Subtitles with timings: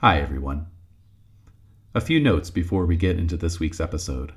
[0.00, 0.66] Hi, everyone.
[1.94, 4.34] A few notes before we get into this week's episode.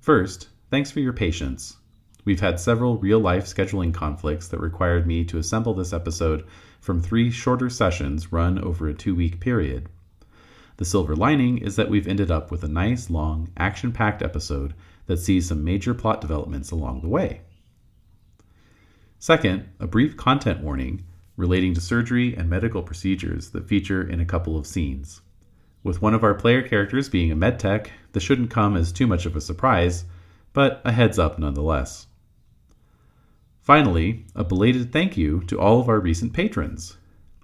[0.00, 1.76] First, thanks for your patience.
[2.24, 6.46] We've had several real life scheduling conflicts that required me to assemble this episode
[6.80, 9.90] from three shorter sessions run over a two week period.
[10.78, 14.72] The silver lining is that we've ended up with a nice, long, action packed episode
[15.04, 17.42] that sees some major plot developments along the way.
[19.18, 21.04] Second, a brief content warning
[21.36, 25.20] relating to surgery and medical procedures that feature in a couple of scenes.
[25.82, 29.26] With one of our player characters being a medtech, this shouldn't come as too much
[29.26, 30.04] of a surprise,
[30.52, 32.06] but a heads up nonetheless.
[33.60, 36.96] Finally, a belated thank you to all of our recent patrons.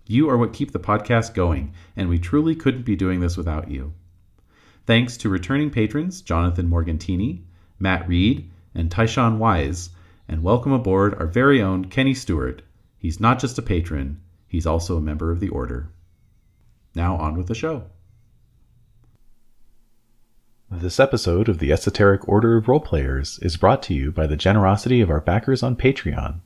[0.07, 3.71] You are what keep the podcast going, and we truly couldn't be doing this without
[3.71, 3.93] you.
[4.87, 7.43] Thanks to returning patrons Jonathan Morgantini,
[7.79, 9.91] Matt Reed, and Tyshawn Wise,
[10.29, 12.63] and welcome aboard our very own Kenny Stewart.
[13.01, 15.89] He's not just a patron, he's also a member of the Order.
[16.95, 17.85] Now on with the show.
[20.71, 25.01] This episode of the Esoteric Order of Roleplayers is brought to you by the generosity
[25.01, 26.41] of our backers on Patreon.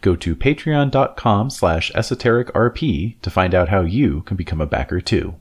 [0.00, 5.34] Go to patreon.com slash esotericrp to find out how you can become a backer too.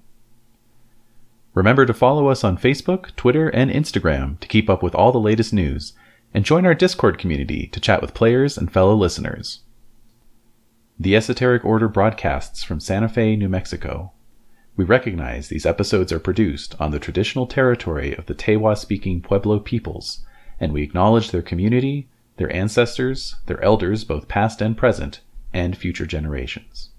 [1.53, 5.19] Remember to follow us on Facebook, Twitter, and Instagram to keep up with all the
[5.19, 5.93] latest news,
[6.33, 9.61] and join our Discord community to chat with players and fellow listeners.
[10.99, 14.11] The Esoteric Order broadcasts from Santa Fe, New Mexico.
[14.75, 19.59] We recognize these episodes are produced on the traditional territory of the Tewa speaking Pueblo
[19.59, 20.23] peoples,
[20.59, 25.21] and we acknowledge their community, their ancestors, their elders, both past and present,
[25.51, 26.91] and future generations.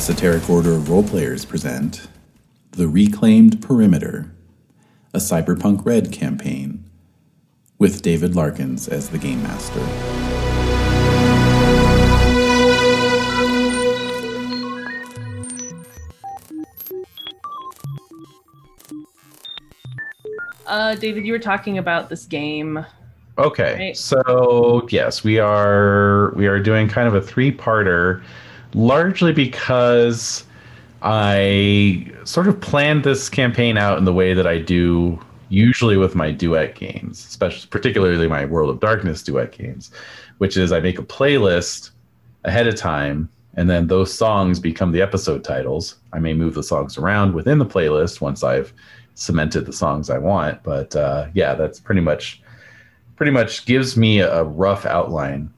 [0.00, 2.08] Esoteric Order of Roleplayers present
[2.70, 4.32] The Reclaimed Perimeter,
[5.12, 6.88] a Cyberpunk Red campaign,
[7.78, 10.90] with David Larkins as the Game Master.
[20.66, 22.84] Uh, David, you were talking about this game.
[23.38, 23.96] Okay, Right.
[23.96, 28.22] so yes, we are we are doing kind of a three-parter,
[28.74, 30.44] largely because
[31.02, 36.14] I sort of planned this campaign out in the way that I do usually with
[36.14, 39.90] my duet games, especially particularly my World of Darkness duet games,
[40.38, 41.90] which is I make a playlist
[42.44, 45.96] ahead of time and then those songs become the episode titles.
[46.12, 48.72] I may move the songs around within the playlist once I've
[49.14, 52.42] cemented the songs I want, but uh, yeah, that's pretty much
[53.16, 55.52] pretty much gives me a rough outline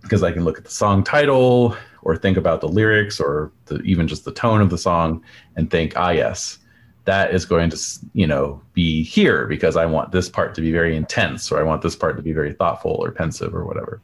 [0.00, 3.80] because I can look at the song title or think about the lyrics or the,
[3.82, 5.22] even just the tone of the song
[5.56, 6.58] and think, ah, yes,
[7.04, 7.78] that is going to,
[8.12, 11.62] you know, be here because I want this part to be very intense or I
[11.62, 14.00] want this part to be very thoughtful or pensive or whatever.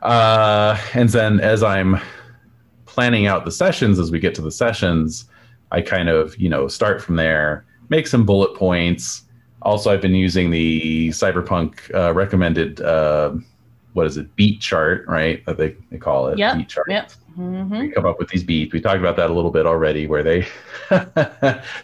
[0.00, 2.00] Uh, and then as I'm
[2.86, 5.26] planning out the sessions, as we get to the sessions,
[5.70, 9.22] I kind of, you know, start from there, make some bullet points.
[9.62, 13.34] Also, I've been using the Cyberpunk uh, recommended, uh,
[13.92, 15.44] what is it, beat chart, right?
[15.46, 16.86] That they, they call it Yep, beat chart.
[16.88, 17.12] Yep.
[17.34, 18.72] hmm We come up with these beats.
[18.72, 20.42] We talked about that a little bit already, where they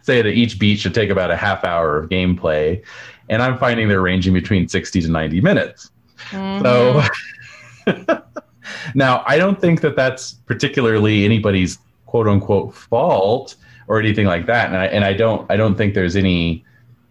[0.02, 2.82] say that each beat should take about a half hour of gameplay.
[3.28, 5.91] And I'm finding they're ranging between 60 to 90 minutes.
[6.32, 7.02] So
[8.94, 14.69] now I don't think that that's particularly anybody's quote unquote fault or anything like that.
[14.69, 16.64] And I, and I don't I don't think there's any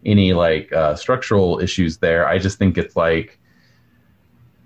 [0.05, 2.27] any like uh, structural issues there.
[2.27, 3.36] I just think it's like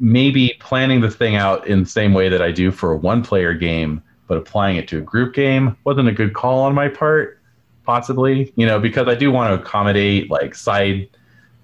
[0.02, 3.24] maybe planning the thing out in the same way that I do for a one
[3.24, 6.90] player game, but applying it to a group game wasn't a good call on my
[6.90, 7.40] part,
[7.86, 11.08] possibly, you know, because I do want to accommodate like side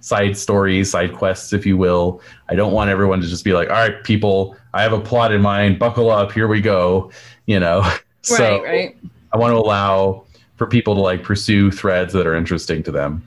[0.01, 2.21] side stories, side quests, if you will.
[2.47, 5.33] I don't want everyone to just be like, all right, people, I have a plot
[5.33, 7.11] in mind, buckle up, here we go,
[7.47, 7.91] you know.
[8.21, 8.97] so right, right.
[9.33, 10.25] I want to allow
[10.57, 13.23] for people to like pursue threads that are interesting to them.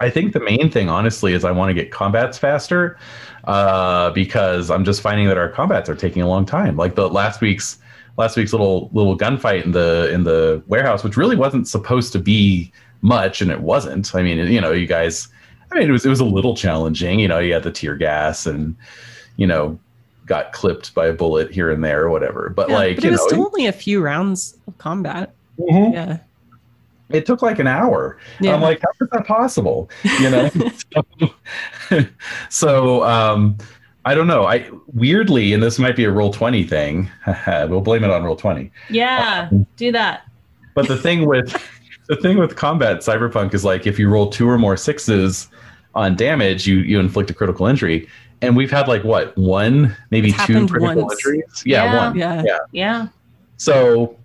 [0.00, 2.98] I think the main thing, honestly, is I want to get combats faster
[3.44, 6.76] uh, because I'm just finding that our combats are taking a long time.
[6.76, 7.78] Like the last week's
[8.16, 12.18] last week's little little gunfight in the in the warehouse, which really wasn't supposed to
[12.18, 14.14] be much, and it wasn't.
[14.14, 15.28] I mean, you know, you guys.
[15.70, 17.20] I mean, it was it was a little challenging.
[17.20, 18.74] You know, you had the tear gas and
[19.36, 19.78] you know
[20.26, 22.50] got clipped by a bullet here and there or whatever.
[22.50, 25.32] But Yeah, like but you it was know, still only a few rounds of combat.
[25.58, 25.92] Mhm.
[25.94, 26.18] Yeah.
[27.10, 28.18] It took like an hour.
[28.40, 28.54] Yeah.
[28.54, 29.90] I'm like, how is that possible?
[30.20, 30.50] You know.
[30.50, 31.30] so,
[32.48, 33.56] so, um,
[34.04, 34.46] I don't know.
[34.46, 37.10] I weirdly, and this might be a roll twenty thing.
[37.46, 38.70] we'll blame it on roll twenty.
[38.90, 40.22] Yeah, Um, do that.
[40.74, 41.50] But the thing with
[42.08, 45.48] the thing with combat cyberpunk is like if you roll two or more sixes
[45.94, 48.08] on damage, you you inflict a critical injury.
[48.40, 51.14] And we've had like what one, maybe It's two critical once.
[51.14, 51.62] injuries.
[51.66, 52.06] Yeah, Yeah.
[52.08, 52.16] one.
[52.16, 52.42] Yeah.
[52.46, 52.58] Yeah.
[52.70, 53.06] Yeah.
[53.56, 54.16] So,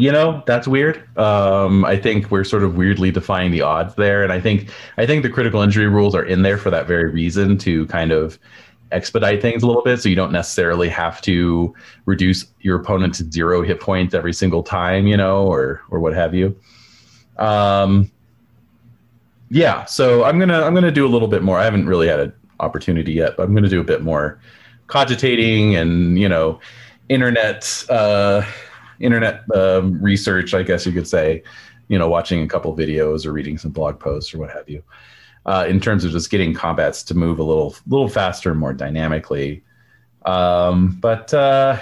[0.00, 1.06] you know, that's weird.
[1.18, 5.06] Um, I think we're sort of weirdly defying the odds there, and I think I
[5.06, 8.38] think the critical injury rules are in there for that very reason to kind of
[8.92, 11.74] expedite things a little bit, so you don't necessarily have to
[12.06, 16.14] reduce your opponent to zero hit points every single time, you know, or or what
[16.14, 16.58] have you.
[17.36, 18.10] Um,
[19.50, 21.58] yeah, so I'm gonna I'm gonna do a little bit more.
[21.58, 24.40] I haven't really had an opportunity yet, but I'm gonna do a bit more
[24.86, 26.58] cogitating and you know
[27.10, 28.42] internet uh,
[29.00, 31.42] internet um, research, I guess you could say.
[31.88, 34.82] You know, watching a couple videos or reading some blog posts or what have you.
[35.46, 38.72] Uh, in terms of just getting combats to move a little little faster and more
[38.72, 39.64] dynamically.
[40.24, 41.78] Um, but uh,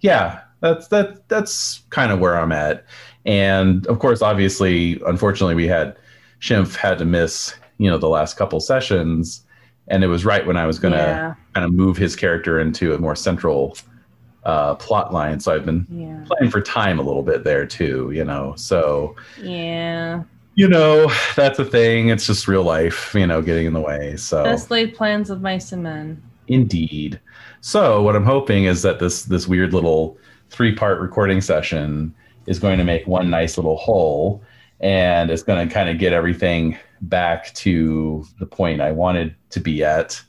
[0.00, 2.84] yeah, that's that that's kind of where I'm at.
[3.26, 5.96] And of course, obviously, unfortunately, we had
[6.40, 9.44] Schimpf had to miss you know the last couple sessions,
[9.88, 11.34] and it was right when I was going to Yeah.
[11.54, 13.76] kind of move his character into a more central
[14.44, 15.40] uh, plot line.
[15.40, 16.24] So I've been Yeah.
[16.26, 18.54] playing for time a little bit there too, you know.
[18.56, 20.22] So Yeah.
[20.54, 22.08] you know that's a thing.
[22.08, 24.16] It's just real life, you know, getting in the way.
[24.16, 26.22] So Best laid plans of mice and men.
[26.48, 27.20] Indeed.
[27.60, 32.14] So what I'm hoping is that this this weird little three part recording session
[32.46, 34.42] is going to make one nice little whole,
[34.80, 39.60] and it's going to kind of get everything back to the point I wanted to
[39.60, 40.20] be at,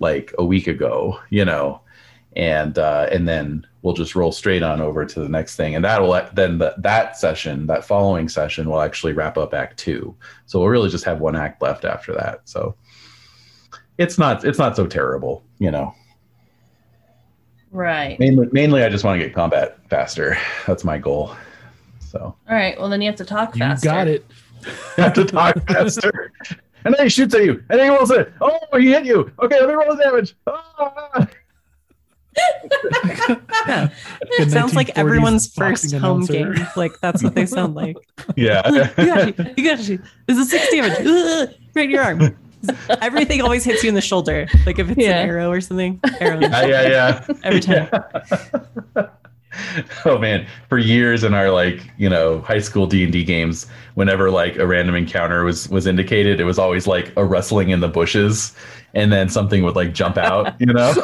[0.00, 1.80] like a week ago, you know,
[2.36, 5.84] and uh, and then we'll just roll straight on over to the next thing, and
[5.84, 10.14] that'll then the, that session, that following session, will actually wrap up Act Two.
[10.46, 12.40] So we'll really just have one act left after that.
[12.48, 12.74] So
[13.98, 15.94] it's not it's not so terrible, you know.
[17.70, 18.18] Right.
[18.20, 20.36] Mainly, mainly, I just want to get combat faster.
[20.66, 21.34] That's my goal.
[22.00, 22.78] So All right.
[22.78, 23.88] Well, then you have to talk You faster.
[23.88, 24.24] got it.
[24.64, 24.72] you
[25.02, 26.32] have to talk faster.
[26.84, 28.32] And then he shoots at you, and then he rolls it.
[28.40, 29.32] Oh, he hit you.
[29.42, 30.36] Okay, let me roll the damage.
[30.46, 31.26] Ah!
[33.66, 33.88] Yeah.
[34.38, 36.32] Good Sounds like everyone's first home announcer.
[36.54, 36.66] game.
[36.76, 37.96] Like that's what they sound like.
[38.36, 38.66] Yeah.
[38.98, 39.54] you got you.
[39.56, 40.02] You got you.
[40.26, 40.92] This is six damage.
[41.06, 42.36] Ugh, right in your arm.
[43.02, 44.46] Everything always hits you in the shoulder.
[44.66, 45.20] Like if it's Yeah.
[45.20, 46.00] an arrow or something.
[46.20, 46.40] Arrow.
[46.40, 47.26] yeah, yeah, yeah.
[47.42, 47.88] Every time.
[48.96, 49.06] Yeah.
[50.04, 53.66] oh man, for years in our like you know high school D and D games,
[53.94, 57.80] whenever like a random encounter was was indicated, it was always like a rustling in
[57.80, 58.54] the bushes,
[58.94, 60.58] and then something would like jump out.
[60.60, 60.94] You know,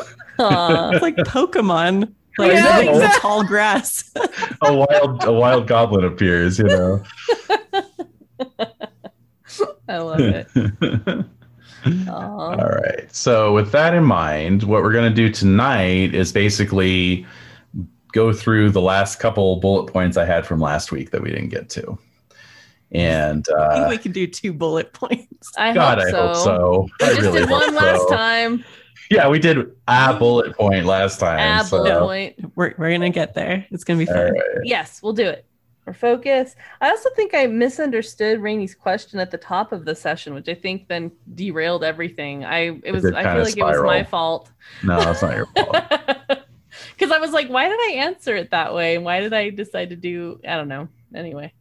[0.41, 0.91] Aw.
[0.91, 2.13] It's like Pokemon.
[2.39, 3.21] Like Yeah, in the exactly.
[3.21, 4.13] tall grass.
[4.63, 6.59] a wild a wild goblin appears.
[6.59, 7.03] You know.
[9.89, 10.47] I love it.
[12.09, 13.13] All right.
[13.15, 17.27] So, with that in mind, what we're going to do tonight is basically
[18.13, 21.49] go through the last couple bullet points I had from last week that we didn't
[21.49, 21.99] get to.
[22.93, 25.53] And I think uh, we can do two bullet points.
[25.57, 26.27] I God, hope I so.
[26.27, 26.89] hope so.
[27.01, 28.65] We I just really did hope one last time.
[29.11, 29.59] Yeah, we did
[29.89, 31.39] a bullet point last time.
[31.39, 32.07] Ab so.
[32.07, 32.37] point.
[32.55, 33.67] We're, we're gonna get there.
[33.71, 34.33] It's gonna be fun.
[34.33, 34.43] right.
[34.65, 35.47] Yes, we'll do it.
[35.87, 36.57] We're focused.
[36.81, 40.55] I also think I misunderstood Rainy's question at the top of the session, which I
[40.55, 42.45] think then derailed everything.
[42.45, 44.51] I it was did I feel like it was my fault.
[44.85, 45.75] No, it's not your fault.
[46.93, 48.95] Because I was like, why did I answer it that way?
[48.95, 50.89] And why did I decide to do I don't know.
[51.15, 51.53] Anyway.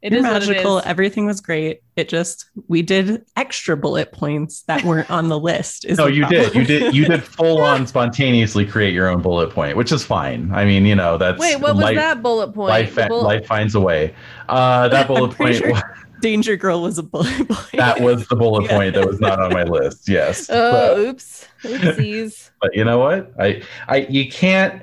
[0.00, 0.78] It You're is what it magical.
[0.78, 0.86] is.
[0.86, 1.82] Everything was great.
[1.96, 5.84] It just we did extra bullet points that weren't on the list.
[5.84, 6.42] is no, the you problem.
[6.42, 6.54] did.
[6.54, 6.94] You did.
[6.94, 10.52] You did full on spontaneously create your own bullet point, which is fine.
[10.52, 12.68] I mean, you know, that's Wait, what was that bullet point?
[12.68, 14.14] Life, bullet- life finds a way.
[14.48, 15.56] Uh, that bullet point.
[15.56, 15.82] sure-
[16.20, 17.72] Danger Girl was a bullet point.
[17.74, 18.76] that was the bullet Yeah.
[18.76, 20.08] point that was not on my list.
[20.08, 20.48] Yes.
[20.50, 21.46] Oh, But, oops.
[21.62, 22.50] Oopsies.
[22.60, 23.32] but you know what?
[23.38, 24.82] I, I, you can't.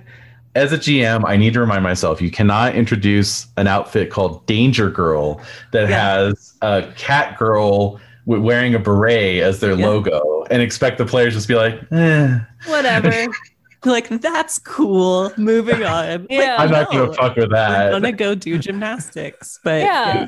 [0.55, 4.89] As a GM, I need to remind myself you cannot introduce an outfit called Danger
[4.89, 5.99] Girl that Yeah.
[6.27, 9.85] has a cat girl wearing a beret as their Yeah.
[9.87, 13.11] logo and expect the players just be like, eh, Whatever.
[13.85, 15.31] like that's cool.
[15.37, 16.25] Moving on.
[16.29, 16.55] Yeah.
[16.57, 17.91] I'm not gonna fuck with that.
[17.91, 20.27] gonna go do gymnastics, but yeah.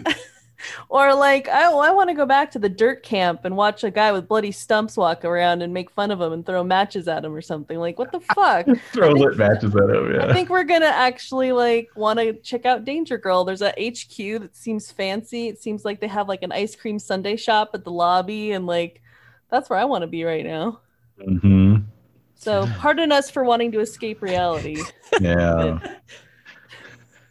[0.90, 3.92] Or like, oh, I want to go back to the dirt camp and watch a
[3.92, 7.24] guy with bloody stumps walk around and make fun of him and throw matches at
[7.26, 7.78] him or something.
[7.78, 8.66] Like, what the fuck?
[8.92, 10.20] Throw lit matches at him.
[10.22, 13.44] I think we're gonna actually like want to check out Danger Girl.
[13.44, 15.48] There's a HQ that seems fancy.
[15.48, 18.66] It seems like they have like an ice cream sundae shop at the lobby, and
[18.66, 19.02] like
[19.50, 20.82] that's where I want to be right now.
[21.24, 21.78] hmm
[22.36, 24.82] So pardon us for wanting to escape reality.
[25.20, 25.80] Yeah.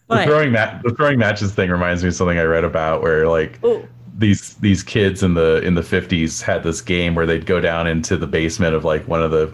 [0.08, 3.28] The throwing mat the throwing matches thing reminds me of something I read about where
[3.28, 3.86] like Oh,
[4.16, 7.86] these these kids in the in the 50s had this game where they'd go down
[7.86, 9.52] into the basement of like one of the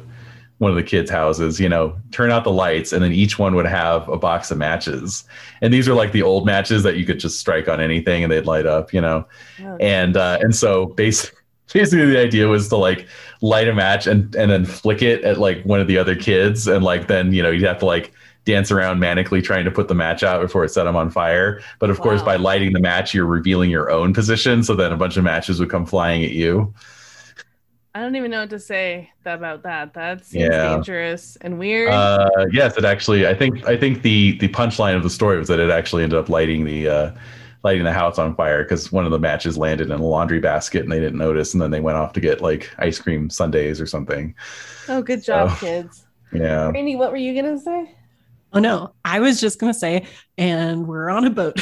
[0.59, 3.57] one of the kids' houses, you know, turn out the lights, and then each one
[3.57, 5.25] would have a box of matches.
[5.61, 8.31] And these are like the old matches that you could just strike on anything and
[8.31, 9.27] they'd light up, you know.
[9.65, 11.41] Oh, And uh, and so basically,
[11.73, 13.09] basically the idea was to like
[13.41, 16.69] light a match and and then flick it at like one of the other kids,
[16.69, 18.13] and like then you know you'd have to like
[18.45, 21.61] dance around manically trying to put the match out before it set them on fire.
[21.79, 24.97] But of course, by lighting the match, you're revealing your own position, so then a
[24.97, 26.75] bunch of matches would come flying at you.
[27.95, 29.93] I don't even know what to say about that.
[29.95, 30.75] That seems Yeah.
[30.75, 31.91] dangerous and weird.
[31.91, 33.27] Uh, yes, it actually.
[33.27, 33.67] I think.
[33.69, 36.65] I think the the punchline of the story was that it actually ended up lighting
[36.65, 37.11] the uh,
[37.65, 40.83] lighting the house on fire because one of the matches landed in a laundry basket
[40.83, 43.79] and they didn't notice, and then they went off to get like ice cream sundaes
[43.79, 44.35] or something.
[44.89, 46.07] oh, good job, so- kids.
[46.33, 46.71] Yeah.
[46.71, 47.95] Randy, what were you gonna say?
[48.55, 50.07] Oh no, I was just gonna say,
[50.37, 51.57] and we're on a boat.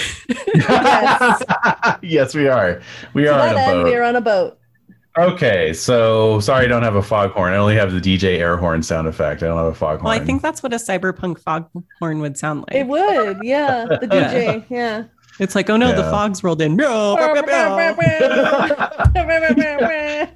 [0.54, 1.42] Yes.
[2.02, 2.80] yes, we are.
[3.14, 3.84] We To are on a end, boat.
[3.84, 4.58] we're on a boat.
[5.18, 7.52] Okay, so sorry, I don't have a foghorn.
[7.52, 9.42] I only have the DJ air horn sound effect.
[9.42, 10.04] I don't have a foghorn.
[10.04, 12.76] well, I think that's what a cyberpunk foghorn would sound like.
[12.76, 13.86] It would, yeah.
[13.86, 15.04] The DJ, yeah.
[15.40, 16.76] It's like, oh no, the fog's rolled in.
[16.76, 17.16] Meow.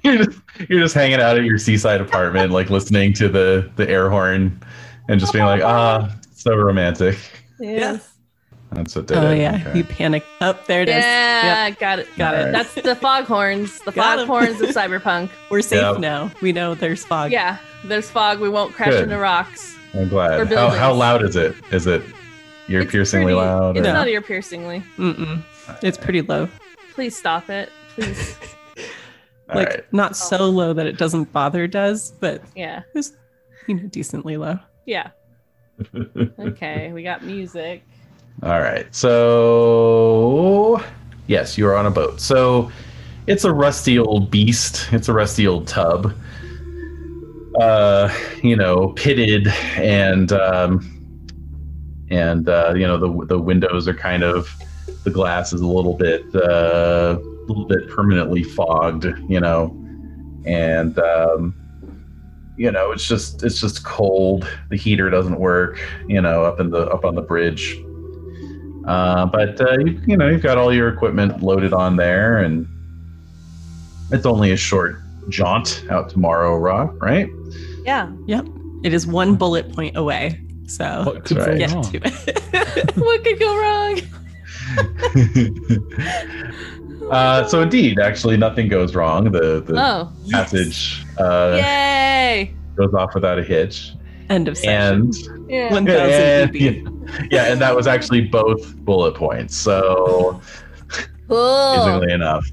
[0.03, 3.89] you're just you're just hanging out at your seaside apartment, like listening to the the
[3.89, 4.59] air horn,
[5.09, 6.13] and just being like, ah,
[6.45, 7.17] so romantic.
[7.59, 8.11] yes.
[8.71, 9.39] That's what oh, did Oh it.
[9.39, 9.77] yeah, Okay.
[9.79, 10.23] you panic.
[10.41, 10.95] Up oh, there it is.
[10.95, 12.49] Yeah, got it, got Alright.
[12.49, 12.51] it.
[12.51, 14.27] That's the foghorns, the Got 'em.
[14.27, 15.29] foghorns of cyberpunk.
[15.49, 15.99] We're safe Yep.
[15.99, 16.31] now.
[16.41, 17.31] We know there's fog.
[17.31, 18.39] Yeah, there's fog.
[18.39, 19.03] We won't crash Good.
[19.03, 19.75] into rocks.
[19.93, 20.51] I'm glad.
[20.51, 21.55] How, how loud is it?
[21.71, 22.01] Is it
[22.67, 23.77] ear It's piercingly pretty- loud?
[23.77, 24.83] It's or- not ear piercingly.
[24.97, 25.41] Mm-mm.
[25.81, 26.49] It's pretty low.
[26.93, 27.69] Please stop it.
[27.95, 28.37] Please.
[29.53, 29.93] Like right.
[29.93, 32.81] not so low that it doesn't bother does, but Yeah.
[32.95, 33.13] it's
[33.67, 34.57] you know decently low.
[34.87, 35.11] Yeah.
[36.39, 37.83] Okay, we got music.
[38.43, 38.93] All right.
[38.93, 40.81] So,
[41.27, 42.19] yes, you are on a boat.
[42.19, 42.71] So,
[43.27, 44.87] it's a rusty old beast.
[44.91, 46.13] It's a rusty old tub.
[47.59, 48.13] Uh,
[48.43, 50.91] you know, pitted and um
[52.09, 54.53] and uh, you know, the the windows are kind of
[55.03, 59.75] the glass is a little bit uh a little bit permanently fogged, you know.
[60.45, 61.55] And um
[62.57, 64.47] you know, it's just it's just cold.
[64.69, 67.77] The heater doesn't work, you know, up in the up on the bridge.
[68.87, 72.67] Uh, but uh, you, you know, you've got all your equipment loaded on there, and
[74.11, 77.27] it's only a short jaunt out to Morro Rock, right?
[77.83, 78.11] Yeah.
[78.27, 78.45] Yep.
[78.83, 80.39] It is one bullet point away.
[80.67, 81.57] So What could right.
[81.57, 82.95] get to it.
[82.97, 84.01] what could go wrong?
[87.11, 89.31] uh, so indeed, actually, nothing goes wrong.
[89.31, 90.11] The the Oh.
[90.31, 92.53] passage uh, Yay.
[92.75, 93.91] goes off without a hitch,
[94.29, 95.11] End of session.
[95.27, 95.71] and Yeah.
[95.71, 96.91] One thousand and-
[97.31, 99.55] yeah, and that was actually both bullet points.
[99.55, 100.41] So
[101.29, 101.75] Cool.
[101.77, 102.45] easily enough.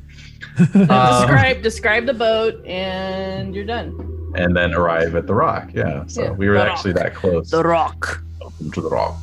[0.58, 3.94] Uh, describe describe the boat and you're done.
[4.34, 5.70] and then arrive at the rock.
[5.74, 7.50] Yeah, so Yeah, we were the actually that close.
[7.50, 8.22] The rock.
[8.40, 9.16] Welcome to the rock.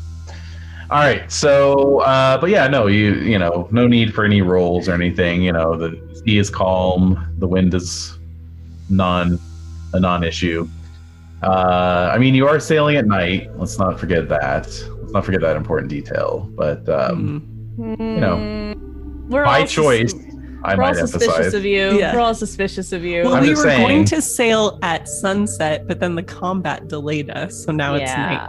[0.92, 4.90] All right, so uh, but yeah, no, you you know, no need for any rolls
[4.90, 5.44] or anything.
[5.44, 8.18] You know, the sea is calm, the wind is
[8.90, 9.40] non
[9.94, 10.68] a non-issue.
[11.44, 13.50] Uh, I mean, you are sailing at night.
[13.58, 14.66] Let's not forget that.
[15.00, 16.50] Let's not forget that important detail.
[16.56, 17.46] But um,
[17.80, 18.20] Mm.
[18.20, 19.30] know, Hmm.
[19.30, 20.14] we're by all sus- choice,
[20.66, 21.54] I we're all might suspicious emphasize.
[21.54, 21.98] of you.
[21.98, 22.14] Yeah.
[22.14, 23.24] We're all suspicious of you.
[23.24, 27.30] Well, I'm we just were going to sail at sunset, but then the combat delayed
[27.30, 28.42] us, so now it's night.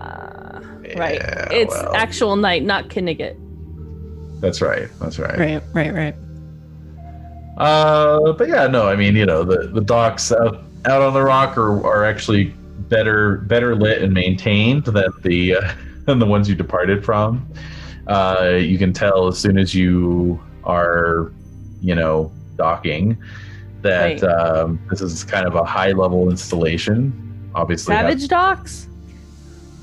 [0.92, 0.98] Yeah.
[0.98, 1.52] Right.
[1.52, 3.36] It's well, actual night, not Kinnigat.
[4.40, 4.88] That's right.
[5.00, 5.38] That's right.
[5.38, 6.14] Right, right, right.
[7.58, 11.22] Uh, but yeah, no, I mean, you know, the, the docks out, out on the
[11.22, 12.54] rock are, are actually
[12.88, 15.72] better better lit and maintained than the uh,
[16.06, 17.46] than the ones you departed from.
[18.06, 21.32] Uh, you can tell as soon as you are,
[21.80, 23.16] you know, docking
[23.82, 24.24] that Right.
[24.24, 27.12] um, this is kind of a high level installation.
[27.54, 28.88] Obviously, have- Savage Docks?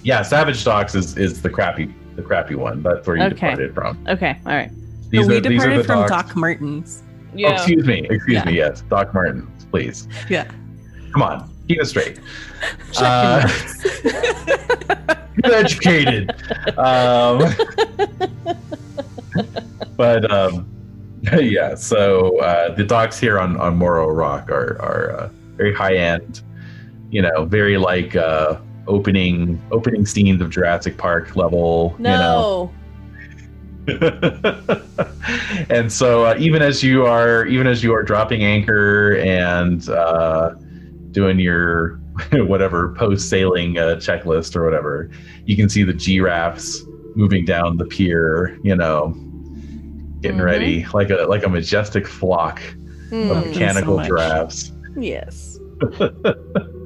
[0.03, 2.81] Yeah, Savage Docks is is the crappy the crappy one.
[2.83, 3.33] That's where you Okay.
[3.35, 3.97] departed from.
[4.07, 4.71] Okay, all right.
[5.09, 6.11] These So we are these are departed the from docks.
[6.11, 7.03] Doc Martens.
[7.39, 8.45] Oh, excuse me, excuse Yeah.
[8.45, 8.55] me.
[8.57, 10.07] Yes, Doc Martens, please.
[10.29, 10.45] Yeah.
[11.13, 12.19] Come on, keep it straight.
[12.91, 13.47] Check Uh.
[15.43, 16.31] Get educated.
[16.79, 17.43] um,
[19.95, 20.67] but um,
[21.39, 25.95] yeah, so uh, the docks here on on Morro Rock are are uh, very high
[25.95, 26.41] end.
[27.11, 31.95] You know, very like uh, opening opening scenes of Jurassic Park level.
[31.99, 32.11] No.
[32.11, 32.73] You know,
[35.69, 40.51] and so uh, even as you are even as you are dropping anchor and uh,
[41.11, 41.99] doing your
[42.33, 45.09] whatever post sailing uh, checklist or whatever
[45.45, 46.83] you can see the giraffes
[47.15, 49.15] moving down the pier you know
[50.21, 50.43] getting Mhm.
[50.43, 52.59] ready like a like a majestic flock
[53.09, 53.43] Hmm, of Mm.
[53.45, 54.07] mechanical much.
[54.07, 55.57] giraffes Yes.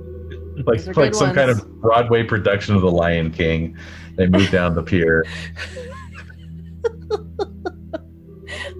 [0.67, 3.77] like like good some kind of Broadway production of The Lion King.
[4.17, 5.25] They move down the pier.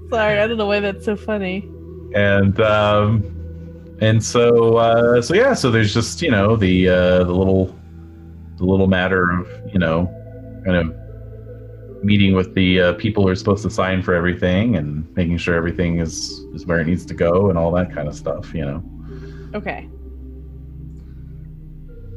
[0.09, 1.69] Sorry, I don't know why that's so funny.
[2.13, 3.23] and um
[4.01, 7.67] and so uh so yeah so there's just you know the uh the little
[8.57, 10.07] the little matter of you know
[10.65, 10.93] kind of
[12.03, 15.55] meeting with the uh, people who are supposed to sign for everything and making sure
[15.55, 18.65] everything is is where it needs to go and all that kind of stuff you
[18.65, 18.83] know
[19.53, 19.89] Okay.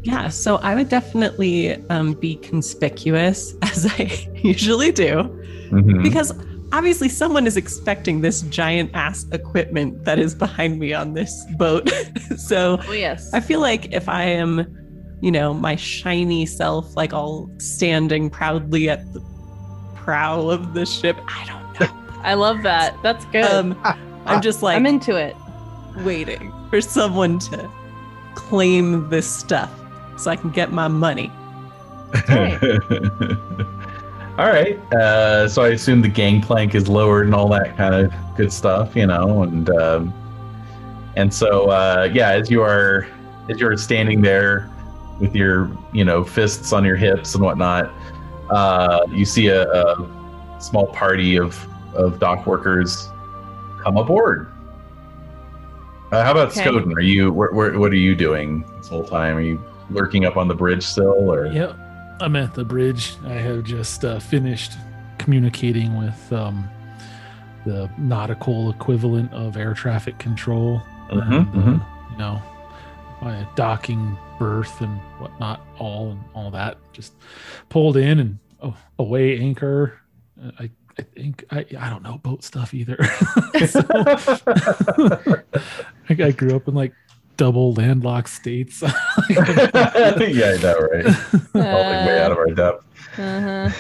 [0.05, 5.25] Yeah, so I would definitely um, be conspicuous as I usually do
[5.71, 6.03] Mhm.
[6.03, 6.33] because
[6.73, 11.89] obviously someone is expecting this giant ass equipment that is behind me on this boat.
[12.37, 13.33] so Oh yes.
[13.33, 14.67] I feel like if I am,
[15.23, 19.21] you know, my shiny self, like all standing proudly at the
[19.95, 22.21] prow of the ship, I don't know.
[22.23, 22.95] I love that.
[23.03, 23.45] That's good.
[23.45, 23.75] Um,
[24.27, 25.35] I'm just like I'm into it.
[26.05, 27.71] waiting for someone to
[28.35, 29.71] claim this stuff
[30.17, 31.31] so I can get my money.
[32.29, 32.61] Right.
[34.37, 38.13] all right uh so i assume the gangplank is lowered and all that kind of
[38.37, 40.13] good stuff you know and um
[41.15, 43.07] and so uh yeah as you are
[43.49, 44.69] as you're standing there
[45.21, 47.93] with your you know fists on your hips and whatnot
[48.51, 53.11] uh you see a, a small party of of dock workers
[53.85, 54.49] come aboard
[56.13, 56.63] uh, how about Okay.
[56.63, 56.95] Skoden?
[56.95, 59.37] Are you where, where, what are you doing this whole time?
[59.37, 59.61] Are you
[59.91, 61.77] lurking up on the bridge still, or Yep,
[62.21, 63.15] I'm at the bridge.
[63.25, 64.73] I have just uh, finished
[65.19, 66.69] communicating with um,
[67.65, 70.83] the nautical equivalent of air traffic control.
[71.11, 71.87] Mhm, and, uh, mhm.
[72.13, 72.43] You know,
[73.23, 76.79] my docking berth and whatnot, all and all that.
[76.93, 77.15] Just
[77.69, 79.99] pulled in and oh, away anchor.
[80.43, 82.97] Uh, I I think I I don't know boat stuff either.
[83.67, 83.81] So,
[86.09, 86.93] I, I grew up in like
[87.37, 88.83] double landlocked states.
[89.31, 91.05] yeah, I know, right?
[91.53, 92.85] Falling way out of our depth.
[93.19, 93.71] Uh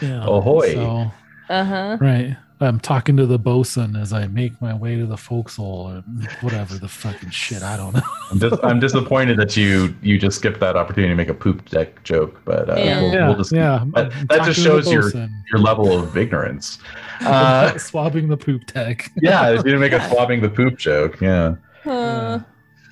[0.00, 0.24] Yeah.
[0.26, 0.74] Ahoy.
[0.74, 1.10] So.
[1.48, 1.98] Uh huh.
[2.00, 2.36] right.
[2.58, 6.02] I'm talking to the bosun as I make my way to the forecastle or
[6.40, 7.62] whatever the fucking shit.
[7.62, 8.00] I don't know.
[8.30, 11.68] I'm, dis- I'm disappointed that you you just skipped that opportunity to make a poop
[11.68, 13.00] deck joke, but uh, Yeah.
[13.02, 13.28] we'll, yeah.
[13.28, 13.84] we'll just yeah.
[13.94, 15.10] That- that just shows your-
[15.52, 16.78] your level of ignorance.
[17.20, 19.10] Uh, swabbing the poop deck.
[19.20, 21.20] yeah, you didn't make a swabbing the poop joke.
[21.20, 22.40] Yeah, Uh,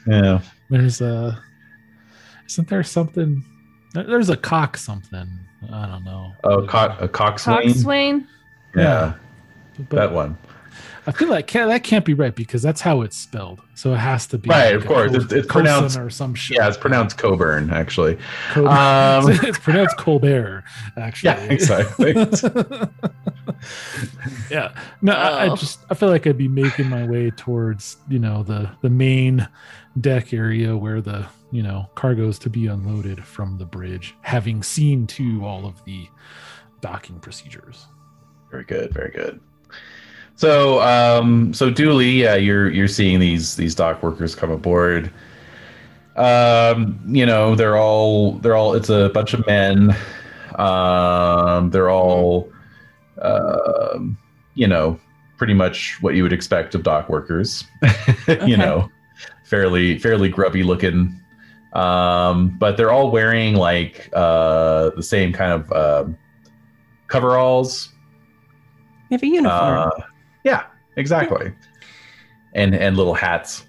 [0.07, 0.41] yeah.
[0.71, 1.43] There's a.
[2.49, 3.45] Isn't there something?
[3.95, 5.29] There's a cock something.
[5.73, 6.33] I don't know.
[6.45, 7.63] Oh, cock, a cockswain.
[7.63, 8.29] Coxswain.
[8.77, 9.15] Yeah,
[9.89, 10.37] But that one.
[11.07, 13.61] I feel like can't, that can't be right because that's how it's spelled.
[13.75, 15.11] So it has to be Right, like of course.
[15.11, 16.57] co- It's- it's pronounced- or some shit.
[16.57, 18.17] Yeah, it's pronounced Coburn, actually.
[18.53, 20.65] Col- Um, it's pronounced Colbert.
[20.97, 22.13] Actually, Yeah, exactly.
[24.51, 24.73] yeah.
[25.03, 25.57] No, I, I Oh.
[25.57, 29.47] just I feel like I'd be making my way towards you know the the main
[30.01, 35.07] deck area where the you know cargoes to be unloaded from the bridge, having seen
[35.09, 36.09] to all of the
[36.81, 37.87] docking procedures.
[38.51, 39.41] Very good, very good.
[40.37, 45.11] So, um, so Dually, yeah, you're you're seeing these these dock workers come aboard.
[46.17, 49.97] Um, you know, they're all they're all it's a bunch of men.
[50.57, 52.53] Um, they're all,
[53.23, 54.17] um,
[54.55, 54.99] you know,
[55.37, 57.65] pretty much what you would expect of dock workers.
[58.27, 58.47] Okay.
[58.47, 58.91] you know,
[59.45, 61.15] fairly fairly grubby looking.
[61.75, 66.17] Um, but they're all wearing like uh the same kind of um
[67.09, 67.91] coveralls
[69.11, 69.79] You have a uniform.
[69.79, 69.91] uh,
[70.45, 71.53] yeah, exactly.
[72.55, 73.65] And and little hats.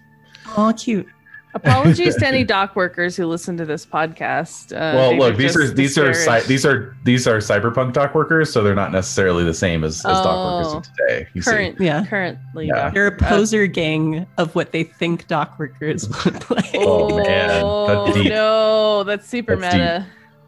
[0.58, 1.08] oh, cute.
[1.56, 4.74] Apologies to any dock workers who listen to this podcast.
[4.74, 6.48] Uh, well, look, these are these are cy- disparaged.
[6.50, 10.04] these are these are cyberpunk dock workers, so they're not necessarily the same as, as
[10.04, 10.26] dock
[10.66, 10.78] workers Oh.
[10.80, 11.28] of today.
[11.34, 12.06] You current, Yeah.
[12.06, 12.68] currently.
[12.68, 12.74] Yeah.
[12.76, 16.72] dock- They're a poser gang of what they think dock workers look like.
[16.76, 18.30] Oh, man, that's Oh deep.
[18.30, 20.06] no, that's super That's meta.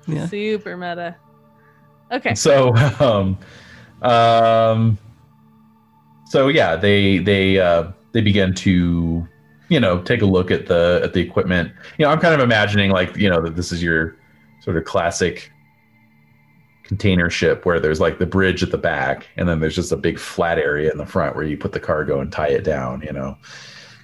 [0.07, 0.27] Yeah.
[0.27, 1.15] Super meta.
[2.11, 2.35] Okay.
[2.35, 3.37] So, um,
[4.01, 4.97] um,
[6.29, 9.27] so yeah, they they uh, they begin to
[9.69, 11.71] you know take a look at the at the equipment.
[11.97, 14.17] You know, I'm kind of imagining like you know that this is your
[14.61, 15.51] sort of classic
[16.83, 19.97] container ship where there's like the bridge at the back and then there's just a
[19.97, 23.01] big flat area in the front where you put the cargo and tie it down
[23.01, 23.37] you know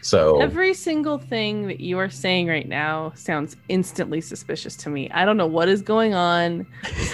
[0.04, 5.10] so Every single thing that you are saying right now sounds instantly suspicious to me.
[5.12, 6.68] I don't know what is going on.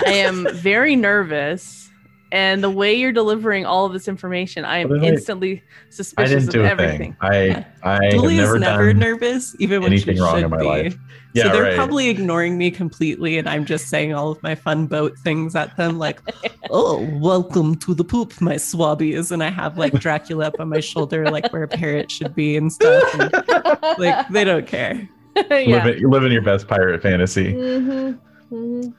[0.07, 1.78] I am very nervous.
[2.31, 5.63] And the way you're delivering all of this information, I am Well, then I- instantly
[5.63, 6.97] i suspicious didn't of do a everything.
[7.13, 10.35] thing i i have Julie is never, never done nervous, even when anything she wrong
[10.35, 10.65] should in my be.
[10.65, 10.97] life
[11.33, 14.53] yeah so they're right probably ignoring me completely, and I'm just saying all of my
[14.55, 16.19] fun boat things at them, like,
[16.71, 20.79] "Oh, welcome to the poop, my swabbies," and I have like Dracula up on my
[20.79, 23.03] shoulder, like where a parrot should be and stuff.
[23.19, 23.31] And,
[23.99, 25.07] like they don't care.
[25.51, 25.83] yeah.
[25.85, 27.53] living, living your best pirate fantasy.
[27.53, 28.55] Mm-hmm.
[28.55, 28.89] Mm-hmm.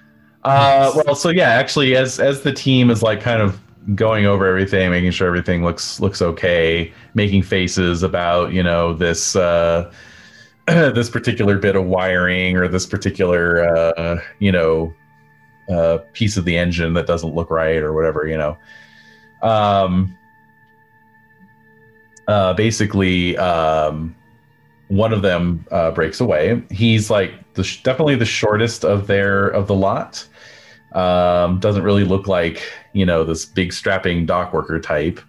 [0.45, 3.61] Uh, well, so yeah, actually, as as the team is like kind of
[3.95, 9.37] going over everything, making sure everything looks looks okay, making faces about you know this
[9.37, 9.93] uh,
[10.67, 14.95] this particular bit of wiring or this particular uh, you know
[15.71, 18.57] uh, piece of the engine that doesn't look right or whatever, you know.
[19.43, 20.17] Um,
[22.27, 24.15] uh, basically, um,
[24.89, 26.63] one of them uh, breaks away.
[26.71, 30.27] He's like the sh- definitely the shortest of their of the lot.
[30.93, 35.21] Um, doesn't really look like you know this big strapping dock worker type.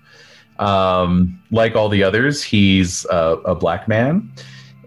[0.60, 4.32] Um, like all the others, he's a, a black man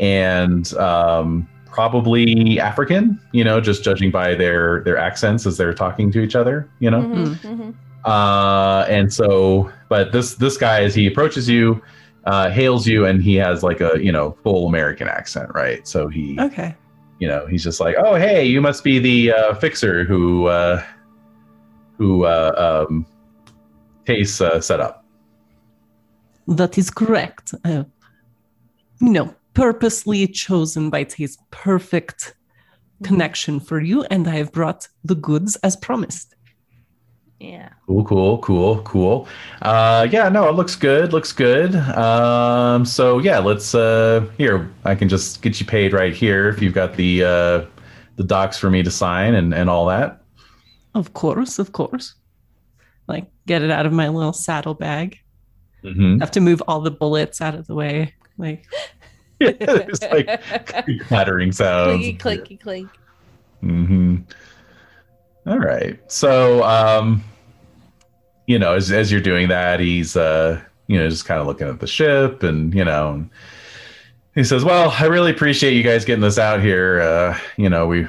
[0.01, 3.21] and um, probably African.
[3.33, 6.69] You know, just judging by their their accents as they're talking to each other.
[6.81, 7.03] You know.
[7.03, 7.49] Mm-hmm.
[7.49, 7.71] Mm-hmm.
[8.05, 11.83] Uh, and so, but this this guy, as he approaches you,
[12.25, 15.87] uh, hails you, and he has like a you know full American accent, right?
[15.89, 16.75] So he, Okay.
[17.25, 20.85] You know, he's just like, oh hey, you must be the uh, fixer who uh,
[21.97, 23.07] who uh, um,
[24.05, 25.07] Tace uh, set up.
[26.47, 27.55] That is correct.
[27.65, 27.85] Uh,
[29.01, 32.35] you know, purposely chosen by Taste perfect
[33.03, 36.34] connection for you, and I have brought the goods as promised.
[37.41, 37.71] Yeah.
[37.87, 39.29] Cool, cool, cool, cool.
[39.63, 41.13] Uh, yeah, no, it looks good.
[41.13, 41.75] Looks good.
[41.75, 44.71] Um, so yeah, let's uh, here.
[44.85, 47.65] I can just get you paid right here if you've got the uh,
[48.17, 50.23] the docs for me to sign and and all that.
[50.95, 52.15] Of course, of course.
[53.09, 55.19] Like, get it out of my little saddlebag.
[55.83, 56.21] Mm-hmm.
[56.21, 58.15] Have to move all the bullets out of the way.
[58.39, 58.67] Like,
[59.41, 60.41] There's like
[61.01, 61.99] clattering sounds.
[61.99, 62.91] Clinky, clinky, clink.
[63.63, 64.17] Mm-hmm.
[65.47, 66.01] All right.
[66.11, 67.23] So, um,
[68.47, 71.69] you know, as as you're doing that, he's uh, you know, just kind of looking
[71.69, 73.31] at the ship, and you know, and
[74.35, 77.01] he says, "Well, I really appreciate you guys getting this out here.
[77.01, 78.07] Uh, you know, we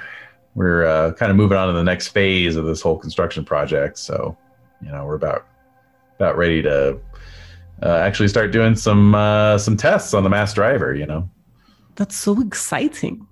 [0.55, 3.97] we're uh, kind of moving on to the next phase of this whole construction project.
[3.97, 4.37] So,
[4.81, 5.45] you know, we're about
[6.17, 6.97] about ready to
[7.83, 10.93] uh, actually start doing some uh, some tests on the mass driver.
[10.93, 11.29] You know."
[11.95, 13.27] that's so exciting.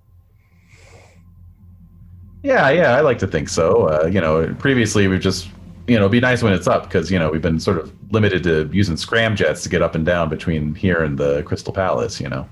[2.44, 3.88] Yeah, yeah, I like to think so.
[3.88, 5.50] Uh, you know, previously we've just,
[5.88, 7.94] you know, it'd be nice when it's up because you know we've been sort of
[8.12, 12.20] limited to using scramjets to get up and down between here and the Crystal Palace.
[12.20, 12.48] You know.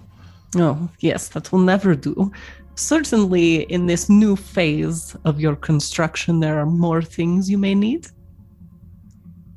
[0.56, 2.32] Oh, yes, that will never do.
[2.76, 8.08] Certainly, in this new phase of your construction, there are more things you may need.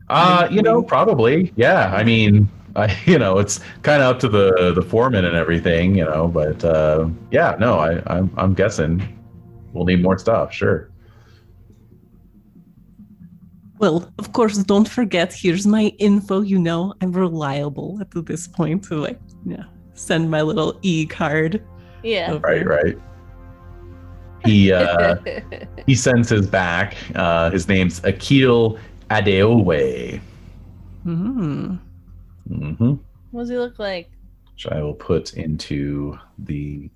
[0.09, 1.53] Uh, you know, probably.
[1.57, 5.37] Yeah, I mean, I, you know, it's kind of up to the the foreman and
[5.37, 6.27] everything, you know.
[6.27, 9.01] But uh, yeah, no, I, I'm I'm guessing
[9.75, 10.53] we'll need more stuff.
[10.53, 10.91] Sure.
[13.79, 16.41] Well, of course, don't forget, here's my info.
[16.41, 21.63] You know, I'm reliable at this point to like, yeah, send my little e card.
[22.03, 22.33] Yeah.
[22.33, 22.47] over.
[22.47, 22.99] Right, right.
[24.45, 25.17] He uh,
[25.87, 26.97] he sends his back.
[27.15, 28.79] Uh, his name's Akil
[29.11, 30.21] Adeoye.
[31.03, 31.77] Hmm.
[32.51, 32.95] Mm-hmm.
[33.31, 34.11] what does he look like?
[34.55, 36.89] which I will put into the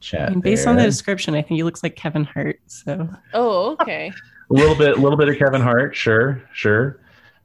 [0.00, 0.28] chat.
[0.28, 2.60] I mean, based on the description, I think he looks like Kevin Hart.
[2.66, 4.12] So, Oh, okay.
[4.50, 7.00] a little bit, a little bit of Kevin Hart, sure, sure,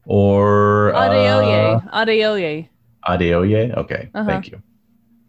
[0.05, 1.91] or uh, Adeoye.
[1.93, 2.69] Adeoye.
[3.07, 3.77] Adeoye.
[3.77, 4.29] Okay, Uh-huh.
[4.29, 4.61] thank you,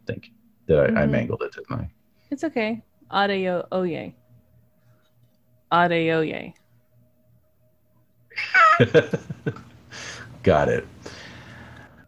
[0.06, 0.32] thank you.
[0.66, 1.10] Did I, I Mhm.
[1.10, 1.90] mangled it, didn't
[2.30, 2.82] It's okay.
[3.10, 4.14] Adeoye.
[5.72, 6.54] Adeoye.
[8.80, 8.84] I?
[10.42, 10.86] got it.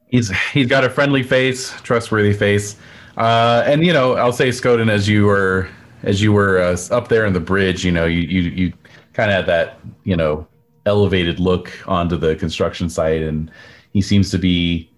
[0.09, 2.77] He's he's got a friendly face, trustworthy face,
[3.19, 5.69] uh, and you know I'll say Skoden as you were
[6.05, 8.73] as you were uh, up there in the bridge, you know you you you
[9.13, 10.47] kind of had that you know
[10.87, 13.51] elevated look onto the construction site, and
[13.93, 14.91] he seems to be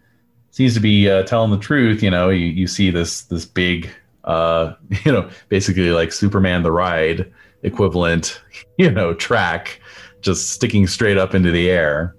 [0.51, 2.03] seems to be uh, telling the truth.
[2.03, 3.91] You know, you, you see this this big,
[4.25, 8.41] uh, you know, basically like Superman the ride equivalent,
[8.79, 9.81] you know, track
[10.21, 12.15] just sticking straight up into the air,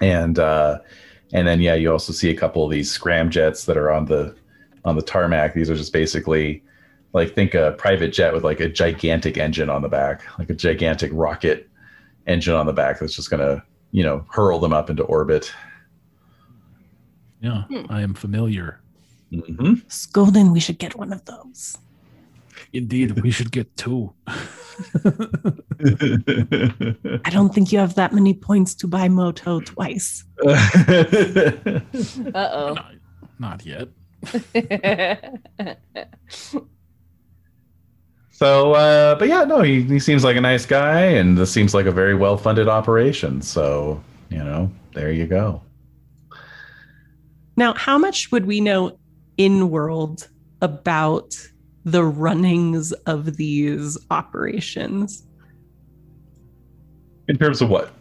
[0.00, 0.80] and uh,
[1.32, 4.34] and then yeah, you also see a couple of these scramjets that are on the
[4.86, 5.52] on the tarmac.
[5.52, 6.62] These are just basically
[7.12, 10.54] like think a private jet with like a gigantic engine on the back, like a
[10.54, 11.68] gigantic rocket
[12.26, 15.52] engine on the back that's just gonna you know hurl them up into orbit.
[17.42, 17.84] Yeah, Hmm.
[17.90, 18.80] I am familiar.
[19.30, 21.76] hmm Skoden, we should get one of those.
[22.72, 24.12] Indeed, we should get two.
[27.24, 30.24] I don't think you have that many points to buy Moto twice.
[32.34, 32.94] Uh not,
[33.38, 33.88] not yet.
[38.30, 41.74] so, uh, but yeah, no, he, he seems like a nice guy, and this seems
[41.74, 43.40] like a very well funded operation.
[43.42, 45.62] So, you know, there you go.
[47.56, 48.98] Now, how much would we know
[49.36, 50.28] in world
[50.60, 51.34] about
[51.84, 55.24] the runnings of these operations?
[57.28, 57.92] In terms of what?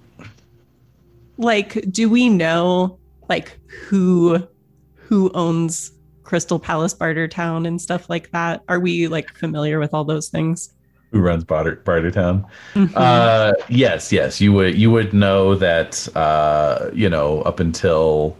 [1.38, 2.98] Like, do we know
[3.30, 4.48] like who
[4.94, 5.92] who owns
[6.26, 8.64] Crystal Palace Barter Town and stuff like that?
[8.68, 10.74] Are we like familiar with all those things?
[11.12, 12.46] Who runs Barter, Bartertown?
[12.74, 12.92] Mhm.
[12.94, 14.42] Uh, yes, yes.
[14.42, 16.08] You would you would know that.
[16.16, 18.36] Uh, you know, up until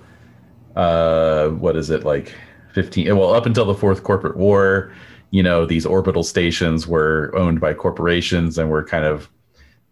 [0.76, 2.36] uh, what is it like
[2.74, 3.16] fifteen?
[3.16, 4.92] Well, up until the fourth corporate war,
[5.32, 9.30] you know, these orbital stations were owned by corporations and were kind of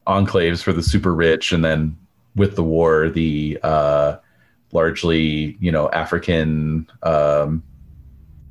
[0.07, 1.53] enclaves for the super rich.
[1.53, 1.95] And then
[2.35, 4.17] with the war, the uh,
[4.73, 7.63] largely you know African um,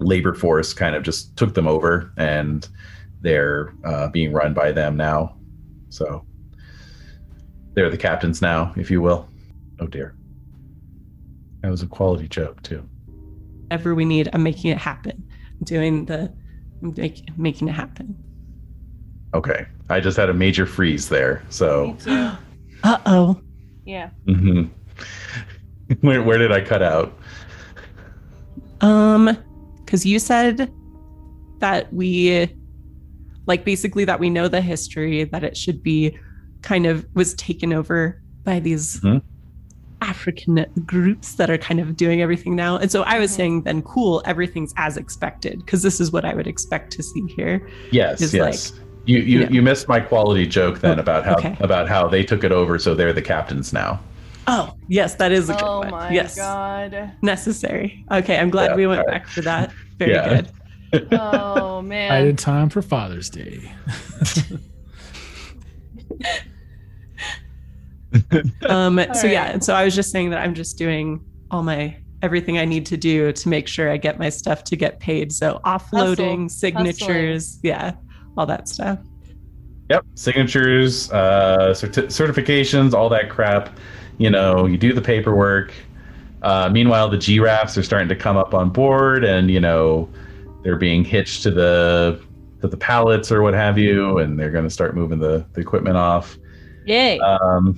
[0.02, 2.68] labor force kind of just took them over and
[3.20, 5.36] they're uh, being run by them now.
[5.90, 6.24] So
[7.74, 9.28] they're the captains now, if you will.
[9.80, 10.14] Oh dear.
[11.62, 12.86] That was a quality joke too.
[13.68, 15.22] Whatever we need, I'm making it happen.
[15.58, 16.32] I'm doing the
[16.82, 18.16] I'm make, making it happen.
[19.34, 19.66] Okay.
[19.88, 21.42] I just had a major freeze there.
[21.48, 21.96] So
[22.84, 23.40] Uh oh.
[23.84, 24.10] Yeah.
[24.26, 24.70] mhm.
[26.00, 27.16] where, where did I cut out?
[28.80, 29.36] Um,
[29.92, 30.72] because you said
[31.59, 32.48] that we,
[33.44, 36.18] like, basically that we know the history that it should be
[36.62, 39.20] kind of was taken over by these Mhm.
[40.00, 42.78] African groups that are kind of doing everything now.
[42.78, 43.37] And so I was Mhm.
[43.37, 47.24] saying, then cool, everything's as expected because this is what I would expect to see
[47.37, 47.61] here.
[47.90, 48.72] Yes, Is yes.
[49.05, 49.48] you you, yeah.
[49.50, 51.55] you missed my quality joke then Oh, about how okay.
[51.61, 54.00] about how they took it over so they're the captains now.
[54.46, 55.90] Oh, yes, that is a good Oh one.
[55.90, 57.12] my yes, god.
[57.22, 58.05] necessary.
[58.11, 59.22] Okay, I'm glad Yeah, we went alright.
[59.22, 59.72] back for that.
[59.98, 60.28] Very Yeah.
[60.42, 60.50] good.
[61.12, 62.12] Oh man.
[62.12, 63.72] I in time for Father's Day.
[68.68, 71.96] Um, so yeah, and so I was just saying that I'm just doing all my
[72.20, 75.33] everything I need to do to make sure I get my stuff to get paid.
[75.33, 76.48] So offloading, Hustle.
[76.50, 77.92] signatures, yeah,
[78.37, 78.98] all that stuff.
[79.90, 83.78] Yep, signatures, uh, certi- certifications, all that crap.
[84.22, 85.74] You know, you do the paperwork.
[86.42, 90.08] Uh, meanwhile, the giraffes are starting to come up on board, and you know,
[90.62, 92.22] they're being hitched to the
[92.61, 95.61] to the pallets or what have you, and they're going to start moving the, the
[95.61, 96.38] equipment off.
[96.87, 97.18] Yay.
[97.18, 97.76] Um,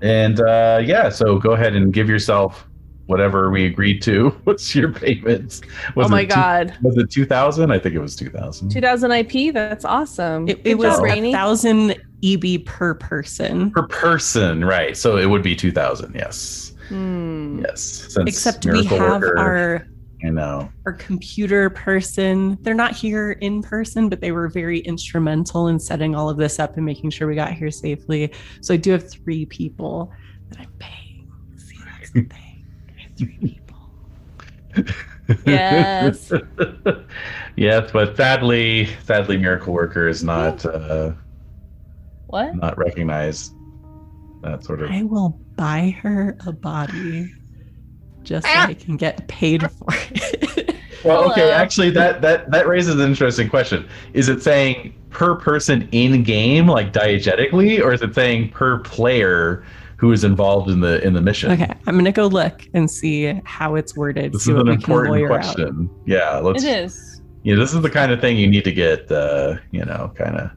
[0.00, 2.68] and uh, yeah, so go ahead and give yourself
[3.06, 4.28] whatever we agreed to.
[4.44, 5.62] What's your payment?
[5.96, 6.78] Was oh my it two- god.
[6.82, 7.72] was it two thousand?
[7.72, 9.52] I think it was two thousand 2000 IP.
[9.52, 10.46] That's awesome.
[10.48, 11.32] It, it was job, a Rainy.
[11.32, 14.96] thousand EB per person, per person, right?
[14.96, 16.14] So it would be two thousand.
[16.14, 17.60] Yes, Hmm.
[17.64, 17.80] yes.
[17.82, 19.86] Since except we have Worker- our
[20.24, 20.68] I know.
[20.84, 22.58] our computer person.
[22.62, 26.58] They're not here in person, but they were very instrumental in setting all of this
[26.58, 28.32] up and making sure we got here safely.
[28.62, 30.10] So I do have three people
[30.50, 31.30] that I'm paying.
[31.56, 32.66] See, that's the thing.
[32.98, 33.76] I have three people.
[35.46, 36.32] Yes.
[37.56, 41.12] yes, but sadly, sadly, Miracle Worker is not uh,
[42.28, 42.54] What?
[42.56, 43.54] not recognize
[44.42, 44.90] That sort of.
[44.90, 47.32] I will buy her a body
[48.22, 50.76] just so I can get paid for it.
[51.04, 51.52] Well, okay.
[51.52, 53.88] Actually, that that that raises an interesting question.
[54.14, 59.64] Is it saying per person in game, like diegetically, or is it saying per player
[59.96, 61.52] who is involved in the in the mission?
[61.52, 64.32] okay, I'm gonna go look and see how it's worded.
[64.32, 65.42] This see is what an important lawyer out.
[65.42, 65.88] question.
[66.06, 66.64] Yeah, let's.
[66.64, 67.22] It is.
[67.44, 70.36] Yeah, this is the kind of thing you need to get, uh, you know, kind
[70.36, 70.50] of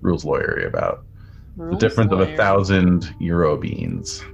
[0.00, 1.04] rules lawyery about.
[1.58, 4.24] The Rules difference of a thousand euro beans.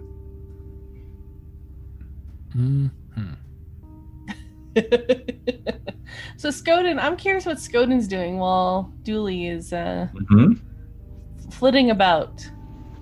[2.55, 2.91] Mhm.
[6.37, 10.53] so Skoden, I'm curious what Skoden's doing while Dually is uh, hmm
[11.51, 12.47] flitting about.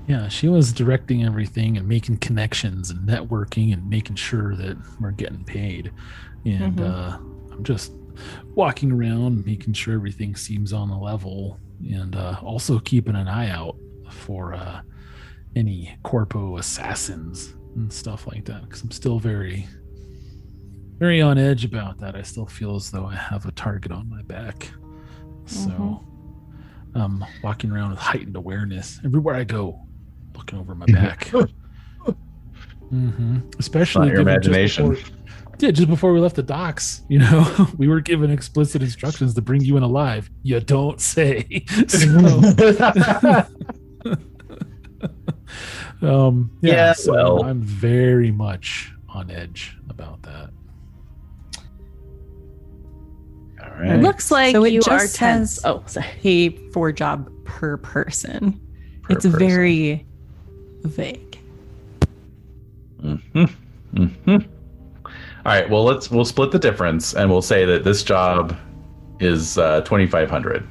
[0.06, 5.12] Yeah, she was directing everything and making connections and networking and making sure that we're
[5.12, 5.90] getting paid.
[6.44, 6.82] And Mhm.
[6.82, 7.18] uh,
[7.52, 7.92] I'm just
[8.54, 11.58] walking around, making sure everything seems on the level,
[11.90, 13.76] and uh, also keeping an eye out
[14.12, 14.80] for uh,
[15.56, 18.62] any corpo assassins and stuff like that.
[18.62, 19.66] Because I'm still very,
[20.98, 22.14] very on edge about that.
[22.16, 24.70] I still feel as though I have a target on my back.
[25.46, 26.04] So Mhm.
[26.94, 29.80] I'm walking around with heightened awareness everywhere I go,
[30.36, 31.28] looking over my back.
[32.90, 34.90] hmm Especially your given just imagination.
[34.90, 35.16] before-
[35.58, 39.42] yeah, just before we left the docks, you know, we were given explicit instructions to
[39.42, 40.28] bring you in alive.
[40.42, 41.64] You don't say.
[41.88, 43.46] So,
[46.02, 47.44] um, yeah, Yeah, so well.
[47.44, 50.50] I'm very much on edge about that.
[53.62, 55.64] All It looks like So it you just are tense.
[55.64, 56.06] Oh, sorry.
[56.20, 58.60] Pay for job per person.
[59.02, 59.40] Per it's person.
[59.40, 60.06] very
[60.82, 61.38] vague.
[63.00, 63.44] hmm
[63.94, 65.12] hmm All
[65.44, 65.68] right.
[65.68, 68.56] Well, let's we'll split the difference, and we'll say that this job
[69.20, 70.68] is uh, 2,500.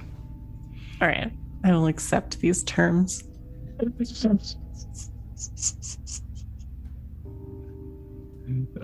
[1.01, 1.31] All right.
[1.63, 3.23] I will accept these terms.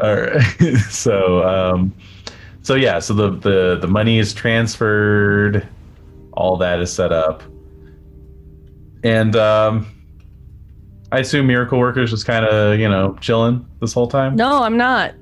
[0.02, 0.42] All right.
[0.90, 1.94] so, um,
[2.62, 3.00] so yeah.
[3.00, 5.68] So the the the money is transferred.
[6.34, 7.42] All that is set up,
[9.04, 9.88] and um,
[11.12, 14.36] I assume Miracle Workers just kind of you know chilling this whole time.
[14.36, 15.14] No, I'm not.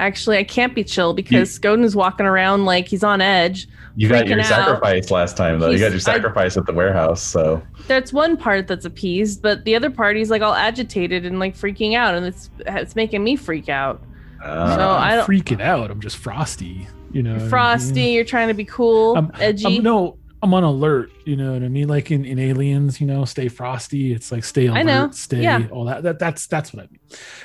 [0.00, 3.68] Actually, I can't be chill because Skoden is walking around like he's on edge.
[3.96, 4.46] You got your out.
[4.46, 5.68] sacrifice last time though.
[5.68, 7.22] You got your He's- I- sacrifice at the warehouse.
[7.22, 11.38] So That's one part that's appeased, but the other part he's like all agitated and
[11.38, 14.02] like freaking out, and it's it's making me freak out.
[14.42, 15.90] uh, So I I'm don't- freaking out.
[15.90, 16.88] I'm just frosty.
[17.12, 17.50] You know, what I mean?
[17.50, 19.78] Frosty, you're trying to be cool, I'm- edgy.
[19.78, 21.10] I'm, no, I'm on alert.
[21.26, 21.86] You know what I mean?
[21.88, 24.12] Like in, in Aliens, you know, stay frosty.
[24.12, 25.66] It's like stay alert, stay Yeah.
[25.70, 26.02] all that.
[26.02, 26.98] That that's that's what I mean.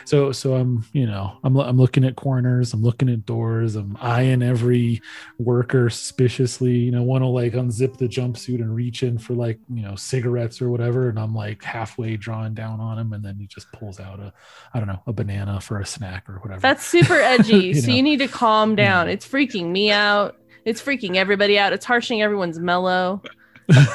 [0.06, 2.74] So so I'm you know I'm I'm looking at corners.
[2.74, 3.76] I'm looking at doors.
[3.76, 5.02] I'm eyeing every
[5.40, 6.72] worker suspiciously.
[6.72, 9.96] You know, one will like unzip the jumpsuit and reach in for like you know
[9.96, 13.72] cigarettes or whatever, and I'm like halfway drawing down on him, and then he just
[13.74, 14.32] pulls out a
[14.74, 16.62] I don't know a banana for a snack or whatever.
[16.62, 17.58] That's super edgy.
[17.68, 17.94] You so know.
[17.96, 19.08] you need to calm down.
[19.08, 19.14] Yeah.
[19.14, 20.38] It's freaking me out.
[20.66, 21.74] It's freaking everybody out.
[21.74, 23.22] It's harshing everyone's mellow.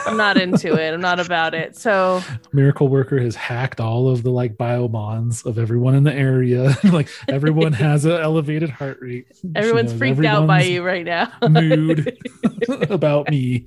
[0.06, 0.92] I'm not into it.
[0.92, 1.76] I'm not about it.
[1.76, 6.12] So miracle worker has hacked all of the like bio bonds of everyone in the
[6.12, 11.04] area like everyone has an elevated heart rate everyone's knows freaked out by you right
[11.04, 11.32] now.
[11.48, 12.18] mood
[12.90, 13.64] about me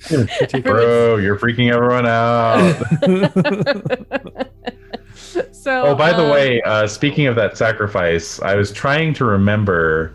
[0.61, 2.59] bro, you're freaking everyone out.
[5.53, 9.25] so Oh, by the um, way, uh, speaking of that sacrifice, I was trying to
[9.25, 10.13] remember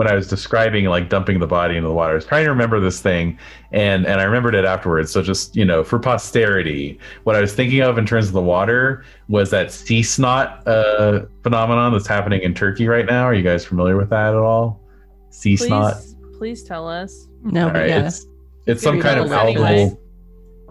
[0.00, 2.12] when I was describing like dumping the body into the water.
[2.12, 3.38] I was trying to remember this thing,
[3.70, 5.10] and and I remembered it afterwards.
[5.12, 8.40] So just you know, for posterity, what I was thinking of in terms of the
[8.40, 13.24] water was that sea snot uh, phenomenon that's happening in Turkey right now.
[13.24, 14.80] Are you guys familiar with that at all?
[15.28, 15.96] Sea snot.
[15.96, 17.28] please, please tell us.
[17.42, 18.06] No, All but yeah.
[18.06, 18.26] it's
[18.66, 19.66] it's some kind of go, algal.
[19.66, 19.96] anyway.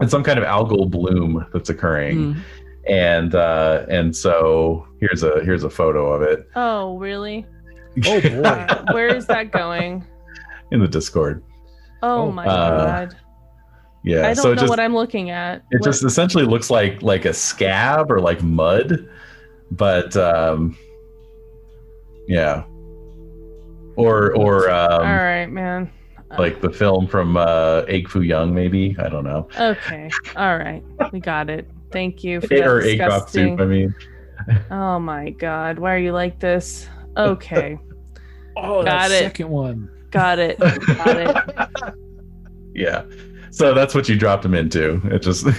[0.00, 2.40] It's some kind of algal bloom that's occurring, Mm.
[2.88, 7.46] and uh, and so here's a here's a photo of it Oh, really?
[8.06, 10.04] Oh boy Uh, where is that going?
[10.72, 11.42] in the Discord.
[12.02, 13.16] Oh, Oh, my uh, god.
[14.04, 15.56] Yeah, I don't so know just what I'm looking at.
[15.70, 19.06] it What- just essentially looks like like a scab or like mud,
[19.72, 20.78] but um,
[22.26, 22.62] yeah,
[23.96, 25.90] or or um, all right, man.
[26.30, 30.08] Uh, like the film from uh, Egg Foo Young, maybe I don't know, Okay.
[30.36, 30.82] All right.
[31.12, 31.68] We got it.
[31.90, 33.58] Thank you for that or egg drop disgusting.
[33.58, 33.60] soup.
[33.60, 33.94] I mean,
[34.70, 35.78] Oh my god.
[35.80, 36.88] Why are you like this?
[37.16, 37.78] Okay.
[38.56, 39.24] oh Got that it.
[39.24, 40.58] second one got it.
[40.58, 41.94] Got it.
[42.74, 43.04] yeah.
[43.50, 45.00] So that's what you dropped him into.
[45.12, 45.46] It just.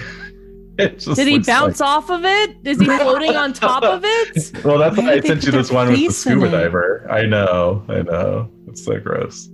[0.78, 2.56] It just Did he looks bounce off of it?
[2.64, 4.64] Is he floating on top of it?
[4.64, 7.06] Well, that's Why why I sent you this one with the scuba diver.
[7.12, 8.50] I know, I know.
[8.68, 9.50] It's so gross.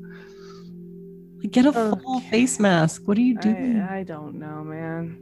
[1.41, 3.01] Like, Get a full face mask.
[3.05, 3.81] What are you doing?
[3.81, 5.17] I, I don't know, man.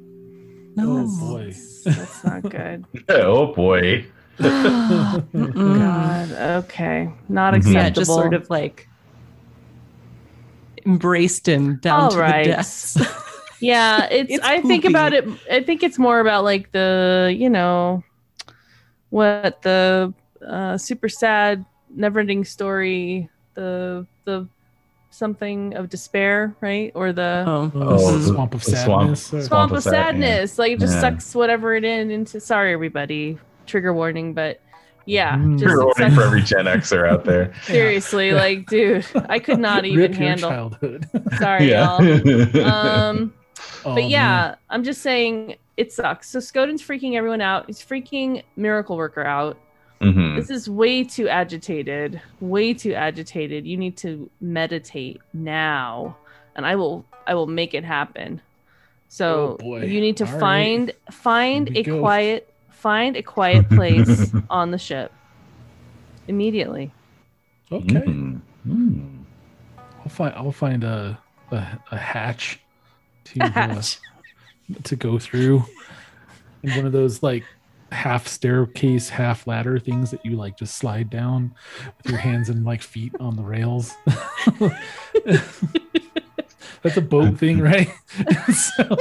[0.75, 1.07] no.
[1.07, 1.45] Oh, boy.
[1.45, 2.85] That's, that's not good.
[3.07, 4.05] Oh boy.
[4.39, 6.31] God.
[6.31, 7.09] Okay.
[7.29, 7.81] Not acceptable.
[7.83, 8.87] Yeah, just sort of like
[10.85, 12.45] embraced him down All to right.
[12.45, 12.97] the depths.
[13.61, 17.49] Yeah, it's, It's I think about it I think it's more about like the, you
[17.49, 18.03] know,
[19.11, 20.13] what the
[20.45, 24.47] uh super sad never-ending story, the the
[25.09, 26.91] something of despair, right?
[26.93, 29.17] Or the oh, Oh, the swamp of the swamp.
[29.17, 30.59] sadness or- swamp of of sad- sadness.
[30.59, 31.01] Like it just Yeah.
[31.01, 33.39] sucks whatever it in into sorry everybody.
[33.67, 34.59] Trigger warning, but
[35.05, 35.53] yeah, Mm.
[35.53, 37.53] just Trigger warning sucks- for every Gen Xer out there.
[37.63, 40.49] seriously, like dude, I could not even Rip your handle.
[40.49, 41.05] childhood
[41.37, 42.01] Sorry, y'all.
[42.65, 43.33] Um
[43.87, 44.09] Oh, but man.
[44.09, 46.27] yeah, I'm just saying it sucks.
[46.29, 47.65] So Skoden's freaking everyone out.
[47.67, 49.57] He's freaking Miracle Worker out.
[50.01, 50.35] Mhm.
[50.35, 52.19] This is way too agitated.
[52.41, 53.65] Way too agitated.
[53.67, 56.17] You need to meditate now,
[56.55, 57.05] and I will.
[57.27, 58.41] I will make it happen.
[59.07, 60.39] So Oh, you need to All right.
[60.39, 61.99] find find a go.
[61.99, 62.51] quiet
[62.85, 65.11] find a quiet place on the ship
[66.27, 66.91] immediately.
[67.71, 68.41] okay Mhm.
[68.67, 69.23] Mm.
[69.79, 71.17] I'll find I'll find a
[71.49, 72.59] a, a hatch
[73.25, 73.97] to uh, Hatch.
[74.83, 75.63] to go through,
[76.61, 77.43] and one of those like
[77.91, 81.55] half staircase, half ladder things that you like just slide down
[81.97, 83.93] with your hands and like feet on the rails.
[86.83, 87.89] That's a boat thing, right?
[88.53, 88.95] so,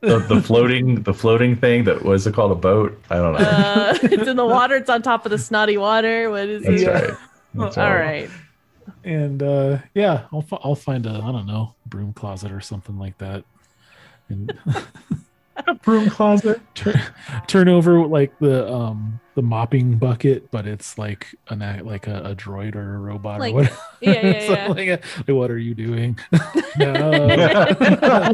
[0.00, 3.00] the, the floating the floating thing that was it called a boat?
[3.10, 3.38] I don't know.
[3.38, 4.76] Uh, it's in the water.
[4.76, 6.30] It's on top of the snotty water.
[6.30, 6.88] What is That's he?
[6.88, 7.10] right.
[7.54, 8.28] That's All right.
[9.04, 12.98] and uh, yeah, I'll fi- I'll find a I don't know broom closet or something
[12.98, 13.44] like that,
[14.28, 14.52] and
[15.82, 16.60] Broom closet.
[16.74, 17.00] turn,
[17.46, 22.22] turn over like the um the mopping bucket, but it's like an a- like a,
[22.24, 23.72] a droid or a robot Like- or what?
[24.00, 24.66] yeah, yeah, yeah.
[24.68, 26.18] like, uh, like, what are you doing?
[26.78, 27.28] no,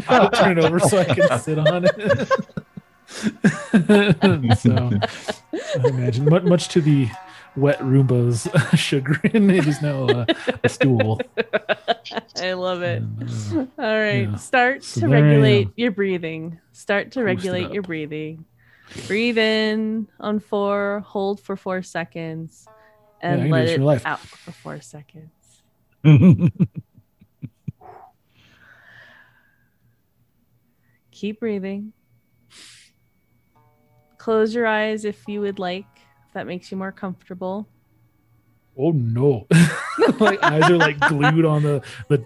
[0.08, 2.28] I'll turn it over so I can sit on it.
[4.58, 4.90] so
[5.52, 7.08] I imagine much, much to the
[7.56, 8.48] wet Roomba's
[8.78, 10.26] chagrin, it is now a,
[10.64, 11.20] a stool.
[12.40, 13.02] I love it.
[13.02, 13.22] And,
[13.78, 14.36] uh, All right, Yeah.
[14.36, 16.58] start So to regulate your breathing.
[16.72, 18.44] Start to Boost regulate your breathing.
[19.06, 22.66] Breathe in on four, hold for four seconds,
[23.20, 25.30] and do let it out for four seconds.
[31.10, 31.92] Keep breathing.
[34.18, 35.86] Close your eyes if you would like,
[36.26, 37.68] if that makes you more comfortable.
[38.78, 39.46] oh no
[40.18, 42.24] my eyes are like glued on the the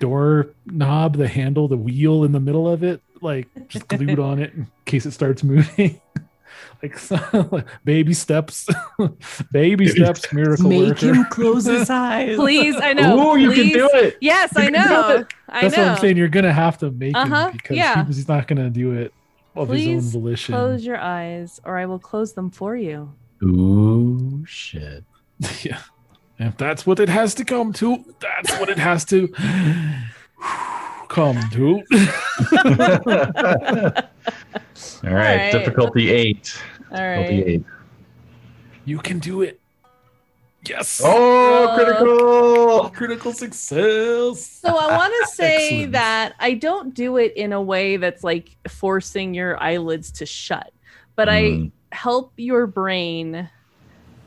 [0.00, 4.38] door knob the handle the wheel in the middle of it like just glued on
[4.40, 6.00] it in case it starts moving
[6.82, 8.68] like so- baby steps
[9.52, 12.36] baby steps miracle Make worker him close his eyes.
[12.36, 13.30] Please, I know.
[13.30, 13.74] Oh, you can please.
[13.74, 14.16] do it.
[14.20, 15.08] Yes, I You can do know.
[15.18, 15.26] it.
[15.48, 15.82] I that's know.
[15.84, 18.04] what i'm saying you're gonna have to make Uh-huh, him because yeah.
[18.04, 19.12] he- he's not gonna do it
[19.56, 23.12] of his own volition Close your eyes, or I will close them for you.
[23.42, 25.04] Ooh, shit.
[25.62, 25.80] yeah
[26.40, 29.28] if that's what it has to come to that's what it has to
[31.18, 31.84] come dude.
[35.04, 35.52] All right, right.
[35.52, 36.56] difficulty eight.
[36.92, 37.48] All Difficulty right.
[37.48, 37.62] eight.
[38.84, 39.60] You can do it.
[40.68, 41.00] Yes.
[41.04, 42.90] Oh, Uh, critical!
[42.94, 44.46] critical success.
[44.46, 45.92] So I want to say Excellent.
[45.92, 50.72] that I don't do it in a way that's like forcing your eyelids to shut,
[51.16, 51.72] but I Mm.
[51.90, 53.48] help your brain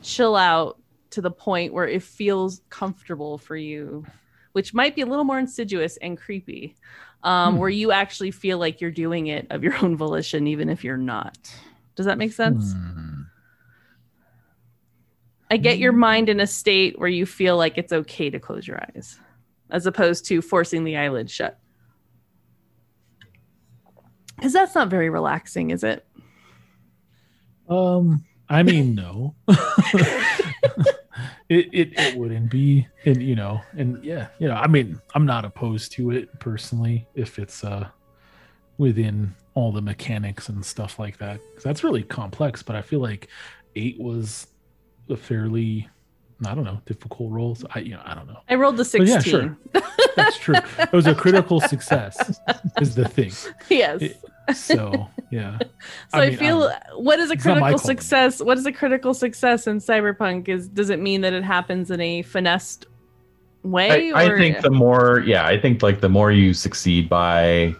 [0.02, 0.78] chill out
[1.10, 4.04] to the point where it feels comfortable for you,
[4.52, 6.76] which might be a little more insidious and creepy,
[7.22, 7.60] um, Hmm.
[7.60, 10.96] where you actually feel like you're doing it of your own volition, even if you're
[10.96, 11.38] not.
[11.96, 12.72] Does that make sense?
[12.72, 13.22] Hmm.
[15.50, 18.66] I get your mind in a state where you feel like it's okay to close
[18.66, 19.20] your eyes,
[19.70, 21.58] as opposed to forcing the eyelid shut.
[24.36, 26.06] Because that's not very relaxing, is it?
[27.68, 29.34] Um, I mean, no.
[31.52, 35.26] it, it it wouldn't be, and you know, and yeah, you know, I mean, I'm
[35.26, 37.88] not opposed to it personally if it's uh
[38.78, 41.40] within all the mechanics and stuff like that.
[41.62, 43.28] that's really complex, but I feel like
[43.76, 44.46] eight was
[45.10, 45.88] a fairly,
[46.46, 47.54] I don't know, difficult role.
[47.54, 48.38] So I, you know, I don't know.
[48.48, 49.08] I rolled the But 16.
[49.08, 49.56] yeah, sure.
[50.16, 50.54] That's true.
[50.78, 52.40] It was a critical success,
[52.80, 53.32] is the thing.
[53.70, 54.02] yes.
[54.02, 54.18] It-
[54.54, 55.56] So yeah,
[56.12, 58.42] so I, mean, feel I'm- what is a it's not my critical success?
[58.42, 60.48] What is a critical success in Cyberpunk?
[60.48, 62.86] Is does it mean that it happens in a finessed
[63.62, 64.10] way?
[64.12, 67.72] I, I think the more, yeah, I think like the more you succeed by,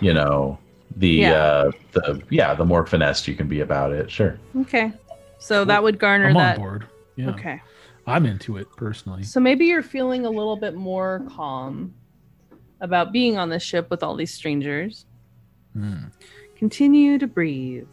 [0.00, 0.58] you know,
[0.96, 1.32] the Yeah.
[1.32, 4.10] uh the yeah, the more finessed you can be about it.
[4.10, 4.38] Sure.
[4.60, 4.92] okay.
[5.38, 6.56] So that would garner I'm that.
[6.58, 6.86] on board.
[7.16, 7.62] Yeah, Okay.
[8.06, 9.22] I'm into it personally.
[9.24, 11.94] So maybe you're feeling a little bit more calm
[12.80, 15.06] about being on the ship with all these strangers.
[15.72, 16.04] Hmm.
[16.56, 17.88] Continue to breathe.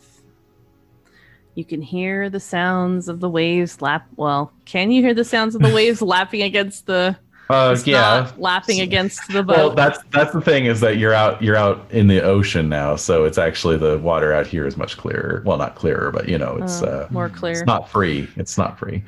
[1.56, 4.08] You can hear the sounds of the waves lap.
[4.16, 7.16] Well, can you hear the sounds of the waves lapping against the?
[7.50, 8.32] Uh yeah.
[8.38, 9.58] lapping against the boat.
[9.58, 12.96] Well, that's that's the thing is that you're out you're out in the ocean now,
[12.96, 15.44] so it's actually the water out here is much clearer.
[15.46, 17.52] Well, not clearer, but you know, it's Uh, uh more clear.
[17.52, 18.30] it's not free.
[18.38, 19.04] It's not free.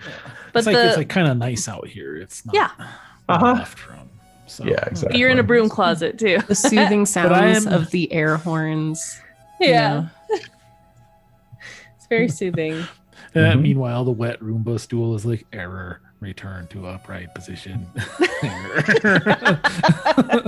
[0.56, 2.16] But it's like the it's like kind of nice out here.
[2.16, 2.70] It's not Yeah.
[3.30, 3.54] Uh-huh.
[3.54, 4.10] left from.
[4.48, 5.20] So Yeah, exactly.
[5.20, 6.40] you're in a broom closet too.
[6.48, 9.20] The soothing sounds am- of the air horns.
[9.60, 10.10] you Yeah, know.
[11.98, 12.74] it's very soothing.
[13.36, 13.62] Uh, Mhm.
[13.62, 16.00] meanwhile, the wet Roomba stool is like error.
[16.22, 17.86] Return to upright position.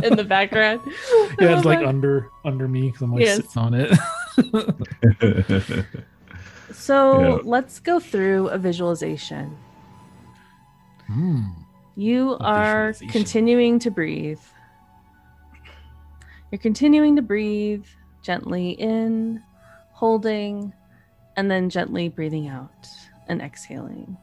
[0.04, 0.80] In the background.
[1.40, 3.36] yeah, it's like under under me because I'm like Yes.
[3.38, 3.92] sitting on it.
[6.72, 7.38] So Yeah.
[7.44, 9.58] let's go through a visualization.
[11.08, 11.46] Hmm.
[11.96, 14.42] You are continuing to breathe.
[16.52, 17.86] You're continuing to breathe
[18.22, 19.42] gently in,
[19.92, 20.74] holding,
[21.36, 22.88] and then gently breathing out
[23.28, 24.18] and exhaling.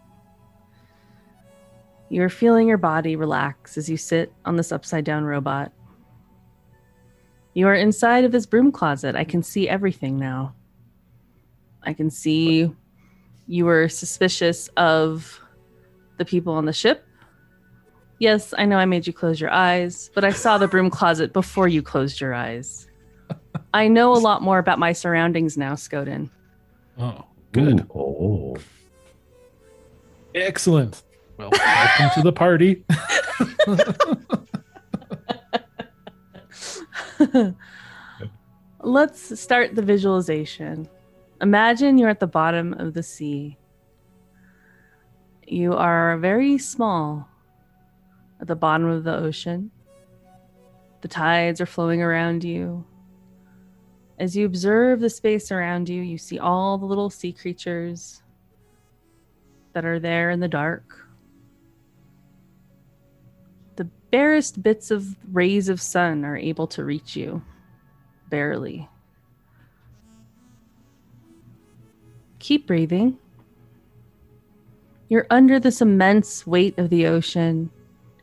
[2.11, 5.72] You're feeling your body relax as you sit on this upside down robot.
[7.55, 9.16] You are inside of this broom closet.
[9.16, 10.55] I can see everything now.
[11.82, 12.72] I can see
[13.47, 15.41] you were suspicious of
[16.17, 17.07] the people on the ship.
[18.19, 21.33] Yes, I know I made you close your eyes, but I saw the broom closet
[21.33, 22.89] before you closed your eyes.
[23.75, 26.31] I know a lot more about my surroundings now, Skoden.
[26.99, 27.81] Oh, good.
[27.81, 28.57] Ooh, oh.
[30.35, 31.03] Excellent.
[31.37, 32.85] Well, welcome to the party.
[38.85, 40.89] let's start the visualization.
[41.41, 43.59] Imagine you're at the bottom of the sea.
[45.47, 47.28] You are very small
[48.40, 49.70] at the bottom of the ocean.
[51.03, 52.84] The tides are flowing around you.
[54.18, 58.22] As you observe the space around you, you see all the little sea creatures
[59.74, 61.07] that are there in the dark.
[63.76, 67.42] The barest bits of rays of sun are able to reach you,
[68.30, 68.88] barely.
[72.38, 73.18] Keep breathing.
[75.15, 77.71] You're under this immense weight of the ocean,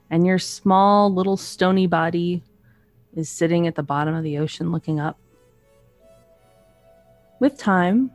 [0.09, 2.43] and your small little stony body
[3.15, 5.17] is sitting at the bottom of the ocean looking up.
[7.39, 8.11] With time,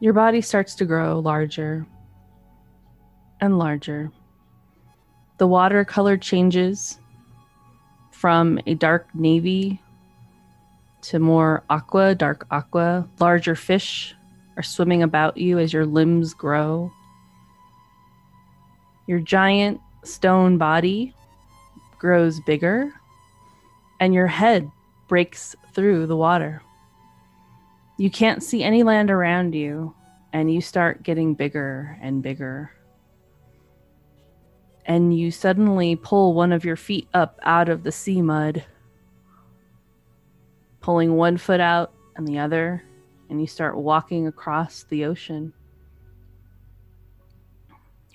[0.00, 1.86] your body starts to grow larger
[3.40, 4.12] and larger.
[5.38, 6.98] The water color changes
[8.10, 9.80] from a dark navy
[11.04, 13.08] to more aqua, dark aqua.
[13.18, 14.14] Larger fish
[14.58, 16.92] are swimming about you as your limbs grow.
[19.10, 21.16] Your giant stone body
[21.98, 22.92] grows bigger,
[23.98, 24.70] and your head
[25.08, 26.62] breaks through the water.
[27.98, 29.96] You can't see any land around you,
[30.32, 32.70] and you start getting bigger and bigger.
[34.86, 38.64] And you suddenly pull one of your feet up out of the sea mud,
[40.80, 42.84] pulling one foot out and the other,
[43.28, 45.52] and you start walking across the ocean.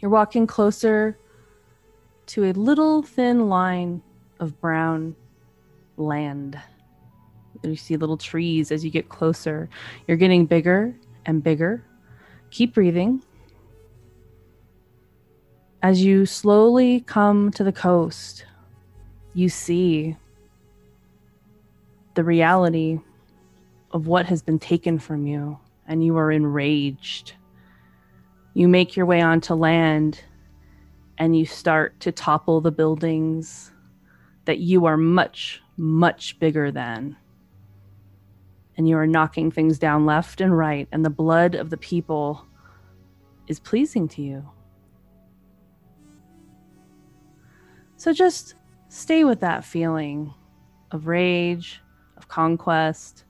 [0.05, 1.17] You're walking closer
[2.27, 4.03] to a little thin line
[4.39, 5.15] of brown
[5.97, 6.59] land.
[7.63, 9.67] You see little trees as you get closer.
[10.07, 10.95] You're getting bigger
[11.25, 11.83] and bigger.
[12.51, 13.23] Keep breathing.
[15.81, 18.45] As you slowly come to the coast,
[19.33, 20.17] you see
[22.13, 22.99] the reality
[23.89, 27.33] of what has been taken from you, and you are enraged.
[28.57, 30.21] You make your way onto land
[31.17, 33.69] and you start to topple the buildings
[34.45, 37.17] that you are much, much bigger than.
[38.77, 42.45] And you are knocking things down left and right, and the blood of the people
[43.47, 44.49] is pleasing to you.
[47.97, 48.55] So just
[48.87, 50.33] stay with that feeling
[50.91, 51.81] of rage,
[52.15, 53.25] of conquest,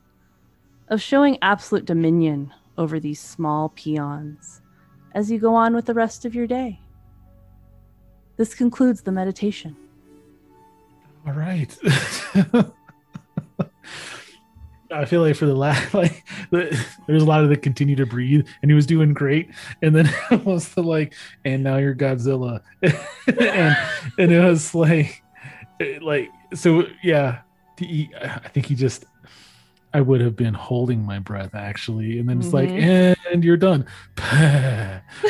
[0.89, 4.61] of showing absolute dominion over these small peons
[5.15, 6.79] as you go on with the rest of your day.
[8.37, 9.75] This concludes the meditation.
[11.25, 11.75] All right.
[14.91, 17.95] I feel like for the last, like the, there was a lot of the continue
[17.95, 19.49] to breathe, and he was doing great.
[19.81, 23.77] And then it was the like, and now you're Godzilla, and
[24.19, 25.23] and it was like,
[26.01, 27.39] like so yeah.
[27.77, 29.03] He, I think he just,
[29.95, 33.15] I would have been holding my breath actually, and then it's like, Mhm.
[33.31, 33.85] and you're done.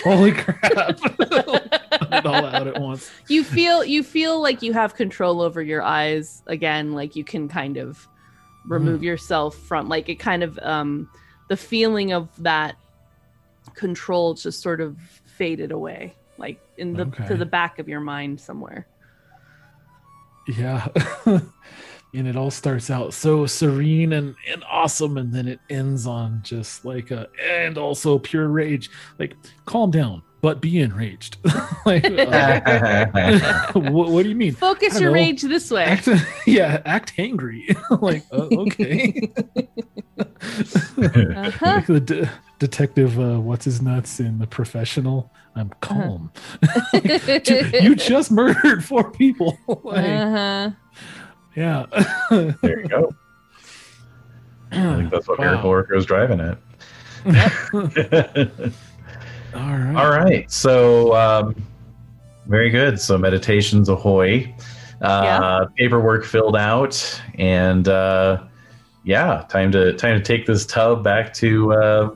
[0.03, 0.97] Holy crap!
[1.21, 3.11] it all out at once.
[3.27, 7.47] You feel you feel like you have control over your eyes again, like you can
[7.47, 8.07] kind of
[8.67, 11.07] remove yourself from like it kind of um
[11.47, 12.75] the feeling of that
[13.75, 14.97] control just sort of
[15.37, 17.27] faded away like in the Okay.
[17.27, 18.87] to the back of your mind somewhere.
[20.47, 20.87] Yeah.
[22.15, 26.41] and it all starts out so serene and, and awesome, and then it ends on
[26.43, 28.89] just like a and also pure rage.
[29.19, 29.35] Like,
[29.65, 31.37] calm down, but be enraged.
[31.85, 34.53] like, uh, what, what do you mean?
[34.53, 35.15] Focus your know.
[35.15, 35.85] rage this way.
[35.85, 36.07] Act,
[36.45, 37.67] yeah, act angry.
[38.01, 39.31] like, uh, okay.
[40.17, 41.51] Uh-huh.
[41.61, 45.31] like the de- detective, uh, what's his nuts in the professional?
[45.55, 46.31] I'm calm.
[46.93, 49.57] Like, "Ju- you just murdered four people.
[49.83, 50.71] like, uh-huh.
[51.55, 51.85] Yeah.
[52.29, 53.15] There you go.
[54.71, 55.45] I think that's what Wow.
[55.45, 56.57] Miracle Worker is driving at.
[59.55, 59.95] All right.
[59.95, 60.51] All right.
[60.51, 61.55] So, um,
[62.45, 62.99] very good.
[62.99, 64.53] So, meditations ahoy.
[65.01, 68.43] Uh, Paperwork filled out, and uh,
[69.03, 72.15] yeah, time to time to take this tub back to uh,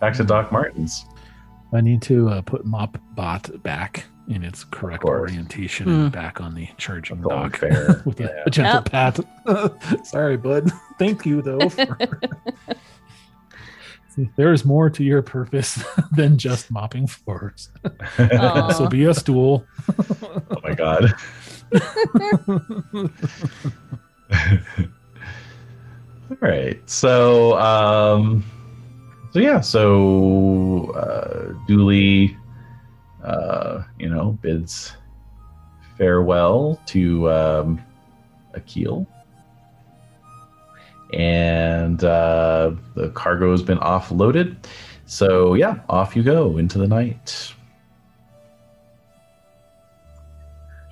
[0.00, 1.06] back to Doc Martens.
[1.72, 5.92] I need to uh, put Mop Bot back in its correct orientation Hmm.
[6.04, 8.02] and back on the charging That's dock fair.
[8.04, 8.42] with a, Yeah.
[8.46, 8.84] a gentle Yep.
[8.90, 10.04] pat.
[10.06, 10.70] Sorry, bud.
[10.98, 11.68] Thank you, though.
[11.68, 11.98] For...
[14.36, 17.68] There is more to your purpose than just mopping floors.
[18.16, 19.66] So be a stool.
[19.98, 21.14] oh my god.
[26.30, 26.78] All right.
[26.88, 28.44] So, um,
[29.32, 29.60] so yeah.
[29.60, 32.36] So, uh, Dually,
[33.26, 34.96] uh, you know, bids
[35.98, 37.84] farewell to um,
[38.54, 39.06] Akil,
[41.12, 44.56] and uh, the cargo has been offloaded.
[45.06, 47.52] So yeah, off you go into the night.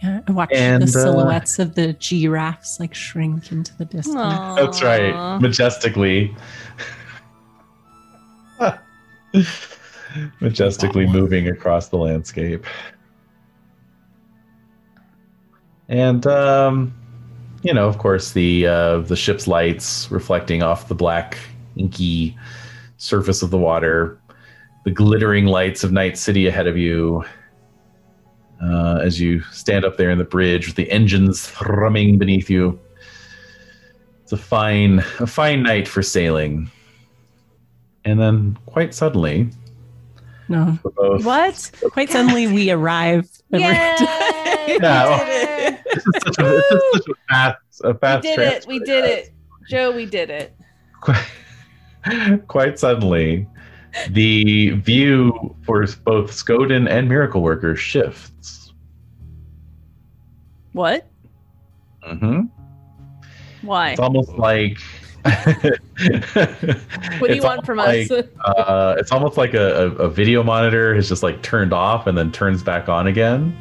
[0.03, 4.17] Yeah, I watch And, the uh, silhouettes of the giraffes like shrink into the distance.
[4.17, 6.37] That's right, majestically.
[10.41, 12.65] majestically moving across the landscape.
[15.89, 16.95] And um,
[17.63, 21.39] you know, of course, the uh, the ship's lights reflecting off the black,
[21.77, 22.37] inky
[22.97, 24.19] surface of the water,
[24.85, 27.25] the glittering lights of Night City ahead of you.
[28.63, 32.79] Uh, as you stand up there in the bridge with the engines thrumming beneath you,
[34.23, 36.71] it's a fine, a fine night for sailing.
[38.07, 39.51] And then, quite suddenly,
[40.49, 41.71] No, both What?
[41.93, 43.29] quite suddenly we arrive.
[43.51, 44.77] we're- Yay!
[44.81, 45.19] Yeah.
[45.19, 45.85] We did it.
[45.95, 47.07] This is such a, this is such
[47.85, 48.67] a fast, a We did it.
[48.67, 49.27] We did guys.
[49.29, 49.33] it.
[49.69, 50.55] Joe, we did it.
[51.01, 51.25] Quite,
[52.49, 53.47] quite suddenly,
[54.11, 58.73] the view for both Skoden and Miracle Worker shifts.
[60.73, 61.07] What?
[62.03, 62.41] hmm
[63.63, 63.91] Why?
[63.93, 64.79] It's almost like.
[67.19, 68.11] what do you want from us?
[68.11, 72.17] uh, it's almost like a, a, a video monitor is just like turned off and
[72.17, 73.57] then turns back on again.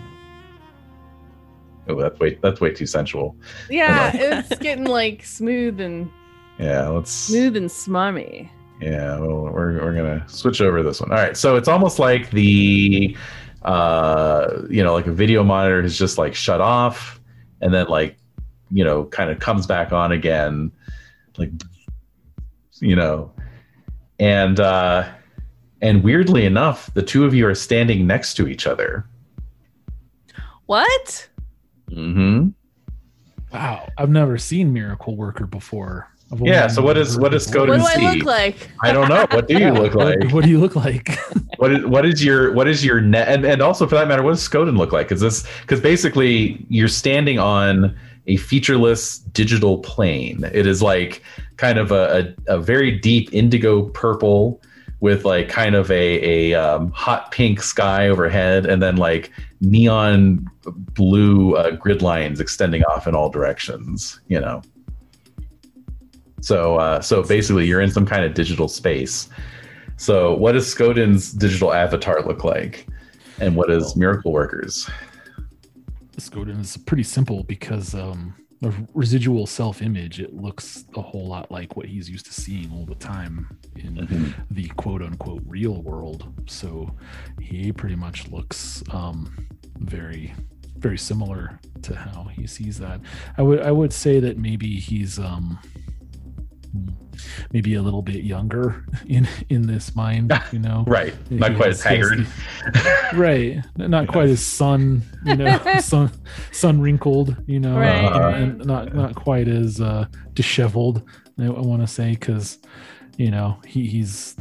[1.88, 3.36] Oh, that's way that's way too sensual.
[3.70, 6.12] yeah, it's getting like smooth and
[6.60, 8.52] Yeah, let's smooth and smummy.
[8.82, 11.12] Yeah, well, we're we're gonna switch over this one.
[11.12, 13.16] All right, so it's almost like the,
[13.64, 17.22] uh, you know, like a video monitor is just like shut off,
[17.62, 18.18] and then like,
[18.72, 20.72] you know, kind of comes back on again,
[21.38, 21.52] like,
[22.80, 23.32] you know,
[24.20, 25.10] and uh,
[25.82, 29.06] and weirdly enough, the two of you are standing next to each other.
[30.66, 31.30] What?
[31.92, 32.50] Mm-hmm.
[33.52, 36.10] Wow, I've never seen Miracle Worker before.
[36.42, 37.64] Yeah, so what is- heard what is his voice.
[37.68, 38.70] Skoden What do I look like?
[38.82, 39.28] I don't know.
[39.30, 40.32] What do you look like?
[40.32, 41.16] What, do you look like?
[41.58, 44.24] what is what is your what is your net and, and also for that matter
[44.24, 47.96] what does Skoden look like is this because basically you're standing on
[48.28, 51.22] a featureless digital plane it is like
[51.58, 54.62] kind of a, a, a very deep indigo purple
[55.00, 60.46] with like kind of a, a um, hot pink sky overhead and then like neon
[60.94, 64.62] blue uh, grid lines extending off in all directions you know
[66.42, 69.30] so uh, so basically you're in some kind of digital space
[69.98, 72.88] so, what does Skoden's digital avatar look like?
[73.40, 74.90] And what is Miracle Workers?
[76.18, 81.76] Skoden is pretty simple because um, a residual self-image it looks a whole lot like
[81.76, 84.34] what he's used to seeing all the time in Mhm.
[84.52, 86.32] the quote-unquote real world.
[86.48, 86.96] So
[87.42, 89.48] he pretty much looks um,
[89.80, 90.34] very,
[90.78, 93.02] very similar to how he sees that.
[93.38, 95.60] I would I would say that maybe he's um,
[97.52, 100.34] maybe a little bit younger in in this mind.
[100.52, 101.14] You know, Right.
[101.32, 102.28] Not He quite has- as haggard.
[103.14, 106.12] right not quite as sun you know sun
[106.52, 111.04] sun wrinkled you know Right, and, and not not quite as uh disheveled
[111.40, 112.58] i, I want to say because
[113.18, 114.36] you know he, he's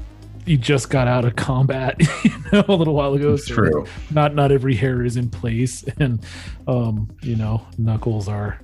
[0.47, 3.87] he just got out of combat you know a little while ago so true.
[4.11, 6.25] not not every hair is in place and
[6.67, 8.59] um you know knuckles are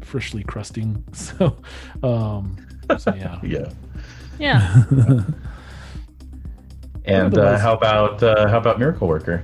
[0.00, 1.56] freshly crusting so
[2.02, 2.56] um
[2.98, 3.68] so yeah Yeah.
[4.38, 4.84] Yeah.
[7.06, 9.42] And uh, how about uh, how about Miracle Worker?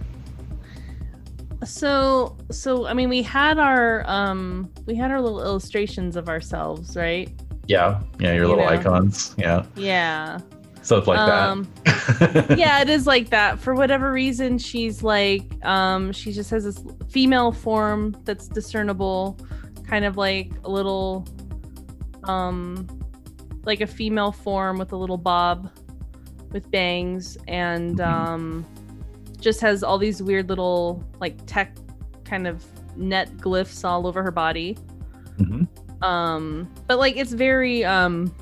[1.64, 6.96] So so I mean we had our um we had our little illustrations of ourselves,
[6.96, 7.30] right?
[7.66, 8.00] Yeah.
[8.20, 8.32] Yeah.
[8.34, 8.70] Your You little know.
[8.70, 9.34] icons.
[9.38, 9.64] Yeah.
[9.74, 10.38] Yeah.
[10.82, 12.54] Stuff like um that.
[12.58, 13.58] yeah, it is like that.
[13.58, 19.36] For whatever reason, she's like, um, she just has this female form that's discernible,
[19.86, 21.26] kind of like a little,
[22.24, 22.86] um,
[23.64, 25.70] like a female form with a little bob,
[26.52, 28.06] with bangs, and Mhm.
[28.06, 28.66] um,
[29.40, 31.76] just has all these weird little like tech
[32.24, 32.64] kind of
[32.96, 34.76] net glyphs all over her body
[35.38, 35.68] Mhm.
[36.02, 38.34] um but like it's very um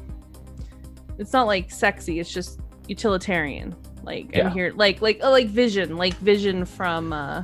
[1.19, 3.75] it's not like sexy it's just utilitarian
[4.05, 4.47] like Yeah.
[4.47, 7.43] i'm here like like oh, like vision like vision from uh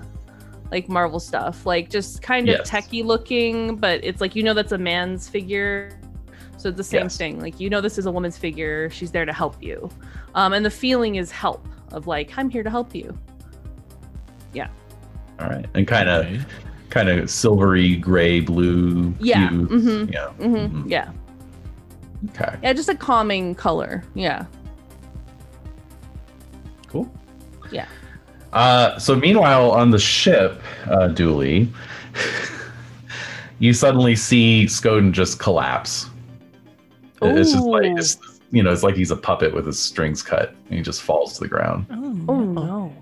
[0.71, 2.71] like marvel stuff like just kind of Yes.
[2.71, 5.91] techie looking but it's like you know that's a man's figure
[6.57, 7.16] so it's the same Yes.
[7.16, 9.89] thing like you know this is a woman's figure she's there to help you
[10.35, 13.16] um and the feeling is help of like i'm here to help you
[14.53, 14.68] Yeah.
[15.41, 15.64] All right.
[15.75, 16.41] And kind of Okay.
[16.91, 19.14] kind of silvery gray blue.
[19.21, 19.68] Yeah, hues.
[19.71, 20.12] mhm.
[20.12, 20.29] Yeah.
[20.33, 20.91] hmm Mhm.
[20.91, 21.11] yeah
[22.31, 22.57] Okay.
[22.62, 24.45] yeah just a calming color yeah
[26.89, 27.09] Cool.
[27.71, 27.87] Yeah.
[28.53, 31.69] Uh, so meanwhile, on the ship, uh, Dually,
[33.59, 36.07] you suddenly see Skoden just collapse.
[37.23, 38.17] It's just like it's,
[38.51, 41.35] you know, it's like he's a puppet with his strings cut, and he just falls
[41.35, 41.87] to the ground.
[41.91, 42.63] Oh, Oh no.
[42.63, 42.95] no.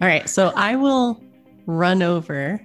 [0.00, 1.20] All right, so I will
[1.66, 2.60] run over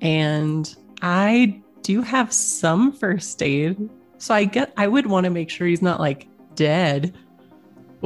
[0.00, 3.88] and I do have some first aid.
[4.18, 7.16] So I get I would want to make sure he's not like dead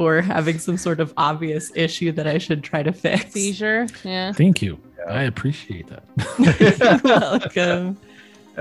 [0.01, 3.31] or having some sort of obvious issue that I should try to fix.
[3.31, 3.87] Seizure.
[4.03, 4.33] Yeah.
[4.33, 4.79] Thank you.
[4.97, 5.13] Yeah.
[5.13, 7.01] I appreciate that.
[7.03, 7.97] Welcome.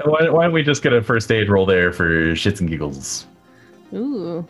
[0.05, 3.27] Why, why don't we just get a first aid roll there for shits and giggles?
[3.95, 4.47] Ooh.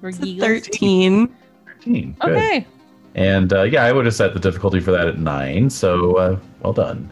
[0.00, 0.42] For It's a giggles.
[0.42, 1.34] 13.
[1.66, 2.16] 13.
[2.20, 2.30] Good.
[2.30, 2.66] Okay.
[3.14, 5.70] And uh, yeah, I would have set the difficulty for that at nine.
[5.70, 7.10] So uh, well done.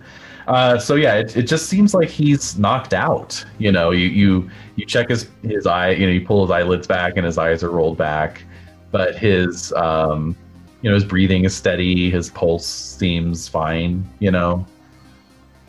[0.49, 3.45] Uh, so yeah, it, it just seems like he's knocked out.
[3.59, 5.91] You know, you you you check his his eye.
[5.91, 8.43] You know, you pull his eyelids back and his eyes are rolled back,
[8.93, 10.37] but his um,
[10.83, 12.11] you know, his breathing is steady.
[12.11, 14.09] His pulse seems fine.
[14.21, 14.67] You know,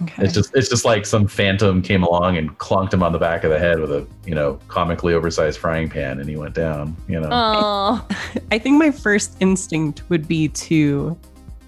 [0.02, 0.24] Okay.
[0.24, 3.44] it's just it's just like some phantom came along and clunked him on the back
[3.44, 6.96] of the head with a you know comically oversized frying pan, and he went down.
[7.08, 7.30] You know.
[7.32, 8.08] Oh.
[8.52, 11.18] I think my first instinct would be to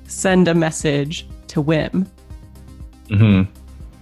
[0.07, 2.07] send a message to WHiM
[3.09, 3.43] hmm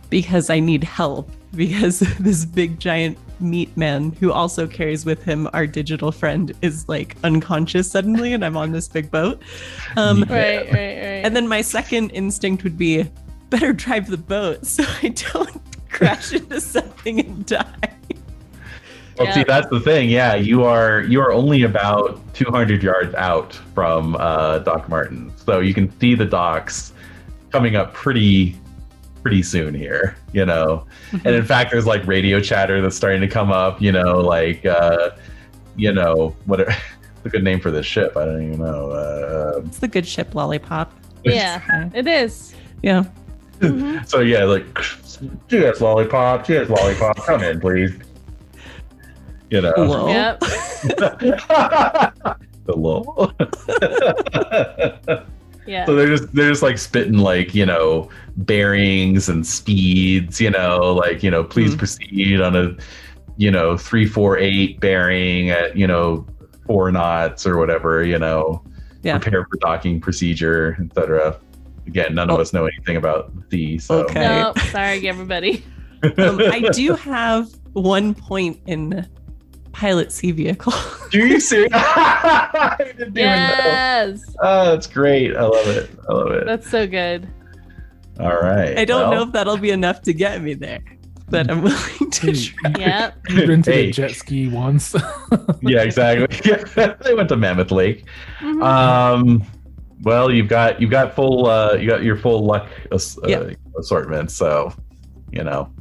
[0.10, 5.50] because I need help because this big giant meat man who also carries with him
[5.54, 9.42] our digital friend is like unconscious suddenly and I'm on this big boat.
[9.98, 10.34] Um, Yeah.
[10.36, 11.26] Right, right, right.
[11.26, 13.10] and then my second instinct would be
[13.50, 17.66] better drive the boat so I don't crash into something and die.
[19.18, 19.34] Well, Yeah.
[19.36, 20.10] see, that's the thing.
[20.10, 25.60] Yeah, you are you are only about 200 yards out from uh, Doc Martin, so
[25.60, 26.94] you can see the docks
[27.52, 28.56] coming up pretty
[29.24, 30.16] pretty soon here.
[30.34, 33.82] You know, and in fact, there's like radio chatter that's starting to come up.
[33.82, 35.12] You know, like uh,
[35.76, 36.60] you know what
[37.26, 38.16] a good name for this ship.
[38.16, 38.92] I don't even know.
[38.92, 40.92] Uh, It's the good ship lollipop.
[41.24, 42.54] yeah, it is.
[42.84, 43.06] Yeah.
[43.60, 44.06] Mhm.
[44.08, 44.66] so yeah, like
[45.50, 46.46] cheers, lollipop.
[46.46, 47.16] Cheers, lollipop.
[47.26, 47.98] Come in, please.
[49.50, 49.72] You know.
[49.76, 50.08] Hello.
[50.08, 50.44] Yep.
[52.66, 53.32] Hello.
[55.66, 55.86] Yeah.
[55.86, 60.94] So they're just they're just like spitting like you know bearings and speeds, you know,
[60.94, 61.78] like you know, please Mhm.
[61.80, 62.76] proceed on a
[63.38, 66.26] you know three four eight bearing at you know
[66.68, 68.62] four knots or whatever, you know,
[69.04, 69.18] Yeah.
[69.18, 71.36] prepare for docking procedure, etc.
[71.88, 72.42] Again, none of Oh.
[72.42, 74.22] us know anything about the so Okay.
[74.22, 75.64] No, sorry, everybody.
[76.18, 79.06] Um, I do have one point in
[79.74, 80.74] pilot sea vehicle.
[81.12, 81.68] Do you see?
[81.74, 83.22] I didn't even know.
[83.22, 84.24] Yes.
[84.42, 85.36] Oh, that's great.
[85.36, 85.90] I love it.
[86.10, 86.46] I love it.
[86.46, 87.28] That's so good.
[88.20, 88.78] All right.
[88.78, 90.80] I don't well, know if that'll be enough to get me there,
[91.30, 92.74] but I'm willing to Hey, try.
[92.80, 93.18] Yep.
[93.30, 93.90] You rented Hey.
[93.90, 94.96] a jet ski once.
[95.66, 96.28] Yeah, exactly.
[96.46, 98.06] Yeah, they went to Mammoth Lake.
[98.42, 98.62] Mhm.
[98.64, 99.44] Um,
[100.04, 104.30] well, you've got you've got full uh, you got your full luck as- uh, assortment,
[104.30, 104.74] so
[105.32, 105.72] you know.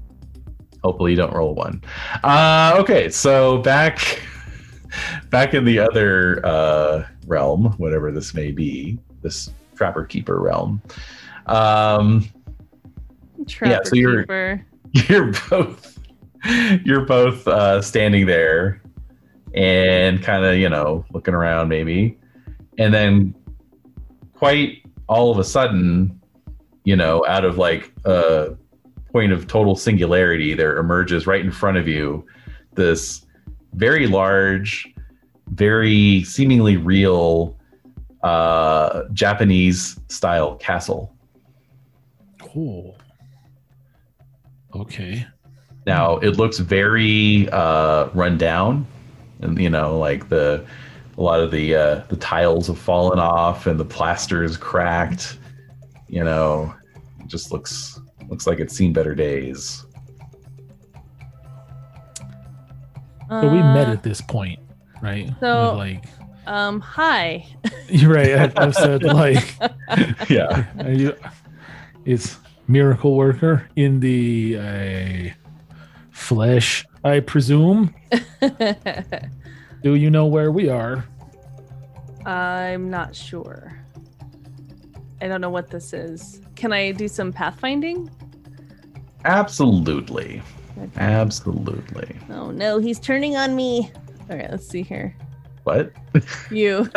[0.85, 1.83] Hopefully, you don't roll one.
[2.25, 4.23] Uh, okay, so back
[5.31, 10.83] back in the other uh, realm, whatever this may be, this Trapper Keeper realm.
[11.47, 12.29] Um,
[13.47, 14.67] Trapper so you're- keeper.
[15.09, 15.99] you're both
[16.85, 18.83] you're both uh, standing there
[19.55, 22.19] and kind of you know looking around maybe
[22.79, 23.35] and then
[24.35, 26.21] quite all of a sudden
[26.85, 28.57] you know out of like a
[29.13, 32.25] point of total singularity there emerges right in front of you
[32.75, 33.27] this
[33.75, 34.93] very large
[35.49, 37.57] very seemingly real
[38.23, 41.15] uh japanese style castle
[42.57, 42.95] oh.
[44.75, 45.27] Okay.
[45.87, 48.87] Now it looks very uh, run down,
[49.41, 50.65] and you know, like the
[51.19, 55.39] a lot of the uh, the tiles have fallen off and the plaster is cracked.
[56.09, 56.75] You know,
[57.21, 57.92] it just looks
[58.33, 59.85] looks like it's seen better days.
[63.29, 64.59] So we met Uh, at this point,
[65.03, 65.29] right?
[65.39, 66.05] so- With, like
[66.47, 67.47] Um, hi.
[67.89, 68.33] you're right.
[68.35, 69.55] I, I've said like
[70.31, 71.15] yeah, are you,
[72.07, 75.35] it's miracle worker in the uh,
[76.11, 77.95] flesh, I presume.
[79.83, 81.05] Do you know where we are?
[82.25, 83.79] I'm not sure.
[85.21, 86.41] I don't know what this is.
[86.57, 88.11] Can I do some pathfinding?
[89.25, 90.43] Absolutely,
[90.79, 90.91] Okay.
[91.01, 92.17] absolutely.
[92.31, 93.91] Oh no, he's turning on me.
[94.31, 95.15] All right, let's see here.
[95.65, 95.93] What?
[96.51, 96.91] You.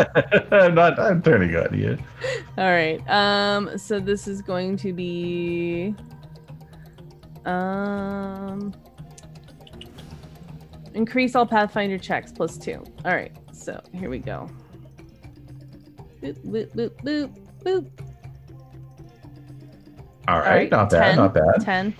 [0.52, 1.00] I'm not.
[1.00, 1.98] I'm turning on you.
[2.58, 3.00] All right.
[3.10, 3.78] Um.
[3.78, 5.96] So this is going to be.
[7.46, 8.74] Um.
[10.96, 12.84] Increase all Pathfinder checks plus two.
[13.04, 13.36] All right.
[13.54, 14.50] So here we go.
[16.22, 17.90] Boop boop boop boop boop.
[20.28, 21.62] All right, not bad, 10, not bad.
[21.62, 21.96] Ten.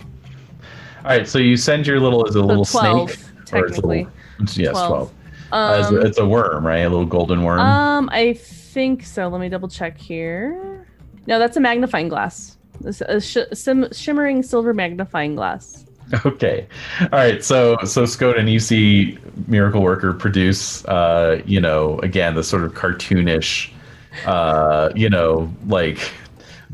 [1.06, 3.20] All right, so you send your little is a So little twelve, snake
[3.52, 3.98] or it's a technically.
[4.40, 4.88] little Yes, 12.
[4.88, 5.12] twelve.
[5.52, 6.78] Uh, it's, Um, a, it's a worm, right?
[6.78, 7.60] A little golden worm.
[7.60, 9.28] um, I think so.
[9.28, 10.84] Let me double check here.
[11.28, 12.56] No, that's a magnifying glass.
[12.84, 15.84] It's a sh- sim- shimmering silver magnifying glass.
[16.24, 16.66] Okay.
[17.00, 17.42] All right.
[17.42, 22.74] So so Skoden, you see Miracle Worker produce uh, you know, again, the sort of
[22.74, 23.70] cartoonish
[24.24, 25.98] uh, you know, like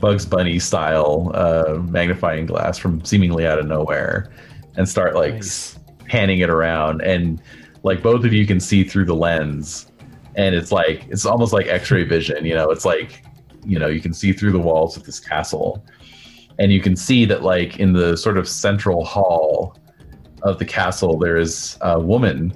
[0.03, 4.33] Bugs Bunny style uh magnifying glass from seemingly out of nowhere
[4.77, 5.79] and start like Nice.
[6.07, 7.01] panning it around.
[7.03, 7.41] And
[7.85, 9.93] like both of you can see through the lens
[10.35, 13.25] and it's like it's almost like x-ray vision, you know, it's like
[13.65, 15.87] you know, you can see through the walls of this castle.
[16.59, 19.79] And you can see that like in the sort of central hall
[20.43, 22.53] of the castle there is a woman.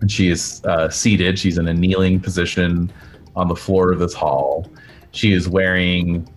[0.00, 1.38] And she is uh, seated.
[1.38, 2.90] She's in a kneeling position
[3.34, 4.66] on the floor of this hall
[5.16, 6.28] she is wearing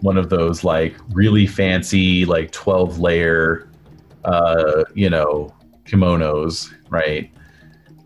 [0.00, 3.68] one of those like really fancy like 12 layer
[4.24, 5.52] uh you know
[5.84, 7.30] kimonos right?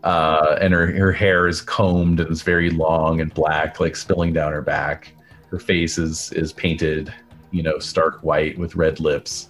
[0.03, 4.33] Uh and her her hair is combed and it's very long and black like spilling
[4.33, 5.13] down her back.
[5.49, 7.13] Her face is is painted
[7.51, 9.49] you know stark white with red lips.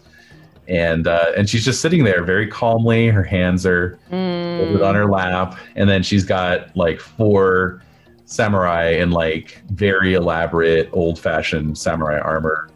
[0.67, 3.07] And uh and she's just sitting there very calmly.
[3.07, 4.97] Her hands are folded on Mm.
[4.97, 5.57] her lap.
[5.75, 7.81] And then she's got like four
[8.25, 12.69] samurai in like very elaborate old-fashioned samurai armor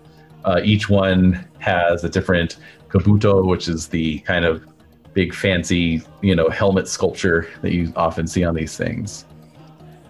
[0.45, 2.57] uh, each one has a different
[2.89, 4.65] kabuto which is the kind of
[5.13, 9.25] big fancy you know helmet sculpture that you often see on these things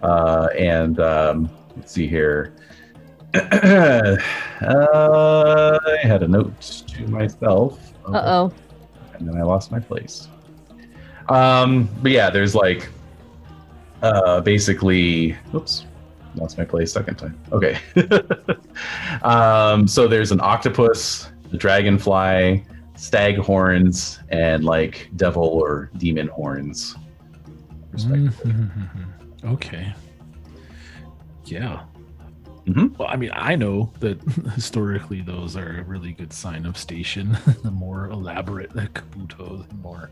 [0.03, 2.53] uh, and um, let's see here
[3.33, 4.17] uh,
[4.61, 8.53] i had a note to myself Uh oh.
[9.13, 10.29] and then I lost my place.
[11.27, 12.87] Um, but yeah, there's like
[14.01, 15.85] uh basically oops,
[16.35, 17.39] lost my place second time.
[17.51, 17.79] Okay.
[19.23, 22.63] um, so there's an octopus, a dragonfly,
[22.95, 26.95] stag horns, and like devil or demon horns.
[27.91, 28.51] respectively.
[28.51, 29.53] Mhm.
[29.53, 29.93] Okay.
[31.45, 31.83] Yeah.
[32.65, 32.97] Mhm.
[32.97, 34.21] Well, I mean, I know that
[34.55, 37.37] historically those are a really good sign of station.
[37.63, 40.09] the more elaborate the kabuto, the more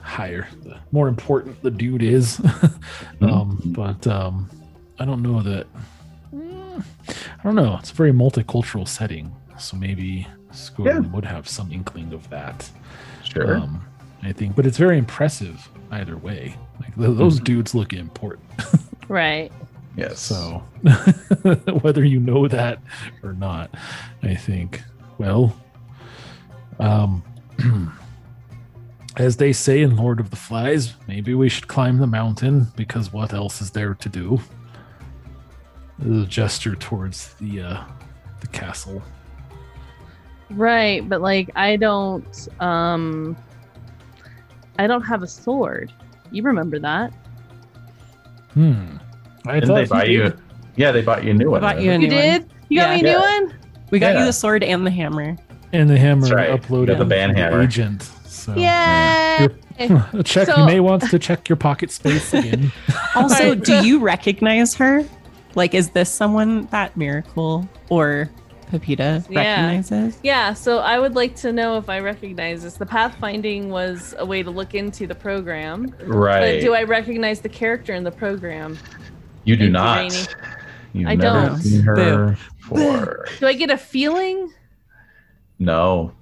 [0.00, 2.38] higher, the more important the dude is.
[3.20, 3.74] um, Mhm.
[3.74, 4.48] but um,
[4.98, 5.66] I don't know that.
[6.34, 7.76] Mm, I don't know.
[7.78, 12.70] It's a very multicultural setting, so maybe Skoden would have some inkling of that.
[13.24, 13.56] Sure.
[13.56, 13.84] Um,
[14.22, 16.54] I think, but it's very impressive either way.
[16.80, 17.44] Like th- those Mhm.
[17.44, 18.48] dudes look important.
[19.08, 19.52] Right.
[19.96, 20.20] yes.
[20.20, 20.62] So
[21.82, 22.78] whether you know that
[23.22, 23.70] or not,
[24.22, 24.82] I think,
[25.18, 25.54] well,
[26.78, 27.22] um,
[29.16, 33.12] as they say in Lord of the Flies, maybe we should climb the mountain because
[33.12, 34.40] what else is there to do?
[35.98, 37.84] The gesture towards the uh,
[38.40, 39.02] the castle.
[40.50, 43.36] Right, but like I don't um
[44.78, 45.92] I don't have a sword.
[46.30, 47.12] You remember that?
[48.54, 48.96] Hmm.
[49.46, 50.22] I Didn't they buy you?
[50.24, 50.38] did.
[50.76, 51.60] Yeah, they bought you a new one.
[51.60, 51.84] bought right?
[51.84, 52.22] you a You new one.
[52.24, 52.50] did?
[52.70, 52.94] You got Yeah.
[52.94, 53.40] me a new Yeah.
[53.40, 53.54] one?
[53.90, 54.20] We got Yeah.
[54.20, 55.36] you the sword and the hammer.
[55.74, 56.50] and the hammer That's right.
[56.50, 57.60] uploaded Got the to band hammer.
[57.62, 58.10] agent.
[58.42, 59.48] So Yay!
[59.78, 60.46] Hmm, check.
[60.48, 62.72] So- you may want to check your pocket space again.
[63.14, 65.04] Also, do you recognize her?
[65.54, 68.30] Like, is this someone that Miracle or
[68.70, 69.38] Pepita Yeah.
[69.66, 70.18] recognizes?
[70.22, 72.74] Yeah, so I would like to know if I recognize this.
[72.74, 75.94] The pathfinding was a way to look into the program.
[76.04, 76.56] Right.
[76.56, 78.78] But do I recognize the character in the program?
[79.44, 79.98] you do Thank not.
[79.98, 80.16] Rainy.
[80.94, 81.58] You've I never don't.
[81.60, 82.36] seen her Boo.
[82.58, 83.26] before.
[83.40, 84.50] Do I get a feeling?
[85.58, 86.12] No.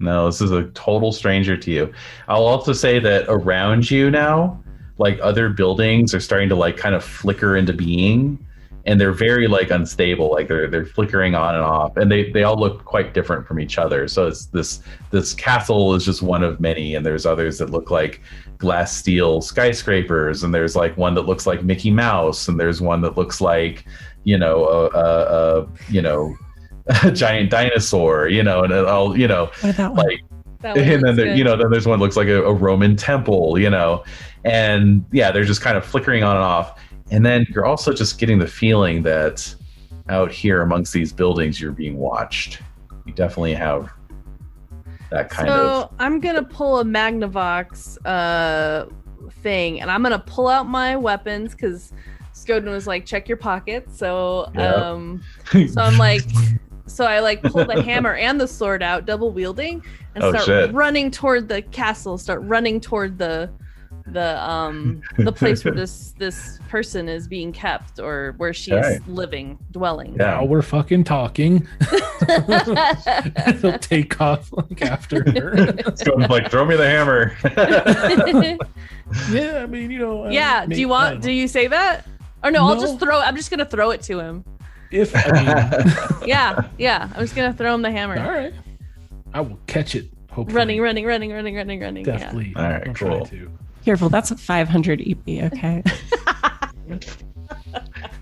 [0.00, 1.92] No, this is a total stranger to you.
[2.26, 4.62] I'll also say that around you now,
[4.98, 8.44] like other buildings are starting to like kind of flicker into being
[8.86, 10.30] and they're very like unstable.
[10.30, 13.60] Like they're they're flickering on and off and they they all look quite different from
[13.60, 14.08] each other.
[14.08, 14.80] So it's this
[15.10, 18.22] this castle is just one of many and there's others that look like
[18.58, 23.00] glass steel skyscrapers and there's like one that looks like Mickey Mouse and there's one
[23.02, 23.84] that looks like,
[24.24, 26.34] you know, a, a, a you know,
[27.04, 30.20] a giant dinosaur, you know, and it all, you know, What like,
[30.62, 32.96] That and then there, you know, then there's one that looks like a, a Roman
[32.96, 34.04] temple, you know,
[34.44, 36.80] and yeah, they're just kind of flickering on and off.
[37.10, 39.54] And then you're also just getting the feeling that
[40.08, 42.60] out here amongst these buildings, you're being watched.
[43.04, 43.90] You definitely have
[45.10, 45.82] that kind so of.
[45.82, 48.86] So I'm gonna pull a Magnavox uh
[49.42, 51.92] thing, and I'm gonna pull out my weapons because
[52.34, 54.74] Skoden was like, "Check your pockets." So Yeah.
[54.74, 55.22] um,
[55.52, 56.22] so I'm like,
[56.90, 59.82] so I like pull the hammer and the sword out, double wielding,
[60.14, 60.72] and Oh, start shit.
[60.74, 62.18] running toward the castle.
[62.18, 63.50] Start running toward the
[64.06, 69.08] the um the place where this this person is being kept or where she's Right.
[69.08, 70.12] living, dwelling.
[70.12, 70.26] Yeah.
[70.38, 71.66] Now we're fucking talking.
[73.60, 75.74] He'll take off like after her.
[75.96, 77.36] So I'm like, throw me the hammer.
[79.30, 80.28] yeah, I mean, you know.
[80.30, 80.66] yeah.
[80.66, 81.14] Do you want?
[81.16, 82.06] don't Do you say that?
[82.42, 83.20] Or no, I'll just throw.
[83.20, 84.44] I'm just gonna throw it to him.
[84.90, 87.08] If I mean, Yeah, yeah.
[87.14, 88.18] I'm just gonna throw him the hammer.
[88.18, 88.52] all right,
[89.34, 90.10] I will catch it.
[90.30, 92.04] Hopefully, Running, running, running, running, running, running.
[92.06, 92.16] Yeah.
[92.18, 92.52] Definitely.
[92.56, 93.26] All right, I'll try cool.
[93.26, 93.50] to.
[93.84, 95.82] Careful, that's a 500 eb, okay?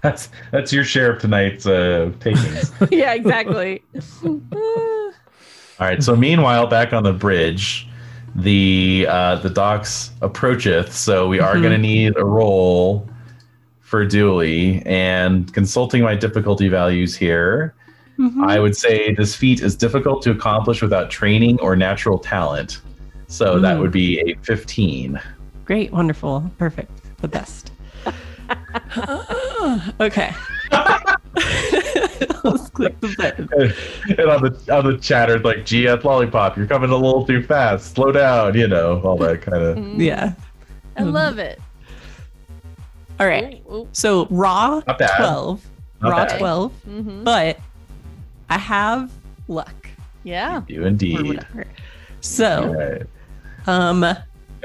[0.02, 2.72] that's that's your share of tonight's uh, takings.
[2.90, 3.82] yeah, exactly.
[4.22, 5.12] All
[5.80, 6.02] right.
[6.02, 7.88] So meanwhile, back on the bridge,
[8.34, 10.92] the uh, the docks approacheth.
[10.94, 11.60] So we are Mhm.
[11.62, 13.08] going to need a roll
[13.89, 17.72] for Dually and consulting my difficulty values here.
[18.18, 18.45] Mhm.
[18.47, 22.82] I would say this feat is difficult to accomplish without training or natural talent.
[23.28, 23.80] So that Mm.
[23.80, 25.18] would be a 15.
[25.64, 26.91] Great, wonderful, perfect,
[27.22, 27.72] the best.
[30.01, 30.32] okay.
[32.45, 33.49] Let's click the button.
[34.18, 37.24] and on the on the chatter, it's like, gee, that's lollipop, you're coming a little
[37.26, 37.95] too fast.
[37.95, 39.76] Slow down, you know, all that kind of.
[39.78, 40.32] Mm, Yeah.
[40.97, 41.61] I love it.
[43.20, 43.62] All right.
[43.70, 43.88] Ooh, ooh.
[43.92, 45.16] So raw Not bad.
[45.16, 45.66] 12.
[46.02, 46.38] Not raw bad.
[46.38, 46.72] 12.
[46.88, 47.24] Mhm.
[47.24, 47.58] But
[48.50, 49.10] I have
[49.48, 49.88] luck
[50.24, 50.62] Yeah.
[50.68, 51.26] You or indeed.
[51.26, 51.64] whatever.
[52.20, 53.02] So All right.
[53.66, 54.04] Um,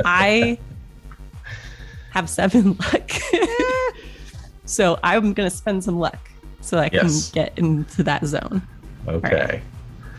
[0.06, 0.58] I
[2.12, 3.12] have seven luck.
[4.66, 6.30] so I'm gonna spend some luck
[6.62, 8.62] so I can get into that zone.
[9.08, 9.62] Okay.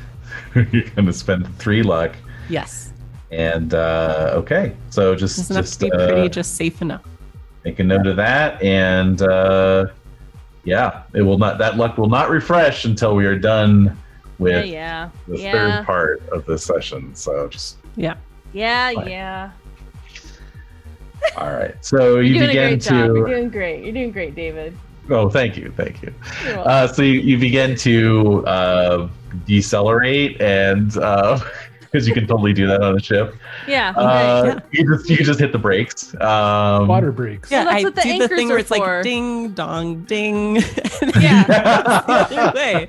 [0.55, 2.15] You're going to spend three luck.
[2.49, 2.93] Yes.
[3.31, 7.03] And uh, okay, so just Doesn't have just to be uh, pretty, just safe enough.
[7.65, 9.87] Make a note of that, and uh,
[10.65, 11.59] yeah, it will not.
[11.59, 13.97] That luck will not refresh until we are done
[14.39, 15.11] with yeah.
[15.29, 15.53] the Yeah.
[15.79, 17.15] third part of this session.
[17.15, 18.15] So just Yeah.
[18.53, 19.09] Yeah, Fine.
[19.09, 19.51] yeah.
[21.37, 21.75] all right.
[21.85, 23.07] So you You're doing a begin great job.
[23.17, 23.35] You're to.
[23.35, 23.83] doing great.
[23.85, 24.77] You're doing great, David.
[25.11, 26.15] Oh, thank you, thank you.
[26.61, 29.09] Uh, so you, you begin to uh,
[29.47, 30.97] decelerate, and
[31.95, 33.37] because you can totally do that on a ship,
[33.69, 33.91] yeah.
[33.97, 34.45] uh.
[34.45, 34.59] Yeah.
[34.73, 36.13] you just you just hit the brakes.
[36.21, 37.53] Um, Water breaks.
[37.53, 39.03] Yeah, that's I what the do the anchors thing where are it's like for.
[39.05, 40.57] ding dong ding.
[41.21, 42.53] Yeah.
[42.55, 42.89] way.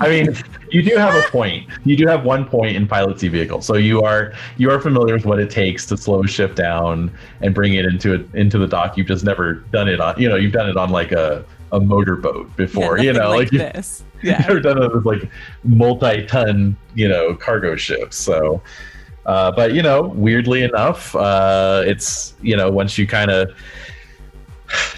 [0.00, 0.34] I mean,
[0.70, 1.68] you do have a point.
[1.84, 5.14] You do have one point in pilot sea vehicle, so you are you are familiar
[5.14, 7.10] with what it takes to slow a ship down
[7.42, 8.96] and bring it into it into the dock.
[8.96, 11.80] You've just never done it on, you know, you've done it on like a a
[11.80, 14.04] motorboat before, Yeah, you know, like, like, you've this.
[14.22, 14.38] Yeah.
[14.38, 15.30] never done it with like
[15.64, 18.16] multi-ton, you know, cargo ships.
[18.16, 18.60] So,
[19.26, 23.50] uh, but you know, weirdly enough, uh, it's you know, once you kind of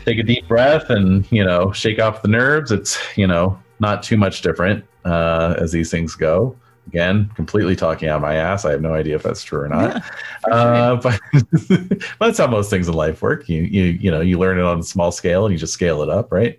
[0.05, 4.03] take a deep breath and you know shake off the nerves it's you know not
[4.03, 6.57] too much different uh, as these things go
[6.91, 9.69] again completely talking out of my ass i have no idea if that's true or
[9.69, 10.03] not
[10.51, 11.21] uh, but,
[11.69, 14.65] but that's how most things in life work you you you know you learn it
[14.65, 16.59] on a small scale and you just scale it up right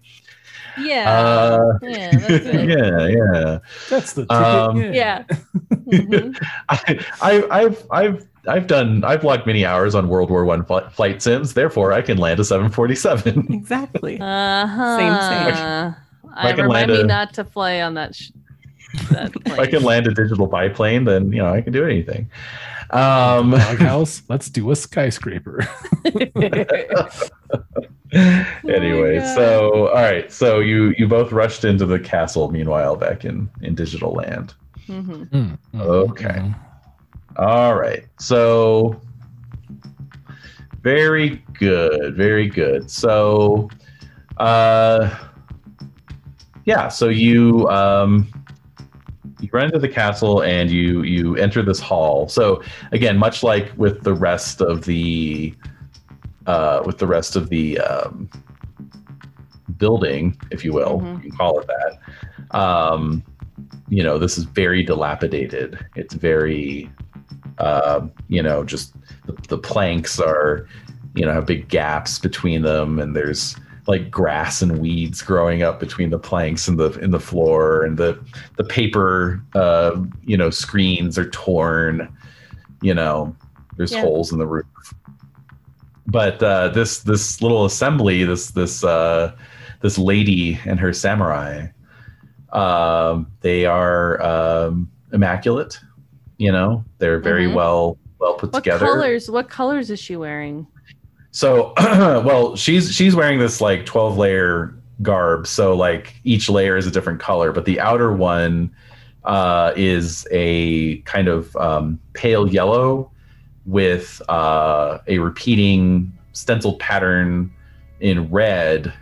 [0.78, 1.12] Yeah.
[1.12, 2.70] uh, yeah, that's it.
[2.70, 3.60] yeah yeah
[3.90, 4.32] That's the ticket.
[4.32, 5.24] Um, Yeah.
[5.72, 6.38] Mhm.
[6.70, 9.04] I, I i've i've I've done.
[9.04, 11.54] I've logged many hours on World War One fl- flight sims.
[11.54, 13.54] Therefore, I can land a 747.
[13.54, 14.20] Exactly.
[14.20, 14.98] Uh-huh.
[14.98, 15.96] Same, same.
[16.34, 18.16] I I can remind land me a- not to fly on that.
[18.16, 18.41] Sh- that
[19.46, 22.30] if I can land a digital biplane, then you know I can do anything.
[22.92, 24.24] Um, Doghouse.
[24.28, 25.66] Let's do a skyscraper.
[28.68, 29.36] anyway, God.
[29.36, 32.52] so all right, so you you both rushed into the castle.
[32.52, 34.54] Meanwhile, back in in digital land.
[34.88, 35.30] Mhm.
[35.30, 36.28] Mm, mm, Okay.
[36.28, 36.56] mm.
[37.38, 39.00] All right, so
[40.84, 42.92] very good, very good.
[42.92, 43.70] So,
[44.38, 45.16] uh,
[46.66, 48.28] yeah, so you um,
[49.42, 52.28] you run into the castle and you you enter this hall.
[52.30, 52.62] So
[52.92, 55.54] again, much like with the rest of the
[56.48, 58.30] uh, with the rest of the um,
[59.78, 61.16] building, if you will, Mhm.
[61.24, 62.58] you can call it that.
[62.58, 63.24] Um,
[63.90, 65.78] you know, this is very dilapidated.
[65.96, 66.90] It's very,
[67.58, 70.68] uh, you know, just the, the planks are,
[71.16, 73.56] you know, have big gaps between them, and there's
[73.92, 77.98] like grass and weeds growing up between the planks and the in the floor, and
[77.98, 78.18] the
[78.56, 82.08] the paper, uh, you know, screens are torn.
[82.82, 83.36] You know,
[83.76, 84.00] there's Yeah.
[84.02, 84.66] holes in the roof.
[86.08, 89.34] But uh, this this little assembly, this this uh,
[89.82, 91.68] this lady and her samurai,
[92.54, 95.78] um, they are um, immaculate.
[96.38, 97.56] You know, they're very Mhm.
[97.56, 98.86] well well put What together.
[98.86, 99.30] colors?
[99.30, 100.66] What colors is she wearing?
[101.32, 105.48] So, well, she's she's wearing this like twelve layer garb.
[105.48, 108.72] So like each layer is a different color, but the outer one
[109.24, 113.12] uh, is a kind of um, pale yellow
[113.66, 117.54] with uh, a repeating stenciled pattern
[118.00, 118.94] in red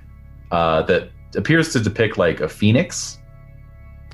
[0.51, 3.17] uh, that appears to depict like a phoenix.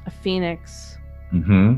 [0.05, 0.97] A phoenix.
[1.31, 1.75] hmm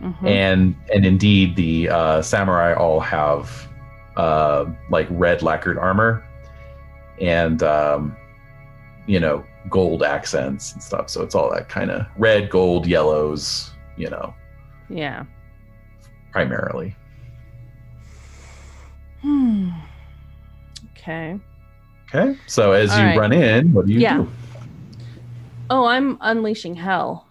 [0.00, 0.26] Mhm.
[0.26, 3.68] and and indeed the uh, samurai all have
[4.20, 6.22] uh, like red lacquered armor
[7.20, 8.16] and um,
[9.06, 13.70] you know gold accents and stuff so it's all that kind of red gold yellows
[13.96, 14.34] you know
[14.88, 15.24] yeah.
[16.32, 16.94] primarily
[19.22, 19.68] Hmm.
[20.92, 21.38] Okay.
[22.08, 23.18] okay so as All you right.
[23.18, 24.18] run in what do you Yeah.
[24.18, 24.28] do
[25.72, 27.28] Oh, I'm unleashing hell.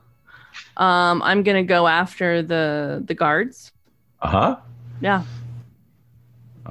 [0.77, 3.73] Um, I'm gonna go after the the guards.
[4.21, 4.55] uh-huh
[5.01, 5.23] Yeah.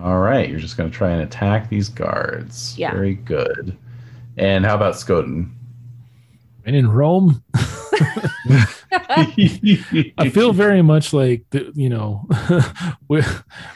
[0.02, 2.92] All right you're just going to try and attack these guards Yeah.
[2.92, 3.76] very good
[4.36, 5.50] and how about Skoden?
[6.64, 7.42] And in Rome,
[8.92, 12.26] I feel very much like the, you know
[13.08, 13.24] we're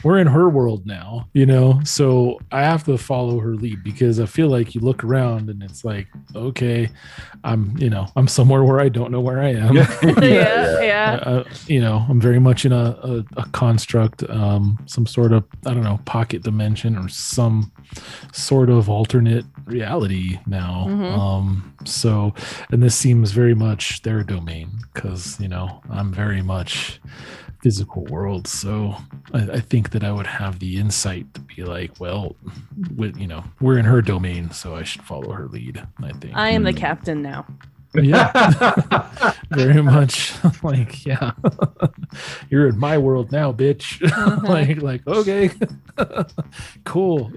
[0.03, 1.81] we're in her world now, you know.
[1.83, 5.61] So I have to follow her lead because I feel like you look around and
[5.63, 6.89] it's like, okay,
[7.43, 9.75] I'm you know I'm somewhere where I don't know where I am.
[10.21, 11.19] yeah, yeah.
[11.23, 15.43] Uh, you know, I'm very much in a, a, a construct, um, some sort of
[15.65, 17.71] I don't know pocket dimension or some
[18.31, 20.85] sort of alternate reality now.
[20.89, 21.17] Mhm.
[21.17, 22.33] Um, so,
[22.71, 26.99] and this seems very much their domain because you know I'm very much
[27.61, 28.45] physical world.
[28.47, 28.95] So
[29.33, 32.35] I, I think that I would have the insight to be like, well,
[32.97, 35.81] with, you know, we're in her domain, so I should follow her lead.
[36.01, 36.35] I think.
[36.35, 36.77] I am the Hmm.
[36.77, 37.45] captain now.
[37.95, 40.33] Yeah very much
[40.63, 41.31] like yeah
[42.49, 44.43] you're in my world now bitch Mhm.
[44.47, 45.49] like like okay
[46.85, 47.31] cool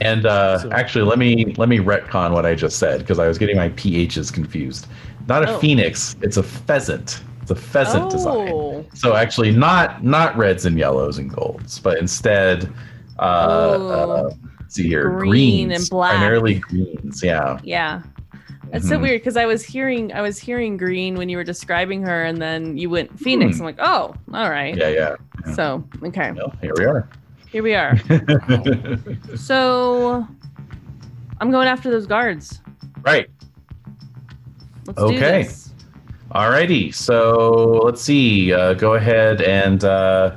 [0.00, 3.28] And uh, So- actually, let me let me retcon what I just said because I
[3.28, 4.86] was getting my PHs confused.
[5.28, 5.58] Not a Oh.
[5.58, 7.22] phoenix; it's a pheasant.
[7.42, 8.48] It's a pheasant design.
[8.52, 12.64] oh, So actually, not not reds and yellows and golds, but instead,
[13.18, 13.22] uh,
[13.78, 13.90] Oh.
[14.30, 14.30] uh,
[14.68, 16.12] see here, Green greens, and black.
[16.12, 17.22] primarily greens.
[17.22, 18.02] Yeah, yeah.
[18.70, 19.02] That's so Mhm.
[19.02, 22.40] weird because I was hearing I was hearing green when you were describing her, and
[22.40, 23.56] then you went phoenix.
[23.56, 23.62] Hmm.
[23.62, 24.76] I'm like, oh, all right.
[24.76, 25.16] yeah, yeah.
[25.54, 27.08] So okay, Well, here we are.
[27.50, 27.96] here we are.
[29.36, 30.26] So
[31.40, 32.60] I'm going after those guards.
[33.02, 33.28] right.
[34.86, 35.48] Let's Okay.
[36.32, 38.52] Alrighty, so let's see.
[38.54, 40.36] Uh, go ahead and uh,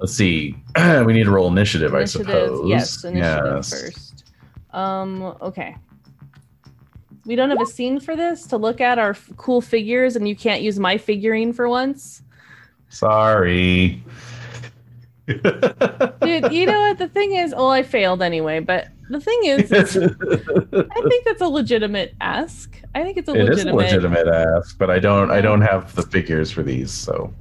[0.00, 0.54] let's see.
[1.06, 2.68] we need to roll initiative, I suppose.
[2.68, 3.70] yes, initiative Yes.
[3.70, 4.24] first.
[4.72, 5.76] Um, okay.
[7.26, 10.28] We don't have a scene for this to look at our f- cool figures, and
[10.28, 12.22] you can't use my figurine for once.
[12.90, 14.02] Sorry.
[15.26, 15.42] Dude,
[16.52, 16.98] you know what?
[16.98, 21.40] The thing is, oh, I failed anyway, but the thing is, is I think that's
[21.40, 22.78] a legitimate ask.
[22.94, 23.52] I think it's a legitimate.
[23.54, 24.26] It is a legitimate.
[24.26, 25.30] legitimate ask, but I don't.
[25.30, 27.32] I don't have the figures for these, so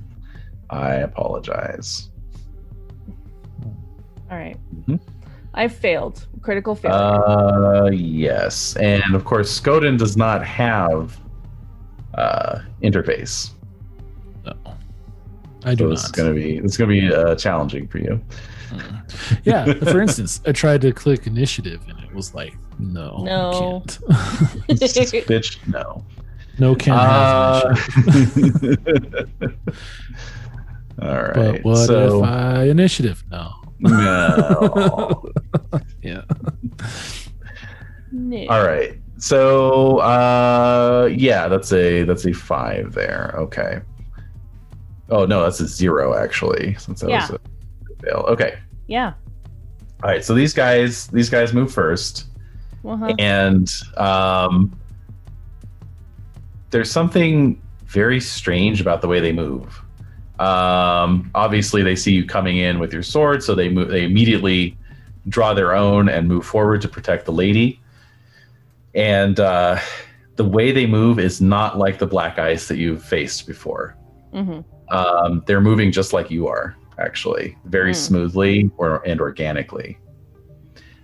[0.69, 2.09] I apologize.
[4.31, 4.57] All right.
[4.88, 4.99] Mhm.
[5.54, 6.26] I failed.
[6.41, 6.97] Critical failure.
[6.97, 11.20] Uh, yes, and of course, Skoden does not have
[12.16, 13.51] uh, interface.
[14.45, 14.54] no
[15.66, 17.36] i So do this is not going to be this is going to be uh,
[17.36, 18.22] challenging for you.
[19.45, 23.51] yeah for instance i tried to click initiative and it was like no you No.
[23.60, 23.99] can't.
[25.30, 26.04] Bitch, no.
[26.60, 27.76] no can Uh,
[31.01, 31.34] all right.
[31.34, 33.51] but what so, if i initiative no
[33.84, 35.23] no.
[36.01, 36.23] yeah
[38.11, 38.45] No.
[38.47, 38.99] All right.
[39.17, 43.34] So uh yeah, that's a that's a five there.
[43.38, 43.81] Okay.
[45.09, 47.39] Oh no, that's a zero actually, since that was a
[48.03, 48.25] fail.
[48.27, 48.57] Okay.
[48.88, 49.13] Yeah.
[50.03, 50.23] All right.
[50.23, 52.25] So these guys these guys move first.
[52.86, 53.15] Uh-huh.
[53.19, 54.77] And um
[56.72, 59.82] there's something very strange about the way they move.
[60.39, 64.77] Um obviously they see you coming in with your sword, so they move they immediately
[65.30, 67.80] draw their own and move forward to protect the lady.
[68.95, 69.80] And uh
[70.35, 73.95] the way they move is not like the black ice that you've faced before.
[74.31, 78.05] hmm Um, they're moving just like you are, actually, very Hmm.
[78.07, 79.97] smoothly or and organically.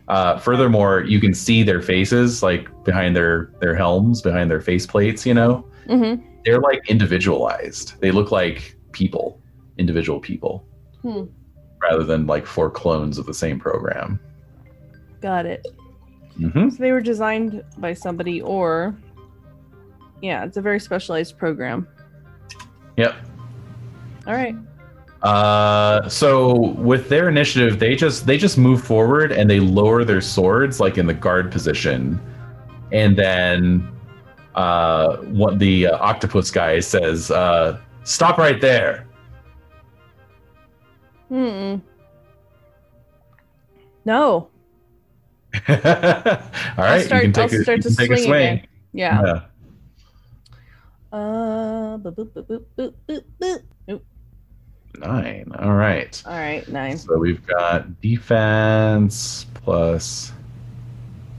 [0.08, 4.88] Uh, furthermore, you can see their faces, like behind their their helms, behind their face
[4.88, 5.26] plates.
[5.26, 6.20] You know, mm-hmm.
[6.44, 7.94] they're like individualized.
[8.02, 9.40] They look like people,
[9.78, 10.66] individual people,
[11.02, 11.24] Hmm.
[11.82, 14.20] rather than like four clones of the same program.
[15.22, 15.66] Got it.
[16.38, 18.96] hmm So they were designed by somebody, or
[20.22, 21.88] yeah, it's a very specialized program.
[22.98, 23.16] Yep.
[24.28, 24.56] All right.
[25.22, 30.22] Uh, so with their initiative, they just they just move forward and they lower their
[30.22, 32.20] swords like in the guard position,
[32.94, 33.90] and then
[34.56, 37.80] uh, what the uh, octopus guy says, uh,
[38.10, 39.06] "Stop right there."
[41.32, 41.80] Mm-mm.
[44.04, 44.50] No.
[45.70, 45.76] All
[46.78, 48.48] right, start- you can take, I'll a, start to can take a swing swing.
[48.54, 48.68] again.
[48.94, 49.22] Yeah.
[49.22, 49.42] Yeah.
[51.12, 54.02] Uh, boop, boop, boop, boop, boop.
[54.98, 55.52] Nine.
[55.60, 56.24] All right.
[56.26, 56.98] All right, nine.
[56.98, 60.32] So we've got defense plus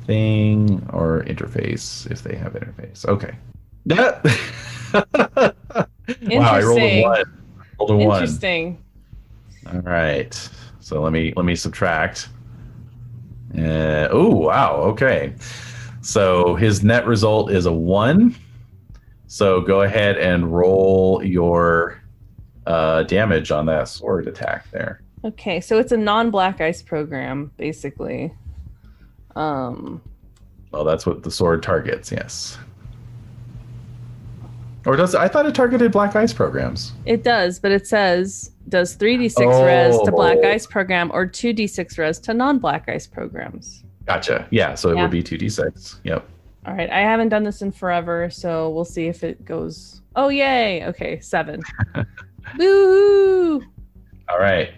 [0.07, 3.05] thing or interface if they have interface.
[3.07, 3.35] Okay.
[3.85, 4.23] Yeah.
[6.23, 7.41] wow, I rolled a one.
[7.79, 8.23] Rolled a one.
[8.23, 8.83] Interesting.
[9.67, 10.51] All right.
[10.81, 12.29] So let me let me subtract.
[13.57, 14.77] Uh, oh wow.
[14.77, 15.35] Okay.
[16.03, 18.35] So his net result is a one.
[19.27, 22.03] So go ahead and roll your
[22.67, 25.03] uh, damage on that sword attack there.
[25.25, 28.33] Okay, so it's a non-black ice program, basically.
[29.37, 30.01] Um,
[30.73, 32.11] Well, that's what the sword targets.
[32.11, 32.59] Yes.
[34.87, 36.93] Or does I thought it targeted black ice programs?
[37.07, 40.49] it does, but it says does 3d6 REZ to black Oh.
[40.51, 43.85] ice program or 2d6 REZ to non-black ice programs.
[44.07, 44.47] Gotcha.
[44.51, 44.75] Yeah.
[44.75, 45.03] So it Yeah.
[45.03, 46.01] would be two d six.
[46.05, 46.27] Yep.
[46.67, 50.03] All right, I haven't done this in forever, so we'll see if it goes.
[50.17, 50.85] Oh yay!
[50.87, 51.61] Okay, seven.
[52.59, 53.63] Woo!
[54.29, 54.71] All right.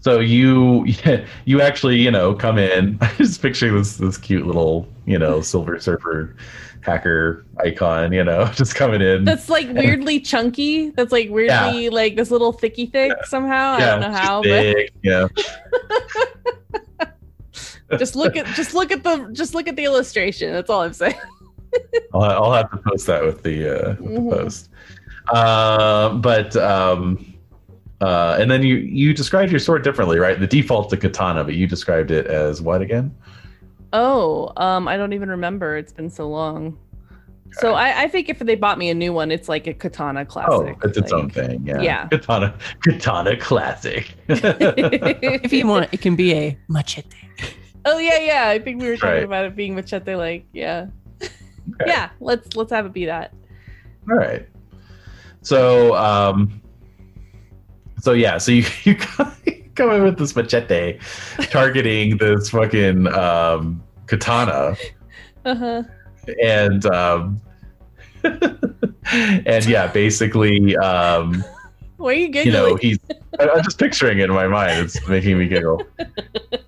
[0.00, 0.86] So you
[1.44, 2.98] you actually you know come in.
[3.00, 6.34] I just picturing this this cute little you know Silver Surfer
[6.82, 8.12] hacker icon.
[8.12, 9.24] You know, just coming in.
[9.24, 10.90] That's like weirdly chunky.
[10.90, 13.72] That's like weirdly like this little thicky thick somehow.
[13.72, 15.28] I don't know how, big, yeah.
[17.98, 20.52] just look at just look at the just look at the illustration.
[20.52, 21.14] That's all I'm saying.
[22.14, 24.30] I'll, I'll have to post that with the uh, with Mhm.
[24.30, 24.68] the post.
[25.32, 27.34] Uh, but um,
[28.00, 30.38] uh, and then you you described your sword differently, right?
[30.38, 33.14] The default's a katana, but you described it as what again?
[33.92, 35.76] Oh, um, I don't even remember.
[35.76, 36.78] It's been so long.
[37.52, 40.20] So I, I think if they bought me a new one, it's like a katana
[40.20, 40.76] Oh, classic.
[40.84, 41.66] it's its like- own thing.
[41.66, 41.80] Yeah.
[41.80, 42.08] Yeah.
[42.10, 42.54] Katana
[42.84, 44.14] katana classic.
[44.28, 47.08] If you want, it can be a machete.
[47.86, 48.48] oh yeah, yeah.
[48.48, 49.22] I think we were talking Right.
[49.24, 50.86] about it being machete like, yeah.
[51.86, 53.32] Yeah, let's let's have it be that.
[54.10, 54.46] All right.
[55.42, 56.60] So, um,
[58.00, 59.34] so yeah, so you you come
[59.80, 60.98] in with this machete,
[61.50, 64.76] targeting this fucking um, katana,
[65.44, 65.82] Uh-huh.
[66.42, 67.40] and um,
[68.24, 71.42] and yeah, basically, um,
[71.96, 72.46] Why are you giggling?
[72.46, 72.98] you know, he's.
[73.40, 74.80] I'm just picturing it in my mind.
[74.86, 75.84] It's making me giggle.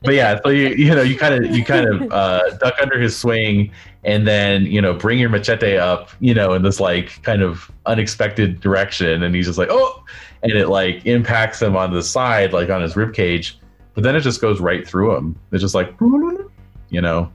[0.03, 2.99] But yeah, so you you know you kind of you kind of uh, duck under
[3.01, 3.73] his swing,
[4.05, 7.71] and then you know bring your machete up, you know, in this like kind of
[7.87, 10.05] unexpected direction, and he's just like oh,
[10.43, 13.59] and it like impacts him on the side, like on his rib cage,
[13.95, 15.39] but then it just goes right through him.
[15.53, 15.95] It's just like
[16.91, 17.31] you know.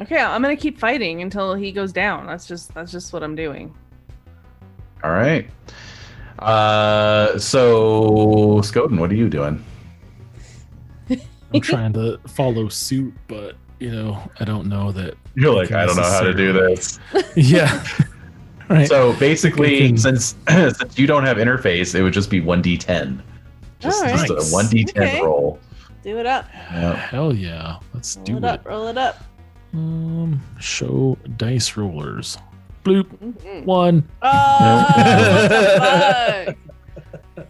[0.00, 2.26] Okay, I'm gonna keep fighting until he goes down.
[2.26, 3.74] That's just that's just what I'm doing.
[5.02, 5.48] All right.
[6.38, 9.64] Uh, so Skoden, what are you doing?
[11.54, 15.14] I'm trying to follow suit, but you know, I don't know that.
[15.34, 16.98] You're like, I don't know how to do this.
[17.36, 17.84] Yeah.
[18.68, 18.88] Right.
[18.88, 23.20] So basically, can- since since you don't have interface, it would just be one d10,
[23.78, 24.30] just, All just right.
[24.30, 25.22] a one d10 Okay.
[25.22, 25.58] roll.
[26.02, 26.46] Do it up.
[26.52, 26.94] Yeah.
[26.94, 27.78] Hell yeah.
[27.92, 28.44] Let's Roll do it it.
[28.44, 28.64] up.
[28.66, 29.22] Roll it up.
[29.74, 32.38] Um, show dice rollers.
[32.84, 33.06] Bloop.
[33.18, 33.64] Mhm.
[33.64, 34.08] One.
[34.22, 36.56] Oh, what the fuck?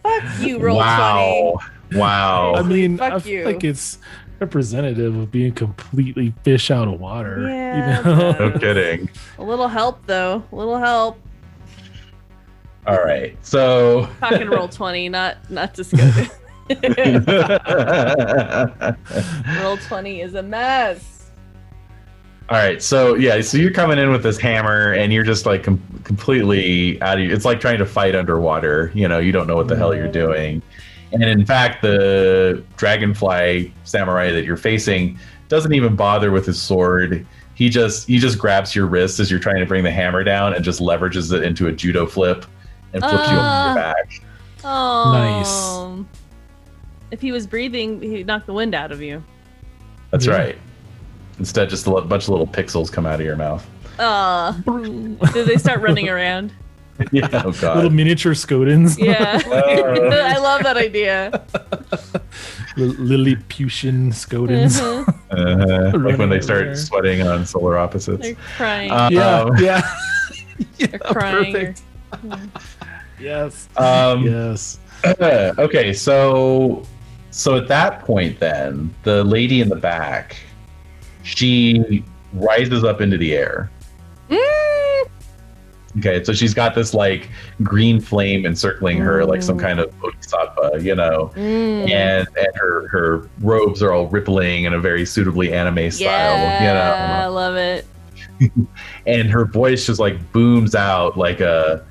[0.03, 1.57] Fuck you, roll wow,
[1.93, 2.53] wow.
[2.55, 3.45] I mean, Fuck I feel you.
[3.45, 3.99] like it's
[4.39, 7.47] representative of being completely fish out of water.
[7.47, 8.31] Yeah, you know?
[8.39, 9.09] no kidding.
[9.37, 10.43] A little help though.
[10.51, 11.19] A little help.
[12.85, 14.07] All right, so.
[14.19, 16.29] Talking roll twenty, not not disgusting.
[19.61, 21.13] roll twenty is a mess.
[22.49, 25.63] All right, so yeah, so you're coming in with this hammer, and you're just like
[25.63, 27.29] com- completely out of.
[27.29, 28.89] It's like trying to fight underwater.
[28.95, 30.61] You know, you don't know what the hell you're doing.
[31.13, 35.17] And in fact, the dragonfly samurai that you're facing
[35.47, 37.25] doesn't even bother with his sword.
[37.55, 40.53] He just he just grabs your wrist as you're trying to bring the hammer down,
[40.53, 42.45] and just leverages it into a judo flip,
[42.93, 43.69] and flips you Ah.
[43.69, 44.21] on your back.
[44.63, 46.05] Oh, Nice.
[47.11, 49.23] If he was breathing, he'd knock the wind out of you.
[50.11, 50.33] That's Yeah.
[50.37, 50.57] right.
[51.39, 53.65] Instead, just a bunch of little pixels come out of your mouth.
[53.97, 54.51] Uh,
[55.33, 56.51] did they start running around?
[57.11, 57.43] Yeah.
[57.45, 58.97] Oh Little miniature Skodens.
[58.97, 60.09] Yeah, Oh.
[60.11, 61.43] I love that idea.
[62.75, 64.79] Li- Lilliputian Skodens.
[64.81, 65.97] Uh-huh.
[65.97, 66.75] Like when they start everywhere.
[66.75, 68.21] sweating on solar opposites.
[68.23, 68.91] They're crying.
[68.91, 69.49] Um, Yeah.
[69.59, 69.81] Yeah.
[70.77, 70.87] yeah.
[70.87, 71.53] They're crying.
[71.53, 71.81] Perfect.
[73.19, 73.67] Yes.
[73.77, 74.79] Um, yes.
[75.21, 76.85] okay, so
[77.31, 80.35] so at that point, then the lady in the back,
[81.23, 82.03] she
[82.33, 83.69] rises up into the air.
[84.29, 85.05] Mm,
[85.99, 87.29] Okay, so she's got this like
[87.63, 89.61] green flame encircling her, like some Mm.
[89.61, 91.89] kind of bodhisattva, you know, Mm.
[91.89, 96.59] and and her her robes are all rippling in a very suitably anime style, yeah,
[96.59, 97.23] you know.
[97.23, 97.87] I love it.
[99.07, 101.83] and her voice just like booms out like a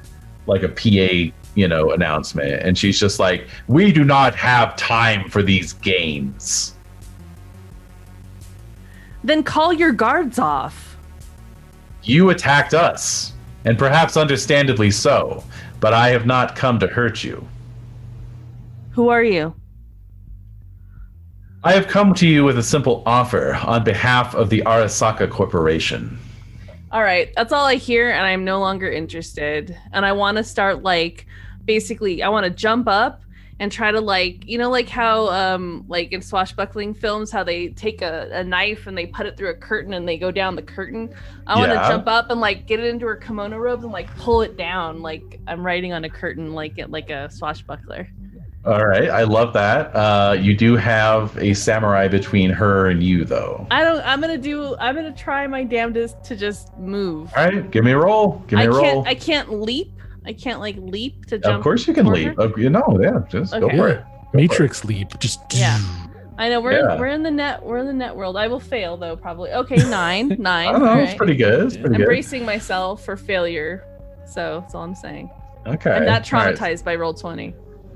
[0.47, 5.29] like a PA, you know, announcement, and she's just like, "We do not have time
[5.29, 6.75] for these games."
[9.25, 10.97] Then call your guards off.
[12.05, 13.33] You attacked us,
[13.67, 15.45] and perhaps understandably so,
[15.81, 17.47] but I have not come to hurt you.
[18.93, 19.55] Who are you?
[21.65, 26.17] I have come to you with a simple offer on behalf of the Arasaka Corporation.
[26.93, 29.77] All right, that's all I hear, and I'm no longer interested.
[29.93, 31.27] And I want to start like,
[31.65, 33.21] basically, I want to jump up
[33.59, 37.69] and try to like, you know, like how, um, like in swashbuckling films, how they
[37.69, 40.57] take a, a knife and they put it through a curtain and they go down
[40.57, 41.15] the curtain.
[41.47, 41.89] I want to Yeah.
[41.89, 45.01] jump up and like get it into her kimono robes and like pull it down,
[45.01, 48.09] like I'm riding on a curtain, like it like a swashbuckler.
[48.67, 49.95] All right, I love that.
[49.95, 53.65] Uh, you do have a samurai between her and you, though.
[53.71, 54.01] I don't.
[54.05, 54.75] I'm gonna do.
[54.81, 57.33] I'm gonna try my damnedest to just move.
[57.37, 58.43] All right, give me a roll.
[58.49, 58.81] Give me I a roll.
[59.05, 59.07] can't.
[59.07, 59.93] I can't leap.
[60.27, 61.57] I can't like leap to jump.
[61.59, 62.29] of course, you can toward leap.
[62.29, 62.35] her.
[62.43, 64.05] Oh, you know, yeah, just go for it.
[64.05, 65.19] Go for Matrix leap.
[65.21, 65.79] Just Yeah.
[66.39, 66.99] I know we're Yeah.
[66.99, 67.65] we're in the net.
[67.65, 68.37] We're in the net world.
[68.37, 69.53] I will fail though, probably.
[69.53, 70.39] Okay, nine, it.
[70.41, 70.69] nine.
[70.69, 70.91] I don't know.
[70.91, 71.67] all It's pretty good.
[71.67, 72.07] It's pretty I'm good.
[72.07, 73.85] bracing myself for failure.
[74.27, 75.31] So that's all I'm saying.
[75.67, 75.91] Okay.
[75.93, 76.55] I'm not all right.
[76.57, 77.55] traumatized by roll twenty.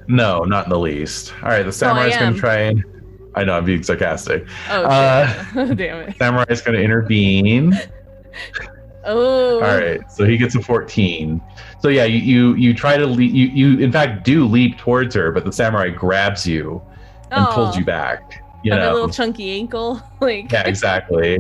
[0.09, 1.32] No, not in the least.
[1.43, 2.20] All right, the samurai's am.
[2.20, 2.85] going to try and.
[3.36, 4.44] I know I'm being sarcastic.
[4.70, 5.44] Oh Uh,
[5.74, 6.16] damn it.
[6.19, 7.78] Samurai's going to intervene.
[9.05, 9.55] Oh.
[9.56, 11.40] All right, so he gets a 14.
[11.81, 13.32] So yeah, you you, you try to leap.
[13.32, 16.82] You, you in fact do leap towards her, but the samurai grabs you
[17.31, 18.43] and pulls you back.
[18.62, 20.02] You By a little chunky ankle.
[20.20, 20.52] like.
[20.52, 21.39] Yeah, exactly.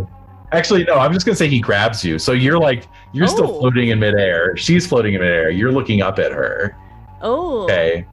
[0.52, 0.94] Actually, no.
[0.94, 2.18] I'm just gonna say he grabs you.
[2.18, 3.60] So you're like you're still Oh.
[3.60, 4.56] floating in midair.
[4.56, 5.50] She's floating in midair.
[5.50, 6.74] You're looking up at her.
[7.20, 7.64] Oh.
[7.64, 8.06] Okay.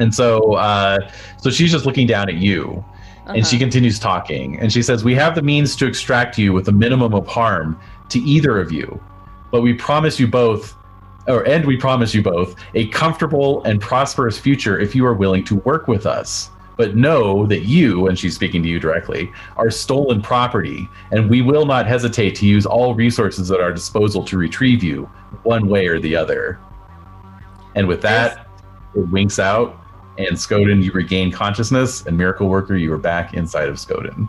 [0.00, 2.84] And so, uh, so she's just looking down at you,
[3.26, 3.62] and she Uh-huh.
[3.64, 4.60] continues talking.
[4.60, 7.80] And she says, "We have the means to extract you with a minimum of harm
[8.10, 9.00] to either of you,
[9.50, 10.74] but we promise you both,
[11.26, 15.44] or and we promise you both a comfortable and prosperous future if you are willing
[15.44, 16.50] to work with us.
[16.76, 21.42] But know that you, and she's speaking to you directly, are stolen property, and we
[21.42, 25.10] will not hesitate to use all resources at our disposal to retrieve you,
[25.42, 26.58] one way or the other."
[27.74, 28.46] And with that,
[28.94, 29.76] it winks out,
[30.18, 34.28] and Skoden, you regain consciousness, and Miracle Worker, you are back inside of Skoden.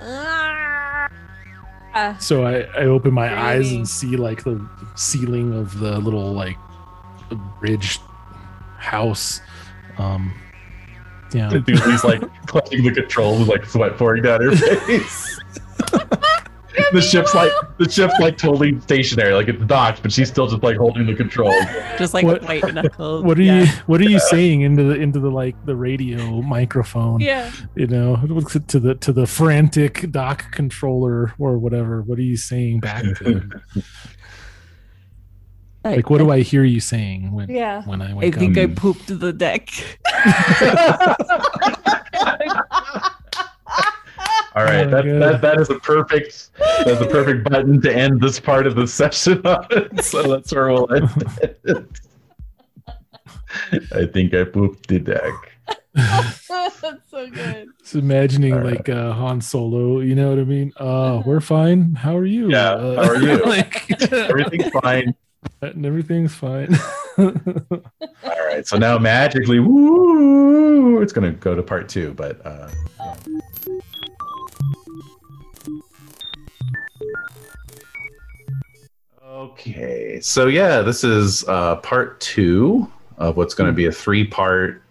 [0.00, 0.33] Ah.
[2.18, 4.64] So I, I open my eyes and see like the
[4.96, 6.58] ceiling of the little like
[7.60, 8.00] bridge
[8.78, 9.40] house.
[9.98, 10.34] Um,
[11.32, 11.48] yeah.
[11.48, 15.40] The dude, he's like clutching the controls like sweat pouring down her face.
[16.92, 20.62] the ship's like the ship's like totally stationary, like it's docked, but she's still just
[20.62, 21.54] like holding the controls.
[21.98, 23.22] Just like What- white knuckles.
[23.24, 23.62] What are yeah.
[23.62, 27.20] you What are you saying into the into the like the radio microphone?
[27.20, 27.50] Yeah.
[27.74, 28.16] You know,
[28.68, 32.02] to the to the frantic dock controller or whatever.
[32.02, 33.62] What are you saying back to him?
[35.86, 37.82] Like, what do I hear you saying when Yeah.
[37.84, 38.74] when I I wake think I up?
[38.76, 39.68] pooped the deck.
[44.56, 45.20] All right, Oh, that, good.
[45.22, 46.50] that that is a perfect
[46.84, 49.66] that's a perfect button to end this part of the session on.
[50.02, 51.10] So that's where we'll end
[51.42, 51.86] it.
[53.92, 55.32] I think I pooped the deck.
[55.94, 56.46] That's
[57.10, 57.68] so good.
[57.80, 58.76] Just imagining All right.
[58.76, 60.00] like uh, Han Solo.
[60.00, 60.72] You know what I mean?
[60.76, 61.94] Uh, we're fine.
[61.94, 62.50] How are you?
[62.50, 63.44] Yeah, Uh, how are you?
[63.44, 65.14] like, Everything's fine.
[65.62, 66.76] and everything's fine.
[67.18, 67.32] All
[68.24, 72.68] right, so now magically, woo, it's gonna go to part two, but uh,
[79.44, 80.20] okay.
[80.20, 84.82] So yeah, this is uh, part two of what's going to be a three-part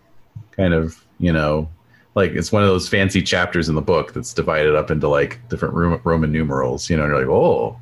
[0.52, 1.70] kind of, you know,
[2.16, 5.40] like it's one of those fancy chapters in the book that's divided up into like
[5.50, 5.74] different
[6.06, 6.90] Roman numerals.
[6.90, 7.80] You know, and you're like, oh.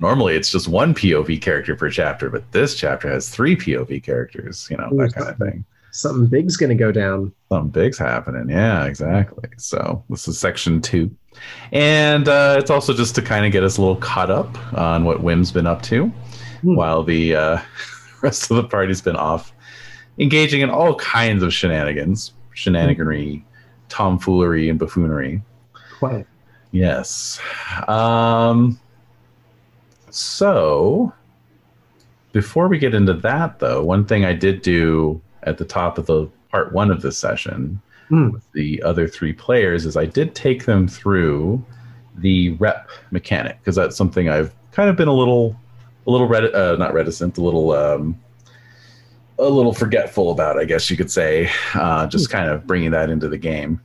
[0.00, 4.68] Normally, it's just one POV character per chapter, but this chapter has three POV characters.
[4.70, 7.32] You know, that kind of thing Something big's gonna go down.
[7.50, 8.48] something big's happening.
[8.48, 9.48] Yeah, exactly.
[9.56, 11.10] So this is section two.
[11.72, 15.04] And uh, it's also just to kind of get us a little caught up on
[15.04, 16.12] what WHiM's been up to
[16.62, 16.74] Hmm.
[16.74, 17.60] while the uh,
[18.22, 19.52] rest of the party's been off
[20.18, 23.42] engaging in all kinds of shenanigans, shenaniganry,
[23.88, 25.40] tomfoolery, and buffoonery.
[25.98, 26.26] Quite.
[26.72, 27.40] Yes.
[27.86, 28.78] Um,
[30.10, 31.12] so,
[32.32, 36.06] before we get into that, though, one thing I did do at the top of
[36.06, 38.30] the part one of this session Hmm.
[38.30, 41.64] with the other three players is I did take them through
[42.16, 45.54] the rep mechanic because that's something I've kind of been a little,
[46.06, 48.18] a little ret- uh, not reticent, a little, um,
[49.38, 50.58] a little forgetful about.
[50.58, 53.80] I guess you could say, uh, just kind of bringing that into the game.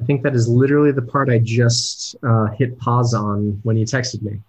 [0.00, 3.86] I think that is literally the part I just uh, hit pause on when you
[3.86, 4.40] texted me.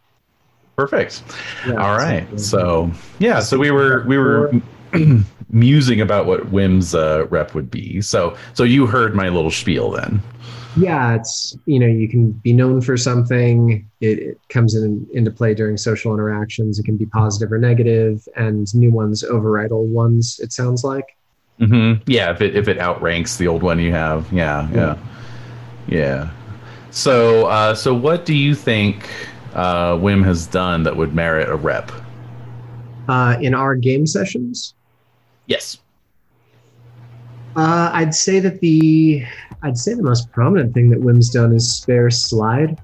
[0.75, 1.21] Perfect.
[1.67, 2.27] Yeah, All right.
[2.39, 4.51] So yeah, so we were we were
[5.49, 8.01] musing about what WHiM's uh, rep would be.
[8.01, 10.21] So so you heard my little spiel then.
[10.75, 15.29] yeah it's you know you can be known for something it, it comes in into
[15.29, 19.91] play during social interactions it can be positive or negative and new ones override old
[19.91, 21.05] ones it sounds like
[21.59, 24.97] hmm Yeah, if it if it outranks the old one you have, yeah, yeah,
[25.87, 26.29] yeah.
[26.91, 29.09] So uh, so what do you think
[29.53, 31.91] uh, WHiM has done that would merit a rep?
[33.07, 34.75] uh, in our game sessions
[35.47, 35.77] Yes.
[37.55, 39.23] uh, i'd say that the
[39.63, 42.77] i'd say the most prominent thing that WHiM's done is spare slide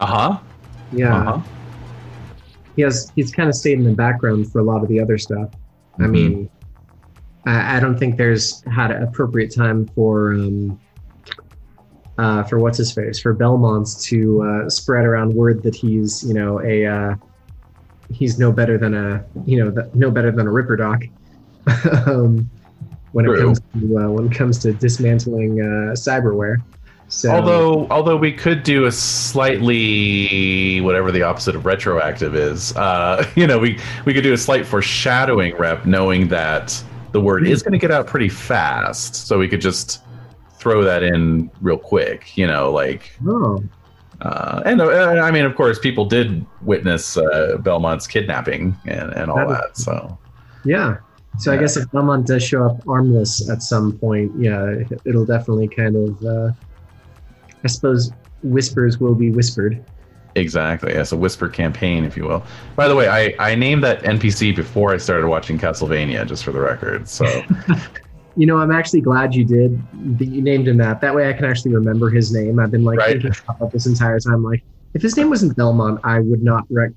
[0.00, 0.38] Uh huh.
[0.92, 1.40] yeah Uh huh.
[2.76, 5.18] he has he's kind of stayed in the background for a lot of the other
[5.18, 5.50] stuff
[5.98, 6.10] i Mhm.
[6.10, 6.50] mean
[7.46, 10.78] I, I don't think there's had an appropriate time for um
[12.18, 16.32] uh for what's his face for belmont to uh spread around word that he's you
[16.34, 17.14] know a uh
[18.08, 21.02] he's no better than a you know th- no better than a ripper doc
[22.06, 22.48] um
[23.12, 26.62] when it comes to uh, when it comes to dismantling uh cyberware
[27.08, 33.24] so Although although we could do a slightly whatever the opposite of retroactive is, uh,
[33.36, 36.82] you know, we we could do a slight foreshadowing rep, knowing that
[37.12, 40.02] the word is going to get out pretty fast, so we could just
[40.58, 43.16] throw that in real quick, you know, like.
[43.26, 43.62] oh
[44.22, 49.30] Uh, and uh, I mean, of course, people did witness uh, Belmont's kidnapping and, and
[49.30, 49.76] all That that.
[49.76, 50.18] So
[50.64, 50.96] Yeah.
[51.38, 55.68] So I guess if Belmont does show up armless at some point, yeah, it'll definitely
[55.68, 56.52] kind of, uh,
[57.64, 59.84] I suppose, whispers will be whispered.
[60.34, 62.44] exactly, yes, a whisper campaign, if you will.
[62.76, 66.52] By the way, I I named that NPC before I started watching Castlevania, just for
[66.52, 67.08] the record.
[67.08, 67.46] So.
[68.38, 69.82] You know, I'm actually glad you did.
[70.18, 71.00] That you named him that.
[71.00, 72.58] That way, I can actually remember his name.
[72.58, 73.22] I've been like Right.
[73.22, 74.42] thinking about this entire time.
[74.42, 74.62] Like,
[74.94, 76.64] if his name wasn't Belmont, I would not.
[76.70, 76.92] Rec-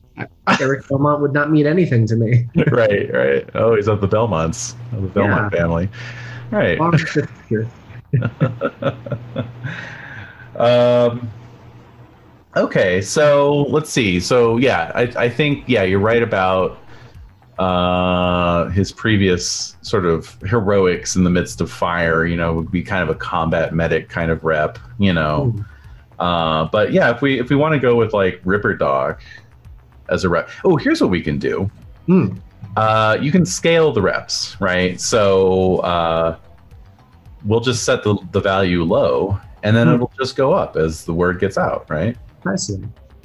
[0.60, 2.48] Eric Belmont would not mean anything to me.
[2.72, 3.49] right, right.
[3.56, 5.90] Oh, he's of the Belmonts, of the Belmont family.
[6.52, 6.80] Right.
[10.60, 11.32] Um,
[12.57, 14.20] okay, so let's see.
[14.20, 16.78] So yeah, I, I think yeah, you're right about
[17.57, 22.26] uh, his previous sort of heroics in the midst of fire.
[22.26, 24.78] You know, would be kind of a combat medic kind of rep.
[24.99, 25.56] You know.
[26.20, 29.22] Uh, but yeah, if we if we want to go with like Ripper Doc
[30.10, 31.70] as a rep, oh, here's what we can do.
[32.06, 32.36] Hmm.
[32.76, 35.00] Uh, you can scale the reps, right?
[35.00, 36.38] So uh,
[37.46, 39.94] we'll just set the the value low, and then Hmm.
[39.96, 42.18] it'll just go up as the word gets out, right?
[42.46, 42.78] I see.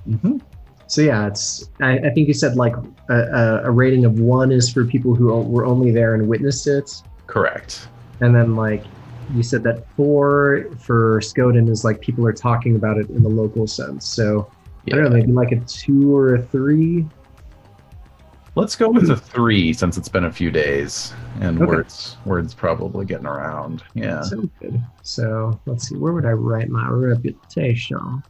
[0.09, 0.39] Mm-hmm.
[0.87, 1.71] So yeah, it's.
[1.81, 2.75] I, I think you said like
[3.09, 6.67] a, a, a rating of one is for people who were only there and witnessed
[6.67, 6.91] it,
[7.27, 7.89] Correct.
[8.21, 8.85] and then like
[9.33, 13.29] you said that four for Skoden is like people are talking about it in the
[13.29, 14.07] local sense.
[14.07, 14.51] So
[14.87, 17.07] I don't know, maybe like a two or a three.
[18.57, 21.67] Let's go with a three since it's been a few days and Okay.
[21.67, 23.83] words words probably getting around.
[23.95, 24.23] Yeah,
[24.61, 24.81] good.
[25.03, 28.23] So let's see, where would I write my reputation?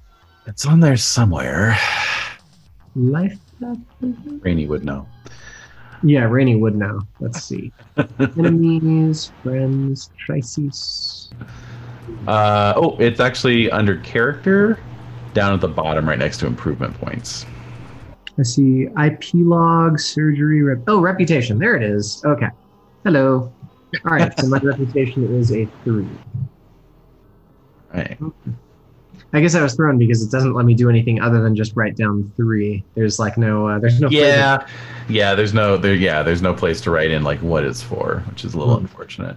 [0.46, 1.76] it's on there somewhere.
[2.94, 3.38] Life.
[3.60, 4.38] Mm-hmm.
[4.40, 5.06] Rainy would know.
[6.04, 7.00] Yeah, Rainy would know.
[7.18, 7.72] Let's see.
[8.20, 11.30] Enemies, friends, crises.
[12.26, 14.78] Uh, oh, it's actually under character,
[15.32, 17.46] down at the bottom, right next to improvement points.
[18.38, 21.58] I see IP log, surgery, rep- oh, reputation.
[21.58, 22.22] There it is.
[22.26, 22.48] Okay.
[23.04, 23.50] Hello.
[24.04, 24.38] All right.
[24.38, 26.06] So my reputation is a three.
[27.94, 28.18] Right.
[29.34, 31.74] I guess I was thrown because it doesn't let me do anything other than just
[31.76, 32.84] write down three.
[32.94, 34.08] There's like no, uh, there's no.
[34.08, 34.24] flavor.
[34.26, 34.66] Yeah,
[35.08, 35.34] yeah.
[35.34, 35.94] There's no there.
[35.94, 38.76] Yeah, there's no place to write in like what it's for, which is a little
[38.76, 38.84] Hmm.
[38.84, 39.36] unfortunate.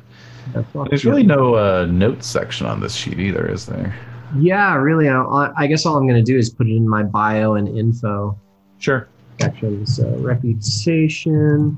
[0.75, 0.85] All.
[0.85, 3.93] There's really no uh, notes section on this sheet either, is there?
[4.37, 5.09] Yeah, really.
[5.09, 7.67] I, I guess all I'm going to do is put it in my bio and
[7.67, 8.37] info
[8.79, 9.07] Sure.
[9.41, 9.85] section.
[9.85, 11.77] So reputation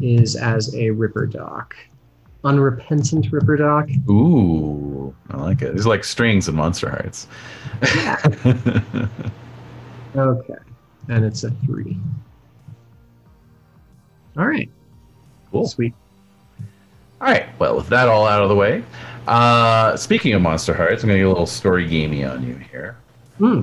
[0.00, 1.74] is as a Ripper Doc.
[2.44, 3.88] Unrepentant Ripper Doc.
[4.10, 5.74] Ooh, I like it.
[5.76, 7.28] It's like strings in Monster Hearts.
[10.16, 10.54] Okay.
[11.08, 11.98] And it's a three.
[14.36, 14.68] All right.
[15.50, 15.66] cool.
[15.66, 15.94] Sweet.
[17.20, 17.46] All right.
[17.58, 18.84] Well, with that all out of the way,
[19.26, 22.54] uh, speaking of Monster Hearts, I'm going to get a little story gamey on you
[22.54, 22.96] here.
[23.38, 23.62] Hmm.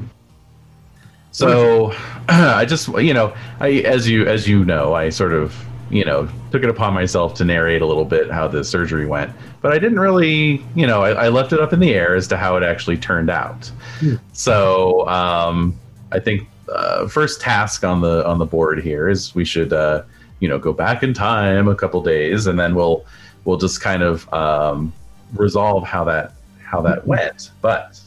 [1.31, 1.91] So,
[2.29, 5.55] I just you know, I as you as you know, I sort of
[5.89, 9.31] you know took it upon myself to narrate a little bit how the surgery went,
[9.61, 12.27] but I didn't really you know I, I left it up in the air as
[12.29, 13.71] to how it actually turned out.
[13.99, 14.15] Hmm.
[14.33, 15.77] So, um,
[16.11, 20.03] I think uh, first task on the on the board here is we should uh,
[20.39, 23.05] you know go back in time a couple days, and then we'll
[23.45, 24.93] we'll just kind of um,
[25.33, 26.33] resolve how that
[26.63, 27.51] how that went.
[27.61, 27.99] But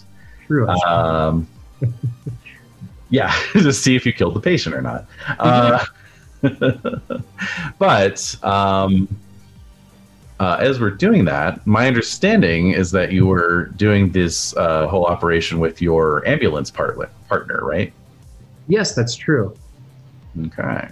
[0.86, 1.46] um,
[3.10, 5.06] yeah, to see if you killed the patient or not.
[5.38, 5.84] Uh,
[7.78, 9.08] but um,
[10.40, 15.06] uh, as we're doing that, my understanding is that you were doing this uh, whole
[15.06, 16.98] operation with your ambulance part-
[17.28, 17.92] partner, right?
[18.68, 19.54] yes, that's true.
[20.46, 20.88] Okay.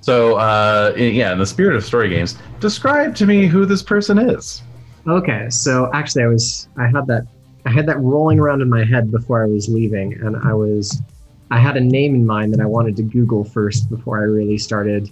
[0.00, 4.18] So, uh, yeah, in the spirit of story games, describe to me who this person
[4.18, 4.62] is.
[5.06, 7.26] Okay, so actually, I was I had that
[7.66, 11.00] I had that rolling around in my head before I was leaving, and I was
[11.52, 14.56] I had a name in mind that I wanted to Google first before I really
[14.56, 15.10] started.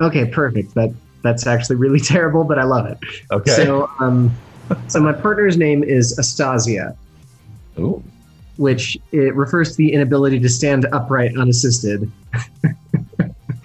[0.00, 0.72] Okay, perfect.
[0.72, 0.90] That
[1.22, 2.96] that's actually really terrible, but I love it.
[3.30, 3.50] Okay.
[3.50, 4.34] So, um,
[4.88, 6.96] so my partner's name is Astasia,
[7.78, 8.02] Ooh.
[8.56, 12.10] which it refers to the inability to stand upright unassisted.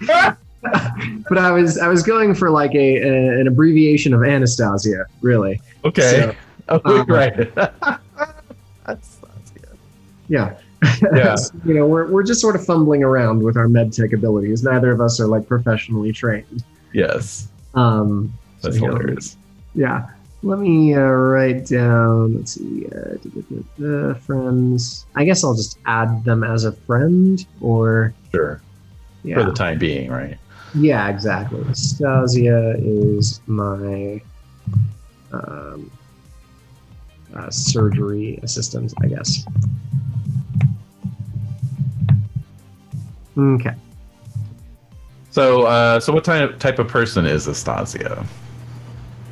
[0.06, 5.62] but I was I was going for like a, a an abbreviation of Anastasia, really.
[5.86, 6.36] Okay.
[6.68, 7.54] oh, um, right.
[8.84, 9.17] that's.
[10.28, 10.56] Yeah.
[11.12, 11.36] Yeah.
[11.64, 14.62] you know, we're, we're just sort of fumbling around with our med tech abilities.
[14.62, 16.62] Neither of us are like professionally trained.
[16.92, 17.48] Yes.
[17.74, 18.32] Um,
[18.62, 19.36] That's so, you know, hilarious.
[19.74, 20.08] yeah.
[20.44, 25.06] Let me uh, write down, let's see, uh, da- da- da- da, friends.
[25.16, 28.60] I guess I'll just add them as a friend or, Sure.
[29.24, 29.34] yeah.
[29.34, 30.38] For the time being, right?
[30.76, 31.58] Yeah, exactly.
[31.72, 34.22] Stasia is my
[35.32, 35.90] um,
[37.34, 39.44] uh, surgery assistant, I guess.
[43.38, 43.74] Okay.
[45.30, 48.26] So, uh, so what type type of person is Astasia?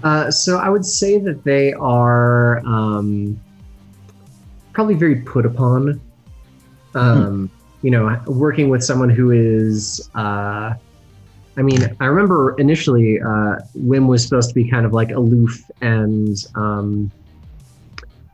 [0.05, 3.41] Uh, so I would say that they are um,
[4.73, 6.01] probably very put upon.
[6.95, 7.51] Um,
[7.83, 10.11] You know, working with someone who is.
[10.15, 10.75] Uh,
[11.59, 15.63] I mean, I remember initially uh, WHiM was supposed to be kind of like aloof
[15.81, 17.13] and um,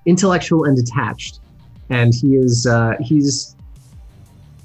[0.07, 1.41] intellectual and detached,
[1.91, 3.55] and he is uh, he's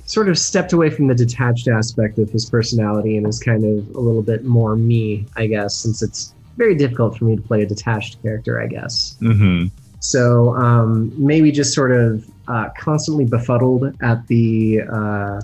[0.07, 3.95] sort of stepped away from the detached aspect of his personality and is kind of
[3.95, 7.61] a little bit more me, I guess, since it's very difficult for me to play
[7.61, 9.17] a detached character, I guess.
[9.21, 9.67] Mm-hmm.
[9.99, 15.41] So um, maybe just sort of uh, constantly befuddled at the, uh,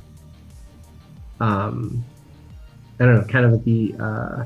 [1.41, 2.03] um,
[3.01, 4.45] I don't know, kind of at the uh,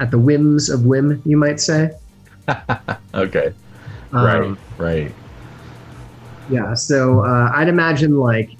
[0.00, 1.90] at the whims of WHiM, you might say.
[3.14, 3.52] Okay.
[4.12, 5.04] Um, right.
[5.06, 5.14] Right.
[6.50, 6.74] Yeah.
[6.74, 8.57] So uh, I'd imagine like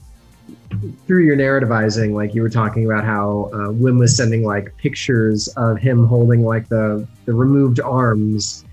[1.06, 5.48] through your narrativizing, like you were talking about how uh, WHiM was sending like pictures
[5.56, 8.64] of him holding like the the removed arms,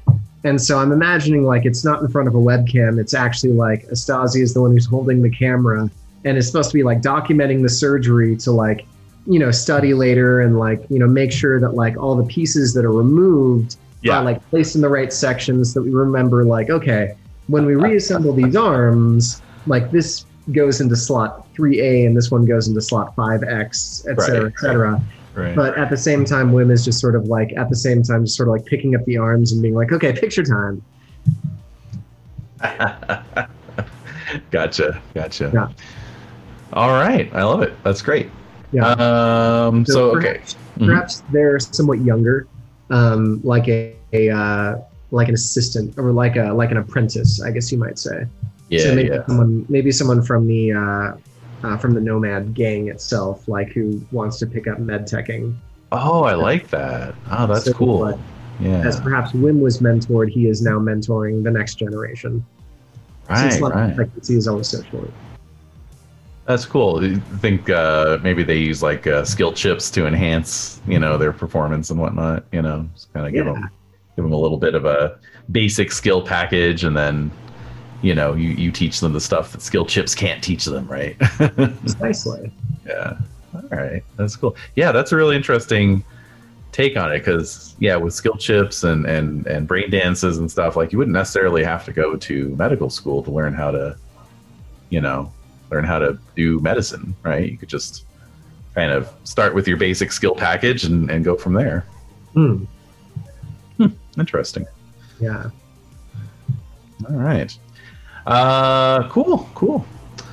[0.43, 2.99] and so I'm imagining like it's not in front of a webcam.
[2.99, 5.89] It's actually like Astasi is the one who's holding the camera,
[6.25, 8.85] and it's supposed to be like documenting the surgery to like
[9.27, 12.73] you know study later and like you know make sure that like all the pieces
[12.73, 14.19] that are removed Yeah.
[14.19, 17.15] are like placed in the right sections that we remember like okay
[17.47, 22.67] when we reassemble these arms like this goes into slot 3a and this one goes
[22.67, 25.01] into slot 5x et cetera Right, et cetera
[25.33, 25.55] Right.
[25.55, 28.23] but at the same time WHiM is just sort of like at the same time
[28.25, 30.81] just sort of like picking up the arms and being like okay picture time
[34.51, 35.01] gotcha.
[35.13, 35.51] Gotcha.
[35.53, 35.67] Yeah.
[36.73, 37.29] All right.
[37.33, 37.73] I love it.
[37.83, 38.29] That's great.
[38.71, 39.85] yeah Um.
[39.85, 40.33] So, okay.
[40.39, 42.47] perhaps, perhaps they're somewhat younger
[42.91, 44.77] um like a, a uh
[45.11, 48.25] like an assistant or like a like an apprentice i guess you might say
[48.69, 48.79] Yeah.
[48.83, 49.25] so maybe yeah.
[49.25, 51.13] someone maybe someone from the uh,
[51.63, 55.55] uh, from the Nomad gang itself, like who wants to pick up med teching.
[55.91, 57.15] Oh, I like that.
[57.31, 58.19] Oh, that's So, cool.
[58.59, 58.85] Yeah.
[58.87, 62.45] As perhaps WHiM was mentored, he is now mentoring the next generation.
[63.29, 63.51] Right.
[63.51, 63.89] Since life Right.
[63.89, 65.11] expectancy is always so short.
[66.45, 67.03] That's cool.
[67.03, 71.33] You think uh, maybe they use like uh, skill chips to enhance, you know, their
[71.33, 72.45] performance and whatnot.
[72.51, 73.53] You know, just kind of give Yeah.
[73.53, 73.69] them
[74.15, 75.17] give them a little bit of a
[75.51, 77.31] basic skill package, and then
[78.05, 81.17] you know you you teach them the stuff that skill chips can't teach them, right?
[81.37, 82.51] Precisely.
[82.85, 83.17] yeah.
[83.55, 84.55] All right, that's cool.
[84.75, 86.03] Yeah, that's a really interesting
[86.71, 90.75] take on it because yeah, with skill chips and and and brain dances and stuff,
[90.75, 93.97] like you wouldn't necessarily have to go to medical school to learn how to,
[94.89, 95.31] you know,
[95.71, 97.49] learn how to do medicine, right?
[97.49, 98.05] You could just
[98.75, 101.87] kind of start with your basic skill package and and go from there.
[102.33, 102.65] Hmm.
[104.17, 104.65] Interesting.
[105.19, 105.49] Yeah.
[107.09, 107.57] All right.
[108.25, 109.85] Uh, cool, cool.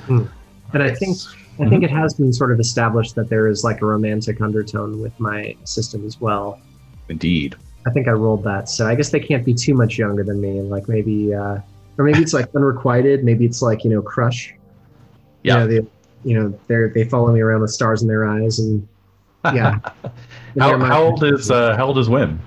[0.07, 1.17] And I think
[1.59, 4.99] I think it has been sort of established that there is like a romantic undertone
[4.99, 6.59] with my system as well.
[7.09, 7.55] Indeed.
[7.85, 10.41] I think I rolled that, so I guess they can't be too much younger than
[10.41, 10.61] me.
[10.61, 11.59] Like maybe, uh,
[11.97, 13.23] or maybe it's like unrequited.
[13.23, 14.53] Maybe it's like you know, crush.
[15.43, 15.55] You Yeah.
[15.59, 15.81] know, they,
[16.23, 18.87] you know, they they follow me around with stars in their eyes, and
[19.45, 19.79] yeah.
[20.59, 22.37] how, how old is uh, how old is WHiM?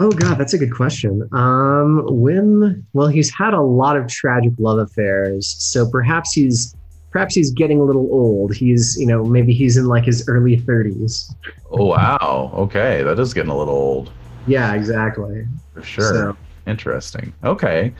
[0.00, 1.22] Oh God, that's a good question.
[1.32, 6.74] Um, WHiM, well, he's had a lot of tragic love affairs, so perhaps he's
[7.10, 8.54] perhaps he's getting a little old.
[8.54, 11.34] He's, you know, maybe he's in like his early thirties.
[11.70, 12.52] Oh wow.
[12.54, 14.12] Okay, that is getting a little old
[14.46, 15.46] Yeah, exactly.
[15.74, 16.12] for sure.
[16.12, 17.32] So, Interesting.
[17.44, 17.92] Okay.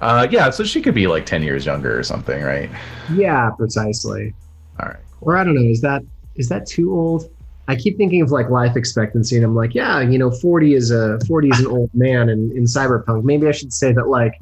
[0.00, 2.68] Uh, yeah, so she could be like ten years younger or something, right?
[3.14, 4.34] yeah, precisely.
[4.80, 4.98] All right.
[5.20, 6.02] Or I don't know, is that
[6.36, 7.30] is that too old?
[7.68, 10.90] I keep thinking of like life expectancy, and I'm like, yeah, you know, 40 is
[10.90, 13.24] a 40 is an old man in, in cyberpunk.
[13.24, 14.32] Maybe I should say that like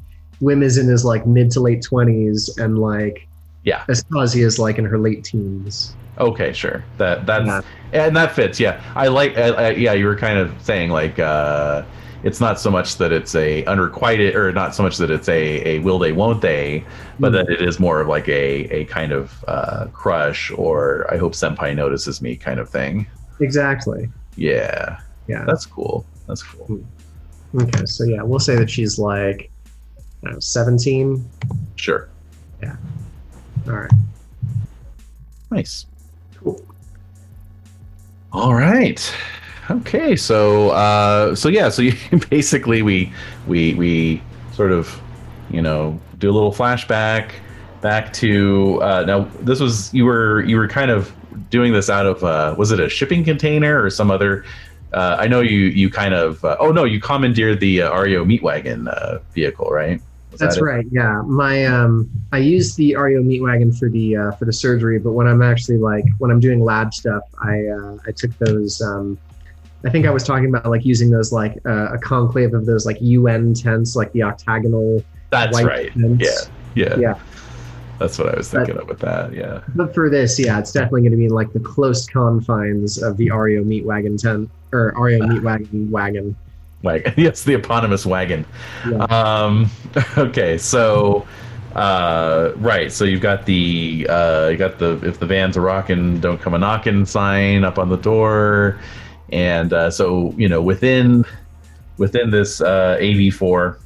[0.41, 3.27] WHiM is in his like mid to late 20s, and like
[3.63, 3.83] Yeah.
[3.89, 5.93] Astasia is like in her late teens.
[6.19, 6.83] Okay, sure.
[6.97, 7.61] That that's Yeah.
[7.91, 8.59] and that fits.
[8.59, 9.37] Yeah, I like.
[9.37, 11.83] I, I, yeah, you were kind of saying like uh,
[12.23, 15.67] it's not so much that it's a unrequited, or not so much that it's a
[15.67, 16.85] a will they won't they,
[17.19, 17.35] but Hmm.
[17.35, 21.33] that it is more of like a a kind of uh, crush or I hope
[21.33, 23.05] senpai notices me kind of thing.
[23.39, 24.09] Exactly.
[24.35, 25.43] Yeah, Yeah.
[25.45, 26.05] that's cool.
[26.27, 26.79] That's cool.
[27.55, 27.85] Okay.
[27.85, 29.49] So yeah, we'll say that she's like,
[29.97, 31.27] I don't know, 17.
[31.75, 32.09] Sure.
[32.61, 32.75] Yeah.
[33.67, 33.91] All right.
[35.51, 35.85] Nice.
[36.39, 36.61] Cool.
[38.33, 39.13] All right.
[39.69, 40.15] Okay.
[40.15, 41.93] So uh so yeah, so you,
[42.29, 43.11] basically we
[43.47, 44.21] we we
[44.53, 44.99] sort of,
[45.49, 47.31] you know, do a little flashback
[47.81, 51.11] back to uh now this was you were you were kind of
[51.49, 54.45] doing this out of uh was it a shipping container or some other
[54.93, 58.25] uh I know you you kind of uh, oh no, you commandeered the uh, Ario
[58.25, 60.01] meat wagon uh vehicle, right?
[60.31, 60.85] Was That's that right.
[60.91, 64.99] Yeah, my um, I use the Ario meat wagon for the uh, for the surgery,
[64.99, 68.81] but when I'm actually like when I'm doing lab stuff, I uh, I took those.
[68.81, 69.17] Um,
[69.85, 72.85] I think I was talking about like using those like uh, a conclave of those
[72.85, 75.93] like UN tents, like the octagonal That's right.
[75.93, 76.51] tents.
[76.75, 76.85] Yeah.
[76.85, 76.99] Yeah.
[76.99, 77.19] Yeah.
[77.99, 79.33] That's what I was thinking of with that.
[79.33, 79.61] Yeah.
[79.75, 83.27] But for this, yeah, it's definitely going to be like the close confines of the
[83.27, 86.35] Ario meat wagon tent or Ario meat wagon wagon.
[86.83, 88.45] Like yes, the eponymous wagon.
[88.87, 89.03] Yeah.
[89.05, 89.69] Um,
[90.17, 91.25] okay, so
[91.77, 96.19] uh, right, so you've got the uh, you got the if the van's are rocking,
[96.19, 98.79] don't come a knocking sign up on the door,
[99.31, 101.23] and uh, so you know within
[101.97, 103.79] within this uh, AV4,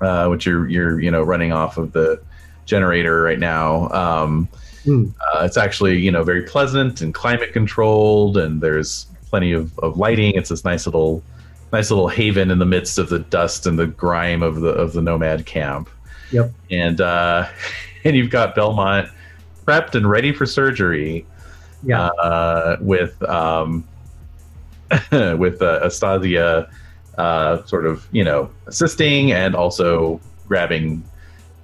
[0.00, 2.20] uh, which you're you're you know running off of the
[2.66, 3.88] generator right now.
[3.90, 4.48] Um,
[4.84, 5.06] Hmm.
[5.34, 9.96] uh, it's actually you know very pleasant and climate controlled, and there's plenty of, of
[9.96, 10.32] lighting.
[10.36, 11.24] It's this nice little
[11.72, 14.92] nice little haven in the midst of the dust and the grime of the of
[14.92, 15.88] the nomad camp.
[16.30, 16.52] Yep.
[16.70, 17.48] And uh,
[18.04, 19.08] and you've got Belmont
[19.64, 21.26] prepped and ready for surgery
[21.84, 22.06] Yeah.
[22.06, 23.82] uh, with um,
[25.10, 26.70] with uh, Astasia
[27.18, 31.02] uh, sort of you know assisting and also grabbing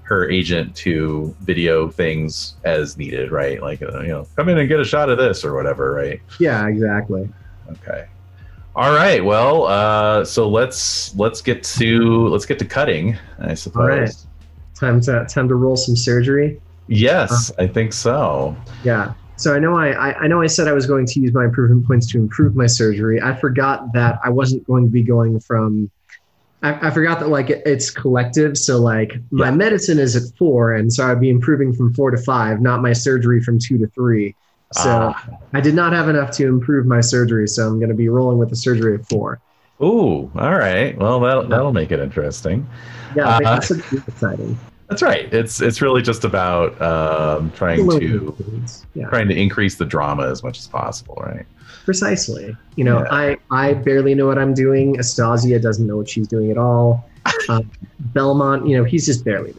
[0.03, 3.63] her agent to video things as needed, right?
[3.63, 6.21] Like uh, you know, come in and get a shot of this or whatever, right?
[6.39, 6.67] yeah.
[6.67, 7.29] Exactly.
[7.71, 8.07] Okay.
[8.75, 9.23] All right.
[9.23, 13.19] Well, uh, so let's let's get to let's get to cutting.
[13.39, 13.81] I suppose.
[13.81, 14.15] All right.
[14.75, 16.61] Time to time to roll some surgery.
[16.89, 18.57] Yes, I think so.
[18.83, 19.15] Yeah.
[19.37, 21.45] So I know I, I I know I said I was going to use my
[21.45, 23.21] improvement points to improve my surgery.
[23.21, 25.91] I forgot that I wasn't going to be going from.
[26.63, 28.57] I, I forgot that like it- it's collective.
[28.57, 29.55] So like my Yeah.
[29.55, 32.93] medicine is at four, and so I'd be improving from four to five, not my
[32.93, 34.35] surgery from two to three.
[34.73, 35.27] So Ah.
[35.53, 37.47] I did not have enough to improve my surgery.
[37.49, 39.39] So I'm going to be rolling with the surgery at four.
[39.83, 40.31] Ooh.
[40.37, 40.97] All right.
[40.97, 42.67] Well, that'll that'll make it interesting.
[43.17, 44.57] Yeah, Uh, that's exciting.
[44.89, 45.33] That's right.
[45.33, 48.35] It's it's really just about um, trying to
[48.95, 49.09] Yeah.
[49.09, 51.45] trying to increase the drama as much as possible, right?
[51.85, 52.57] Precisely.
[52.77, 53.09] You know, Yeah.
[53.11, 54.99] I I barely know what I'm doing.
[54.99, 57.09] Astasia doesn't know what she's doing at all.
[57.49, 57.69] Um,
[57.99, 59.55] Belmont, you know, he's just barely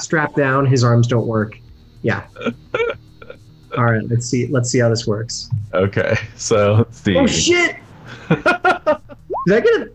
[0.00, 0.64] strapped down.
[0.66, 1.58] His arms don't work.
[2.02, 2.24] Yeah.
[3.76, 4.02] All right.
[4.08, 4.46] Let's see.
[4.46, 5.50] Let's see how this works.
[5.72, 6.16] Okay.
[6.36, 7.16] So let's see.
[7.16, 7.76] Oh shit!
[8.28, 9.90] Did I get a?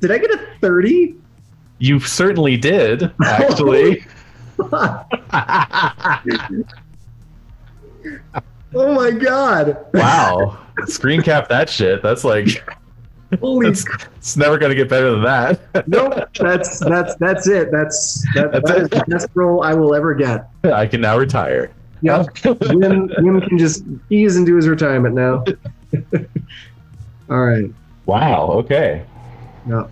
[0.00, 1.16] Did I get a thirty?
[1.78, 4.04] you certainly did, actually.
[8.74, 9.76] Oh my god!
[9.94, 10.58] wow.
[10.86, 12.02] Screen cap that shit.
[12.02, 12.62] That's like
[13.40, 15.60] Holy That's- it's never gonna get better than that.
[15.88, 16.14] nope!
[16.38, 17.70] That's that's that's it.
[17.70, 18.90] That's that, That's that is it.
[18.90, 20.48] the best role I will ever get.
[20.64, 21.70] I can now retire.
[22.00, 22.22] Yeah.
[22.34, 25.44] WHiM, WHiM can just ease into his retirement now.
[27.30, 27.70] All right.
[28.06, 28.48] Wow.
[28.52, 29.04] Okay.
[29.66, 29.88] No.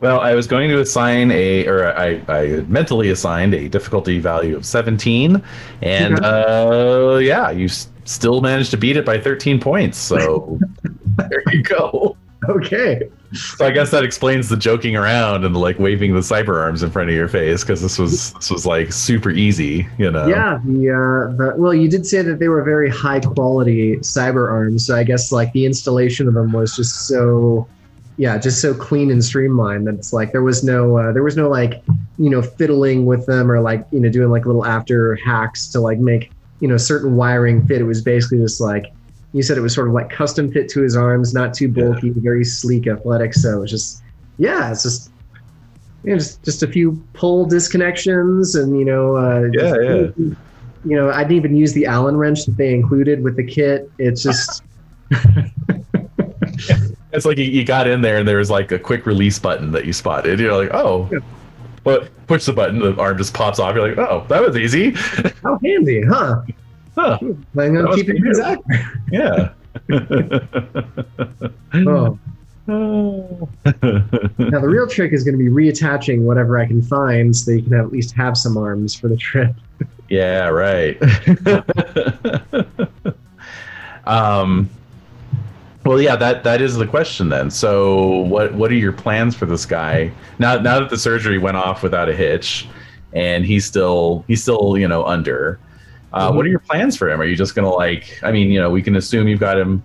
[0.00, 4.56] Well, I was going to assign a, or I, I mentally assigned a difficulty value
[4.56, 5.42] of 17,
[5.82, 9.98] and uh, yeah, you s- still managed to beat it by 13 points.
[9.98, 10.58] So
[11.28, 12.16] there you go.
[12.48, 13.10] Okay.
[13.34, 16.82] So I guess that explains the joking around and the like waving the cyber arms
[16.82, 20.26] in front of your face because this was this was like super easy, you know.
[20.26, 24.50] Yeah, the, uh, the well, you did say that they were very high quality cyber
[24.50, 27.68] arms, so I guess like the installation of them was just so,
[28.20, 31.38] yeah, just so clean and streamlined that it's like there was no uh, there was
[31.38, 31.82] no like
[32.18, 35.80] you know fiddling with them or like you know doing like little after hacks to
[35.80, 36.30] like make
[36.60, 37.80] you know certain wiring fit.
[37.80, 38.92] It was basically just like
[39.32, 42.10] you said it was sort of like custom fit to his arms, not too bulky,
[42.10, 43.32] very sleek, athletic.
[43.32, 44.02] So it's just
[44.36, 45.10] yeah, it's just
[46.04, 50.10] you know, just just a few pull disconnections and you know uh, Yeah, yeah.
[50.18, 50.36] you
[50.84, 53.90] know I didn't even use the Allen wrench that they included with the kit.
[53.98, 54.62] It's just
[57.12, 59.70] It's like you, you got in there and there was like a quick release button
[59.72, 60.38] that you spotted.
[60.40, 61.18] You're like, oh, Yeah.
[61.82, 63.74] but push the button, the arm just pops off.
[63.74, 64.90] You're like, oh, that was easy.
[65.42, 66.42] how handy, huh?
[66.96, 67.18] Huh.
[67.20, 68.62] I'm That gonna keep it pretty exact.
[69.10, 69.50] Yeah.
[72.68, 73.48] Oh.
[73.58, 77.56] Now the real trick is going to be reattaching whatever I can find, so that
[77.56, 79.54] you can have, at least have some arms for the trip.
[80.08, 80.96] Yeah, right.
[84.06, 84.68] um
[85.84, 87.50] well yeah, that that is the question then.
[87.50, 90.10] So what what are your plans for this guy?
[90.38, 92.68] Now now that the surgery went off without a hitch
[93.12, 95.58] and he's still he's still, you know, under.
[96.12, 97.20] Uh, what are your plans for him?
[97.20, 99.82] Are you just gonna like I mean, you know, we can assume you've got him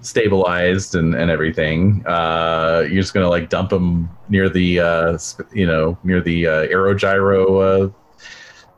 [0.00, 2.04] stabilized and, and everything.
[2.06, 5.18] Uh, you're just gonna like dump him near the uh,
[5.52, 7.92] you know, near the uh, aerogyro uh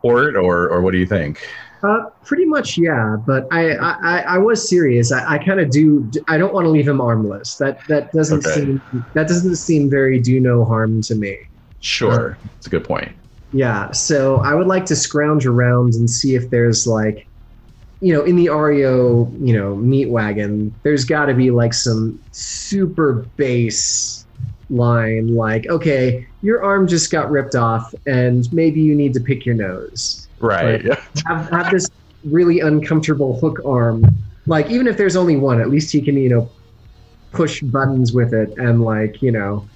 [0.01, 1.47] port or or what do you think?
[1.85, 3.16] Uh, pretty much, yeah.
[3.27, 5.12] But I, I, I- was serious.
[5.12, 6.11] I, I kind of do.
[6.28, 7.56] I don't want to leave him armless.
[7.56, 8.61] That that doesn't Okay.
[8.61, 11.36] seem that doesn't seem very do no harm to me.
[11.81, 13.12] Sure, it's a good point.
[13.52, 13.90] Yeah.
[13.93, 17.27] So I would like to scrounge around and see if there's like,
[18.01, 22.19] you know, in the Ario, you know, meat wagon, there's got to be like some
[22.32, 24.27] super base
[24.70, 29.44] line, like, okay, your arm just got ripped off, and maybe you need to pick
[29.47, 30.24] your nose.
[30.45, 30.85] Right.
[31.27, 31.89] Have, have this
[32.25, 34.05] really uncomfortable hook arm.
[34.47, 36.51] Like even if there's only one, at least he can you know
[37.33, 39.66] push buttons with it and like you know.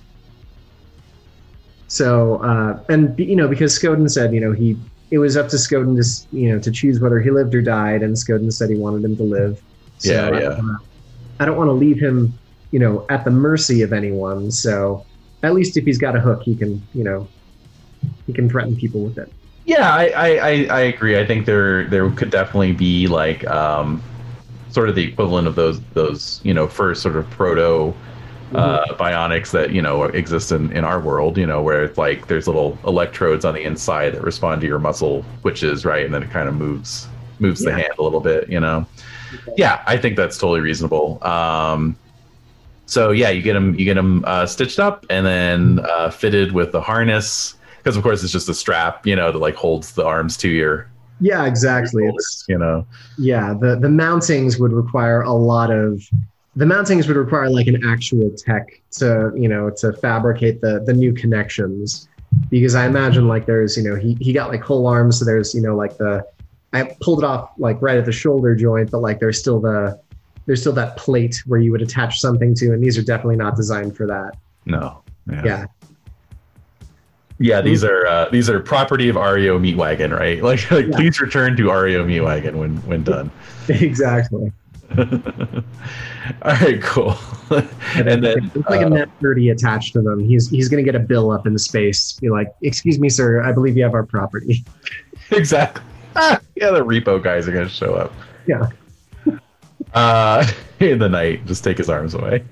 [1.89, 4.77] So uh, and you know because Skoden said you know he
[5.11, 8.03] it was up to Skoden to you know to choose whether he lived or died,
[8.03, 9.62] and Skoden said he wanted him to live.
[9.99, 10.40] So Yeah, I yeah.
[10.40, 10.78] don't wanna-
[11.40, 12.35] I don't want to leave him
[12.73, 14.51] you know at the mercy of anyone.
[14.51, 15.07] So
[15.43, 17.27] at least if he's got a hook, he can you know
[18.27, 19.32] he can threaten people with it.
[19.69, 21.20] Yeah, I, I, I, agree.
[21.20, 24.03] I think there there could definitely be like um,
[24.70, 27.93] sort of the equivalent of those those you know first sort of proto
[28.55, 31.36] uh, bionics that you know exist in, in our world.
[31.36, 34.78] You know where it's like there's little electrodes on the inside that respond to your
[34.78, 37.07] muscle twitches, right, and then it kind of moves
[37.39, 38.49] moves the hand a little bit.
[38.49, 38.86] You know.
[39.59, 41.23] Yeah, I think that's totally reasonable.
[41.23, 41.95] Um,
[42.86, 46.53] so yeah, you get them you get them uh, stitched up and then uh, fitted
[46.53, 49.92] with the harness because of course it's just a strap, you know, that like holds
[49.92, 50.88] the arms to your
[51.20, 52.02] Yeah, exactly.
[52.05, 52.86] shoulders, It's you know.
[53.16, 56.02] yeah, the the mountings would require a lot of
[56.56, 60.92] the mountings would require like an actual tech to you know to fabricate the the
[60.92, 62.09] new connections
[62.50, 65.55] because I imagine like there's you know he he got like whole arms so there's
[65.55, 66.24] you know like the
[66.72, 69.98] I pulled it off like right at the shoulder joint but like there's still the
[70.46, 73.55] there's still that plate where you would attach something to and these are definitely not
[73.56, 74.32] designed for that
[74.66, 75.02] No.
[75.30, 75.42] Yeah.
[75.44, 75.64] yeah
[77.39, 80.43] Yeah, these are uh, these are property of Ario Meat Wagon, right?
[80.48, 80.97] Like, like Yeah.
[80.97, 83.31] please return to Ario Meat Wagon when when done.
[83.69, 84.51] exactly
[84.98, 85.05] All
[86.44, 87.15] right, cool.
[87.51, 90.90] and then it's like a uh, net 30 attached to them he's he's going to
[90.93, 93.93] get a bill up in space be like excuse me sir i believe you have
[93.94, 94.65] our property
[95.31, 95.82] exactly.
[96.16, 98.12] Ah, yeah, the repo guys are gonna show up.
[98.47, 98.69] Yeah.
[99.94, 100.44] Uh,
[100.81, 102.43] in the night, just take his arms away.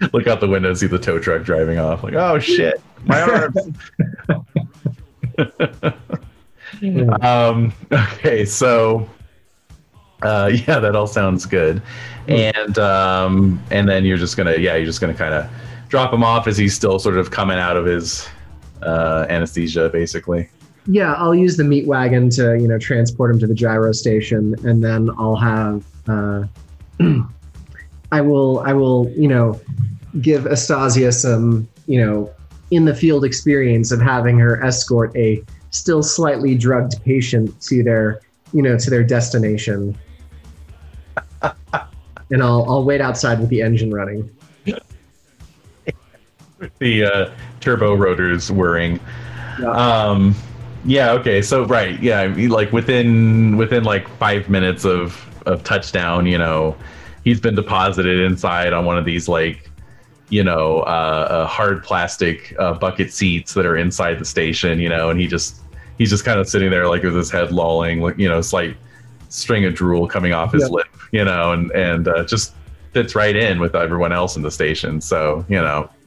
[0.12, 2.02] Look out the window, see the tow truck driving off.
[2.02, 3.56] Like, oh shit, my arms.
[7.22, 7.72] um.
[7.92, 9.08] Okay, so.
[10.20, 11.80] Uh, yeah, that all sounds good,
[12.26, 15.48] and um, and then you're just gonna, yeah, you're just gonna kind of
[15.88, 18.28] drop him off as he's still sort of coming out of his
[18.82, 20.48] uh, anesthesia, basically.
[20.86, 24.54] Yeah, I'll use the meat wagon to you know transport him to the gyro station,
[24.64, 26.44] and then I'll have uh,
[28.12, 29.60] I will I will you know
[30.20, 32.32] give Astasia some you know
[32.70, 38.20] in the field experience of having her escort a still slightly drugged patient to their
[38.52, 39.96] you know to their destination,
[41.42, 44.30] and I'll I'll wait outside with the engine running.
[46.78, 47.30] the uh,
[47.60, 49.00] turbo rotors whirring.
[49.60, 49.70] Yeah.
[49.70, 50.34] Um,
[50.84, 51.12] yeah.
[51.12, 51.42] Okay.
[51.42, 52.00] So right.
[52.00, 52.32] Yeah.
[52.36, 56.76] Like within within like five minutes of of touchdown, you know,
[57.24, 59.70] he's been deposited inside on one of these like
[60.30, 64.88] you know uh, uh, hard plastic uh, bucket seats that are inside the station you
[64.88, 65.60] know and he just
[65.96, 68.76] he's just kind of sitting there like with his head lolling like you know slight
[69.30, 70.68] string of drool coming off his Yeah.
[70.68, 72.54] lip you know and and uh, just
[72.92, 75.88] fits right in with everyone else in the station so you know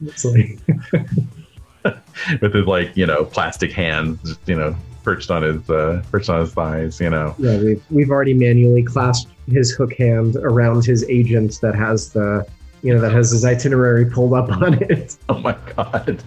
[2.40, 6.40] with his like you know plastic hands you know perched on his uh perched on
[6.40, 11.04] his thighs you know yeah, we've we've already manually clasped his hook hand around his
[11.08, 12.46] agent that has the
[12.82, 15.16] you know that has his itinerary pulled up on it.
[15.28, 16.22] oh my god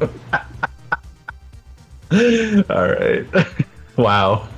[2.70, 3.26] all right
[3.96, 4.48] wow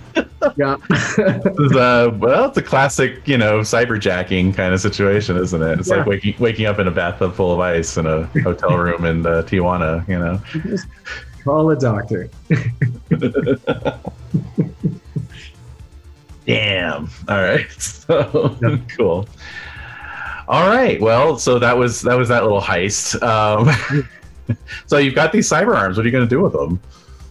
[0.56, 0.76] Yeah.
[0.88, 5.80] Uh, well, it's a classic, you know, cyberjacking kind of situation, isn't it?
[5.80, 9.04] It's like waking waking up in a bathtub full of ice in a hotel room
[9.04, 10.40] in uh, Tijuana, you know.
[11.44, 12.30] Call a doctor.
[16.46, 17.08] Damn.
[17.28, 17.66] All right.
[17.78, 18.80] So Yep.
[18.98, 19.26] cool.
[20.46, 21.00] All right.
[21.00, 23.22] Well, so that was that was that little heist.
[23.22, 23.74] Um,
[24.86, 25.96] so you've got these cyber arms.
[25.96, 26.80] What are you going to do with them?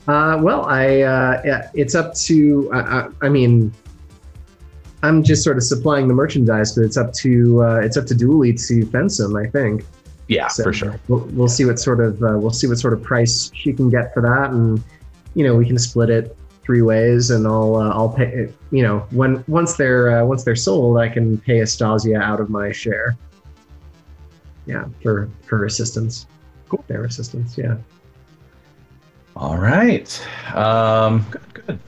[0.07, 2.71] Uh, well, I uh, yeah, it's up to.
[2.73, 3.71] I, I, I mean,
[5.03, 8.15] I'm just sort of supplying the merchandise, but it's up to uh, it's up to
[8.15, 9.35] Dually to fence them.
[9.35, 9.85] I think.
[10.27, 10.99] Yeah, So, for sure.
[11.07, 13.89] We'll, we'll see what sort of uh, we'll see what sort of price she can
[13.89, 14.81] get for that, and
[15.33, 18.49] you know we can split it three ways, and I'll uh, I'll pay.
[18.71, 22.49] You know, when once they're uh, once they're sold, I can pay Astasia out of
[22.49, 23.17] my share.
[24.65, 26.25] Yeah, for for assistance.
[26.69, 26.83] Cool.
[26.87, 27.57] Their assistance.
[27.57, 27.77] Yeah.
[29.35, 30.27] All right.
[30.55, 31.79] Um, good.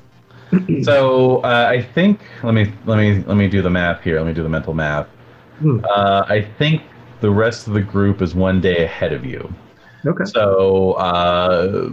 [0.52, 0.86] Good.
[0.86, 4.18] so uh, I think let me let me let me do the math here.
[4.18, 5.08] Let me do the mental math.
[5.60, 5.80] Hmm.
[5.86, 6.82] Uh, I think
[7.22, 9.54] the rest of the group is one day ahead of you.
[10.06, 10.26] Okay.
[10.26, 11.92] So uh,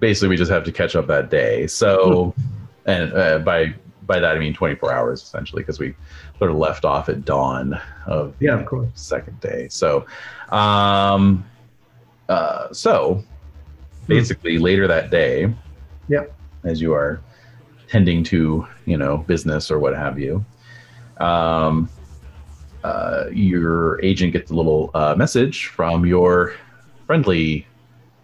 [0.00, 1.66] basically, we just have to catch up that day.
[1.66, 2.34] So,
[2.86, 3.74] and uh, by
[4.06, 5.94] by that I mean 24 hours essentially, because we
[6.38, 8.88] sort of left off at dawn of the Yeah, of course.
[8.94, 9.68] second day.
[9.70, 10.04] So,
[10.50, 11.44] um,
[12.28, 13.22] uh, so
[14.08, 15.54] basically later that day,
[16.08, 16.24] yeah,
[16.64, 17.20] as you are
[17.88, 20.44] tending to you know business or what have you,
[21.18, 21.88] um,
[22.84, 26.54] uh, your agent gets a little uh, message from your
[27.06, 27.66] friendly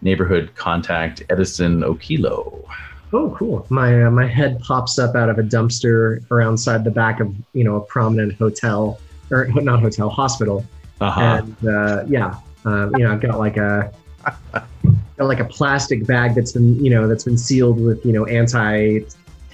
[0.02, 2.64] neighborhood contact Edison Okilo.
[3.12, 3.66] Oh, cool!
[3.70, 7.34] My uh, my head pops up out of a dumpster around side the back of
[7.54, 10.64] you know a prominent hotel or not hotel hospital,
[11.00, 11.20] Uh-huh.
[11.20, 12.36] and uh, yeah,
[12.66, 13.90] uh, you know I've got like a
[14.52, 18.26] got like a plastic bag that's been you know that's been sealed with you know
[18.26, 19.00] anti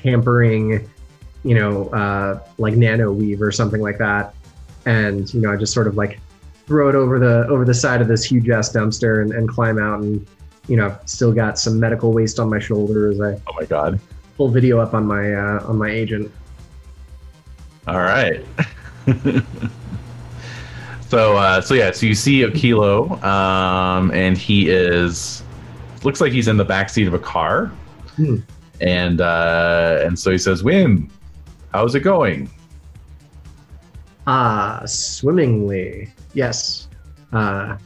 [0.02, 0.88] tampering,
[1.44, 4.34] you know uh, like nano weave or something like that,
[4.86, 6.20] and you know I just sort of like
[6.66, 9.78] throw it over the over the side of this huge ass dumpster and, and climb
[9.78, 10.26] out and
[10.68, 13.20] you know I've still got some medical waste on my shoulders.
[13.20, 14.00] I oh my god.
[14.36, 16.30] full video up on my uh, on my agent.
[17.86, 18.42] All right.
[21.08, 25.42] so uh, so yeah, so you see Okilo, um, and he is
[26.02, 27.70] looks like he's in the back seat of a car,
[28.16, 28.36] Hmm.
[28.80, 31.10] and uh, and so he says, "WHiM,
[31.72, 32.50] how's it going?"
[34.26, 36.88] Ah, swimmingly, yes,
[37.32, 37.76] uh,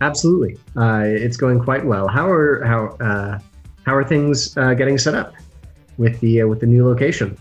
[0.00, 0.56] absolutely.
[0.76, 2.06] Uh, it's going quite well.
[2.06, 3.38] How are how uh,
[3.84, 5.34] how are things uh, getting set up
[5.98, 7.36] with the uh, with the new location?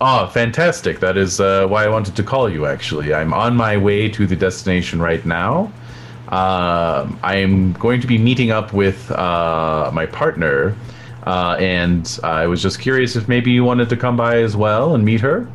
[0.00, 1.00] Oh, fantastic!
[1.00, 2.66] That is uh, why I wanted to call you.
[2.66, 5.72] Actually, I'm on my way to the destination right now.
[6.28, 10.76] Um, I'm going to be meeting up with uh, my partner,
[11.26, 14.94] uh, and I was just curious if maybe you wanted to come by as well
[14.94, 15.48] and meet her.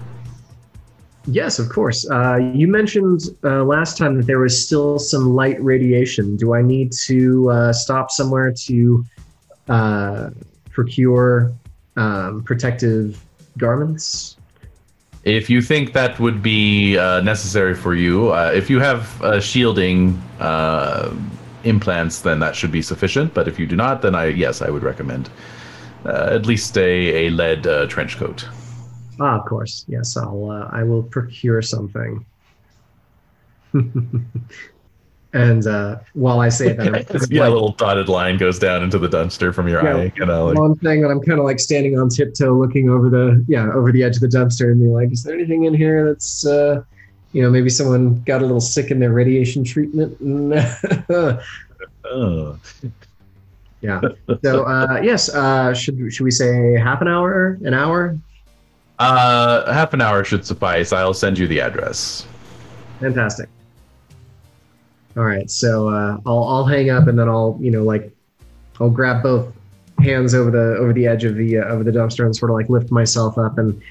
[1.31, 2.09] Yes, of course.
[2.09, 6.35] Uh, you mentioned uh, last time that there was still some light radiation.
[6.35, 9.05] Do I need to uh, stop somewhere to
[9.67, 10.29] uh,
[10.71, 11.51] procure
[11.97, 13.23] um, protective
[13.59, 14.37] garments?
[15.23, 20.19] If you think that would be uh, necessary for you, uh, if you have shielding
[21.63, 23.35] implants, then that should be sufficient.
[23.35, 25.29] But if you do not, then I yes, I would recommend
[26.05, 28.47] at least a, a lead trench coat.
[29.19, 29.85] Ah, of course.
[29.87, 30.49] Yes, I'll.
[30.49, 32.25] Uh, I will procure something.
[35.33, 36.85] and uh, while I say that,
[37.29, 39.95] yeah, a like, little dotted line goes down into the dumpster from your Yeah.
[39.97, 40.13] eye.
[40.15, 43.09] You know, like, I'm saying that, I'm kind of like standing on tiptoe, looking over
[43.09, 45.73] the yeah over the edge of the dumpster, and being like, "Is there anything in
[45.73, 46.81] here that's uh,
[47.33, 51.39] you know maybe someone got a little sick in their radiation treatment?" And,
[52.05, 52.57] oh.
[53.81, 54.01] yeah.
[54.43, 58.17] So uh, yes, uh, should should we say half an hour, an hour?
[58.99, 60.91] Uh, half an hour should suffice.
[60.91, 62.27] I'll send you the address.
[62.99, 63.49] Fantastic.
[65.17, 68.11] All right, so uh, I'll I'll hang up and then I'll you know like
[68.79, 69.51] I'll grab both
[69.99, 72.55] hands over the over the edge of the uh, over the dumpster and sort of
[72.55, 73.81] like lift myself up and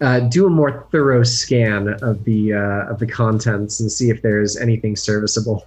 [0.00, 4.20] uh, do a more thorough scan of the uh, of the contents and see if
[4.22, 5.66] there's anything serviceable.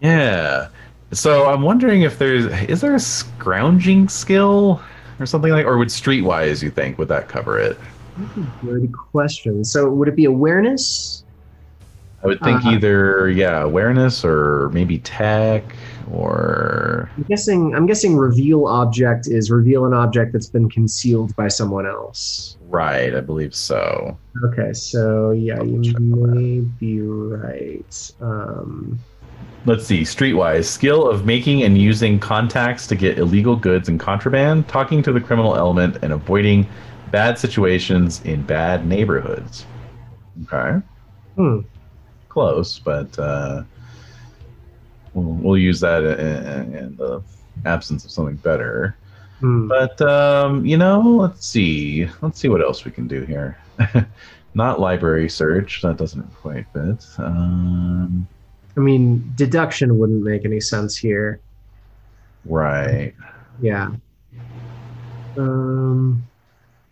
[0.00, 0.68] Yeah.
[1.12, 4.80] So I'm wondering if there's is there a scrounging skill
[5.22, 7.78] or something like, or would streetwise you think would that cover it?
[8.62, 9.64] Good question.
[9.64, 11.24] So would it be awareness?
[12.22, 15.74] I would think Uh, either yeah awareness or maybe tech
[16.12, 17.74] or I'm guessing.
[17.74, 22.56] I'm guessing reveal object is reveal an object that's been concealed by someone else.
[22.68, 23.14] right.
[23.14, 24.16] I believe so.
[24.44, 28.12] Okay, so yeah, you may be right.
[28.20, 28.98] Um,
[29.64, 30.02] Let's see.
[30.02, 35.12] Streetwise skill of making and using contacts to get illegal goods and contraband, talking to
[35.12, 36.66] the criminal element, and avoiding
[37.12, 39.66] bad situations in bad neighborhoods.
[40.44, 40.84] Okay.
[41.36, 41.60] hmm.
[42.28, 43.62] close, but uh,
[45.14, 47.22] we'll, we'll use that in, in the
[47.64, 48.96] absence of something better.
[49.38, 49.68] Hmm.
[49.68, 53.58] But um, you know, let's see, let's see what else we can do here.
[54.54, 55.82] Not library search.
[55.82, 57.06] That doesn't quite fit.
[57.18, 58.26] Um,
[58.76, 61.40] I mean, deduction wouldn't make any sense here.
[62.44, 63.14] right.
[63.60, 63.90] Yeah.
[65.36, 66.26] Um.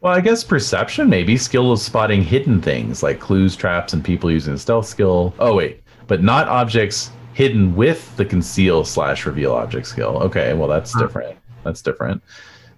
[0.01, 4.31] Well, I guess perception, maybe skill of spotting hidden things like clues, traps, and people
[4.31, 5.35] using a stealth skill.
[5.39, 10.19] Oh wait, but not objects hidden with the conceal slash reveal object skill.
[10.23, 11.39] Okay, well that's different.
[11.65, 12.23] That's different.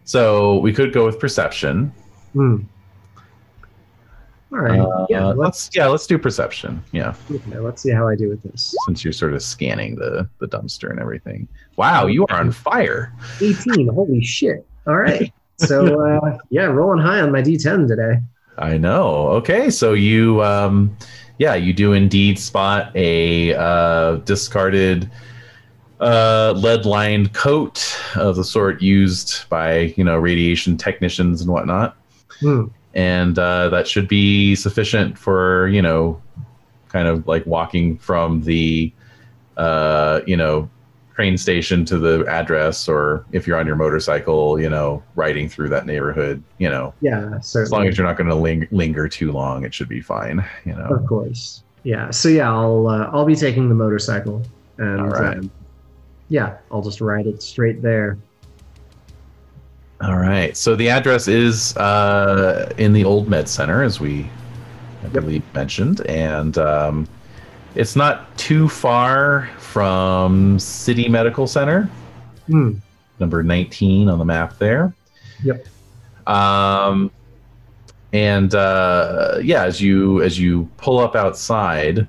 [0.05, 1.93] So we could go with perception.
[2.33, 2.59] Hmm.
[4.53, 4.79] All right.
[4.79, 5.27] Uh, yeah.
[5.27, 6.83] Let's let's yeah, let's do perception.
[6.93, 8.75] Yeah, okay, let's see how I do with this.
[8.87, 11.49] since you're sort of scanning the the dumpster and everything.
[11.77, 13.13] Wow, you are on fire.
[13.41, 13.89] 18.
[13.89, 14.67] Holy shit.
[14.87, 15.33] All right.
[15.57, 18.21] So uh, yeah, rolling high on my D10 today.
[18.59, 19.29] I know.
[19.29, 20.95] Okay, so you, um,
[21.39, 25.11] yeah, you do indeed spot a uh, discarded
[26.01, 31.97] uh, lead-lined coat of the sort used by you know radiation technicians and whatnot,
[32.41, 32.65] Hmm.
[32.95, 36.21] And uh, that should be sufficient for you know,
[36.89, 38.93] kind of like walking from the,
[39.57, 40.69] uh, you know.
[41.15, 45.69] Train station to the address, or if you're on your motorcycle, you know, riding through
[45.69, 47.63] that neighborhood, you know, Yeah, certainly.
[47.65, 50.43] as long as you're not going to ling- linger too long, it should be fine.
[50.65, 50.87] You know.
[50.87, 51.65] Of course.
[51.83, 52.09] Yeah.
[52.11, 54.43] So yeah, I'll uh, I'll be taking the motorcycle,
[54.79, 55.37] and All right.
[55.37, 55.51] um,
[56.31, 58.17] yeah, I'll just ride it straight there.
[60.03, 60.57] All right.
[60.57, 64.23] So the address is uh, in the old med center, as we,
[65.03, 65.13] I Yep.
[65.13, 67.07] believe, mentioned, and um,
[67.75, 71.89] it's not too far from City Medical Center,
[72.49, 72.73] Hmm.
[73.21, 74.93] number 19 on the map there.
[75.45, 75.67] Yep.
[76.27, 77.11] Um,
[78.13, 82.07] and uh, yeah, as you as you pull up outside,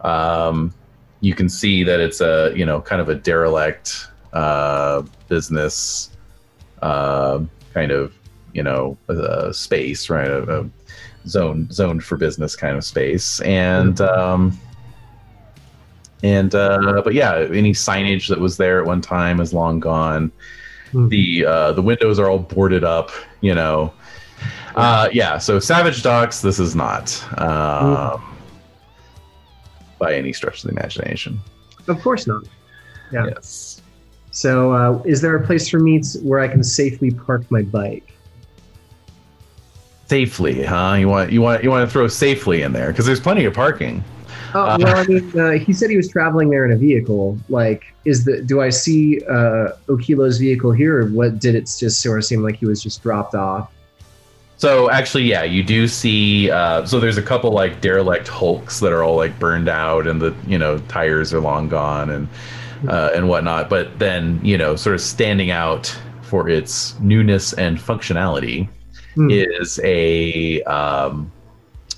[0.00, 0.72] um,
[1.20, 6.10] you can see that it's a you know kind of a derelict uh, business
[6.84, 7.42] uh,
[7.72, 8.14] kind of
[8.52, 10.28] you know uh, space, right?
[10.28, 10.70] A, a
[11.26, 14.58] zone zoned for business kind of space, and um,
[16.22, 20.30] and uh, but yeah, any signage that was there at one time is long gone.
[20.92, 21.08] Hmm.
[21.08, 23.92] The uh, the windows are all boarded up, you know.
[24.76, 28.22] Uh, yeah, so Savage Docks, this is not um,
[29.98, 31.40] by any stretch of the imagination.
[31.86, 32.44] Of course not.
[33.12, 33.26] Yeah.
[33.26, 33.73] Yes.
[34.34, 37.62] So, uh, is there a place for me to, where I can safely park my
[37.62, 38.12] bike?
[40.06, 40.96] Safely, huh?
[40.98, 43.54] You want you want you want to throw safely in there because there's plenty of
[43.54, 44.02] parking.
[44.52, 47.38] Oh Uh, well, I mean, uh, he said he was traveling there in a vehicle.
[47.48, 51.38] Like, is the do I see uh, Okilo's vehicle here, or what?
[51.38, 53.70] Did it just sort of seem like he was just dropped off?
[54.56, 56.50] So actually, yeah, you do see.
[56.50, 60.20] Uh, so there's a couple like derelict hulks that are all like burned out, and
[60.20, 62.26] the you know tires are long gone and
[62.88, 63.68] uh, and whatnot.
[63.68, 68.68] But then you know, sort of standing out for its newness and functionality
[69.14, 69.30] Hmm.
[69.30, 71.30] is a um,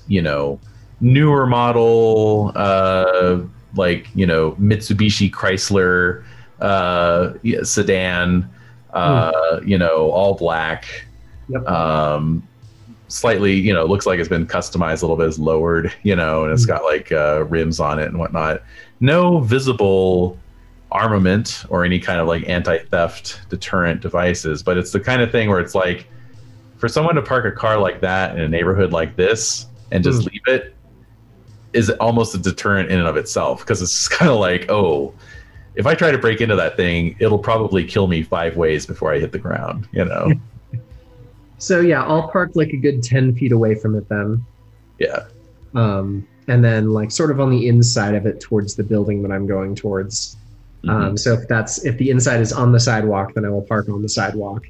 [0.07, 0.59] you know
[1.01, 3.39] newer model, uh,
[3.75, 6.23] like you know Mitsubishi Chrysler
[6.61, 7.33] uh,
[7.63, 8.49] sedan.
[8.93, 10.85] Uh, You know, all black
[11.49, 11.65] Yep.
[11.69, 12.43] um
[13.07, 16.43] slightly you know looks like it's been customized a little bit it's lowered you know
[16.43, 18.61] and it's got like uh rims on it and whatnot
[18.99, 20.37] no visible
[20.91, 25.49] armament or any kind of like anti-theft deterrent devices but it's the kind of thing
[25.49, 26.07] where it's like
[26.77, 30.21] for someone to park a car like that in a neighborhood like this and just
[30.21, 30.31] Mm.
[30.31, 30.75] leave it
[31.73, 35.13] is almost a deterrent in and of itself because it's kind of like oh
[35.75, 39.13] if i try to break into that thing it'll probably kill me five ways before
[39.13, 40.31] i hit the ground you know
[41.59, 44.45] So yeah, I'll park like a good ten feet away from it then,
[44.99, 45.25] yeah
[45.73, 49.31] um, and then like sort of on the inside of it towards the building that
[49.31, 50.37] I'm going towards.
[50.87, 50.89] Mhm.
[50.89, 53.89] Um, so if that's if the inside is on the sidewalk, then I will park
[53.89, 54.67] on the sidewalk,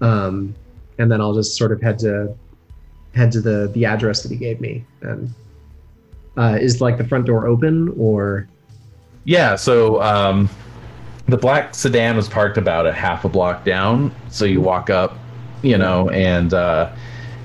[0.00, 0.54] um,
[0.98, 2.34] and then I'll just sort of head to
[3.14, 4.84] head to the the address that he gave me.
[5.02, 5.32] And
[6.36, 8.48] uh, is like the front door open or?
[9.24, 10.48] Yeah, so um,
[11.26, 14.12] the black sedan was parked about a half a block down.
[14.30, 15.16] So you walk up,
[15.62, 16.92] you know, and uh,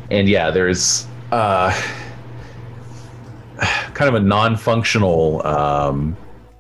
[0.09, 1.71] and yeah, there's uh,
[3.93, 6.17] kind of a non-functional um,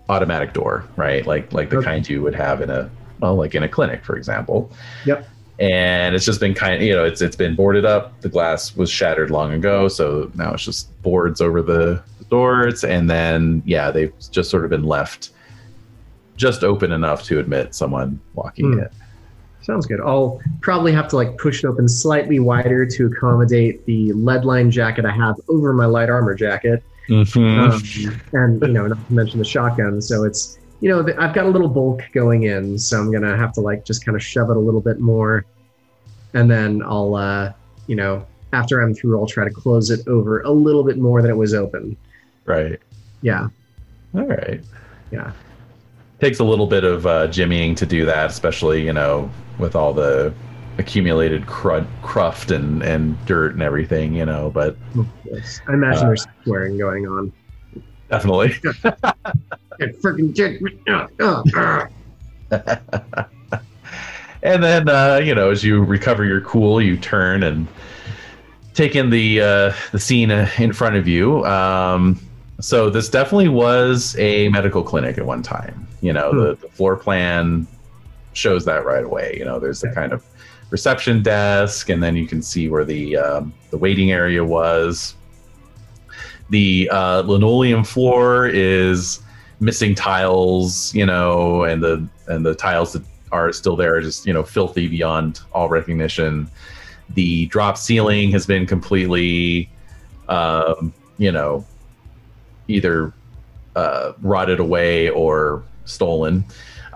[0.09, 1.25] automatic door, right?
[1.25, 1.85] Like like the Okay.
[1.85, 2.89] kind you would have in a
[3.19, 4.71] well, like in a clinic, for example.
[5.05, 5.27] Yep.
[5.59, 8.19] And it's just been kind of you know it's it's been boarded up.
[8.21, 13.09] The glass was shattered long ago, so now it's just boards over the doors, and
[13.09, 15.31] then yeah, they've just sort of been left
[16.35, 18.79] just open enough to admit someone walking hmm.
[18.79, 18.89] in.
[19.63, 19.99] Sounds good.
[19.99, 24.71] I'll probably have to like push it open slightly wider to accommodate the lead line
[24.71, 26.83] jacket I have over my light armor jacket.
[27.09, 28.13] Mhm.
[28.13, 30.01] um, and you know, not to mention the shotgun.
[30.01, 33.51] So it's you know, I've got a little bulk going in, so I'm gonna have
[33.53, 35.45] to like just kind of shove it a little bit more,
[36.33, 37.51] and then I'll, uh,
[37.87, 41.21] you know, after I'm through, I'll try to close it over a little bit more
[41.21, 41.97] than it was open.
[42.45, 42.79] right.
[43.21, 43.47] Yeah,
[44.13, 44.61] All right.
[45.11, 45.31] yeah,
[46.21, 49.93] takes a little bit of uh, jimmying to do that, especially you know with all
[49.93, 50.31] the
[50.77, 54.51] accumulated crud, cruft and and dirt and everything, you know.
[54.51, 54.75] But
[55.25, 55.61] yes.
[55.67, 57.31] I imagine Uh, there's swearing going on.
[58.09, 58.55] definitely,
[59.79, 60.33] It freaking
[60.89, 61.87] uh, uh.
[64.43, 67.67] and then uh, you know as you recover your cool, you turn and
[68.73, 71.45] take in the uh, the scene uh, in front of you.
[71.45, 72.19] Um,
[72.59, 75.87] so this definitely was a medical clinic at one time.
[76.01, 77.67] You know, the, the floor plan
[78.33, 79.35] shows that right away.
[79.37, 80.23] You know, there's the kind of
[80.69, 85.15] reception desk, and then you can see where the um, the waiting area was.
[86.49, 89.19] The uh, linoleum floor is
[89.59, 94.25] missing tiles, you know, and the and the tiles that are still there are just
[94.25, 96.49] you know filthy beyond all recognition.
[97.15, 99.69] The drop ceiling has been completely,
[100.27, 101.65] um, you know,
[102.67, 103.13] either
[103.75, 106.43] uh, rotted away or stolen.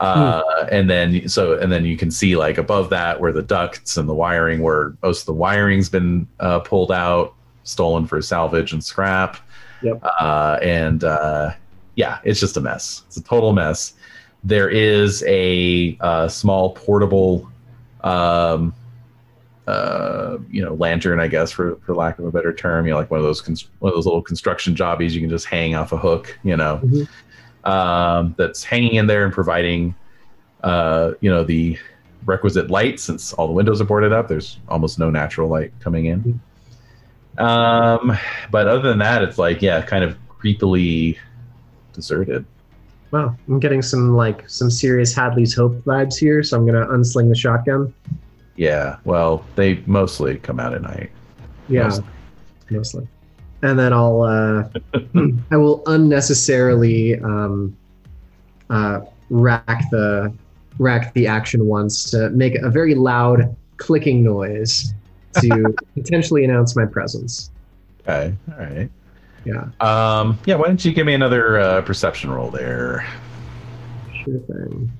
[0.02, 3.98] Uh, and then so and then you can see like above that where the ducts
[3.98, 8.74] and the wiring were most of the wiring's been uh, pulled out stolen for salvage
[8.74, 9.38] and scrap.
[9.84, 10.00] Yep.
[10.04, 11.52] uh, and uh,
[11.96, 13.04] yeah it's just a mess.
[13.08, 13.94] It's a total mess.
[14.44, 17.48] There is a uh, small portable
[18.04, 18.74] um,
[19.68, 22.98] uh, you know lantern i guess for for lack of a better term you know
[22.98, 25.76] like one of those cons- one of those little construction jobbies you can just hang
[25.76, 26.80] off a hook you know?
[26.84, 27.08] Mhm.
[27.64, 29.96] Um, that's hanging in there and providing
[30.64, 31.78] uh, you know the
[32.26, 36.06] requisite light since all the windows are boarded up there's almost no natural light coming
[36.06, 36.40] in
[37.38, 38.16] um,
[38.52, 41.18] but other than that it's like yeah kind of creepily
[41.94, 42.46] deserted
[43.12, 47.28] Wow, I'm getting some like some serious Hadley's Hope vibes here, so I'm gonna unsling
[47.28, 47.94] the shotgun.
[48.56, 51.10] yeah well they mostly come out at night
[51.68, 52.06] Yeah, Mostly.
[52.70, 53.08] mostly.
[53.64, 54.70] And then I'll uh,
[55.52, 57.76] I will unnecessarily um,
[58.70, 60.34] uh, rack the
[60.80, 64.94] rack the action once to make a very loud clicking noise
[65.42, 67.52] to potentially announce my presence.
[68.02, 68.90] okay all right
[69.46, 73.06] Yeah, um yeah why don't you give me another uh, perception roll there
[74.24, 74.92] sure thing.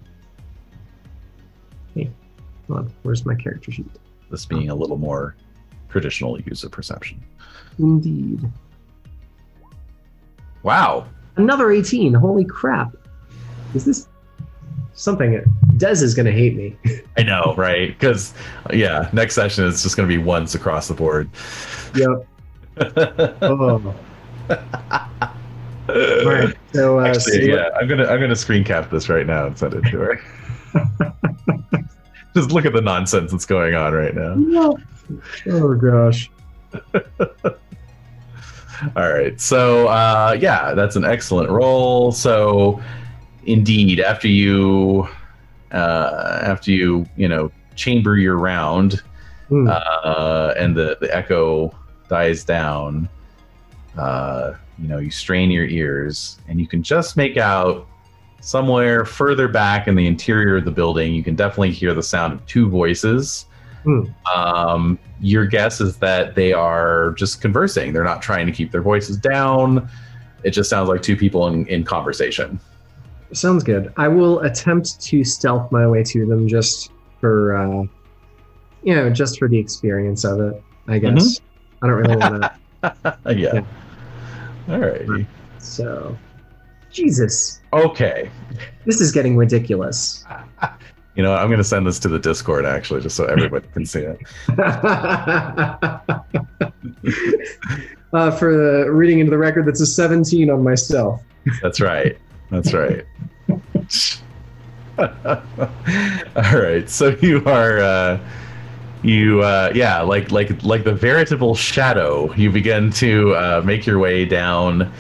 [1.96, 2.10] Hey,
[2.68, 2.94] hold on.
[3.04, 3.88] Where's my character sheet?
[4.30, 5.36] this being a little more
[5.90, 7.22] traditional use of perception
[7.80, 8.50] Indeed.
[10.64, 11.06] wow
[11.38, 12.14] Another 18.
[12.14, 12.94] Holy crap.
[13.74, 14.08] Is this
[14.94, 15.42] something?
[15.78, 16.78] Des is going to hate me.
[17.18, 18.34] i know right because
[18.72, 21.30] yeah next session is just going to be once across the board
[21.96, 22.28] yep.
[23.42, 23.96] Oh.
[25.88, 26.56] Right.
[26.74, 29.58] So, uh, Actually, so- yeah, I'm gonna I'm gonna screen cap this right now and
[29.58, 30.22] send it to her.
[32.36, 34.78] Just look at the nonsense that's going on right now.
[35.48, 36.30] Oh gosh.
[38.96, 42.12] All right, so uh, yeah, that's an excellent roll.
[42.12, 42.82] So,
[43.46, 45.08] indeed, after you
[45.72, 49.02] uh, after you you know chamber your round
[49.52, 49.68] Hmm.
[49.70, 51.76] uh, and the the echo
[52.08, 53.10] dies down,
[53.98, 57.86] uh, you know you strain your ears and you can just make out
[58.40, 61.14] somewhere further back in the interior of the building.
[61.14, 63.46] You can definitely hear the sound of two voices.
[63.84, 64.04] Hmm.
[64.34, 67.94] Um, your guess is that they are just conversing.
[67.94, 69.90] They're not trying to keep their voices down.
[70.44, 72.60] It just sounds like two people in, in conversation.
[73.34, 73.94] Sounds good.
[73.98, 77.84] I will attempt to stealth my way to them just for, uh,
[78.84, 80.62] you know, just for the experience of it.
[80.88, 81.40] I guess.
[81.82, 83.18] I don't really want to.
[83.28, 83.34] yeah.
[83.34, 83.64] Yeah.
[84.70, 85.26] All right.
[85.60, 86.18] So,
[86.92, 88.30] Jesus, Okay.
[88.86, 90.26] this is getting ridiculous.
[91.16, 91.34] You know.
[91.34, 94.20] I'm going to send this to the Discord actually, just so everybody can see it.
[98.14, 101.22] uh, for the reading into the record, that's a 17 on myself.
[101.62, 102.18] That's right.
[102.50, 103.06] That's right.
[105.02, 105.08] All
[106.36, 106.88] right.
[106.90, 108.20] So you are uh
[109.04, 114.00] you uh yeah, like like like the veritable shadow, you begin to uh make your
[114.00, 114.92] way down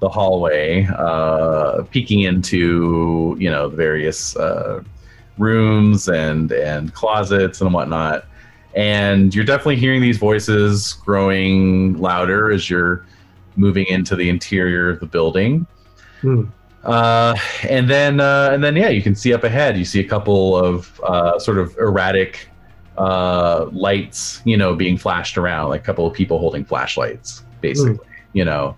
[0.00, 4.82] the hallway, uh peeking into, you know, the various uh
[5.38, 8.26] rooms and and closets and whatnot.
[8.74, 13.06] And you're definitely hearing these voices growing louder as you're
[13.56, 15.66] moving into the interior of the building.
[16.20, 16.44] Hmm.
[16.84, 17.34] Uh,
[17.68, 19.76] and then, uh, and then, yeah, you can see up ahead.
[19.76, 22.48] You see a couple of uh, sort of erratic
[22.96, 27.98] uh, lights, you know, being flashed around, like a couple of people holding flashlights, basically,
[28.34, 28.76] you know.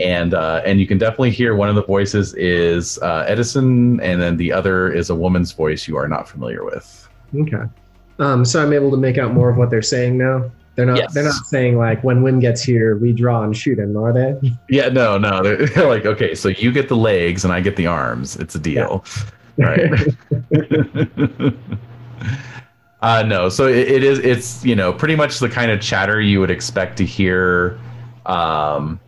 [0.00, 4.20] And uh, and you can definitely hear one of the voices is uh, Edison, and
[4.20, 7.08] then the other is a woman's voice you are not familiar with.
[7.34, 7.62] Okay.
[8.18, 10.50] Um, so I'm able to make out more of what they're saying now.
[10.74, 10.96] They're not.
[10.96, 11.14] Yes.
[11.14, 14.56] They're not saying like when WHiM gets here, we draw and shoot him, are they?
[14.68, 17.76] Yeah, no, no, they're, they're like, okay, so you get the legs and I get
[17.76, 18.34] the arms.
[18.36, 19.04] It's a deal,
[19.58, 20.08] right?
[23.04, 24.18] Uh, no, so it, it is.
[24.20, 27.78] It's you know pretty much the kind of chatter you would expect to hear
[28.26, 28.98] um,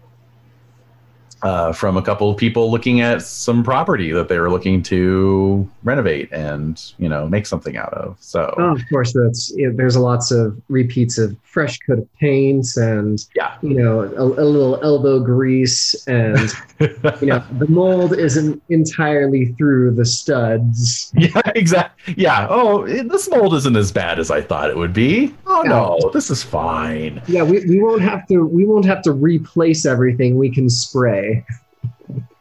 [1.42, 5.68] uh, from a couple of people looking at some property that they were looking to
[5.84, 8.16] renovate and you know make something out of.
[8.20, 12.76] So Oh, of course, that's yeah, there's lots of repeats of fresh coat of paints
[12.76, 18.62] and yeah, you know a, a little elbow grease and you know the mold isn't
[18.68, 21.12] entirely through the studs.
[21.16, 22.14] yeah, exactly.
[22.16, 22.46] Yeah.
[22.48, 25.34] Oh, it, this mold isn't as bad as I thought it would be.
[25.46, 27.22] Oh no, this is fine.
[27.26, 30.36] Yeah, we, we won't have to we won't have to replace everything.
[30.36, 31.35] We can spray.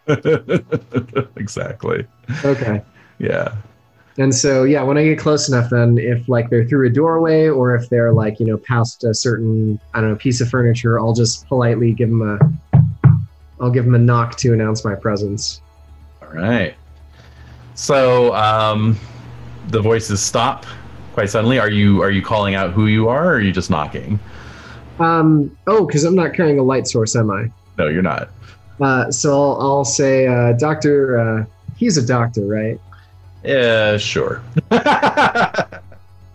[1.35, 2.05] exactly.
[2.43, 2.81] Okay.
[3.19, 3.55] Yeah.
[4.17, 7.47] And so, yeah, when I get close enough, then if like they're through a doorway
[7.47, 10.99] or if they're like, you know, past a certain, I don't know, piece of furniture,
[10.99, 12.39] I'll just politely give them a,
[13.59, 15.61] I'll give them a knock to announce my presence.
[16.21, 16.75] All right.
[17.73, 18.97] So um,
[19.67, 20.65] the voices stop
[21.13, 21.59] quite suddenly.
[21.59, 24.19] Are you are you calling out who you are, or are you just knocking?
[24.99, 27.51] Um, oh, because I'm not carrying a light source, am I?
[27.77, 28.29] No, you're not.
[28.81, 31.45] Uh, so I'll, I'll say, uh, Doctor, uh,
[31.77, 32.79] he's a doctor, right?
[33.43, 34.41] Yeah, sure.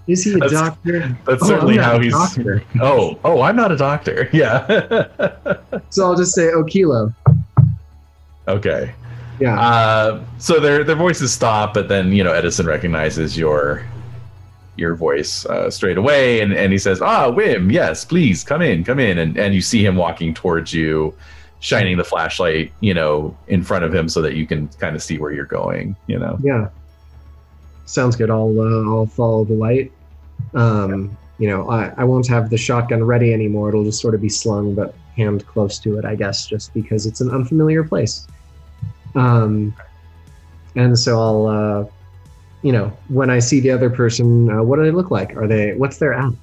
[0.06, 1.00] Is he a doctor?
[1.00, 1.44] That's- doctor?
[1.44, 2.12] certainly how he's.
[2.12, 2.62] doctor.
[2.80, 4.28] Oh, oh, I'm not a doctor.
[4.32, 5.06] Yeah.
[5.90, 7.14] So I'll just say, Okilo.
[8.48, 8.92] okay.
[9.38, 9.58] Yeah.
[9.60, 13.84] Uh, so their their voices stop, but then you know Edison recognizes your
[14.76, 18.84] your voice uh, straight away, and, and he says, "Ah, WHiM, yes, please come in,
[18.84, 21.14] come in," and and you see him walking towards you,
[21.60, 25.02] shining the flashlight, you know, in front of him so that you can kind of
[25.02, 25.94] see where you're going.
[26.06, 26.68] You know, Yeah.
[27.84, 28.30] Sounds good.
[28.30, 29.92] I'll uh, I'll follow the light.
[30.54, 33.70] Um, you know, I, I won't have the shotgun ready anymore.
[33.70, 37.06] It'll just sort of be slung, but hand close to it, I guess, just because
[37.06, 38.26] it's an unfamiliar place.
[39.14, 39.74] Um,
[40.76, 41.86] and so I'll, uh,
[42.62, 45.36] you know, when I see the other person, uh, what do they look like?
[45.36, 45.74] Are they?
[45.74, 46.34] What's their app?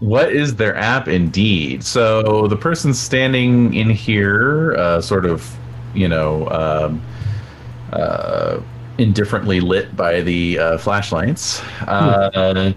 [0.00, 1.08] What is their app?
[1.08, 1.82] Indeed.
[1.84, 5.56] So the person standing in here, uh, sort of,
[5.94, 6.48] you know.
[6.50, 7.02] Um,
[7.92, 8.60] uh,
[8.98, 11.62] indifferently lit by the uh, flashlights.
[11.86, 12.72] Uh,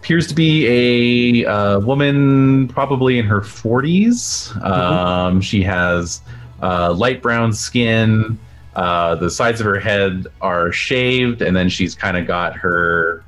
[0.00, 4.60] appears to be a uh, woman, probably in her 40s.
[4.64, 6.20] Um, she has
[6.60, 8.38] uh, light brown skin.
[8.74, 13.22] Uh, the sides of her head are shaved, and then she's kind of got her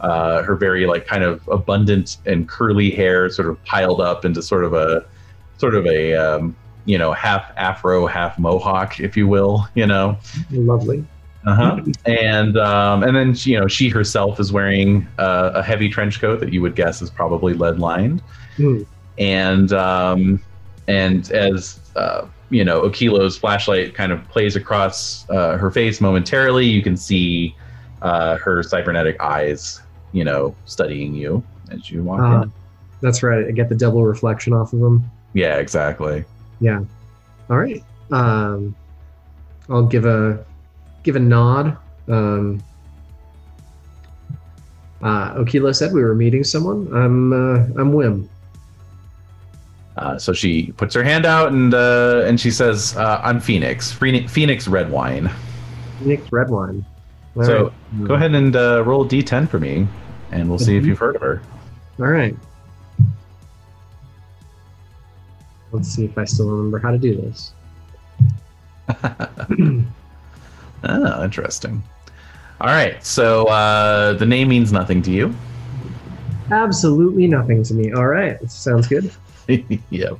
[0.00, 4.42] uh, her very like kind of abundant and curly hair sort of piled up into
[4.42, 5.04] sort of a
[5.58, 9.66] sort of a um, you know half afro, half mohawk, if you will.
[9.74, 10.18] You know.
[10.50, 11.04] Lovely.
[11.46, 11.80] Uh-huh.
[12.06, 16.40] And um, and then you know she herself is wearing uh, a heavy trench coat
[16.40, 18.20] that you would guess is probably lead lined.
[18.56, 18.82] Hmm.
[19.18, 20.42] And um,
[20.88, 26.66] and as uh, you know, Okilo's flashlight kind of plays across uh, her face momentarily.
[26.66, 27.56] You can see
[28.02, 29.80] uh, her cybernetic eyes,
[30.16, 32.52] you know, studying you as you walk Ah, in.
[33.02, 33.46] that's right.
[33.46, 35.04] I get the double reflection off of them.
[35.34, 36.24] Yeah, exactly.
[36.60, 36.80] Yeah.
[37.50, 37.82] All right.
[38.10, 38.74] Um,
[39.68, 40.44] I'll give a
[41.02, 41.76] give a nod.
[42.08, 42.62] Um,
[45.02, 46.88] uh, Okilo said we were meeting someone.
[46.94, 48.28] I'm uh, I'm WHiM.
[49.96, 53.92] Uh, so she puts her hand out and uh, and she says, uh, "I'm Phoenix.
[53.92, 55.30] Phoenix Phoenix Red Wine."
[55.98, 56.84] Phoenix Red Wine.
[57.36, 58.08] All So, right.
[58.08, 59.86] Go ahead and uh, roll a d10 for me,
[60.32, 60.86] and we'll see if Mhm.
[60.88, 61.42] you've heard of her.
[61.98, 62.36] All right.
[65.72, 67.52] Let's see if I still remember how to do this.
[70.84, 71.82] Oh, interesting.
[72.60, 75.34] All right, so uh, the name means nothing to you.
[76.50, 77.92] Absolutely nothing to me.
[77.92, 78.38] All right.
[78.50, 79.10] Sounds good.
[79.90, 80.16] yep.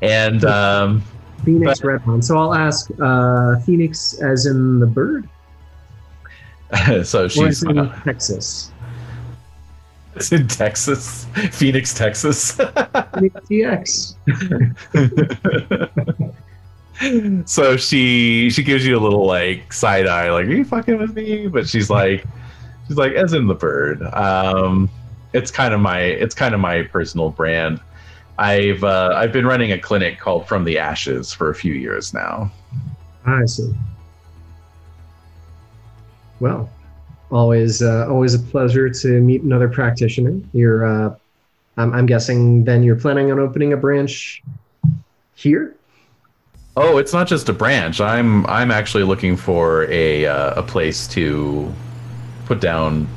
[0.00, 1.02] And um,
[1.44, 2.24] Phoenix Redmond.
[2.24, 5.28] So I'll ask uh, Phoenix as in the bird,
[7.04, 8.70] so she's in uh, Texas.
[10.18, 12.52] It's in Texas, Phoenix, Texas.
[12.52, 14.14] Phoenix DX.
[17.48, 21.14] so she she gives you a little like side eye, like, "Are you fucking with
[21.14, 22.24] me?" But she's like,
[22.88, 24.90] she's like, "As in the bird." Um,
[25.32, 27.80] it's kind of my it's kind of my personal brand.
[28.38, 32.12] I've uh, I've been running a clinic called From the Ashes for a few years
[32.12, 32.50] now.
[33.24, 33.72] I see.
[36.40, 36.68] Well,
[37.30, 40.40] always uh, always a pleasure to meet another practitioner.
[40.52, 41.14] You're, uh,
[41.76, 44.42] I'm, I'm guessing then you're planning on opening a branch
[45.34, 45.74] here.
[46.76, 48.00] Oh, it's not just a branch.
[48.00, 51.72] I'm I'm actually looking for a uh, a place to
[52.46, 53.08] put down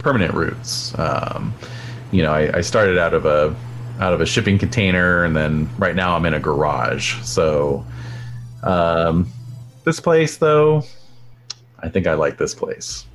[0.00, 0.98] permanent roots.
[0.98, 1.54] Um,
[2.10, 3.54] you know, I, I started out of a
[4.00, 7.22] out of a shipping container, and then right now I'm in a garage.
[7.22, 7.86] So,
[8.64, 9.30] um,
[9.84, 10.82] this place though,
[11.78, 13.06] I think I like this place.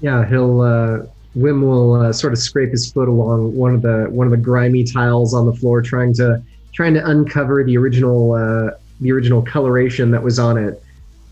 [0.00, 0.60] Yeah, he'll.
[0.60, 1.06] Uh,
[1.36, 4.36] WHiM will uh, sort of scrape his foot along one of the one of the
[4.36, 6.40] grimy tiles on the floor, trying to
[6.72, 10.80] trying to uncover the original uh, the original coloration that was on it.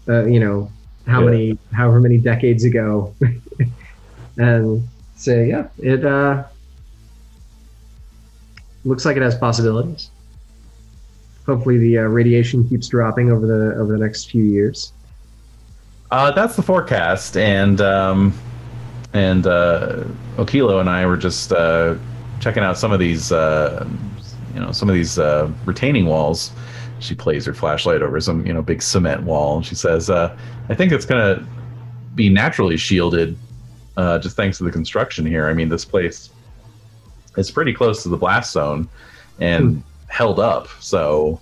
[0.09, 0.71] Uh, you know,
[1.07, 1.27] how Yeah.
[1.27, 3.15] many however many decades ago,
[4.39, 6.43] and say, yeah, it uh,
[8.85, 10.11] looks like it has possibilities.
[11.47, 14.93] Hopefully, the uh, radiation keeps dropping over the over the next few years.
[16.11, 18.35] Uh, that's the forecast, and um,
[19.15, 20.05] and uh,
[20.37, 21.97] Okilo and I were just uh,
[22.41, 23.87] checking out some of these, uh,
[24.55, 26.53] you know, some of these uh, retaining walls.
[27.01, 30.37] She plays her flashlight over some, you know, big cement wall, and she says, uh,
[30.69, 31.47] "I think it's gonna
[32.15, 33.37] be naturally shielded,
[33.97, 35.49] uh, just thanks to the construction here.
[35.49, 36.31] I mean, this place
[37.37, 38.89] is pretty close to the blast zone
[39.41, 40.69] and held up.
[40.81, 41.41] So,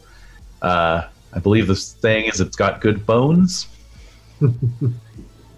[0.62, 1.02] uh,
[1.32, 3.68] I believe this thing is it's got good bones."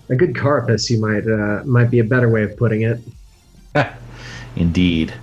[0.08, 2.98] A good carapace, you might uh, might be a better way of putting it.
[4.56, 5.14] Indeed.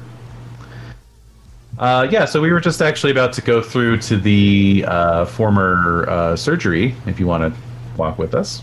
[1.77, 6.05] Uh, yeah, so we were just actually about to go through to the uh, former
[6.09, 6.95] uh, surgery.
[7.05, 7.59] If you want to
[7.97, 8.61] walk with us.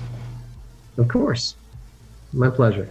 [0.98, 1.56] Of course,
[2.32, 2.90] my pleasure.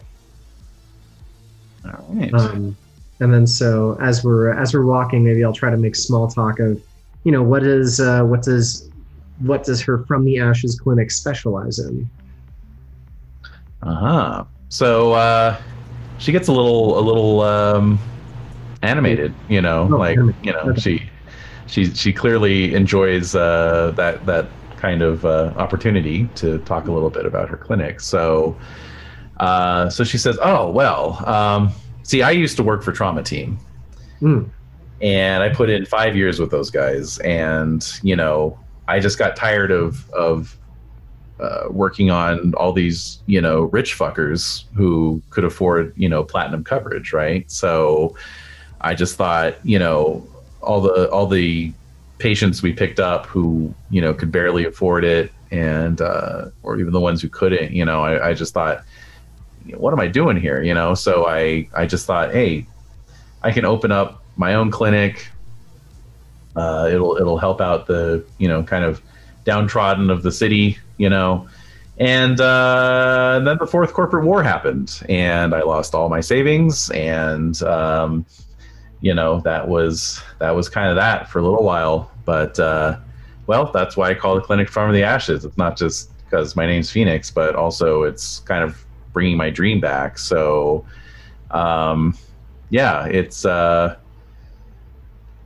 [1.83, 2.33] All right.
[2.33, 2.75] Um,
[3.19, 6.59] and then so as we're as we're walking, maybe I'll try to make small talk
[6.59, 6.81] of,
[7.23, 8.89] you know, what is uh, what does
[9.39, 12.09] what does her from the ashes clinic specialize in?
[13.83, 14.43] Uh huh.
[14.69, 15.61] So uh,
[16.17, 17.99] she gets a little a little um,
[18.81, 19.33] animated.
[19.49, 21.09] You know, Oh, like you know she
[21.67, 24.47] she she clearly enjoys uh, that that
[24.77, 27.99] kind of uh, opportunity to talk a little bit about her clinic.
[27.99, 28.55] So
[29.39, 31.71] uh, so she says, "Oh well, um,
[32.03, 33.57] see, I used to work for Trauma Team."
[34.21, 34.49] Mm,
[35.01, 38.57] and I put in five years with those guys, and you know,
[38.87, 40.57] I just got tired of of
[41.39, 46.63] uh, working on all these you know rich fuckers who could afford you know platinum
[46.63, 47.49] coverage, right?
[47.51, 48.15] So
[48.81, 50.25] I just thought, you know,
[50.61, 51.73] all the all the
[52.17, 56.93] patients we picked up who you know could barely afford it, and uh, or even
[56.93, 58.83] the ones who couldn't, you know, I, I just thought,
[59.73, 60.61] what am I doing here?
[60.61, 62.65] You know, so I I just thought, hey,
[63.41, 65.27] I can open up my own clinic.
[66.55, 69.01] Uh, it'll it'll help out the you know kind of
[69.43, 71.47] downtrodden of the city, you know.
[71.97, 77.61] And uh, then the fourth corporate war happened, and I lost all my savings, and
[77.63, 78.25] um,
[78.99, 82.11] you know that was that was kind of that for a little while.
[82.25, 82.97] But uh,
[83.47, 85.45] well, that's why I call the clinic Farm of the Ashes.
[85.45, 89.79] It's not just because my name's Phoenix, but also it's kind of bringing my dream
[89.79, 90.17] back.
[90.17, 90.85] So,
[91.51, 92.17] um,
[92.69, 93.95] yeah, it's uh,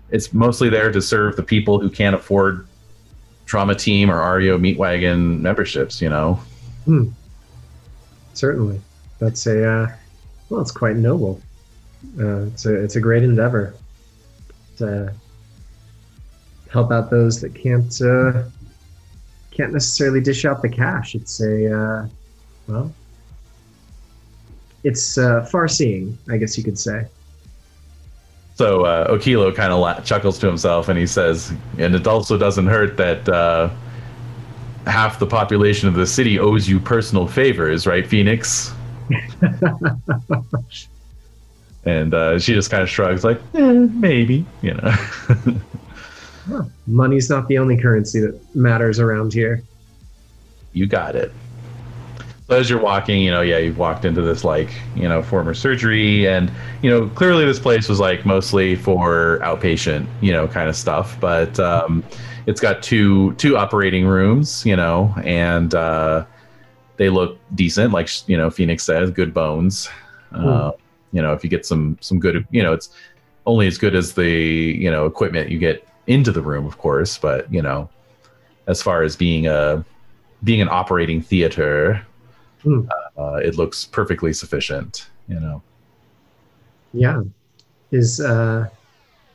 [0.10, 2.66] it's mostly there to serve the people who can't afford
[3.50, 6.00] trauma team or REO meat wagon memberships.
[6.02, 6.40] You know,
[8.34, 8.80] certainly,
[9.18, 9.96] that's a uh,
[10.50, 11.42] well, it's quite noble.
[12.18, 13.74] Uh, it's a it's a great endeavor
[14.78, 15.12] to
[16.72, 18.44] help out those that can't uh,
[19.52, 21.16] can't necessarily dish out the cash.
[21.16, 22.08] It's a uh,
[22.68, 22.94] well,
[24.84, 27.08] it's uh, far-seeing, I guess you could say.
[28.60, 32.38] So uh, Okilo kind of la- chuckles to himself and he says, and it also
[32.38, 33.70] doesn't hurt that uh,
[34.86, 38.74] half the population of the city owes you personal favors, right, Phoenix?
[41.86, 44.94] and uh, she just kind of shrugs, like, eh, maybe, you know.
[46.50, 49.64] Well, money's not the only currency that matters around here.
[50.74, 51.32] you got it.
[52.50, 55.54] So as you're walking, you know, yeah, you've walked into this like, you know, former
[55.54, 56.52] surgery, and
[56.82, 61.16] you know, clearly this place was like mostly for outpatient, you know, kind of stuff.
[61.20, 62.04] But um,
[62.48, 66.26] it's got two two operating rooms, you know, and uh,
[66.98, 69.88] they look decent, like you know, Phoenix says, good bones.
[70.32, 70.72] Uh,
[71.12, 72.90] you know, if you get some some good, you know, it's
[73.46, 77.16] only as good as the you know equipment you get into the room, of course.
[77.16, 77.92] But you know,
[78.66, 79.86] as far as being a
[80.44, 82.04] being an operating theater,
[82.64, 82.82] Hmm.
[83.18, 85.10] uh, it looks perfectly sufficient.
[85.28, 85.62] You know.
[86.94, 87.22] Yeah.
[87.92, 88.68] Is uh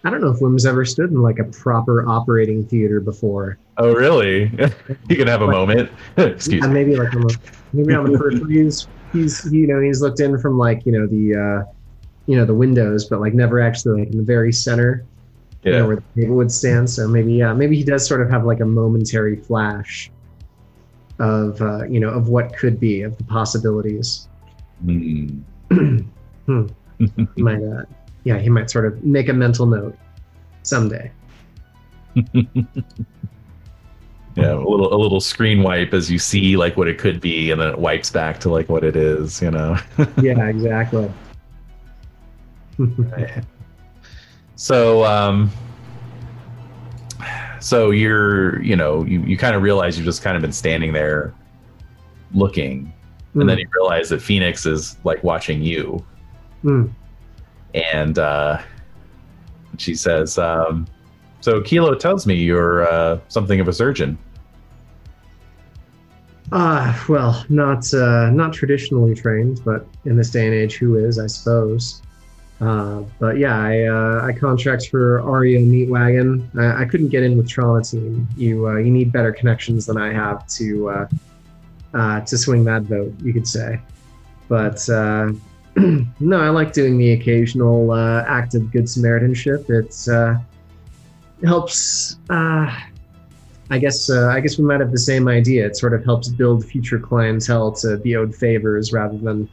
[0.05, 3.57] I don't know if WHiM's ever stood in like a proper operating theater before.
[3.79, 4.43] Oh, really?
[5.09, 5.91] you can have a moment.
[6.19, 6.85] Excuse And me.
[6.85, 7.27] maybe like on
[7.73, 11.07] maybe on the periphery he's he's you know, he's looked in from like, you know,
[11.07, 11.73] the uh
[12.27, 15.05] you know, the windows, but like never actually like in the very center,
[15.63, 16.89] you know, where the table would stand.
[16.89, 20.11] So maybe yeah, maybe he does sort of have like a momentary flash
[21.19, 24.29] of uh, you know, of what could be, of the possibilities.
[24.85, 25.43] Mm.
[25.71, 26.67] Hmm.
[27.37, 27.85] Might uh
[28.25, 29.97] yeah, he might sort of make a mental note
[30.63, 31.11] someday.
[32.15, 32.45] yeah,
[34.37, 37.61] a little a little screen wipe as you see like what it could be, and
[37.61, 39.41] then it wipes back to like what it is.
[39.43, 39.77] You know.
[40.23, 41.11] yeah, exactly.
[42.79, 43.45] right.
[44.57, 45.51] so um
[47.65, 50.93] so you're you know you, you kind of realize you've just kind of been standing
[50.93, 51.33] there
[52.35, 52.93] looking
[53.33, 56.05] and then you realize that phoenix is like watching you
[56.63, 56.91] Mm.
[57.75, 58.61] and uh
[59.79, 60.87] she says um
[61.41, 64.19] so kilo tells me you're uh something of a surgeon
[66.53, 71.19] Ah, well, not uh, not traditionally trained, but in this day and age, who is,
[71.19, 72.03] I suppose.
[72.65, 76.51] Uh, but yeah, I uh, I contract for REO Meat Wagon.
[76.59, 78.27] I, I couldn't get in with Trauma Team.
[78.39, 81.09] You uh, you need better connections than I have to uh,
[81.93, 83.81] uh, to swing that vote, you could say.
[84.49, 89.69] But no, I like doing the occasional act of good Samaritanship.
[89.69, 90.39] It's uh,
[91.45, 92.19] helps.
[92.31, 95.67] I guess I guess we might have the same idea.
[95.67, 99.51] It sort of helps build future clientele to be owed favors rather than,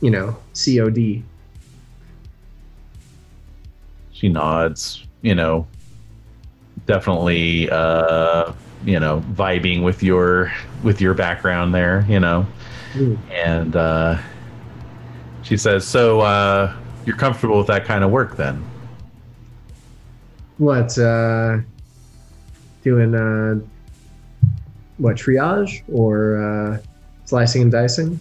[0.00, 1.22] you know, COD.
[4.16, 5.66] She nods you know
[6.86, 8.52] definitely uh
[8.84, 10.50] you know vibing with your
[10.82, 12.46] with your background there you know
[12.94, 13.18] Mm.
[13.30, 14.16] and uh
[15.42, 16.72] she says so uh
[17.04, 18.64] you're comfortable with that kind of work then
[20.58, 21.58] What uh,
[22.82, 23.14] doing?
[23.14, 23.60] Uh,
[24.96, 26.78] what triage or uh,
[27.26, 28.18] slicing and dicing?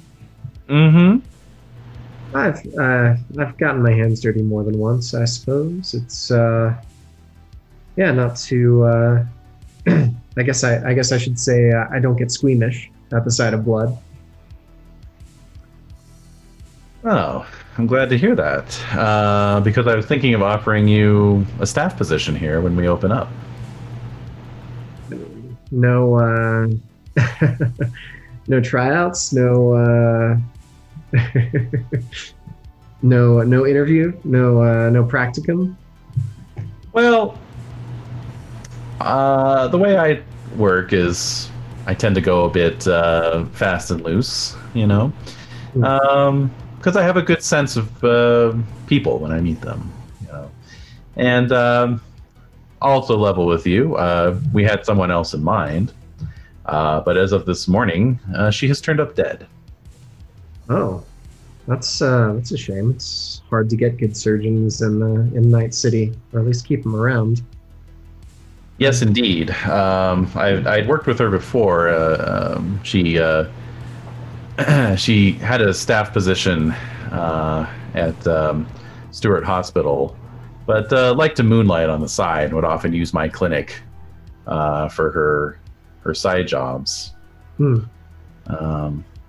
[0.67, 1.19] mm-hmm
[2.35, 5.93] I've uh, I've gotten my hands dirty more than once, I suppose.
[5.93, 6.75] It's uh,
[7.95, 8.83] yeah, not too.
[8.83, 9.25] Uh,
[9.87, 13.31] I guess I I guess I should say uh, I don't get squeamish at the
[13.31, 13.97] sight of blood.
[17.07, 17.45] oh
[17.77, 21.95] i'm glad to hear that uh because i was thinking of offering you a staff
[21.95, 23.29] position here when we open up
[25.71, 26.67] No uh,
[28.47, 30.37] no tryouts, no uh,
[33.01, 35.75] no no interview, no uh, no practicum.
[36.93, 37.37] Well,
[39.01, 40.21] uh, the way I
[40.55, 41.49] work is
[41.87, 45.13] I tend to go a bit uh, fast and loose, you know,
[45.73, 48.53] because I have a good sense of uh,
[48.87, 50.51] people when I meet them, you know,
[51.15, 52.01] and um,
[52.81, 53.95] also level with you.
[53.95, 55.93] Uh, we had someone else in mind,
[56.65, 59.47] uh, but as of this morning, uh, she has turned up dead.
[60.69, 61.03] Oh,
[61.67, 62.91] that's uh, that's a shame.
[62.91, 66.83] It's hard to get good surgeons in uh, in Night City, or at least keep
[66.83, 67.41] them around.
[68.77, 69.51] Yes, indeed.
[69.51, 71.89] Um, I, I'd worked with her before.
[71.89, 73.45] Uh, um, she uh,
[74.95, 76.71] she had a staff position
[77.11, 78.67] uh, at um,
[79.11, 80.15] Stewart Hospital,
[80.65, 82.45] but uh, liked to moonlight on the side.
[82.45, 83.81] And would often use my clinic
[84.45, 85.59] uh, for her
[86.01, 87.13] her side jobs.
[87.57, 87.79] Hmm.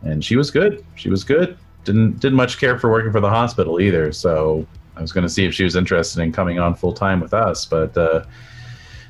[0.03, 0.85] And she was good.
[0.95, 1.57] She was good.
[1.85, 4.13] Didn't didn't much care for working for the hospital either.
[4.13, 4.67] So
[4.97, 7.35] I was going to see if she was interested in coming on full time with
[7.35, 7.97] us, but.
[7.97, 8.25] Uh,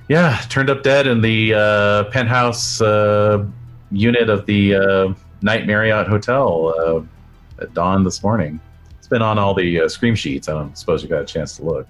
[0.09, 3.45] yeah, turned up dead in the uh, penthouse uh,
[3.91, 8.61] unit of the uh, Night Marriott Hotel uh, at dawn this morning.
[8.99, 10.49] It's been on all the uh, scream sheets.
[10.49, 11.89] I don't suppose you got a chance to look.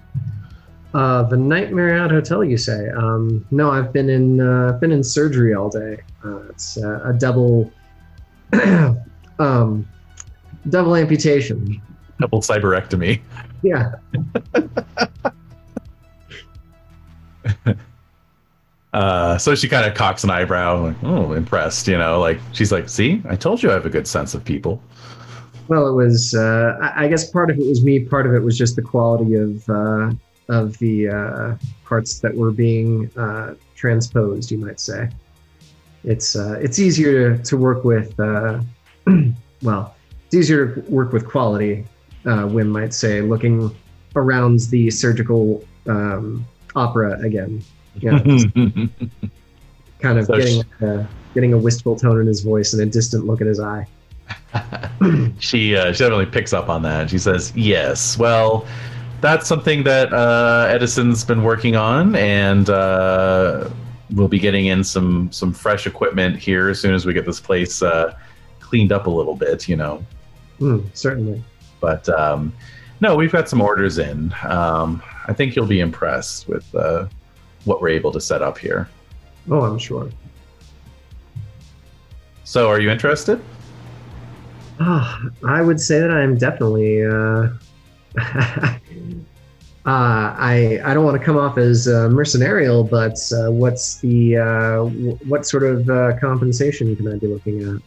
[0.93, 2.89] The Night Marriott Hotel, you say?
[2.89, 5.99] Um, no, I've been in I've been in surgery all day.
[6.49, 7.71] It's a double
[9.39, 9.87] um,
[10.69, 11.81] double amputation.
[12.19, 13.21] Double cyberectomy.
[13.61, 13.93] Yeah.
[18.93, 22.71] Uh, so she kind of cocks an eyebrow, like, oh, impressed, you know, like she's
[22.71, 24.81] like, see, I told you I have a good sense of people.
[25.67, 26.33] Well, it was.
[26.33, 27.99] Uh, I I guess part of it was me.
[27.99, 30.13] Part of it was just the quality of uh,
[30.47, 31.55] of the uh,
[31.85, 34.49] parts that were being uh, transposed.
[34.49, 35.09] You might say.
[36.07, 38.17] It's uh, it's easier to, to work with.
[38.17, 38.61] Uh,
[39.61, 39.93] well,
[40.25, 41.85] it's easier to work with quality.
[42.25, 43.75] Uh, WHiM might say, looking
[44.15, 47.61] around the surgical um, opera again.
[47.99, 48.47] Yeah, just
[49.99, 53.25] kind of So getting uh, getting a wistful tone in his voice and a distant
[53.25, 53.85] look in his eye.
[55.39, 57.09] she uh, she definitely picks up on that.
[57.09, 58.65] She says, "Yes, well,
[59.19, 63.69] that's something that uh, Edison's been working on, and uh,
[64.13, 67.39] we'll be getting in some some fresh equipment here as soon as we get this
[67.39, 68.17] place uh,
[68.59, 70.03] cleaned up a little bit, you know."
[70.59, 71.43] Hmm, certainly.
[71.79, 72.53] But um,
[73.01, 74.33] no, we've got some orders in.
[74.43, 77.07] Um, I think you'll be impressed with uh,
[77.65, 78.89] what we're able to set up here.
[79.49, 80.09] Oh, I'm sure.
[82.43, 83.41] So, are you interested?
[84.79, 87.05] Ah, I would say that I'm definitely.
[87.05, 87.49] Uh,
[89.87, 94.35] uh, I I don't want to come off as uh, mercenarial, but uh, what's the
[94.35, 97.81] uh, w- what sort of uh, compensation can I be looking at?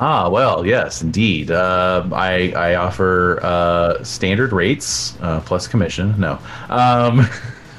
[0.00, 1.52] Ah, well, yes, indeed.
[1.52, 6.18] Uh, I I offer uh, standard rates uh, plus commission.
[6.18, 6.36] No,
[6.68, 7.28] um,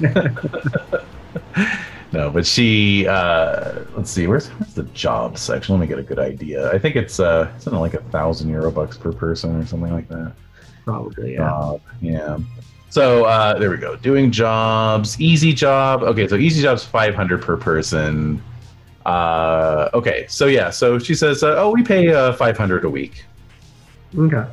[2.12, 3.06] no, but she.
[3.06, 5.74] Uh, let's see, where's, where's the job section?
[5.74, 6.72] Let me get a good idea.
[6.72, 10.08] I think it's uh, something like a thousand euro bucks per person or something like
[10.08, 10.32] that.
[10.86, 11.76] Probably, yeah.
[12.00, 12.38] Yeah.
[12.90, 13.96] So uh, there we go.
[13.96, 16.02] Doing jobs, easy job.
[16.02, 18.42] Okay, so easy job's five hundred per person.
[19.04, 22.90] Uh, okay, so yeah, so she says, uh, "Oh, we pay uh, five hundred a
[22.90, 23.24] week."
[24.16, 24.44] Okay.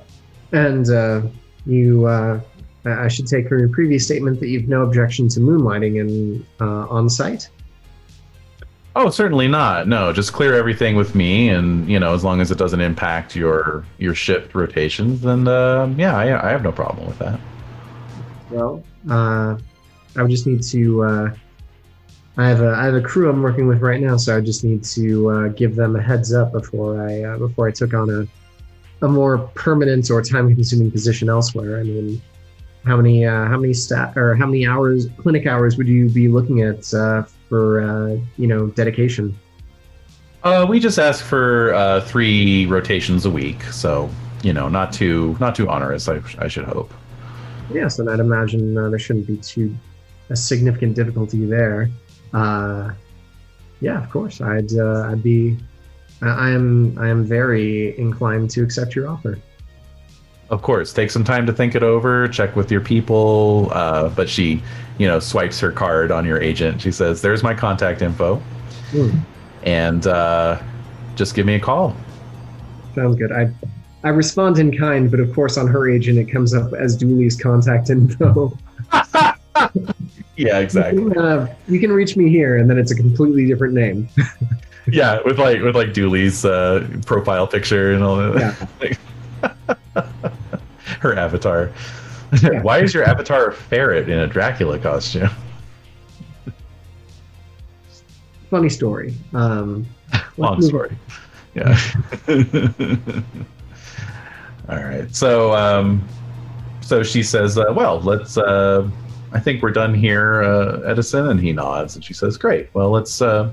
[0.51, 1.21] And uh,
[1.65, 2.39] you, uh,
[2.85, 6.87] I should take from your previous statement that you've no objection to moonlighting in uh,
[6.87, 7.49] on site.
[8.97, 9.89] Oh, certainly not.
[9.89, 13.35] No, just clear everything with me, and you know, as long as it doesn't impact
[13.35, 17.39] your your shift rotations, then uh, yeah, I, I have no problem with that.
[18.49, 19.57] Well, uh,
[20.15, 21.03] I would just need to.
[21.03, 21.35] Uh,
[22.37, 24.63] I have a I have a crew I'm working with right now, so I just
[24.63, 28.09] need to uh, give them a heads up before I uh, before I took on
[28.09, 31.79] a a more permanent or time consuming position elsewhere.
[31.79, 32.21] I mean,
[32.85, 36.27] how many uh, how many stat or how many hours clinic hours would you be
[36.27, 39.37] looking at uh, for uh, you know dedication?
[40.43, 44.09] Uh, we just ask for uh, three rotations a week, so
[44.43, 46.07] you know, not too not too onerous.
[46.07, 46.93] I, I should hope.
[47.73, 49.75] Yes, and I'd imagine uh, there shouldn't be too
[50.29, 51.89] a significant difficulty there.
[52.33, 52.91] Uh,
[53.81, 55.57] yeah, of course, I'd uh, I'd be
[56.21, 59.37] I am I am very inclined to accept your offer.
[60.49, 63.69] Of course, take some time to think it over, check with your people.
[63.71, 64.61] Uh, but she,
[64.99, 66.81] you know, swipes her card on your agent.
[66.81, 68.35] She says, "There's my contact info,
[68.91, 69.17] Hmm,
[69.63, 70.61] and uh,
[71.15, 71.95] just give me a call."
[72.93, 73.31] sounds good.
[73.31, 73.51] I
[74.05, 77.35] I respond in kind, but of course on her agent it comes up as Dually's
[77.35, 78.57] contact info.
[80.37, 81.01] Yeah, exactly.
[81.01, 84.09] You can, uh, you can reach me here, and then it's a completely different name.
[84.87, 88.67] yeah, with like with like Dually's uh, profile picture and all that.
[89.41, 90.03] Yeah.
[90.99, 91.71] her avatar.
[92.43, 92.61] Yeah.
[92.63, 95.29] Why is your avatar a ferret in a Dracula costume?
[98.49, 99.15] Funny story.
[99.33, 99.87] Um,
[100.35, 100.97] Long story.
[101.53, 101.79] Yeah.
[104.69, 105.13] All right.
[105.15, 106.07] So, um,
[106.81, 108.37] so she says, uh, "Well, let's.
[108.37, 108.89] Uh,
[109.31, 112.69] I think we're done here, uh, Edison." And he nods, and she says, "Great.
[112.73, 113.51] Well, let's uh,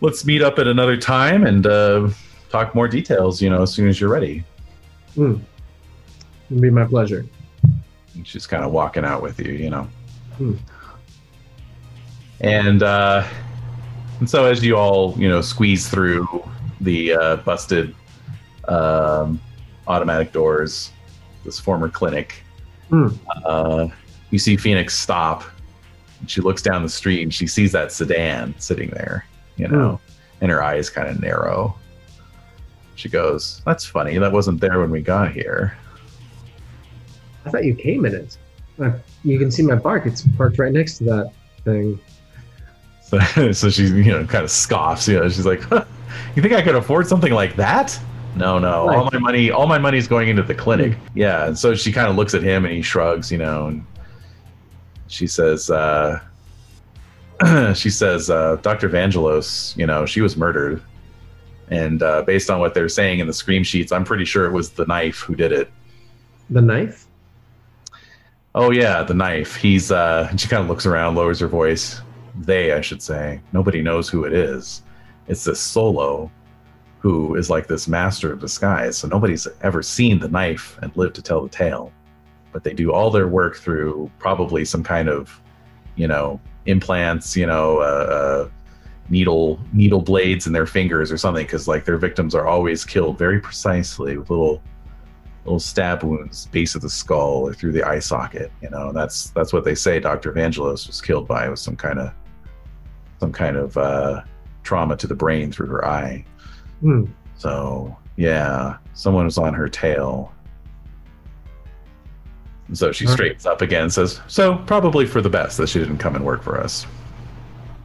[0.00, 2.10] let's meet up at another time and uh,
[2.50, 3.40] talk more details.
[3.40, 4.44] You know, as soon as you're ready."
[5.14, 5.36] Hmm.
[6.50, 7.24] It'd be my pleasure.
[8.14, 9.88] And she's kind of walking out with you, you know.
[10.36, 10.54] Hmm.
[12.40, 13.26] And uh,
[14.18, 16.26] and so as you all, you know, squeeze through
[16.80, 17.94] the uh, busted
[18.68, 19.40] um,
[19.86, 20.90] automatic doors,
[21.44, 22.42] this former clinic,
[22.90, 23.08] Hmm.
[23.44, 23.88] uh,
[24.30, 25.44] you see Phoenix stop.
[26.20, 29.24] And she looks down the street and she sees that sedan sitting there,
[29.56, 30.00] you know,
[30.40, 31.76] and her eyes kind of narrow.
[32.96, 34.16] She goes, "That's funny.
[34.18, 35.76] That wasn't there when we got here."
[37.44, 38.36] I thought you came in it.
[38.80, 38.92] Uh,
[39.24, 40.06] You can see my bark.
[40.06, 41.32] It's parked right next to that
[41.64, 41.98] thing.
[43.02, 43.18] So,
[43.52, 45.08] so she, you know, kind of scoffs.
[45.08, 45.84] You know, she's like, huh,
[46.36, 47.98] "You think I could afford something like that?"
[48.36, 48.88] No, no.
[48.88, 50.96] All my money, all my money is going into the clinic.
[51.14, 51.46] Yeah.
[51.46, 53.30] And so she kind of looks at him and he shrugs.
[53.30, 53.86] You know, and
[55.06, 56.20] she says, uh,
[57.74, 58.88] "She says, uh, Dr.
[58.88, 60.82] Vangelos, you know, she was murdered,
[61.68, 64.52] and uh, based on what they're saying in the scream sheets, I'm pretty sure it
[64.52, 65.70] was the knife who did it."
[66.50, 67.06] The knife?
[68.54, 69.56] Oh yeah, the knife.
[69.56, 72.00] He's uh she kind of looks around, lowers her voice.
[72.36, 74.82] they, I should say, nobody knows who it is.
[75.28, 76.30] It's this Solo
[77.04, 78.96] who is like this master of disguise.
[78.96, 81.92] So nobody's ever seen the knife and lived to tell the tale.
[82.50, 85.38] But they do all their work through probably some kind of,
[85.96, 88.48] you know, implants, you know, uh, uh,
[89.10, 93.18] needle needle blades in their fingers or something, because like their victims are always killed
[93.18, 94.62] very precisely with little
[95.44, 98.50] little stab wounds base of the skull or through the eye socket.
[98.62, 100.00] You know, that's that's what they say.
[100.00, 102.14] Doctor Evangelos was killed by was some kind of
[103.20, 104.22] some kind of uh,
[104.62, 106.24] trauma to the brain through her eye.
[106.84, 107.06] Hmm.
[107.38, 110.30] So yeah, someone was on her tail.
[112.74, 115.98] So she straightens up again and says, So probably for the best that she didn't
[115.98, 116.86] come and work for us.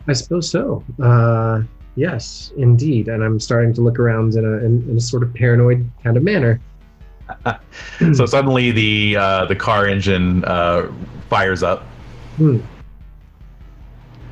[0.07, 0.83] I suppose so.
[1.01, 1.61] Uh,
[1.95, 3.07] yes, indeed.
[3.07, 6.17] And I'm starting to look around in a, in, in a sort of paranoid kind
[6.17, 6.59] of manner.
[8.13, 10.91] so suddenly the uh, the car engine uh,
[11.29, 11.83] fires up.
[12.35, 12.59] Hmm.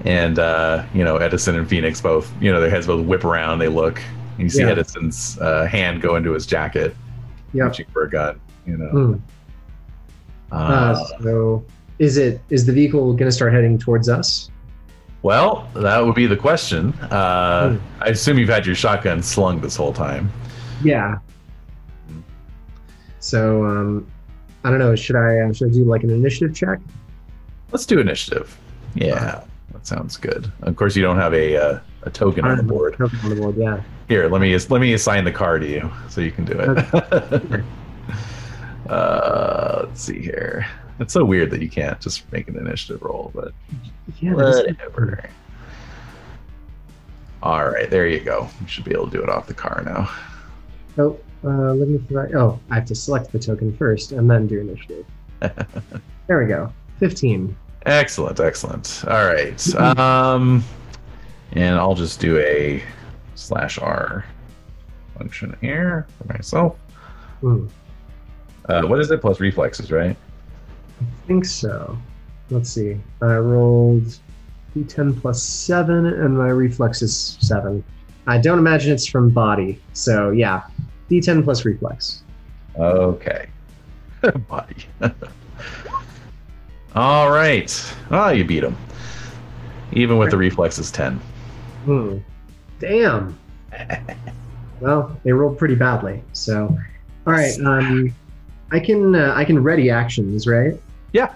[0.04, 3.60] And uh, you know, Edison and Phoenix both, you know, their heads both whip around,
[3.60, 4.02] they look,
[4.38, 4.70] and you see Yeah.
[4.72, 6.96] Edison's uh, hand go into his jacket,
[7.54, 7.68] Yep.
[7.68, 8.90] reaching for a gun, you know.
[8.90, 9.14] Hmm.
[10.52, 11.66] Uh, Uh, so,
[12.00, 14.50] is it is the vehicle going to start heading towards us?
[15.24, 16.94] Well, that would be the question.
[16.94, 17.78] Uh, Hmm.
[18.02, 20.32] I assume you've had your shotgun slung this whole time.
[20.84, 21.18] Yeah.
[23.20, 24.08] So, um,
[24.64, 24.96] I don't know.
[24.96, 26.80] Should I uh, should I do like an initiative check?
[27.72, 28.58] Let's do initiative.
[28.96, 29.42] Yeah,
[29.74, 30.52] that sounds good.
[30.62, 32.96] Of course, you don't have a uh, a token on the board.
[33.00, 33.56] Okay, on the board.
[33.58, 33.82] Yeah.
[34.08, 37.64] Here, let me let me assign the car to you so you can do it.
[38.90, 40.66] uh, let's see here.
[41.00, 43.52] It's so weird that you can't just make an initiative roll, but
[44.20, 44.34] Yeah.
[44.34, 45.30] whatever.
[47.44, 48.48] All right, there you go.
[48.62, 50.10] You should be able to do it off the car now.
[50.98, 51.98] Oh, uh, let me.
[52.00, 55.06] Provide, oh, I have to select the token first and then do initiative.
[56.28, 56.72] there we go.
[57.00, 57.56] Fifteen.
[57.86, 59.04] Excellent, excellent.
[59.08, 59.76] All right.
[59.76, 60.64] Um,
[61.52, 62.82] and I'll just do a
[63.38, 64.26] slash R
[65.18, 66.78] function here for myself.
[67.42, 67.68] Hmm.
[68.66, 69.22] Uh, what is it?
[69.22, 70.16] Plus reflexes, right?
[71.02, 71.98] I think so.
[72.50, 73.00] Let's see.
[73.22, 74.20] I rolled
[74.76, 77.84] d10 plus seven, and my reflex is seven.
[78.26, 79.82] I don't imagine it's from body.
[79.94, 80.64] So yeah,
[81.10, 82.24] d10 plus reflex.
[82.78, 83.50] Okay.
[84.48, 84.76] Body.
[86.96, 87.96] All right.
[88.12, 88.76] Oh, you beat him.
[89.94, 91.14] Even with the reflexes 10.
[91.86, 92.18] Hmm.
[92.80, 93.38] Damn.
[94.80, 96.24] well, they rolled pretty badly.
[96.34, 96.78] So,
[97.26, 97.58] all right.
[97.60, 98.14] Um,
[98.72, 100.80] I can uh, I can ready actions, right?
[101.14, 101.34] Yeah.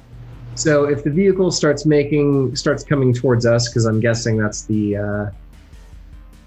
[0.56, 4.98] So if the vehicle starts making starts coming towards us, because I'm guessing that's the.
[4.98, 5.32] Uh,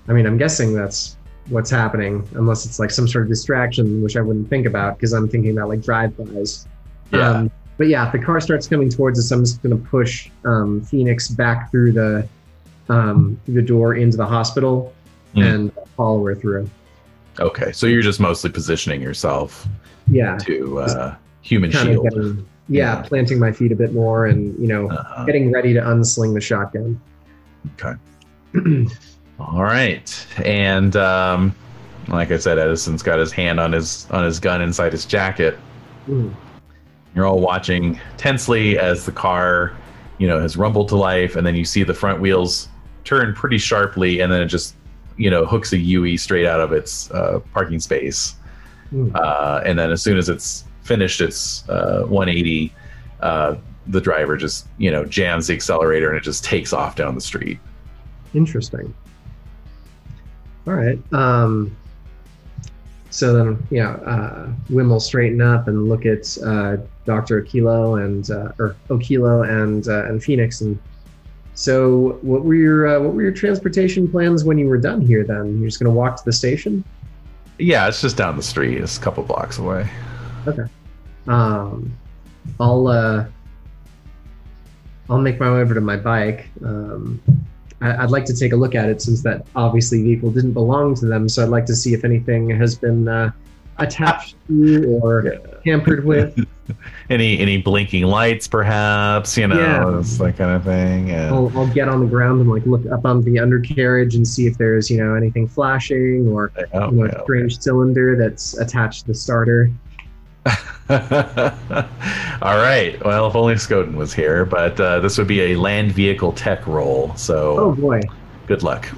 [0.06, 1.16] I mean, I'm guessing that's
[1.48, 5.12] what's happening, unless it's like some sort of distraction, which I wouldn't think about because
[5.12, 6.66] I'm thinking about like drive-bys.
[7.12, 7.30] Yeah.
[7.30, 10.30] Um, but yeah, if the car starts coming towards us, I'm just going to push
[10.44, 12.28] um, Phoenix back through the
[12.88, 14.92] um, through the door into the hospital
[15.34, 15.42] Hmm.
[15.42, 16.68] and follow her through.
[17.40, 17.72] okay.
[17.72, 19.66] So you're just mostly positioning yourself
[20.06, 22.04] Yeah, to uh, human shield.
[22.04, 23.02] getting, yeah, Yeah.
[23.02, 25.24] planting my feet a bit more and you know Uh-huh.
[25.24, 27.00] getting ready to unsling the shotgun.
[27.82, 27.94] Okay.
[29.40, 30.26] All right.
[30.44, 31.54] And um,
[32.08, 35.56] like I said, Edison's got his hand on his on his gun inside his jacket.
[36.06, 36.28] Hmm.
[37.16, 39.72] You're all watching tensely as the car,
[40.18, 42.68] you know, has rumbled to life, and then you see the front wheels
[43.04, 44.74] turn pretty sharply, and then it just,
[45.16, 48.36] you know, hooks a UE straight out of its uh, parking space.
[48.90, 49.10] Hmm.
[49.14, 52.72] Uh, and then as soon as it's finished its uh, 180,
[53.20, 57.14] uh, the driver just, you know, jams the accelerator and it just takes off down
[57.14, 57.58] the street.
[58.34, 58.94] Interesting.
[60.66, 60.98] All right.
[61.12, 61.76] Um,
[63.10, 68.28] so then, yeah, uh, WHiM will straighten up and look at uh, Doctor Okilo and
[68.30, 70.62] uh, or Okilo and uh, and Phoenix.
[70.62, 70.78] And
[71.54, 75.24] so, what were your uh, what were your transportation plans when you were done here?
[75.24, 76.82] Then you're just going to walk to the station.
[77.58, 78.78] Yeah, it's just down the street.
[78.78, 79.88] It's a couple blocks away.
[81.28, 81.96] Um,
[82.58, 83.26] I'll uh,
[85.08, 86.48] I'll make my way over to my bike.
[86.64, 87.20] Um,
[87.80, 90.94] I, I'd like to take a look at it since that obviously vehicle didn't belong
[90.96, 91.28] to them.
[91.28, 93.30] So I'd like to see if anything has been uh,
[93.78, 95.38] attached to or Yeah.
[95.64, 96.38] tampered with.
[97.10, 99.36] Any any blinking lights, perhaps?
[99.36, 99.84] You know, Yeah.
[100.24, 101.08] that kind of thing.
[101.08, 101.32] Yeah.
[101.32, 104.46] I'll, I'll get on the ground and like look up on the undercarriage and see
[104.46, 107.18] if there's you know anything flashing or Oh, you know, yeah.
[107.20, 109.70] a strange cylinder that's attached to the starter.
[112.42, 113.02] All right.
[113.04, 116.66] Well, if only Skoden was here, but uh, this would be a land vehicle tech
[116.66, 117.14] roll.
[117.16, 118.00] So Oh boy.
[118.46, 118.88] good luck.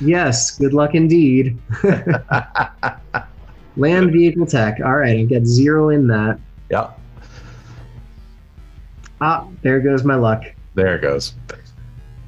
[0.00, 1.58] Yes, good luck indeed.
[3.78, 4.78] Land vehicle tech.
[4.84, 6.38] All right, I get zero in that.
[6.70, 6.90] yeah,
[9.20, 10.44] Ah, there goes my luck.
[10.74, 11.34] there it goes.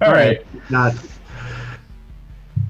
[0.00, 0.44] All right.
[0.70, 0.94] Not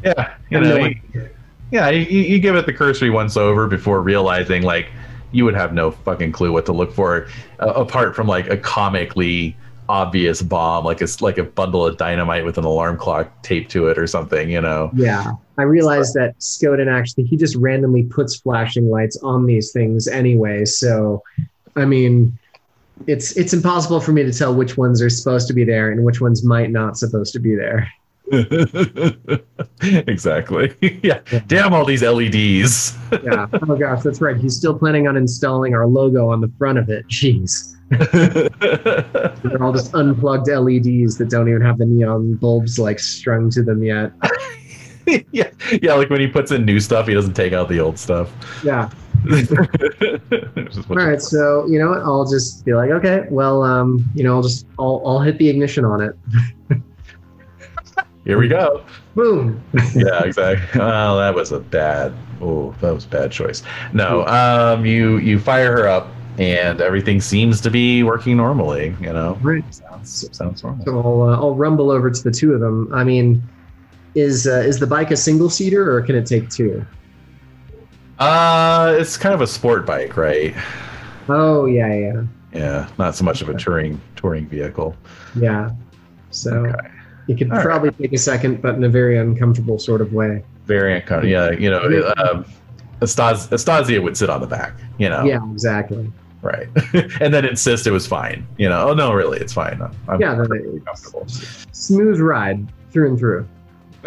[0.04, 0.34] Yeah.
[0.50, 1.28] You know, no you-
[1.70, 4.86] yeah, you, you you give it the cursory once over before realizing like
[5.32, 7.28] you would have no fucking clue what to look for
[7.60, 9.54] uh, apart from like a comically
[9.90, 13.88] obvious bomb, like it's like a bundle of dynamite with an alarm clock taped to
[13.88, 14.50] it or something.
[14.50, 14.90] You know.
[14.94, 20.08] Yeah, I realized that Skoden actually he just randomly puts flashing lights on these things
[20.08, 20.64] anyway.
[20.64, 21.22] So,
[21.76, 22.38] I mean,
[23.06, 26.04] it's it's impossible for me to tell which ones are supposed to be there and
[26.04, 27.88] which ones might not supposed to be there.
[29.82, 30.74] exactly.
[31.02, 31.20] yeah.
[31.46, 32.96] Damn all these LEDs.
[33.22, 33.46] Yeah.
[33.62, 34.36] oh gosh, that's right.
[34.36, 37.06] He's still planning on installing our logo on the front of it.
[37.08, 37.74] Jeez,
[39.42, 43.62] they're all just unplugged LEDs that don't even have the neon bulbs like strung to
[43.62, 44.12] them yet.
[45.32, 45.50] yeah.
[45.80, 45.94] Yeah.
[45.94, 48.30] Like when he puts in new stuff, he doesn't take out the old stuff.
[48.62, 48.90] Yeah.
[50.90, 51.20] All right.
[51.20, 52.00] So you know what?
[52.02, 55.48] I'll just be like, okay, well, um, you know, I'll just I'll I'll hit the
[55.48, 56.14] ignition on it.
[58.24, 58.84] Here we go.
[59.14, 59.62] Boom.
[59.94, 60.78] yeah, exactly.
[60.80, 62.12] Well, that was a bad.
[62.40, 63.62] Oh, that was a bad choice.
[63.92, 68.94] No, um, you you fire her up, and everything seems to be working normally.
[69.00, 69.64] You know, Right.
[69.74, 70.84] sounds sounds normal.
[70.84, 72.90] So I'll uh, I'll rumble over to the two of them.
[72.92, 73.42] I mean,
[74.14, 76.84] is uh, is the bike a single seater or can it take two?
[78.18, 80.54] Uh, it's kind of a sport bike, right?
[81.28, 82.22] Oh yeah, yeah,
[82.52, 84.96] Yeah, not so much of a touring touring vehicle.
[85.36, 85.70] yeah.
[86.30, 86.88] So Okay.
[87.28, 87.64] it could All right.
[87.64, 90.42] probably take a second, but in a very uncomfortable sort of way.
[90.66, 91.30] Very uncomfortable.
[91.30, 92.44] Yeah, you know, um,
[93.00, 94.74] Astas- Astasia would sit on the back.
[94.98, 96.10] You know, Yeah, exactly.
[96.42, 96.66] right,
[97.20, 98.46] and then insist it was fine.
[98.58, 99.80] You know, oh no, really, it's fine.
[99.80, 100.34] I'm, I'm Yeah,
[100.84, 101.24] comfortable.
[101.72, 103.46] Smooth ride through and through.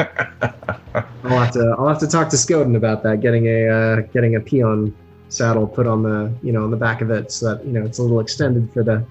[1.24, 3.22] I'll have to I'll have to talk to Skoden about that.
[3.22, 4.96] Getting a uh, getting a peon
[5.30, 7.86] saddle put on the you know on the back of it so that you know
[7.86, 9.06] it's a little extended for the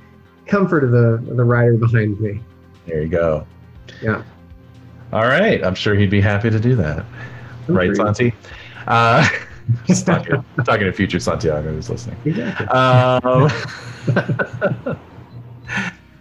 [0.47, 2.41] comfort of the of the rider behind me.
[2.87, 3.47] There you go.
[4.03, 4.23] Yeah.
[5.13, 5.63] All right.
[5.65, 7.05] I'm sure he'd be happy to do that.
[7.69, 8.33] Right, Santi?
[8.87, 9.27] Uh,
[10.05, 12.17] talking, talking to future Santiago who's listening.
[12.25, 12.67] Exactly.
[12.69, 13.51] Um,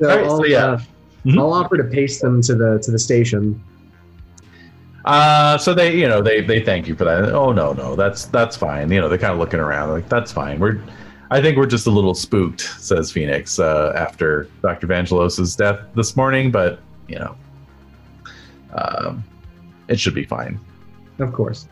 [0.02, 0.66] So, All right, I'll, so yeah.
[0.66, 0.80] uh,
[1.26, 1.38] Mhm.
[1.38, 3.62] I'll offer to pace them to the to the station.
[5.06, 7.34] Uh, so they, you know, they they thank you for that.
[7.34, 8.92] Oh no, no, that's that's fine.
[8.92, 10.60] You know, they're kind of looking around like that's fine.
[10.60, 10.82] We're,
[11.32, 14.88] I think we're just a little spooked, says Phoenix, uh, after Dr.
[14.88, 16.52] Vangelos's death this morning.
[16.52, 17.36] But you know,
[18.74, 19.24] um,
[19.88, 20.60] it should be fine.
[21.20, 21.68] Of course.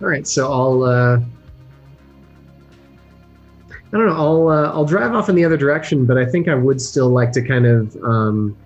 [0.00, 1.20] All right, so I'll uh
[3.70, 6.46] I don't know, I'll uh, I'll drive off in the other direction, but I think
[6.46, 8.56] I would still like to kind of um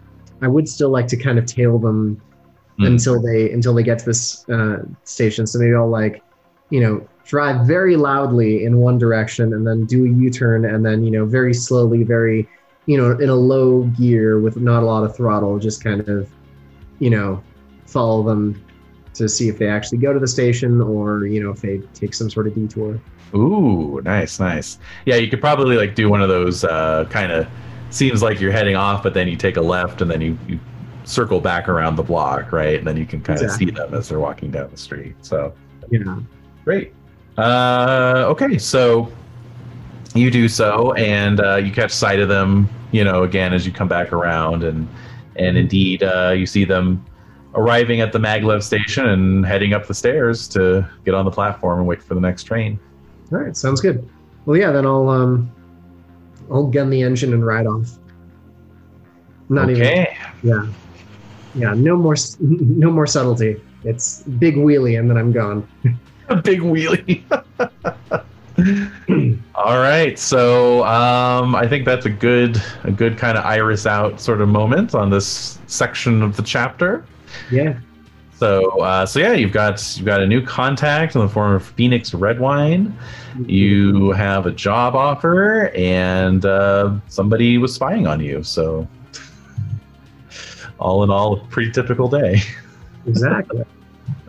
[0.42, 2.20] I would still like to kind of tail them
[2.78, 2.84] Hmm.
[2.84, 5.46] until they until they get to this uh station.
[5.46, 6.22] So maybe I'll like,
[6.70, 11.04] you know, drive very loudly in one direction and then do a U-turn and then,
[11.04, 12.48] you know, very slowly, very
[12.86, 16.28] you know, in a low gear with not a lot of throttle, just kind of,
[16.98, 17.40] you know,
[17.86, 18.60] follow them
[19.14, 22.14] to see if they actually go to the station or you know if they take
[22.14, 22.98] some sort of detour.
[23.34, 24.78] Ooh, nice, nice.
[25.06, 27.46] Yeah, you could probably like do one of those uh, kind of
[27.90, 30.58] seems like you're heading off, but then you take a left and then you, you
[31.04, 32.78] circle back around the block, right?
[32.78, 35.14] And then you can kind of see them as they're walking down the street.
[35.22, 35.52] So
[35.90, 36.18] Yeah.
[36.64, 36.92] great.
[37.38, 39.10] Uh, okay, so
[40.14, 42.68] you do so, and uh, you catch sight of them.
[42.90, 44.86] You know, again as you come back around, and
[45.36, 47.04] and indeed uh, you see them
[47.54, 51.78] arriving at the maglev station and heading up the stairs to get on the platform
[51.78, 52.78] and wait for the next train.
[53.30, 54.06] All right, sounds good.
[54.44, 55.50] Well, yeah, then I'll um,
[56.50, 57.98] I'll gun the engine and ride off.
[59.48, 59.82] Not even.
[59.82, 60.16] okay.
[60.42, 60.66] Yeah.
[61.54, 61.74] Yeah.
[61.74, 62.16] No more.
[62.40, 63.60] No more subtlety.
[63.84, 65.66] It's big wheelie and then I'm gone.
[66.28, 67.22] a big wheelie.
[69.54, 74.20] All right, so um, I think that's a good, a good kind of iris out
[74.20, 77.04] sort of moment on this section of the chapter.
[77.50, 77.78] Yeah.
[78.36, 81.64] So, uh, so yeah, you've got you've got a new contact in the form of
[81.64, 82.96] Phoenix Redwine.
[83.46, 88.42] You have a job offer, and uh, somebody was spying on you.
[88.42, 88.86] So,
[90.82, 92.40] all in all, a pretty typical day.
[93.04, 93.64] Exactly.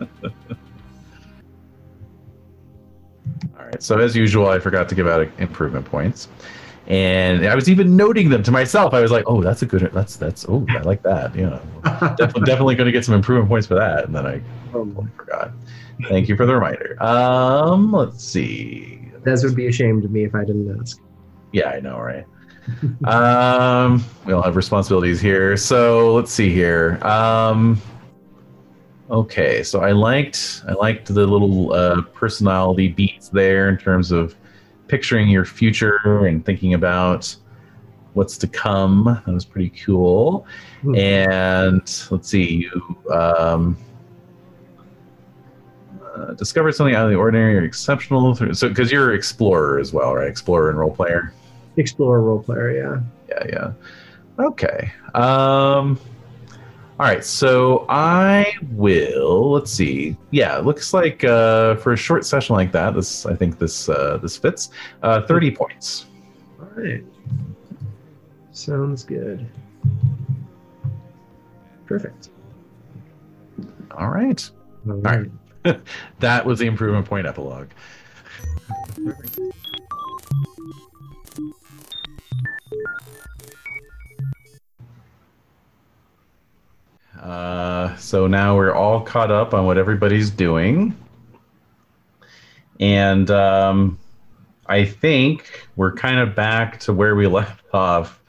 [3.56, 3.80] All right.
[3.80, 6.26] So as usual, I forgot to give out improvement points,
[6.88, 8.92] and I was even noting them to myself.
[8.92, 9.88] I was like, "Oh, that's a good.
[9.92, 10.44] That's that's.
[10.48, 11.36] Oh, I like that.
[11.36, 14.42] You know, definitely, definitely going to get some improvement points for that." And then I
[14.72, 15.52] totally forgot.
[16.08, 17.00] Thank you for the reminder.
[17.00, 19.12] Um, let's see.
[19.24, 20.98] Des would be ashamed of me if I didn't ask.
[21.52, 22.26] Yeah, I know, right?
[23.04, 25.56] Um, we all have responsibilities here.
[25.56, 26.98] So let's see here.
[27.02, 27.80] Um,
[29.10, 34.34] okay, so I liked I liked the little uh, personality beats there in terms of
[34.88, 37.34] picturing your future and thinking about
[38.14, 39.20] what's to come.
[39.26, 40.46] That was pretty cool.
[40.82, 40.94] Hmm.
[40.96, 43.76] And let's see, you um,
[46.14, 48.34] uh, discovered something out of the ordinary or exceptional.
[48.34, 50.28] Through, so, because you're an explorer as well, right?
[50.28, 51.32] Explorer and role player.
[51.76, 53.00] Explorer role player, yeah.
[53.28, 53.72] Yeah,
[54.38, 54.44] yeah.
[54.44, 54.92] Okay.
[55.14, 55.98] Um.
[57.00, 57.24] All right.
[57.24, 59.52] So I will.
[59.52, 60.16] Let's see.
[60.30, 63.88] Yeah, it looks like uh, for a short session like that, this I think this
[63.88, 64.70] uh, this fits.
[65.02, 66.06] Uh, Thirty points.
[66.60, 67.04] All right.
[68.52, 69.46] Sounds good.
[71.86, 72.30] Perfect.
[73.90, 74.48] All right.
[74.88, 75.30] All right.
[76.20, 77.68] that was the improvement point epilogue.
[87.24, 90.94] Uh, so now we're all caught up on what everybody's doing.
[92.78, 93.98] And um,
[94.66, 98.20] I think we're kind of back to where we left off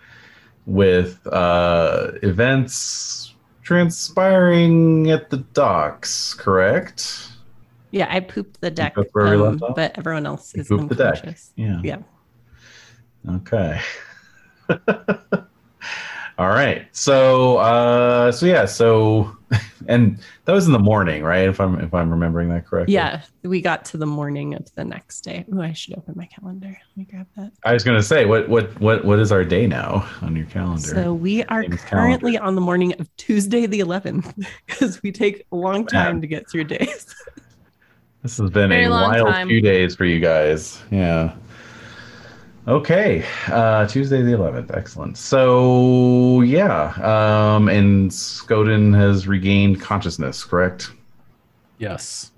[0.66, 3.34] with uh, events
[3.64, 7.32] transpiring at the docks, correct?
[7.92, 9.76] Yeah, I pooped the deck, that's where we um, left off?
[9.76, 11.38] but everyone else You is pooped the deck.
[11.56, 11.82] Yeah.
[11.84, 11.98] Yeah.
[13.30, 13.82] Okay.
[16.38, 16.86] All right.
[16.92, 19.36] So uh so yeah, so
[19.88, 21.48] and that was in the morning, right?
[21.48, 22.94] If I'm if I'm remembering that correctly.
[22.94, 25.46] Yeah, we got to the morning of the next day.
[25.54, 26.68] Oh, I should open my calendar.
[26.68, 27.52] Let me grab that.
[27.64, 30.88] I was gonna say what what what what is our day now on your calendar?
[30.88, 34.34] So we are James currently on the morning of Tuesday the 11th
[34.66, 36.22] because we take a long time Man.
[36.22, 37.16] to get through days.
[38.24, 39.48] this has been Very a wild time.
[39.48, 40.82] few days for you guys.
[40.92, 41.36] Yeah.
[42.68, 43.24] Okay.
[43.48, 44.72] Uh Tuesday the eleventh.
[44.74, 45.18] Excellent.
[45.18, 46.94] So yeah.
[47.56, 50.92] Um and Skoden has regained consciousness, correct?
[51.78, 52.32] Yes.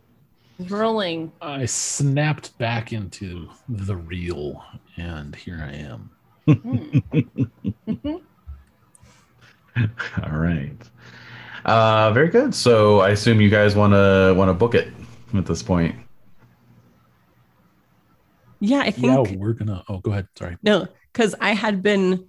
[0.60, 1.32] Rolling.
[1.42, 4.66] I snapped back into the real,
[4.98, 6.10] and here I am.
[6.48, 7.00] Hmm.
[10.24, 10.76] All right.
[11.66, 12.56] Uh, very good.
[12.56, 14.88] So I assume you guys want to want to book it
[15.36, 15.96] at this point.
[18.60, 19.30] Yeah, I think.
[19.30, 19.84] Yeah, we're gonna.
[19.88, 20.28] Oh, go ahead.
[20.36, 20.58] Sorry.
[20.64, 22.28] no, because I had been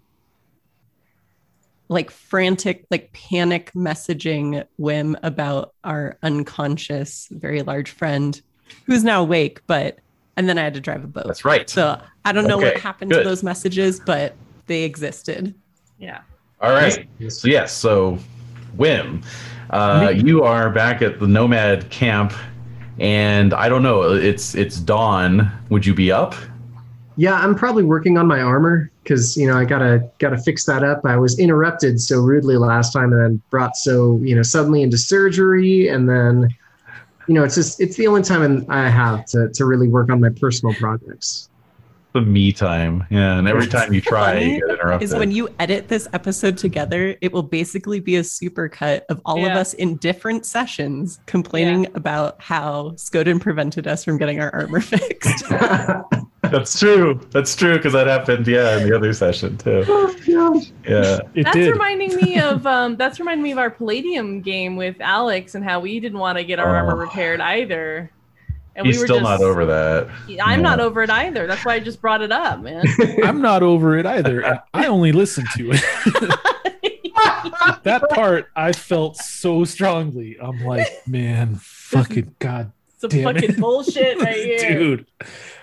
[1.89, 8.40] like frantic, like panic messaging WHiM about our unconscious, very large friend
[8.86, 9.98] who's now awake, but
[10.36, 11.24] and then I had to drive a boat.
[11.26, 11.68] That's right.
[11.68, 14.34] So I don't know what Okay, happened to those messages, but
[14.66, 15.55] they existed.
[15.98, 16.20] Yeah.
[16.60, 17.08] All right.
[17.18, 17.40] Yes.
[17.40, 17.73] So yes.
[17.73, 18.18] So
[18.76, 19.24] WHiM,
[19.70, 22.32] uh, you are back at the Nomad camp,
[23.00, 24.12] and I don't know.
[24.12, 25.50] It's it's dawn.
[25.70, 26.34] Would you be up?
[27.16, 30.84] Yeah, I'm probably working on my armor because you know I gotta gotta fix that
[30.84, 31.04] up.
[31.04, 34.98] I was interrupted so rudely last time, and then brought so you know suddenly into
[34.98, 36.48] surgery, and then
[37.26, 40.20] you know it's just it's the only time I have to to really work on
[40.20, 41.47] my personal projects.
[42.18, 43.06] The me time.
[43.10, 43.38] Yeah.
[43.38, 45.08] And every time you try, you get interrupted.
[45.08, 49.44] Is when you edit this episode together, it will basically be a supercut of all
[49.44, 54.80] of us in different sessions complaining about how Skoden prevented us from getting our armor
[54.92, 55.44] fixed.
[56.42, 57.20] That's true.
[57.30, 58.47] That's true because that happened.
[58.47, 59.84] Yeah, in the other session too.
[59.86, 60.72] oh gosh.
[60.88, 61.18] Yeah.
[61.34, 61.70] It that's did.
[61.70, 65.78] reminding me of um that's reminding me of our Palladium game with Alex and how
[65.80, 66.78] we didn't want to get our Oh.
[66.78, 68.10] armor repaired either.
[68.78, 70.08] And He's we were still just, not over that.
[70.40, 71.48] I'm not over it either.
[71.48, 72.84] That's why I just brought it up, man.
[73.24, 74.62] I'm not over it either.
[74.73, 75.81] I only listened to it.
[77.82, 80.36] that part I felt so strongly.
[80.40, 83.40] I'm like, man, fucking god, Some Damn it.
[83.40, 84.58] fucking bullshit right here.
[84.78, 85.07] dude.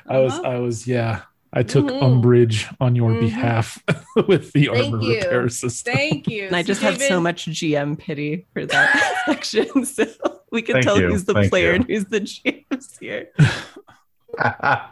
[0.08, 0.50] I was, Uh-huh.
[0.50, 1.22] I was, yeah.
[1.58, 2.04] I took Mhm.
[2.04, 3.20] umbrage on your Mhm.
[3.22, 3.82] behalf
[4.28, 5.16] with the Thank armor you.
[5.16, 5.94] repair system.
[5.94, 6.44] Thank you.
[6.48, 9.86] and I just have so much GM pity for that section.
[9.86, 10.06] So
[10.52, 11.08] we can Thank tell you.
[11.08, 11.76] who's the Thank player you.
[11.76, 13.30] and who's the GMs here.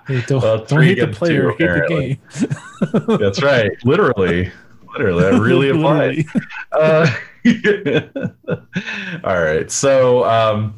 [0.07, 3.17] Hey, don't Well, don't three hate the player, two, hate the game.
[3.19, 3.71] That's right.
[3.83, 4.49] Literally.
[4.93, 5.21] Literally.
[5.23, 6.23] That really applies.
[6.71, 7.11] Uh,
[9.25, 9.69] all right.
[9.69, 10.75] So, um,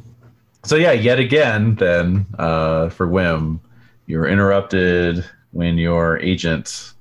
[0.63, 3.59] so yeah, yet again, then uh, for WHiM,
[4.07, 5.23] you're interrupted
[5.55, 6.91] when your agent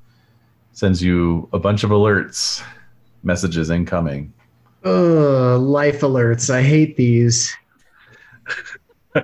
[0.72, 2.62] sends you a bunch of alerts,
[3.24, 4.32] messages incoming.
[4.84, 6.50] Ugh, life alerts.
[6.50, 7.52] I hate these.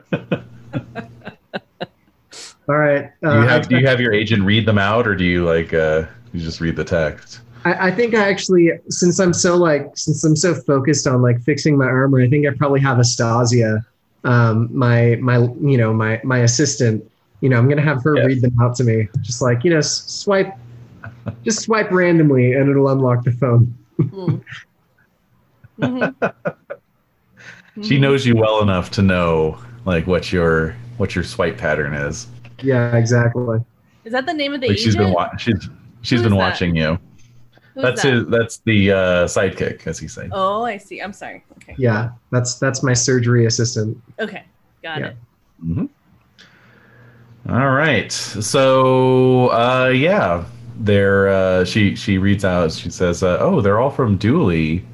[2.69, 3.11] All right.
[3.23, 5.45] Do Uh, you have do you have your agent read them out, or do you
[5.45, 7.41] like uh, you just read the text?
[7.65, 11.41] I, I think I actually, since I'm so like, since I'm so focused on like
[11.43, 13.85] fixing my armor, I think I probably have Astasia,
[14.25, 17.09] um, my my you know my my assistant.
[17.41, 18.27] You know, I'm gonna have her Yes.
[18.27, 20.55] read them out to me, just like you know, swipe,
[21.45, 23.75] just swipe randomly, and it'll unlock the phone.
[23.99, 24.43] Mm.
[25.81, 26.35] Mhm.
[27.83, 32.27] She knows you well enough to know like what your what your swipe pattern is.
[32.63, 33.59] Yeah, exactly.
[34.05, 34.85] Is that the name of the Like agent?
[34.85, 35.69] she's been wa- she's
[36.03, 36.51] she's Who been is that?
[36.51, 36.99] watching you.
[37.75, 38.13] Who's That's that?
[38.13, 38.97] his, that's the uh,
[39.27, 40.31] sidekick, as he said.
[40.33, 41.01] Oh, I see.
[41.01, 41.45] I'm sorry.
[41.59, 41.75] Okay.
[41.79, 43.97] Yeah, that's that's my surgery assistant.
[44.19, 44.45] Okay.
[44.83, 45.07] Got Yeah.
[45.07, 45.17] it.
[45.61, 45.85] hmm
[47.51, 48.13] All right.
[48.13, 50.45] So uh, yeah,
[50.77, 52.71] they're uh, she she reads out.
[52.71, 54.85] She says, uh, "Oh, they're all from Dually.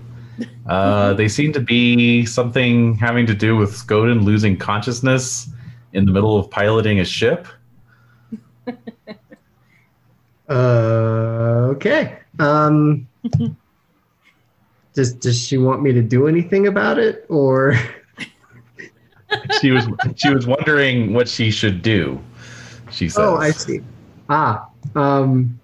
[0.67, 5.49] Uh, they seem to be something having to do with Skoden losing consciousness
[5.93, 7.47] in the middle of piloting a ship."
[10.49, 12.20] Uh, okay.
[12.39, 13.09] Um,
[14.94, 17.75] does does she want me to do anything about it, or
[19.60, 19.86] She was
[20.17, 22.20] she was wondering what she should do.
[22.97, 23.81] She says, oh, I see.
[24.31, 25.60] Ah, um,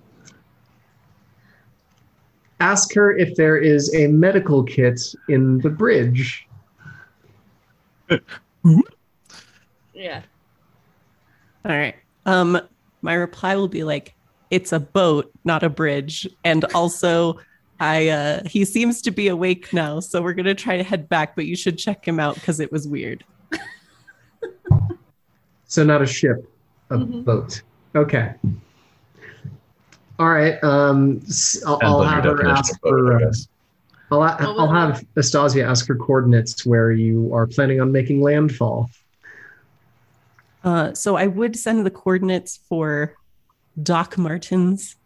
[2.61, 6.47] ask her if there is a medical kit in the bridge.
[9.95, 10.21] Yeah.
[11.65, 11.95] All right.
[12.27, 12.61] Um,
[13.01, 14.15] my reply will be like,
[14.51, 17.41] "It's a boat, not a bridge." And also,
[17.81, 21.35] I uh, he seems to be awake now, so we're gonna try to head back.
[21.35, 23.25] But you should check him out because it was weird.
[25.65, 26.47] So not a ship,
[26.93, 27.25] a Mhm.
[27.25, 27.63] boat.
[27.95, 28.35] Okay.
[30.19, 30.63] All right.
[30.63, 33.13] Um, s- I'll, I'll have her ask for.
[33.13, 33.49] I Uh, guess.
[34.11, 38.91] I'll, I'll have Astasia ask her coordinates where you are planning on making landfall.
[40.63, 43.15] Uh, so I would send the coordinates for
[43.83, 44.97] Doc Martens,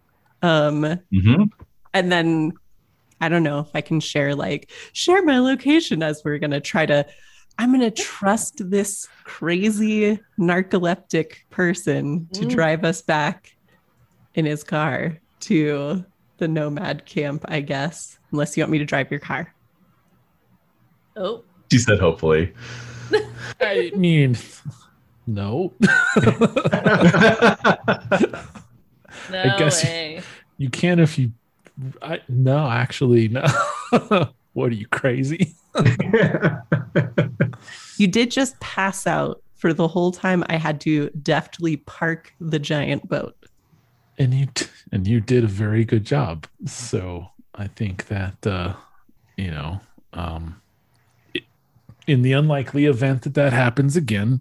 [0.42, 0.82] um,
[1.14, 1.50] Mhm.
[1.94, 2.52] and then
[3.20, 6.84] I don't know if I can share like share my location as we're gonna try
[6.86, 7.06] to.
[7.58, 12.50] I'm gonna trust this crazy narcoleptic person to Mm.
[12.50, 13.56] drive us back
[14.34, 16.04] in his car to
[16.38, 18.18] the nomad camp, I guess.
[18.32, 19.54] Unless you want me to drive your car.
[21.16, 21.44] Oh.
[21.72, 22.52] She said, "Hopefully."
[23.60, 24.36] I mean,
[25.26, 25.72] no.
[29.30, 30.20] No guess- way.
[30.58, 31.32] you can if you.
[32.00, 33.44] I, no, actually, no.
[34.52, 35.54] what are you crazy?
[37.98, 42.58] You did just pass out for the whole time I had to deftly park the
[42.58, 43.34] giant boat.
[44.18, 48.72] and you t- and you did a very good job so i think that uh
[49.36, 49.78] you know
[50.14, 50.60] um
[51.34, 51.42] i-
[52.06, 54.40] in the unlikely event that that happens again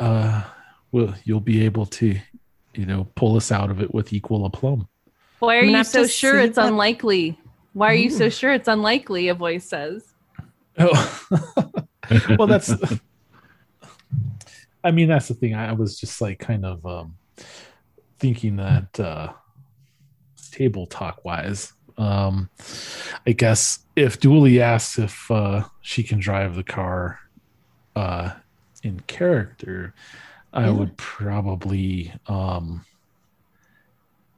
[0.00, 0.42] uh
[0.92, 2.18] well you'll be able to
[2.74, 4.88] you know pull us out of it with equal aplomb
[5.40, 7.38] Why are you so sure it's that- unlikely?
[7.74, 9.28] Why are you so sure it's unlikely?
[9.28, 10.14] A voice says.
[10.78, 11.22] Oh.
[12.38, 12.70] Well that's
[14.84, 15.54] i mean that's the thing.
[15.56, 17.16] I was just like kind of um
[18.20, 19.32] thinking that uh
[20.52, 22.48] table talk wise um
[23.26, 27.18] i guess if Dually asks if uh she can drive the car
[27.96, 28.30] uh
[28.84, 29.92] in character
[30.52, 30.70] i Yeah.
[30.72, 32.84] would probably um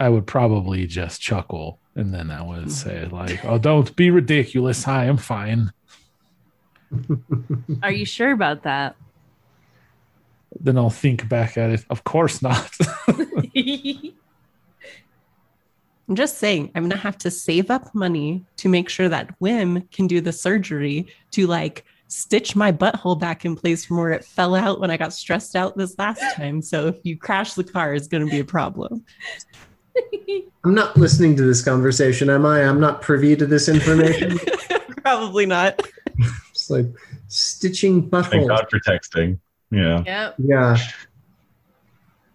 [0.00, 1.81] i would probably just chuckle.
[1.94, 4.84] And then i would say like oh don't be ridiculous.
[4.84, 5.70] Hi i'm fine
[7.83, 8.97] Are you sure about that?
[10.60, 11.84] then I'll think back at it.
[11.91, 12.70] Of course not.
[16.08, 19.91] I'm just saying, I'm gonna have to save up money to make sure that WHiM
[19.91, 24.25] can do the surgery to like stitch my butthole back in place from where it
[24.25, 26.62] fell out when I got stressed out this last time.
[26.62, 29.05] So if you crash the car, it's gonna be a problem.
[30.65, 32.62] I'm not listening to this conversation, am I?
[32.65, 34.39] I'm not privy to this information.
[35.02, 35.81] Probably not.
[36.69, 36.87] It's like
[37.29, 38.31] stitching buttholes.
[38.31, 38.49] Thank butthole.
[38.49, 39.39] God for texting.
[39.71, 40.03] Yeah.
[40.05, 40.35] yep.
[40.39, 40.77] Yeah.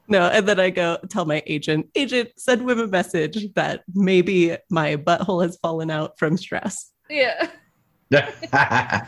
[0.07, 4.57] No, and then I go tell my agent, agent, send WHiM a message that maybe
[4.69, 6.91] my butthole has fallen out from stress.
[7.09, 7.49] Yeah.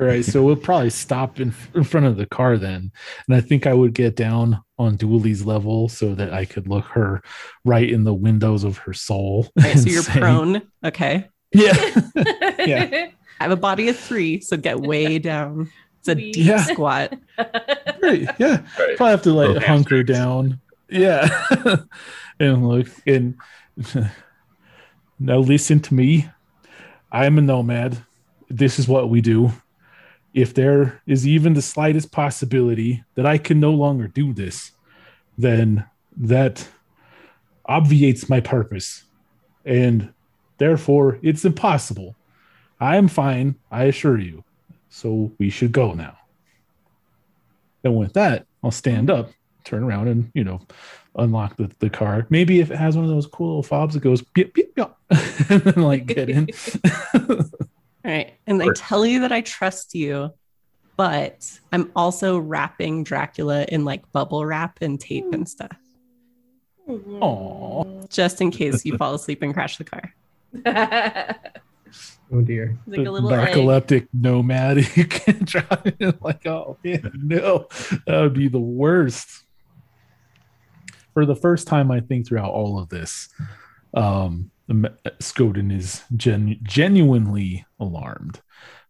[0.00, 2.90] All right, so we'll probably stop in, in front of the car then,
[3.28, 6.86] and I think I would get down on Dually's level so that I could look
[6.86, 7.22] her
[7.64, 9.48] right in the windows of her soul.
[9.58, 10.62] All right, so you're say- prone.
[10.84, 11.28] Okay.
[11.52, 11.74] Yeah,
[12.66, 13.08] yeah.
[13.40, 15.70] I have a body of three, so get way down.
[16.00, 16.62] It's a deep Yeah.
[16.64, 17.12] squat.
[17.38, 18.28] right.
[18.38, 18.96] Yeah, Right.
[18.96, 20.08] probably have to like Oh, hunker hamstrings.
[20.08, 20.60] down.
[20.88, 21.44] Yeah,
[22.40, 23.36] and look and
[25.18, 26.28] now listen to me.
[27.12, 28.04] I am a nomad.
[28.48, 29.52] This is what we do.
[30.34, 34.72] If there is even the slightest possibility that I can no longer do this,
[35.36, 35.84] then
[36.16, 36.68] that
[37.66, 39.04] obviates my purpose.
[39.64, 40.12] And
[40.60, 42.14] therefore, it's impossible.
[42.78, 44.44] I am fine, I assure you.
[44.90, 46.16] So we should go now.
[47.82, 49.30] And with that, I'll stand up,
[49.64, 50.60] turn around, and you know,
[51.16, 52.26] unlock the, the car.
[52.28, 54.90] Maybe if it has one of those cool little fobs that goes beep beep beep,
[55.50, 56.48] and then like get in.
[57.14, 57.38] All
[58.04, 58.34] right.
[58.46, 60.32] And I tell you that I trust you,
[60.96, 65.76] but I'm also wrapping Dracula in like bubble wrap and tape and stuff.
[66.88, 67.84] Aw.
[68.08, 70.12] just in case you fall asleep and crash the car.
[72.32, 72.78] Oh dear.
[72.86, 73.56] like a little egg.
[73.56, 77.66] narcoleptic nomad you can drive in like oh man, no
[78.06, 79.42] that would be the worst
[81.12, 83.28] for the first time i think throughout all of this
[83.94, 88.40] um Skoden is gen- genuinely alarmed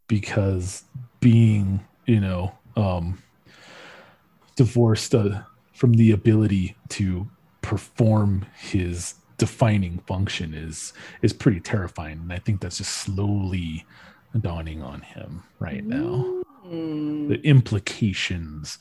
[0.06, 0.84] because
[1.20, 3.22] being you know um
[4.56, 5.40] divorced uh,
[5.72, 7.26] from the ability to
[7.62, 12.19] perform his defining function is is pretty terrifying.
[12.20, 13.86] And i think that's just slowly
[14.39, 16.36] dawning on him right now.
[16.67, 17.28] Mm.
[17.31, 18.78] the implications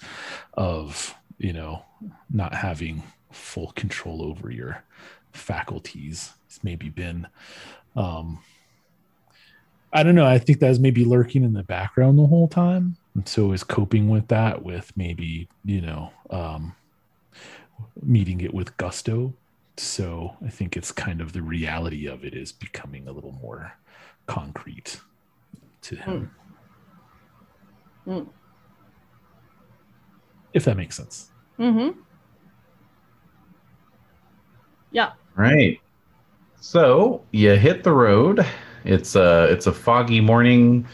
[0.54, 1.86] of you know
[2.30, 4.84] not having full control over your
[5.32, 6.34] faculties.
[6.50, 7.26] Has maybe been
[7.96, 8.40] um
[9.94, 10.28] i don't know.
[10.28, 12.98] I think that's maybe lurking in the background the whole time.
[13.16, 16.76] And so is coping with that with maybe you know um
[18.04, 19.34] meeting it with gusto
[19.80, 23.74] so i think it's kind of the reality of it is becoming a little more
[24.28, 25.00] concrete
[25.82, 26.32] to him
[28.08, 28.28] Mm.
[30.54, 32.00] if that makes sense Mm-hmm.
[34.92, 35.12] Yeah.
[35.36, 35.80] Right.
[36.62, 38.46] So you hit the road.
[38.86, 40.88] It's a it's a foggy morning.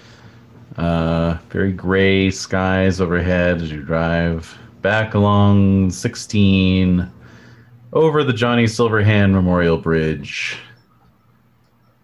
[0.75, 7.09] Uh, very gray skies overhead as you drive back along 16
[7.95, 10.57] over the Johnny Silverhand Memorial Bridge,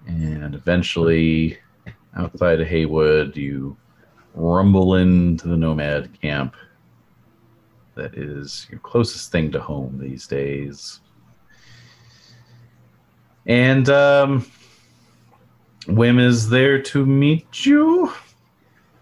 [0.08, 1.60] and eventually
[2.18, 3.76] outside of Heywood, you
[4.34, 6.56] rumble into the Nomad camp.
[7.96, 11.02] That is your closest thing to home these days.
[13.46, 14.46] And um,
[15.88, 18.14] WHiM is there to meet you?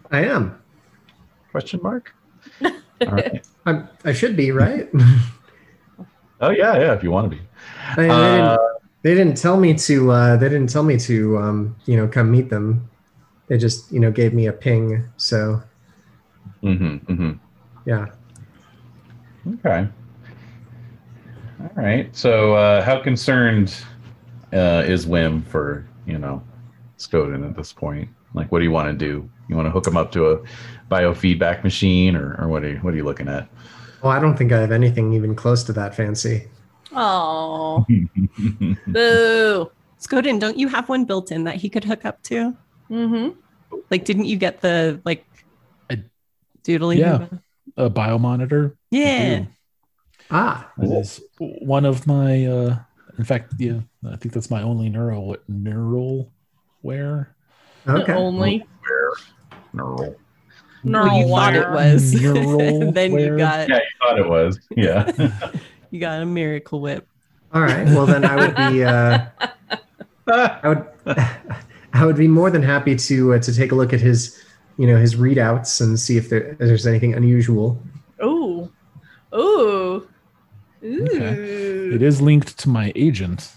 [0.10, 0.60] I am.
[1.52, 2.16] Question mark.
[2.64, 3.46] All right.
[3.68, 4.90] I'm, I should be right.
[6.42, 6.94] Oh yeah, yeah.
[6.94, 7.42] If you want to be.
[7.98, 8.60] I mean, they, Uh, didn't,
[9.04, 10.12] they didn't tell me to.
[10.12, 11.38] Uh, they didn't tell me to.
[11.38, 12.90] Um, you know, come meet them.
[13.48, 15.06] They just, you know, gave me a ping.
[15.18, 15.62] So
[16.64, 17.32] Mm-hmm, mm-hmm.
[17.86, 18.08] yeah.
[19.56, 19.88] Okay.
[21.62, 22.16] All right.
[22.16, 23.76] So, uh, how concerned
[24.54, 26.44] uh, is WHiM for you know
[26.98, 28.10] Skoden at this point?
[28.34, 29.30] Like, what do you want to do?
[29.48, 30.44] You want to hook him up to a
[30.92, 33.48] biofeedback machine, or, or what are you what are you looking at?
[34.02, 36.48] Well, I don't think I have anything even close to that fancy.
[36.96, 37.86] Oh.
[38.88, 39.72] Boo.
[40.00, 42.56] Skoden, don't you have one built in that he could hook up to?
[42.90, 43.38] Mm-hmm.
[43.92, 45.26] Like, didn't you get the like
[45.90, 46.04] I-
[46.64, 47.00] doodling?
[47.00, 47.28] Yeah.
[47.78, 49.46] a biomonitor Yeah.
[50.32, 52.78] Ah, That is one of my uh
[53.18, 53.80] in fact yeah
[54.12, 56.32] i think that's my only neural neural
[56.84, 57.36] wear
[57.88, 58.14] okay.
[58.14, 58.66] Only.
[59.74, 60.16] Where?
[60.84, 61.04] No.
[61.04, 62.14] No, well, you thought it was.
[62.22, 64.60] Neural then you got Yeah, you thought it was.
[64.76, 65.12] Yeah.
[65.92, 67.08] you got a miracle whip.
[67.54, 67.86] All right.
[67.88, 68.84] Well, then I would be.
[68.84, 69.26] Uh,
[70.28, 70.86] I would.
[71.94, 74.40] I would be more than happy to uh, to take a look at his,
[74.78, 77.82] you know, his readouts and see if, there, if there's anything unusual.
[78.22, 78.70] Oh,
[79.34, 80.08] oh,
[80.84, 81.92] Ooh.
[81.94, 83.52] it is linked to my agent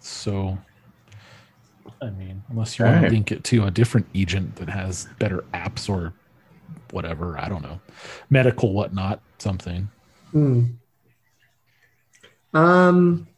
[0.00, 0.58] so
[2.00, 3.08] i mean unless you want Right.
[3.08, 6.12] to link it to a different agent that has better apps or
[6.92, 7.80] whatever i don't know
[8.30, 9.88] medical whatnot something
[10.32, 10.64] Hmm.
[12.54, 13.28] Um.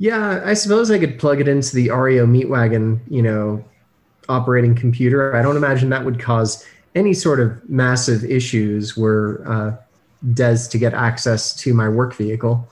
[0.00, 3.64] Yeah, I suppose I could plug it into the REO meat wagon, you know,
[4.28, 5.34] operating computer.
[5.34, 9.76] I don't imagine that would cause any sort of massive issues were uh,
[10.34, 12.68] Des to get access to my work vehicle.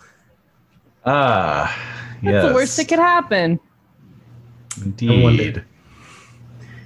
[1.05, 1.77] ah,
[2.23, 2.33] yes.
[2.33, 3.59] That's the worst that could happen.
[4.85, 5.65] Indeed.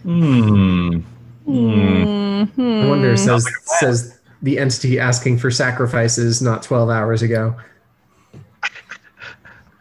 [0.02, 1.00] Hmm.
[1.44, 2.42] Hmm.
[2.42, 2.84] Mhm.
[2.84, 7.54] I wonder, says like says the entity asking for sacrifices not 12 hours ago.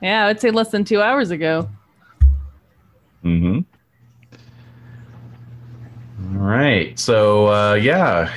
[0.02, 1.70] Yeah, I would say less than two hours ago.
[3.24, 3.60] Mm-hmm.
[6.38, 6.98] All right.
[6.98, 8.34] So uh, yeah.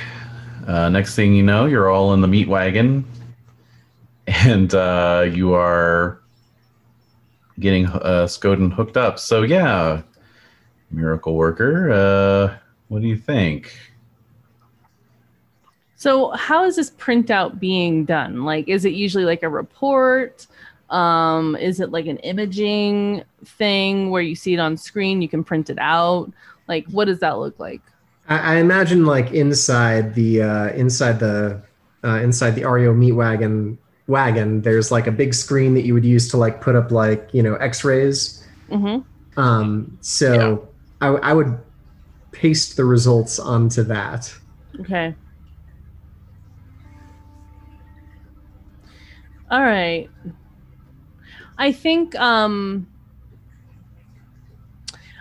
[0.67, 3.03] Uh, next thing you know, you're all in the meat wagon,
[4.27, 6.21] and uh, you are
[7.59, 9.19] getting uh, Skoden hooked up.
[9.19, 10.01] So yeah,
[10.89, 12.59] miracle worker.
[12.87, 13.73] What do you think?
[15.95, 18.43] So, how is this printout being done?
[18.43, 20.47] Like, is it usually like a report?
[20.89, 25.43] Um, is it like an imaging thing where you see it on screen, you can
[25.43, 26.31] print it out?
[26.67, 27.81] Like, what does that look like?
[28.27, 31.61] I, I imagine like inside the uh, inside the
[32.03, 36.05] uh, inside the REO meat wagon wagon, there's like a big screen that you would
[36.05, 38.45] use to like put up like you know X-rays.
[38.69, 39.39] Mm-hmm.
[39.39, 40.67] Um, so
[41.01, 41.57] I, I would
[42.33, 44.33] paste the results onto that.
[44.81, 45.15] Okay.
[49.49, 50.09] All right.
[51.57, 52.87] I think um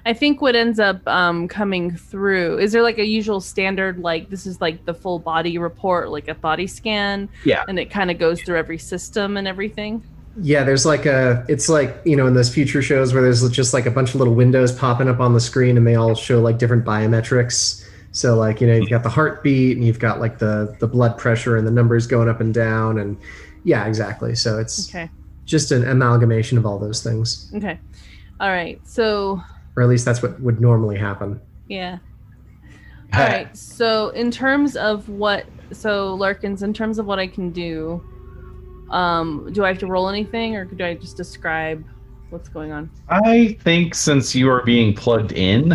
[0.05, 4.31] I think what ends up um coming through is there like a usual standard like
[4.31, 7.63] this is like the full body report like a body scan Yeah.
[7.69, 10.03] and it kind of goes through every system and everything.
[10.41, 11.45] Yeah, there's like a.
[11.49, 14.17] It's like you know in those future shows where there's just like a bunch of
[14.17, 17.87] little windows popping up on the screen, and they all show like different biometrics.
[18.13, 21.19] So like you know you've got the heartbeat, and you've got like the the blood
[21.19, 23.17] pressure and the numbers going up and down, and
[23.65, 24.35] yeah, exactly.
[24.35, 25.11] So it's Okay.
[25.45, 27.79] just an amalgamation of all those things, Okay.
[28.41, 28.81] All right.
[28.85, 29.43] So
[29.77, 31.41] or at least that's what would normally happen.
[31.69, 31.99] yeah.
[33.15, 33.55] All right.
[33.57, 38.03] So in terms of what so Larkins in terms of what I can do
[38.93, 41.85] um do I have to roll anything or do I just describe
[42.31, 42.91] what's going on?
[43.09, 45.73] I think since you are being plugged in,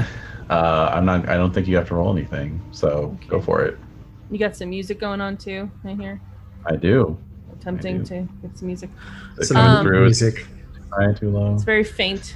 [0.50, 1.28] uh, I'm not.
[1.28, 2.62] I don't think you have to roll anything.
[2.72, 3.78] So go for it.
[4.32, 6.22] You got some music going on too, I hear.
[6.66, 7.18] I do.
[7.60, 8.06] Attempting do.
[8.06, 8.90] to get some music.
[9.38, 10.06] It's Some Um, through.
[10.06, 10.46] Music.
[10.92, 11.54] high, too low.
[11.56, 12.36] It's very faint.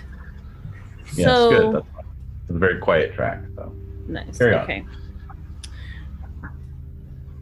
[1.15, 1.75] Yeah, so it's good.
[1.75, 2.05] That's fine.
[2.41, 3.41] It's a very quiet track.
[3.55, 3.73] So.
[4.07, 4.37] nice.
[4.37, 4.87] Carry on.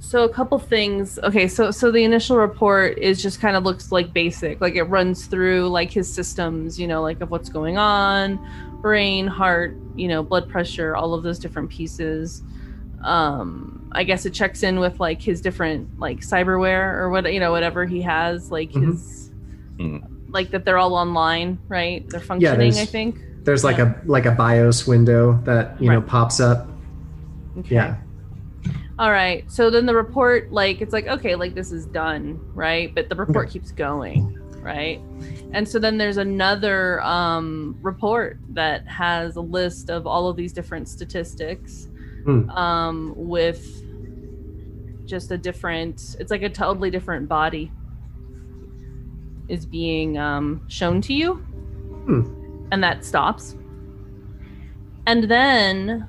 [0.09, 1.19] So a couple things.
[1.19, 4.59] Okay, so so the initial report is just kind of looks like basic.
[4.59, 8.39] Like it runs through like his systems, you know, like of what's going on,
[8.81, 12.41] brain, heart, you know, blood pressure, all of those different pieces.
[13.03, 17.39] Um I guess it checks in with like his different like cyberware or what you
[17.39, 18.85] know whatever he has like Mhm.
[18.87, 19.29] his
[19.77, 19.97] Hmm.
[20.29, 22.03] like that they're all online, right?
[22.09, 23.15] They're functioning, I think.
[23.43, 26.67] There's like a like a BIOS window that you know pops up.
[27.59, 27.75] Okay.
[27.75, 27.97] Yeah.
[28.99, 29.49] All right.
[29.49, 32.93] So then the report, like, it's like, okay, like this is done, right?
[32.93, 35.01] But the report keeps going, right?
[35.53, 40.53] And so then there's another um, report that has a list of all of these
[40.53, 41.87] different statistics
[42.25, 42.49] Hmm.
[42.49, 43.83] um, with
[45.05, 47.71] just a different, it's like a totally different body
[49.47, 51.35] is being um, shown to you.
[51.35, 52.67] Hmm.
[52.71, 53.55] And that stops.
[55.07, 56.07] And then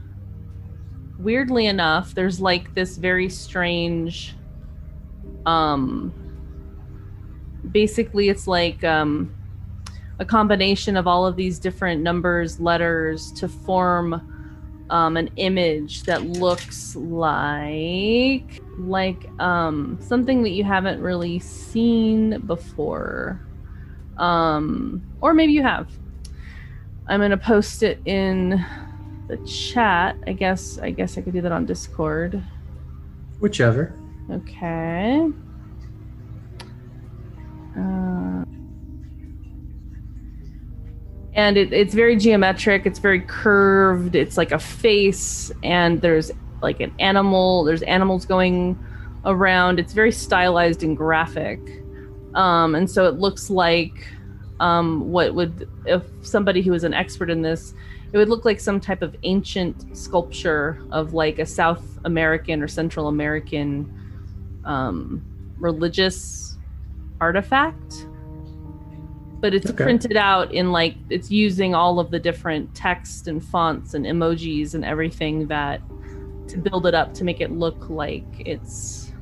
[1.23, 4.35] weirdly enough there's like this very strange
[5.47, 6.15] um
[7.71, 9.35] basically it's like um
[10.19, 14.21] a combination of all of these different numbers letters to form
[14.91, 23.41] um an image that looks like like um something that you haven't really seen before.
[24.17, 25.89] Um or maybe you have.
[27.07, 28.65] I'm to post it in
[29.31, 30.17] the chat.
[30.27, 32.43] I guess I guess I could do that on Discord.
[33.39, 33.95] Whichever.
[34.31, 35.29] Okay.
[37.77, 38.45] Uh,
[41.35, 42.85] and it, it's very geometric.
[42.85, 44.15] It's very curved.
[44.15, 47.65] It's like a face, and there's like an animal.
[47.65, 48.79] There's animals going
[49.25, 49.79] around.
[49.79, 51.61] It's very stylized and graphic,
[52.35, 54.07] um, and so it looks like
[54.59, 57.73] um, what would if somebody who is an expert in this
[58.13, 62.69] it would look like some type of ancient sculpture of like a South American or
[62.69, 63.93] Central American
[64.65, 65.23] um,
[65.59, 66.57] religious
[67.21, 68.07] artifact.
[69.41, 69.85] But it's Okay.
[69.85, 74.75] printed out in like it's using all of the different text and fonts and emojis
[74.75, 75.81] and everything that
[76.49, 79.13] to build it up to make it look like its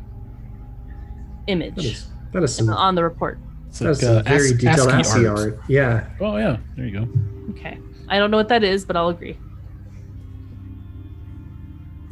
[1.46, 3.38] image is, that is some, on the report.
[3.68, 5.38] It's that is like, some uh, very ASCII detailed ASCII art.
[5.38, 5.58] art.
[5.68, 6.06] Yeah.
[6.20, 7.08] Oh yeah, there you go.
[7.50, 7.78] Okay.
[8.08, 9.38] I don't know what that is, but I'll agree.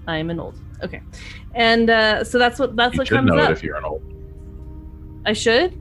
[0.06, 0.58] I am an old.
[0.82, 1.00] Okay.
[1.54, 3.50] And uh, so that's what that's You what should comes know up.
[3.50, 4.02] it if you're an old.
[5.24, 5.80] I should.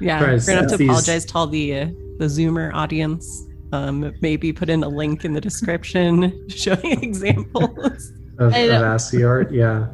[0.00, 1.86] Yeah, Right, we're gonna have to apologize to all the uh,
[2.18, 3.46] the Zoomer audience.
[3.72, 8.12] Um, maybe put in a link in the description showing examples.
[8.38, 8.84] Of, I of know.
[8.94, 9.52] ASCII art.
[9.52, 9.86] Yeah.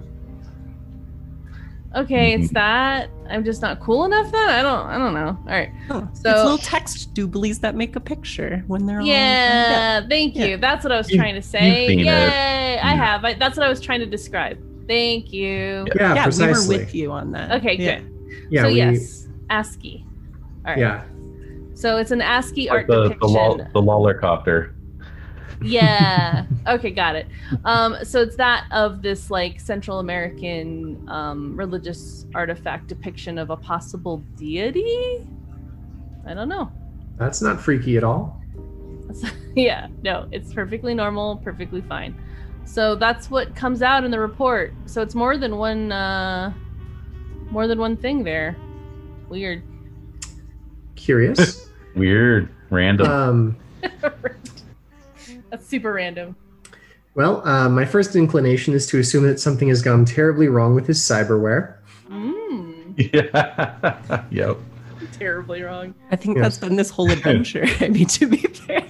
[1.96, 2.42] Okay, Mm-hmm.
[2.44, 3.10] it's that.
[3.28, 4.48] I'm just not cool enough then?
[4.48, 5.28] I don't I don't know.
[5.28, 5.72] All right.
[5.88, 6.06] Huh.
[6.14, 10.46] So- it's little text doobly that make a picture when they're all Yeah, thank you.
[10.46, 10.56] Yeah.
[10.56, 11.88] That's what I was trying to say.
[11.88, 12.04] seen it.
[12.04, 12.78] Yay!
[12.80, 13.24] I have.
[13.24, 14.58] I, that's what I was trying to describe.
[14.86, 15.86] Thank you.
[15.96, 16.68] Yeah, yeah, precisely.
[16.68, 17.52] we were with you on that.
[17.60, 17.98] Okay, Yeah.
[18.00, 18.46] good.
[18.50, 20.04] Yeah, so we, yes, ASCII.
[20.66, 20.78] All right.
[20.78, 21.04] yeah.
[21.74, 23.32] So it's an ASCII Like art the, the, depiction.
[23.32, 24.74] lol, the lollercopter.
[25.62, 26.46] Yeah.
[26.66, 27.26] Okay got it.
[27.64, 33.56] Um so it's that of this like central american um religious artifact depiction of a
[33.56, 35.26] possible deity?
[36.26, 36.70] I don't know.
[37.18, 38.40] That's not freaky at all.
[39.56, 42.14] yeah no it's perfectly normal perfectly fine.
[42.64, 44.72] So that's what comes out in the report.
[44.86, 46.52] So it's more than one uh
[47.50, 48.56] more than one thing there.
[49.28, 49.62] Weird.
[50.94, 51.68] Curious.
[51.96, 53.06] Weird, random.
[53.10, 53.56] um,
[55.50, 56.36] that's super random
[57.16, 60.86] well, uh, my first inclination is to assume that something has gone terribly wrong with
[60.86, 61.78] his cyberware.
[62.08, 62.94] mm.
[63.12, 64.24] yeah.
[64.30, 64.56] yep.
[65.12, 65.92] Terribly wrong.
[66.12, 66.44] I think Yes.
[66.44, 67.64] that's been this whole adventure.
[67.80, 68.86] I mean, to be fair.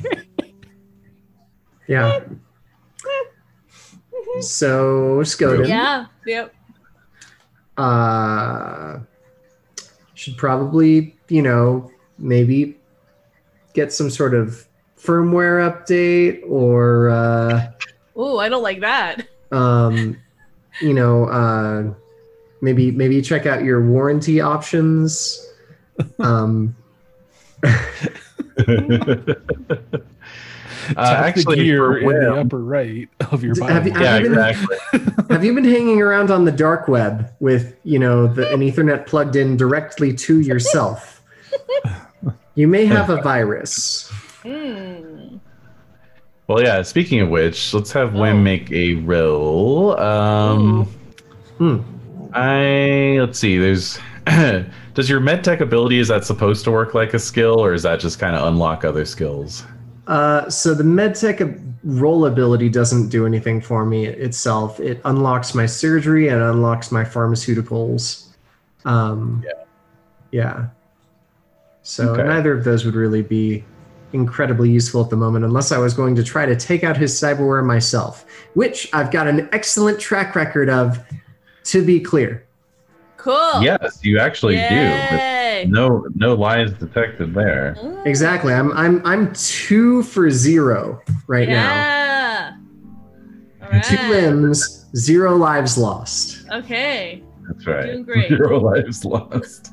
[1.88, 2.20] Yeah.
[4.40, 5.66] So Skoden.
[5.68, 6.06] Yeah.
[6.26, 6.54] Yep.
[7.78, 8.98] uh,
[10.14, 12.76] should probably, you know, maybe
[13.72, 14.66] get some sort of
[15.02, 17.70] firmware update or, uh,
[18.18, 19.26] Ooh, I don't like that.
[19.52, 20.16] um,
[20.80, 21.92] you know, uh,
[22.60, 25.46] maybe maybe check out your warranty options.
[26.18, 26.74] Um,
[30.96, 33.68] Uh, actually, the gear for in the upper right of your D- bio.
[33.72, 34.76] have you- yeah, I've been- exactly.
[35.30, 39.06] have you been hanging around on the dark web with, you know, the, an Ethernet
[39.06, 41.22] plugged in directly to yourself?
[42.56, 44.10] You may have a virus.
[44.44, 45.40] Mm.
[46.46, 46.82] Well, yeah.
[46.82, 48.18] Speaking of which, let's have Oh.
[48.18, 49.98] WHiM make a roll.
[50.00, 50.86] Um,
[51.58, 51.78] Hmm.
[52.32, 53.58] I let's see.
[53.58, 53.98] There's
[54.94, 58.00] does your medtech ability is that supposed to work like a skill, or is that
[58.00, 59.64] just kind of unlock other skills?
[60.06, 64.80] Uh, so the medtech roll ability doesn't do anything for me itself.
[64.80, 68.28] It unlocks my surgery and unlocks my pharmaceuticals.
[68.84, 69.52] Um, Yeah.
[70.32, 70.66] Yeah.
[71.82, 72.24] So Okay.
[72.24, 73.64] neither of those would really be
[74.12, 77.12] incredibly useful at the moment, unless I was going to try to take out his
[77.14, 78.24] cyberware myself,
[78.54, 81.00] which I've got an excellent track record of.
[81.64, 82.46] To be clear,
[83.20, 83.62] Cool.
[83.62, 84.60] Yes, you actually do.
[84.62, 85.64] Yay.
[85.66, 87.76] But no, no lies detected there.
[88.06, 88.54] Exactly.
[88.54, 91.74] I'm I'm I'm two for zero right now.
[91.74, 92.56] yeah.
[93.82, 96.46] Two limbs, zero lives lost.
[96.50, 97.22] Okay.
[97.46, 97.86] That's right.
[97.86, 98.28] Doing great.
[98.28, 99.70] Zero lives lost.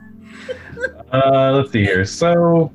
[1.13, 2.05] uh, let's see here.
[2.05, 2.71] So,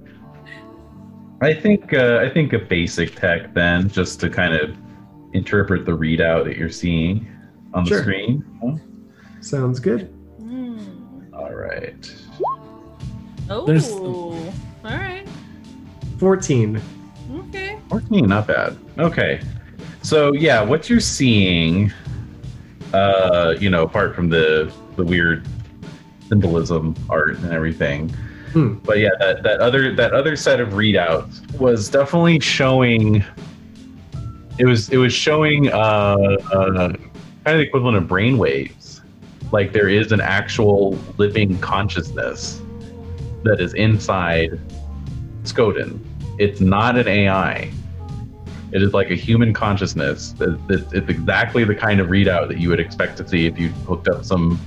[1.43, 4.77] I think uh, I think a basic tech then, just to kind of
[5.33, 7.27] interpret the readout that you're seeing
[7.75, 8.03] on the Sure.
[8.03, 8.45] screen.
[9.41, 10.13] Sounds good.
[10.41, 11.33] Mm.
[11.35, 12.15] All right.
[13.51, 13.67] Oh.
[13.67, 14.53] There's- All
[14.85, 15.27] right.
[16.19, 16.81] 14.
[17.49, 17.77] Okay.
[17.89, 18.77] 14, not bad.
[18.99, 19.41] Okay.
[20.03, 21.93] So yeah, what you're seeing,
[22.93, 25.45] uh, you know, apart from the the weird
[26.29, 28.15] symbolism art and everything,
[28.53, 28.75] Hmm.
[28.85, 33.25] but yeah, that, that other that other set of readouts was definitely showing.
[34.59, 36.17] It was it was showing uh,
[36.53, 36.97] uh, kind
[37.47, 39.01] of the equivalent of brain waves.
[39.53, 42.61] Like there is an actual living consciousness
[43.45, 44.61] that is inside
[45.45, 45.99] Skoden.
[46.39, 47.71] It's not an AI.
[48.73, 50.35] It is like a human consciousness.
[50.41, 54.09] It's exactly the kind of readout that you would expect to see if you hooked
[54.09, 54.59] up some,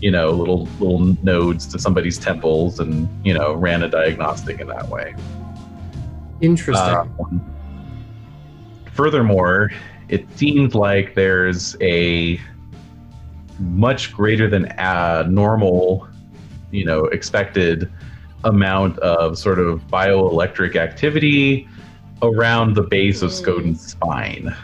[0.00, 4.68] you know, little little nodes to somebody's temples and you know ran a diagnostic in
[4.68, 5.14] that way.
[6.40, 6.94] Interesting.
[7.18, 7.54] Um,
[8.92, 9.70] furthermore,
[10.08, 12.40] it seems like there's a
[13.58, 16.08] much greater than uh, normal,
[16.70, 17.90] you know, expected
[18.44, 21.68] amount of sort of bioelectric activity
[22.22, 23.30] around the base of.
[23.30, 24.54] Skoden's spine.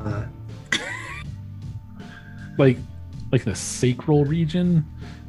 [0.00, 0.26] Uh,
[2.58, 2.78] like
[3.34, 4.84] like the sacral region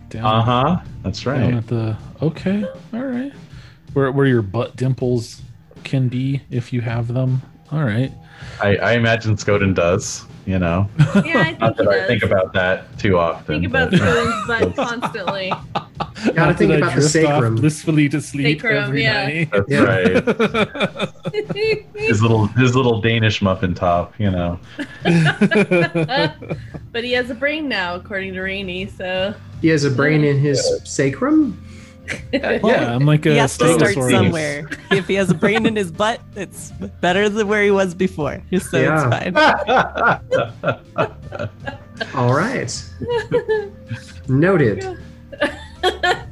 [0.09, 0.79] down, Uh huh.
[1.01, 1.53] That's down right.
[1.55, 3.33] at the okay all right
[3.93, 5.41] where, where your butt dimples
[5.83, 8.11] can be if you have them all right
[8.61, 10.25] I, I imagine Skoden does.
[10.45, 12.07] You know, Yeah, I think not he that I does.
[12.07, 13.45] think about that too often.
[13.61, 15.51] Think about but- Spoon's butt constantly.
[16.25, 17.55] Gotta How think did I about the drift off sacrum.
[17.55, 19.23] blissfully to sleep Sacrum, every yeah.
[19.27, 19.83] night That's Yeah.
[19.83, 20.11] right.
[21.95, 24.13] His little his little Danish muffin top.
[24.19, 24.59] You know.
[26.91, 28.87] but he has a brain now, according to Rainy.
[28.87, 31.61] So he has a brain in his sacrum?
[32.31, 34.69] yeah i'm like a he has to start somewhere.
[34.91, 36.69] if he has a brain in his butt, it's
[37.01, 38.43] better than where he was before.
[38.59, 39.09] So Yeah.
[39.23, 39.35] it's fine.
[42.13, 42.71] All right.
[44.27, 44.97] Noted.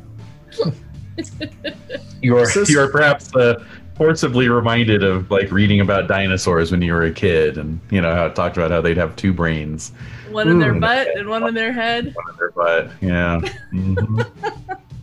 [2.21, 3.63] You're you're perhaps uh,
[3.95, 8.15] forcibly reminded of like reading about dinosaurs when you were a kid, and you know
[8.15, 9.91] how it talked about how they'd have two brains,
[10.31, 10.79] one in their Mm.
[10.81, 12.13] butt and one in their head.
[12.15, 12.91] one in their butt.
[13.01, 13.41] Yeah.
[13.73, 14.25] Mhm.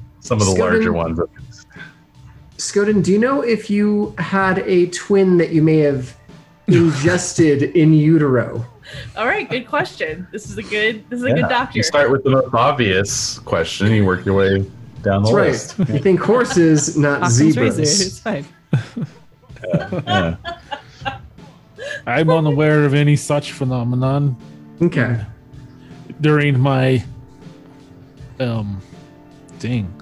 [0.21, 1.21] Some of the Skoden- larger ones.
[2.57, 6.15] Skoden, do you know if you had a twin that you may have
[6.67, 8.67] ingested in utero?
[9.17, 10.27] All right, good question.
[10.33, 11.09] This is a good.
[11.11, 11.79] This is a good doctor.
[11.79, 13.93] You start with the most obvious question.
[13.93, 14.59] You work your way
[15.03, 15.79] down the That's right.
[15.79, 15.79] list.
[15.95, 17.85] You think horses, not Occam's razor.
[17.85, 18.07] zebras.
[18.07, 18.47] It's fine.
[20.07, 20.37] Yeah.
[22.07, 24.37] i'm unaware of any such phenomenon
[24.81, 25.21] Okay.
[26.21, 27.03] during my
[28.39, 28.81] um
[29.59, 29.93] dang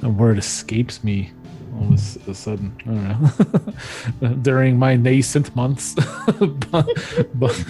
[0.00, 1.32] the word escapes me
[1.74, 5.94] all of a s- a sudden i don't know during my nascent months
[6.70, 6.86] but,
[7.34, 7.66] but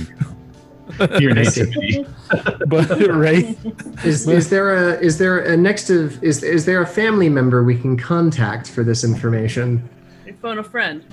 [1.21, 2.07] Your nativity.
[2.67, 3.57] but right
[4.05, 7.63] Is, is there a is there a next of is is there a family member
[7.65, 9.89] we can contact for this information?
[10.27, 11.05] You phone a friend.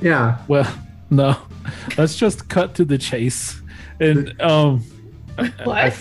[0.00, 0.38] Yeah.
[0.48, 0.72] well
[1.10, 1.36] no
[1.96, 3.60] let's just cut to the chase
[4.00, 4.80] and um
[5.64, 5.68] What?
[5.68, 5.94] I-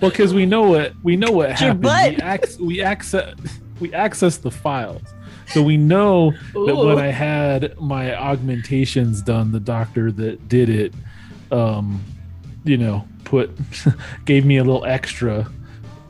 [0.00, 2.10] well because we know what we know what Your happened butt.
[2.10, 3.34] we, ac- we access
[3.80, 5.02] we access the files
[5.48, 10.92] so we know that when i had my augmentations done the doctor that did it
[11.52, 12.02] um
[12.64, 13.50] you know put
[14.24, 15.46] gave me a little extra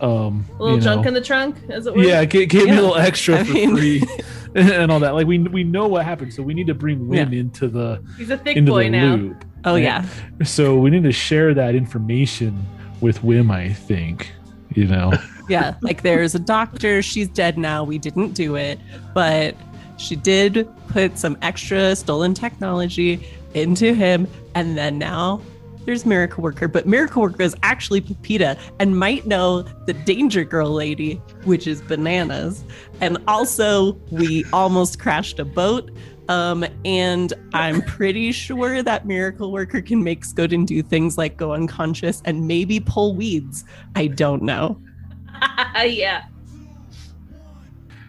[0.01, 2.03] um A little junk know, in the trunk, as it were.
[2.03, 4.03] yeah gave, gave me a little extra I for mean- free
[4.55, 7.37] and all that like we we know what happened so we need to bring WHiM
[7.37, 9.15] into the He's a thick into boy now.
[9.17, 9.83] loop Oh right?
[9.83, 10.05] yeah.
[10.45, 12.65] so we need to share that information
[13.01, 14.31] with WHiM I think
[14.75, 15.13] you know
[15.49, 15.75] Yeah.
[15.83, 17.85] Like there's a doctor, she's dead now.
[17.85, 18.79] We didn't do it,
[19.13, 19.55] but
[19.99, 25.41] she did put some extra stolen technology into him and then now
[25.85, 30.71] there's Miracle Worker, but Miracle Worker is actually Pepita and might know the Danger Girl
[30.71, 31.15] lady,
[31.45, 32.65] which is bananas.
[33.01, 35.91] And also, we almost crashed a boat.
[36.29, 41.53] Um, and I'm pretty sure that Miracle Worker can make Skoden do things like go
[41.53, 43.65] unconscious and maybe pull weeds.
[43.95, 44.81] I don't know.
[45.85, 46.25] yeah.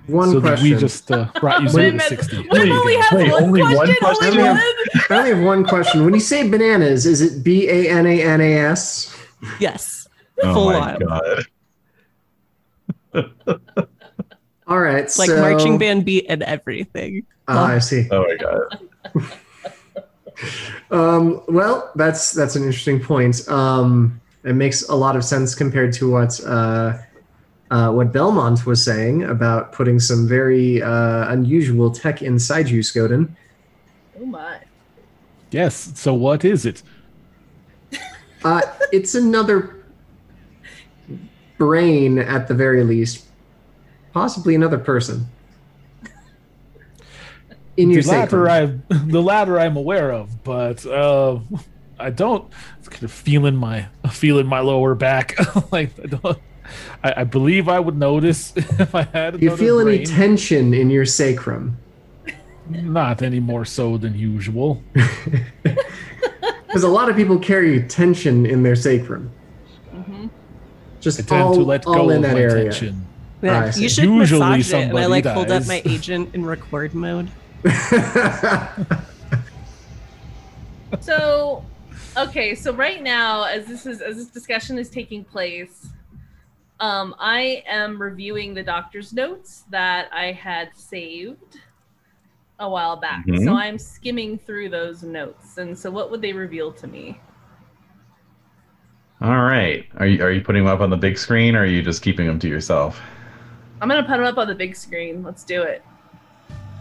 [0.08, 0.69] One so question.
[0.69, 2.08] we just uh, brought you Wait to minute.
[2.08, 3.95] 60 WHiM only has wait, one only one question.
[4.00, 4.27] question?
[4.27, 4.58] Only one.
[5.09, 6.06] I only have one question.
[6.06, 9.17] When you say bananas, is it B A N A N A S?
[9.59, 10.08] Yes.
[10.43, 11.00] Oh Full my on.
[11.00, 11.45] god.
[14.67, 15.03] All right.
[15.03, 17.25] It's like so, marching band beat and everything.
[17.48, 18.08] Ah, I see.
[18.11, 19.32] Oh my god.
[20.92, 23.48] Um, well, that's that's an interesting point.
[23.48, 26.98] Um, it makes a lot of sense compared to what uh,
[27.71, 33.29] uh, what Belmont was saying about putting some very uh, unusual tech inside you, Skoden.
[34.19, 34.59] Oh my.
[35.51, 36.81] yes so what is it
[38.45, 38.61] Uh,
[38.91, 39.83] it's another
[41.57, 43.25] brain, at the very least,
[44.13, 45.27] possibly another person.
[47.75, 48.83] In your the latter sacrum.
[48.89, 51.39] I the latter I'm aware of, but uh,
[51.99, 55.35] I don't it's kind of feeling my feeling my lower back.
[55.71, 56.39] like I don't.
[57.03, 59.33] I, I believe I would notice if I had.
[59.33, 61.77] Do you another feel any tension in your sacrum?
[62.69, 64.81] Not any more so than usual.
[65.63, 69.31] Because a lot of people carry tension in their sacrum.
[69.93, 70.29] Mhm.
[70.99, 72.63] Just I tend all, to let all go in of that my area.
[72.71, 73.05] tension.
[73.43, 73.83] Ah, Yeah, see.
[73.83, 74.73] you should Usually massage it.
[74.73, 77.29] And I somebody like hold up my agent in record mode.
[81.01, 81.63] So,
[82.17, 85.87] okay, so right now, as this is as this discussion is taking place,
[86.79, 91.59] um, I am reviewing the doctor's notes that I had saved
[92.59, 93.25] a while back.
[93.27, 93.43] Mhm.
[93.45, 97.19] So I'm skimming through those notes, and so what would they reveal to me?
[99.21, 99.85] All right.
[99.97, 102.01] Are you are you putting them up on the big screen or are you just
[102.01, 103.01] keeping them to yourself?
[103.81, 105.23] I'm gonna put them up on the big screen.
[105.23, 105.83] Let's do it.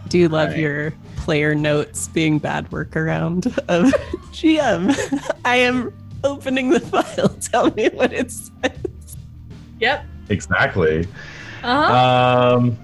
[0.09, 0.59] Do you love Right.
[0.59, 3.85] your player notes being bad workaround of
[4.31, 4.93] GM?
[5.45, 5.93] I am
[6.23, 7.29] opening the file.
[7.41, 8.51] Tell me what it says.
[9.79, 10.05] Yep.
[10.29, 11.07] Exactly.
[11.63, 12.55] Uh huh.
[12.57, 12.77] Um,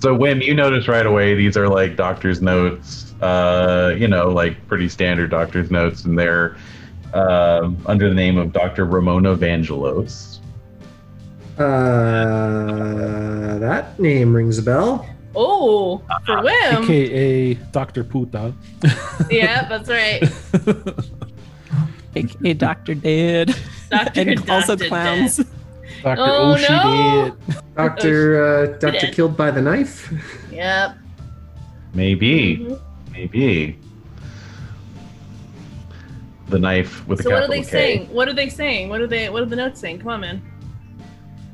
[0.00, 3.14] so WHiM, you notice right away these are like doctor's notes.
[3.20, 6.56] Uh, you know, like pretty standard doctor's notes, and they're
[7.14, 8.84] um under the name of Dr.
[8.84, 10.38] Ramona Vangelos.
[11.58, 15.08] uh, that name rings a bell.
[15.34, 16.84] oh, for WHiM.
[16.84, 18.04] AKA Dr.
[18.04, 18.52] Puta.
[19.30, 20.22] Yeah, that's right.
[22.16, 22.94] AKA Dr.
[22.94, 23.54] Dead.
[23.90, 24.88] Doctor and also Dr.
[24.88, 25.40] clowns.
[26.02, 26.20] Dr.
[26.20, 27.36] Oh, Oshi no.
[27.48, 27.56] did.
[27.76, 28.44] Doctor,
[28.74, 30.12] uh, Doctor killed by the knife.
[30.52, 30.96] Yep.
[31.94, 32.80] Maybe, Mhm.
[33.12, 33.78] maybe
[36.48, 37.64] the knife with the So a what are they K.
[37.64, 38.08] saying?
[38.12, 38.88] What are they saying?
[38.88, 39.28] What are they?
[39.30, 39.98] What are the notes saying?
[39.98, 40.42] Come on, man.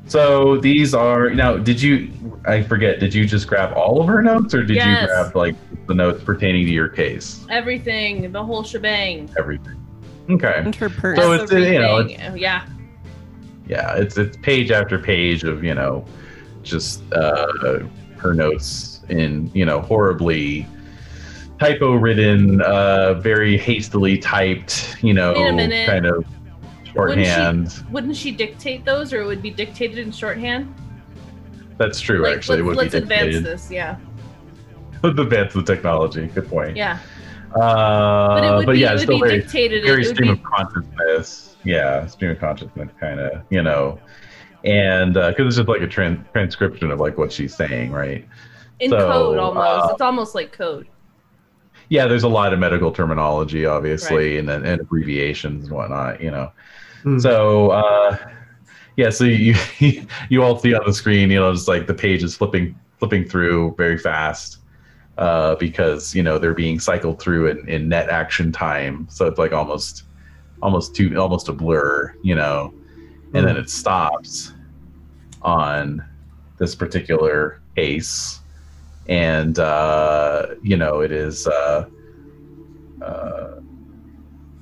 [0.05, 1.57] So these are now.
[1.57, 2.11] Did you?
[2.45, 2.99] I forget.
[2.99, 5.01] Did you just grab all of her notes, or did Yes.
[5.01, 5.55] you grab like
[5.87, 7.45] the notes pertaining to your case?
[7.49, 9.29] Everything, the whole shebang.
[9.39, 9.75] Everything.
[10.29, 10.53] Okay.
[10.57, 11.17] And her purse.
[11.19, 12.37] So it's, you know, Everything.
[12.37, 12.63] yeah.
[13.67, 16.05] Yeah, it's it's page after page of you know,
[16.63, 17.79] just uh,
[18.17, 20.67] her notes in you know horribly
[21.59, 25.87] typo ridden, uh, very hastily typed, you know, Wait a minute.
[25.87, 26.25] kind of
[26.93, 27.83] shorthand.
[27.91, 30.73] Wouldn't she dictate those, or it would be dictated in shorthand?
[31.77, 32.23] That's true.
[32.23, 33.71] Like, actually, it let's, would let's advance this.
[33.71, 33.97] Yeah.
[35.03, 36.27] Let's advance the technology.
[36.27, 36.77] Good point.
[36.77, 36.97] Yeah.
[37.53, 39.83] Uh, But it would be, yeah, it would still be very, dictated.
[39.83, 41.52] very stream be, of consciousness.
[41.63, 43.99] Yeah, stream of consciousness, kind of, you know,
[44.63, 48.27] and because it's just like a tran- transcription of like what she's saying, right?
[48.79, 49.85] in so, code almost.
[49.85, 50.87] uh, it's almost like code.
[51.89, 56.21] yeah, there's a lot of medical terminology, obviously, and then and abbreviations and whatnot.
[56.21, 56.51] You know,
[57.03, 57.19] Hmm.
[57.19, 58.17] so uh,
[58.97, 59.55] yeah, so you
[60.29, 63.25] you all see on the screen, you know, just like the page is flipping flipping
[63.25, 64.59] through very fast
[65.17, 69.37] uh, because you know they're being cycled through in, in net action time, so it's
[69.39, 70.03] like almost
[70.63, 72.73] almost too almost a blur, you know,
[73.33, 74.53] and then it stops
[75.41, 76.03] on
[76.57, 78.39] this particular ace.
[79.07, 81.89] And uh, you know it is uh,
[83.01, 83.55] uh,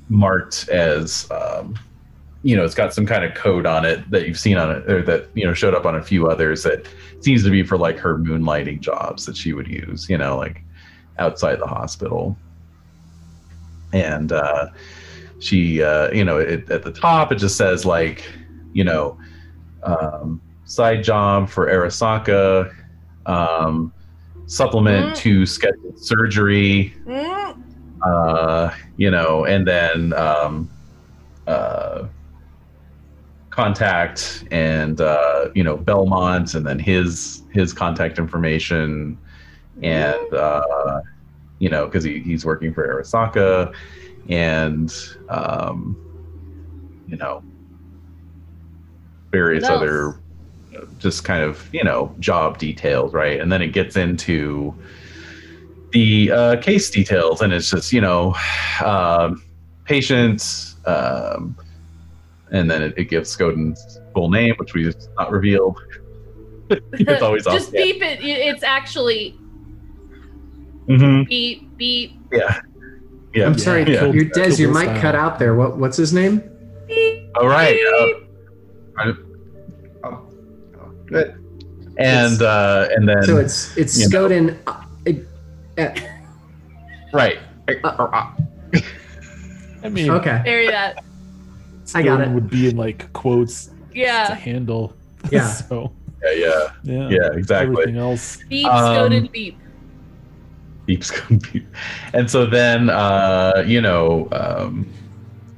[0.09, 1.77] marked as um,
[2.41, 4.89] you know it's got some kind of code on it that you've seen on it
[4.89, 6.87] or that you know showed up on a few others that
[7.19, 10.63] seems to be for like her moonlighting jobs that she would use you know like
[11.19, 12.35] outside the hospital.
[13.93, 14.69] And uh,
[15.41, 18.23] she uh, you know it, at the top it just says like
[18.73, 19.17] you know
[19.83, 22.71] um, side job for arasaka
[23.25, 23.93] um,
[24.45, 25.15] supplement Mm.
[25.15, 27.55] to scheduled surgery Mm,
[28.05, 30.71] uh, you know, and then um,
[31.47, 32.07] uh,
[33.51, 39.19] contact and uh, you know Belmont, and then his his contact information,
[39.83, 41.01] and uh,
[41.59, 43.73] you know because he, he's working for Arasaka,
[44.29, 44.93] and
[45.29, 45.97] um,
[47.07, 47.43] you know
[49.31, 50.19] various other
[50.99, 53.39] just kind of you know job details, right?
[53.39, 54.73] And then it gets into
[55.91, 58.35] the uh, case details, and it's just you know,
[58.83, 59.43] um,
[59.85, 61.55] patient, um,
[62.51, 65.77] and then it, it gives Skoden's full name, which we just not revealed.
[66.69, 68.19] it's always Just beep it.
[68.23, 69.35] It's actually
[70.87, 72.13] hmm beep beep.
[72.31, 72.61] Yeah,
[73.33, 73.45] yeah.
[73.45, 74.05] I'm sorry, Yeah.
[74.11, 75.01] your Des, your mic Style.
[75.01, 75.55] cut out there.
[75.55, 76.41] What what's his name?
[77.35, 77.77] All right.
[77.77, 78.07] Uh,
[78.97, 79.13] I-
[80.03, 80.21] Oh,
[81.05, 81.35] good.
[81.97, 84.27] and uh, and then So it's it's you know.
[84.27, 84.57] Skoden.
[84.67, 85.27] uh, it-
[85.77, 85.89] uh,
[87.13, 87.39] right.
[89.83, 91.03] I mean, okay, Bury that.
[91.95, 92.29] I got Skoden it.
[92.31, 94.25] Would be in like quotes Yeah.
[94.27, 94.35] to Yeah.
[94.35, 94.93] handle.
[95.31, 95.47] Yeah.
[95.47, 95.91] so
[96.23, 97.09] Yeah, yeah, yeah.
[97.09, 97.29] yeah.
[97.33, 97.73] Exactly.
[97.73, 98.37] Everything else.
[98.49, 99.57] Beep, Um, Skoden, beep.
[100.87, 101.67] Keeps going.
[102.13, 104.87] And so then, uh, you know, um,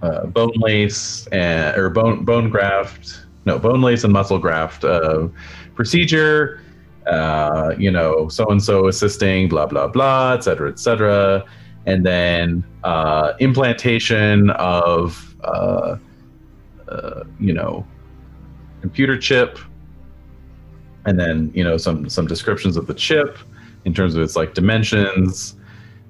[0.01, 5.27] uh, bone lace and or bone bone graft, no bone lace and muscle graft uh,
[5.75, 6.61] procedure.
[7.07, 11.43] Uh, you know, so and so assisting, blah blah blah, et cetera, et cetera,
[11.85, 15.97] and then uh, implantation of, uh,
[16.87, 17.85] uh, you know,
[18.79, 19.59] computer chip,
[21.05, 23.37] and then you know some some descriptions of the chip
[23.85, 25.55] in terms of its like dimensions,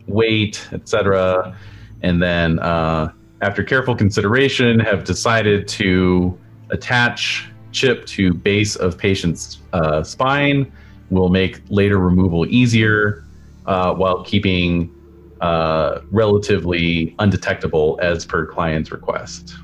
[0.07, 1.57] weight, etc.
[2.01, 3.11] And then, uh,
[3.41, 6.37] after careful consideration, have decided to
[6.69, 10.71] attach chip to base of patient's uh, spine.
[11.09, 13.25] Will make later removal easier
[13.65, 14.93] uh, while keeping
[15.41, 19.55] uh, relatively undetectable as per client's request.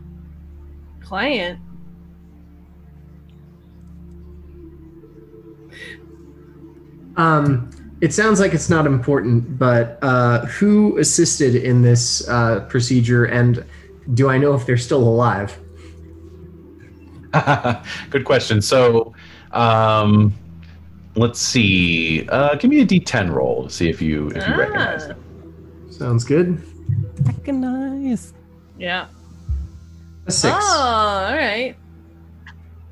[1.01, 1.59] Client.
[7.15, 7.69] Um,
[8.01, 13.63] it sounds like it's not important, but uh, who assisted in this uh, procedure, and
[14.13, 15.57] do I know if they're still alive?
[18.09, 18.61] Good question.
[18.61, 19.13] So,
[19.51, 20.33] um,
[21.15, 22.27] let's see.
[22.29, 25.87] Uh, give me a D10 roll to see if you if you recognize Ah, them.
[25.91, 26.61] Sounds good.
[27.23, 28.33] Recognize.
[28.77, 29.07] Yeah.
[30.25, 30.55] A six.
[30.57, 31.75] Oh, all right.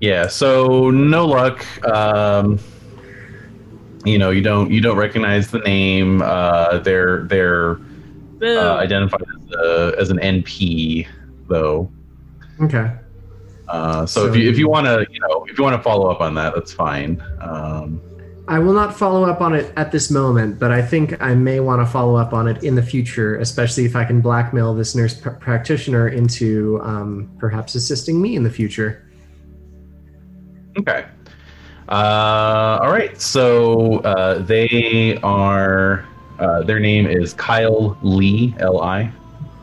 [0.02, 0.28] Yeah.
[0.28, 1.66] So no luck.
[1.86, 2.60] Um,
[4.08, 6.22] you know, you don't you don't recognize the name.
[6.22, 7.78] Uh, they're they're
[8.42, 11.08] uh, identified as, a, as an NP
[11.48, 11.92] though.
[12.62, 12.92] Okay.
[13.68, 15.76] Uh, so, So if you if you you- want to you know if you want
[15.76, 17.22] to follow up on that, that's fine.
[17.42, 18.02] Um,
[18.50, 21.60] I will not follow up on it at this moment, but I think I may
[21.60, 24.96] want to follow up on it in the future, especially if I can blackmail this
[24.96, 29.04] nurse pr- practitioner into um, perhaps assisting me in the future.
[30.80, 31.06] Okay.
[31.90, 33.20] Uh, all right.
[33.20, 36.06] So uh, they are.
[36.40, 38.54] Uh, their name is Kyle Lee.
[38.60, 39.12] L I.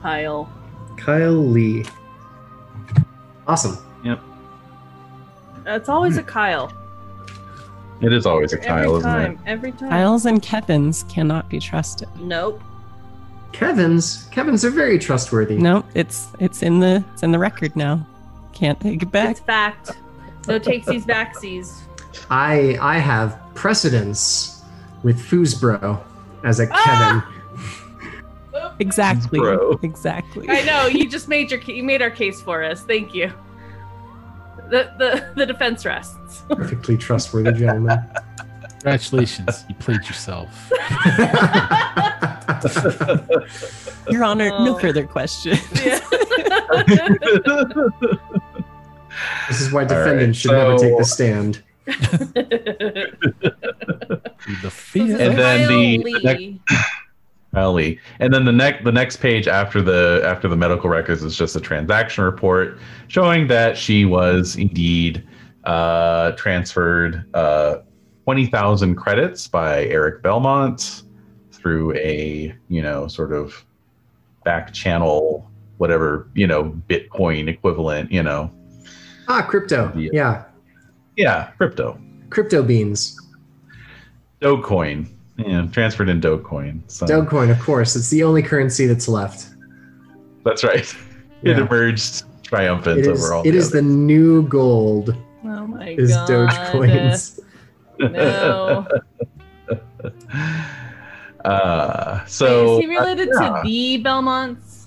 [0.03, 0.51] Kyle.
[0.97, 1.85] Kyle Lee.
[3.47, 3.79] Awesome.
[4.05, 4.21] Yep.
[5.67, 6.73] It's always a Kyle.
[8.01, 9.33] It is always a Kyle, Every isn't time.
[9.33, 9.39] it?
[9.47, 9.89] Every time.
[9.91, 12.09] Kyles and Kevins cannot be trusted.
[12.19, 12.61] Nope.
[13.53, 14.25] Kevin's.
[14.33, 15.57] Kevin's are very trustworthy.
[15.57, 18.05] No, it's it's in the it's in the record now.
[18.53, 19.31] Can't take it back.
[19.31, 19.93] It's fact.
[20.49, 21.83] No takesies backsies.
[22.31, 24.63] I I have precedence
[25.03, 26.01] with Foosbro
[26.45, 26.83] as a Ah!
[26.85, 27.23] Kevin.
[28.81, 29.39] Exactly.
[29.39, 29.79] Bro.
[29.83, 30.49] Exactly.
[30.49, 32.83] I know you just made your you made our case for us.
[32.83, 33.33] Thank you.
[34.71, 36.43] The the the defense rests.
[36.49, 38.01] Perfectly trustworthy gentleman.
[38.81, 40.71] Congratulations, you played yourself.
[44.11, 44.79] Your Honor, no Oh.
[44.79, 45.59] further questions.
[45.85, 46.01] Yeah.
[49.49, 51.63] This is why right, defendants should never take the stand.
[54.63, 55.17] The fear.
[55.21, 56.83] And then the- Kyle the next-
[57.57, 58.01] Ellie.
[58.19, 61.55] And then the next the next page after the after the medical records is just
[61.55, 65.25] a transaction report showing that she was indeed
[65.63, 67.77] uh, transferred uh,
[68.25, 71.05] twenty thousand credits by Eric Belmont
[71.53, 73.65] through a you know sort of
[74.45, 75.49] back channel
[75.79, 78.51] whatever you know Bitcoin equivalent you know
[79.29, 79.93] Ah, crypto.
[79.97, 80.11] Yeah.
[80.13, 80.45] Yeah.
[81.17, 81.99] Yeah crypto
[82.31, 83.21] Crypto beans.
[84.41, 85.07] Dogecoin
[85.39, 87.97] yeah transferred in Dogecoin so Dogecoin, of course.
[87.97, 89.49] It's the only currency that's left.
[90.45, 90.95] that's right
[91.43, 95.89] it emerged triumphant It is, over all it the is the new gold Oh my
[95.91, 96.29] is god.
[96.29, 97.41] Dogecoins.
[97.99, 98.87] No.
[101.45, 104.84] Uh, so Wait, is he related uh, to the Belmonts?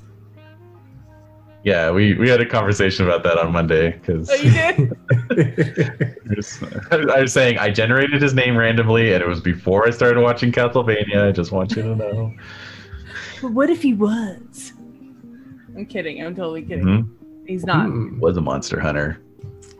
[1.63, 4.97] Yeah, we we had a conversation about that on Monday because Oh, you did?
[7.11, 10.51] I was saying I generated his name randomly, and it was before I started watching
[10.51, 11.27] Castlevania.
[11.27, 12.33] I just want you to know.
[13.41, 14.73] but what if he was?
[15.75, 16.23] I'm kidding.
[16.25, 16.85] I'm totally kidding.
[16.85, 17.47] Mhm.
[17.47, 17.85] He's not.
[17.87, 18.19] Hmm.
[18.19, 19.19] Was a monster hunter.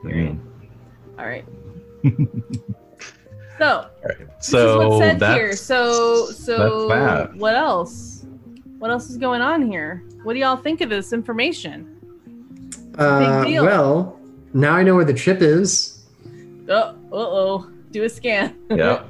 [0.03, 0.39] Mm.
[1.17, 1.45] All right.
[3.57, 4.17] so Right.
[4.19, 5.55] this So is what's said that's here.
[5.55, 7.35] So so that's that.
[7.37, 8.25] what else?
[8.79, 10.03] What else is going on here?
[10.23, 11.93] What do y'all think of this information?
[12.97, 13.65] Uh, Big deal.
[13.65, 14.19] well,
[14.53, 16.05] now I know where the chip is.
[16.69, 17.71] Oh, uh oh.
[17.91, 18.55] Do a scan.
[18.69, 19.03] yeah.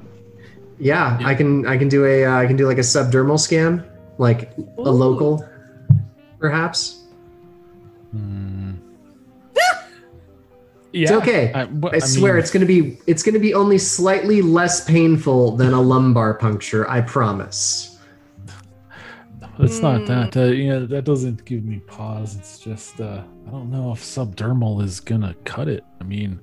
[0.80, 3.84] Yeah, I can I can do a uh, I can do like a subdermal scan,
[4.20, 5.44] like a local,
[6.40, 7.04] perhaps.
[8.12, 8.74] Hmm.
[10.94, 11.02] yeah.
[11.04, 11.52] It's okay.
[11.54, 14.86] I, but- I, I swear mean, it's gonna be it's gonna be only slightly less
[14.86, 16.88] painful than a lumbar puncture.
[16.90, 17.97] I promise.
[19.60, 20.08] It's not Mm.
[20.08, 20.38] that.
[20.38, 22.36] Uh, you know, that doesn't give me pause.
[22.36, 25.84] It's just uh, I don't know if subdermal is gonna cut it.
[26.00, 26.40] I mean,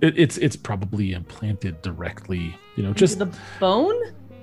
[0.00, 2.56] it, it's it's probably implanted directly.
[2.76, 3.28] You know, just the
[3.60, 3.94] bone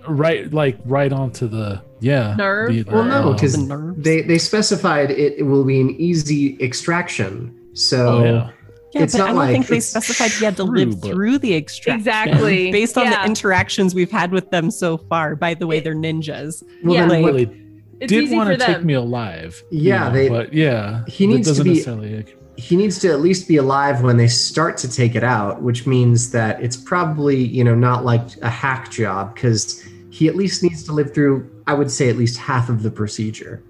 [0.07, 2.69] right, like right onto the yeah Nerve?
[2.73, 4.03] the- Well, no, um, because The nerves.
[4.03, 7.55] they they specified it, it will be an easy extraction.
[7.73, 8.49] So oh yeah.
[8.93, 10.75] Yeah, It's but not I don't like- think they it's specified he had to true,
[10.75, 11.99] live but- through the extraction.
[11.99, 12.71] Exactly.
[12.71, 13.21] Based on Yeah.
[13.23, 15.35] the interactions we've had with them so far.
[15.35, 16.63] By the way, they're ninjas.
[16.83, 17.07] well, Yeah.
[17.07, 17.57] then Well, what- they
[18.01, 19.61] it's did want for to take me alive.
[19.71, 23.09] you Yeah, know, they- but yeah, he needs to be- necessarily, like, he needs to
[23.09, 26.77] at least be alive when they start to take it out, which means that it's
[26.77, 29.81] probably, you know, not like a hack job because
[30.11, 32.91] he at least needs to live through, I would say, at least half of the
[32.91, 33.63] procedure.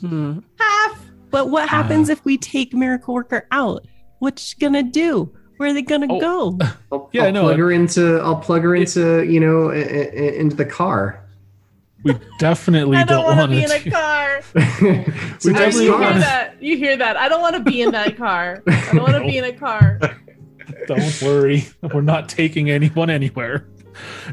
[0.00, 0.38] Hmm.
[0.58, 1.04] half.
[1.30, 3.84] But what happens if we take Miracle Worker out?
[4.18, 5.32] What's she gonna do?
[5.56, 6.20] Where are they gonna Oh.
[6.20, 6.58] go?
[6.92, 10.34] I'll, Yeah, I'll no, plug her into, I'll plug her into, you know, i- i-
[10.38, 11.24] into the car.
[12.04, 14.40] we definitely I don't, don't want to be in a car.
[14.54, 15.04] we I
[15.58, 16.62] definitely you don't hear wanna- that?
[16.62, 17.16] You hear that?
[17.16, 18.62] I don't want to be in that car.
[18.68, 19.98] I don't want to be in a car.
[20.86, 23.66] Don't worry, we're not taking anyone anywhere.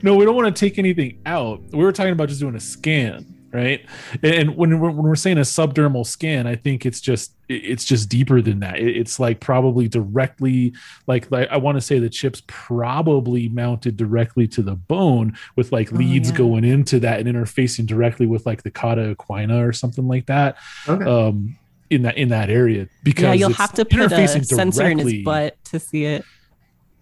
[0.03, 1.59] No, we don't want to take anything out.
[1.71, 3.85] We were talking about just doing a scan, right?
[4.21, 8.09] And when we're, when we're saying a subdermal scan, I think it's just it's just
[8.09, 8.79] deeper than that.
[8.79, 10.73] It's like probably directly,
[11.07, 15.71] like, like I want to say the chips probably mounted directly to the bone with
[15.71, 16.37] like Oh, leads yeah.
[16.37, 20.57] going into that and interfacing directly with like the cauda equina or something like that.
[20.87, 21.05] Okay.
[21.05, 21.57] Um,
[21.91, 24.97] in that in that area because yeah, you'll have to put a interfacing sensor in
[24.97, 26.25] his butt to see it.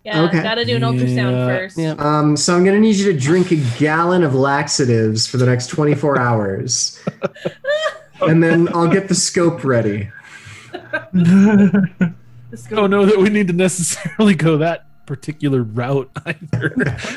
[0.03, 0.43] Yeah, Okay.
[0.43, 1.45] gotta do an ultrasound Yeah.
[1.48, 1.77] first.
[1.77, 1.95] Yeah.
[1.98, 5.67] Um, so I'm gonna need you to drink a gallon of laxatives for the next
[5.67, 6.99] 24 hours,
[8.22, 10.09] and then I'll get the scope ready.
[11.14, 11.88] The
[12.56, 16.73] scope- don't know that we need to necessarily go that particular route either.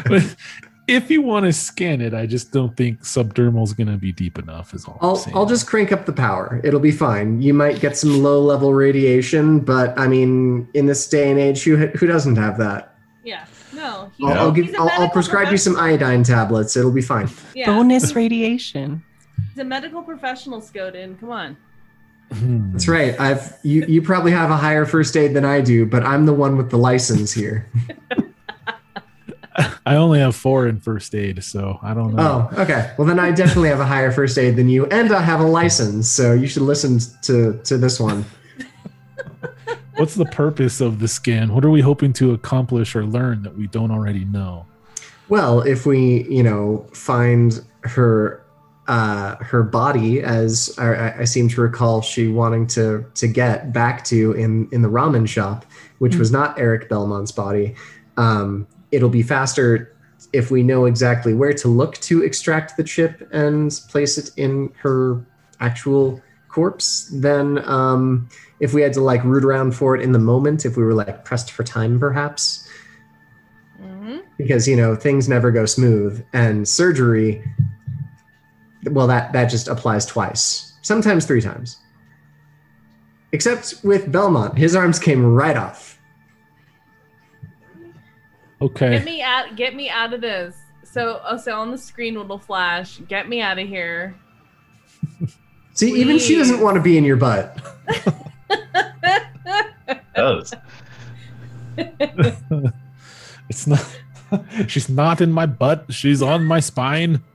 [0.07, 0.37] but
[0.89, 4.13] if you want to scan it, I just don't think subdermal is going to be
[4.13, 4.75] deep enough.
[4.75, 4.99] Is all.
[5.01, 5.41] I'm I'll.
[5.41, 6.61] I'll just crank up the power.
[6.65, 7.43] It'll be fine.
[7.43, 11.63] You might get some low level radiation, but I mean, in this day and age,
[11.65, 12.95] who who doesn't have that?
[13.25, 13.47] Yeah.
[13.73, 14.11] No.
[14.25, 16.77] I'll, I'll give a I'll, I'll prescribe you some iodine tablets.
[16.77, 17.29] It'll be fine.
[17.55, 17.67] Yeah.
[17.67, 19.03] Bonus radiation.
[19.51, 21.19] He's a medical professional, Skoden.
[21.19, 21.57] Come on.
[22.33, 22.73] Hmm.
[22.73, 23.19] That's right.
[23.21, 26.33] I've you you probably have a higher first aid than I do, but I'm the
[26.33, 27.69] one with the license here.
[29.87, 32.51] I only have four in first aid, so I don't know.
[32.53, 32.93] Oh, okay.
[32.99, 35.47] Well, then I definitely have a higher first aid than you, and I have a
[35.47, 38.25] license, so you should listen to to this one.
[39.97, 41.55] What's the purpose of the scan?
[41.55, 44.67] What are we hoping to accomplish or learn that we don't already know?
[45.31, 48.43] Well, if we, you know, find her
[48.89, 54.05] uh, her body, as I, I seem to recall, she wanting to to get back
[54.05, 55.65] to in in the ramen shop,
[55.99, 57.75] which was not Eric Belmont's body,
[58.19, 59.93] um, it'll be faster.
[60.33, 64.73] if we know exactly where to look to extract the chip and place it in
[64.79, 65.23] her
[65.61, 68.27] actual corpse, than um,
[68.59, 70.95] if we had to like root around for it in the moment, if we were
[70.95, 72.67] like pressed for time, perhaps,
[73.81, 74.23] Mhm.
[74.39, 77.45] because you know things never go smooth, and surgery,
[78.91, 81.77] well, that that just applies twice, sometimes three times.
[83.33, 85.96] Except with Belmont, his arms came right off.
[88.61, 88.91] Okay.
[88.91, 89.57] Get me out.
[89.57, 90.57] Get me out of this.
[90.85, 92.99] So, oh, so on the screen will flash.
[93.09, 94.15] Get me out of here.
[95.75, 97.59] See, even she doesn't want to be in your butt.
[100.17, 100.55] does.
[103.49, 103.99] it's not.
[104.69, 105.87] She's not in my butt.
[105.91, 107.23] She's on my spine.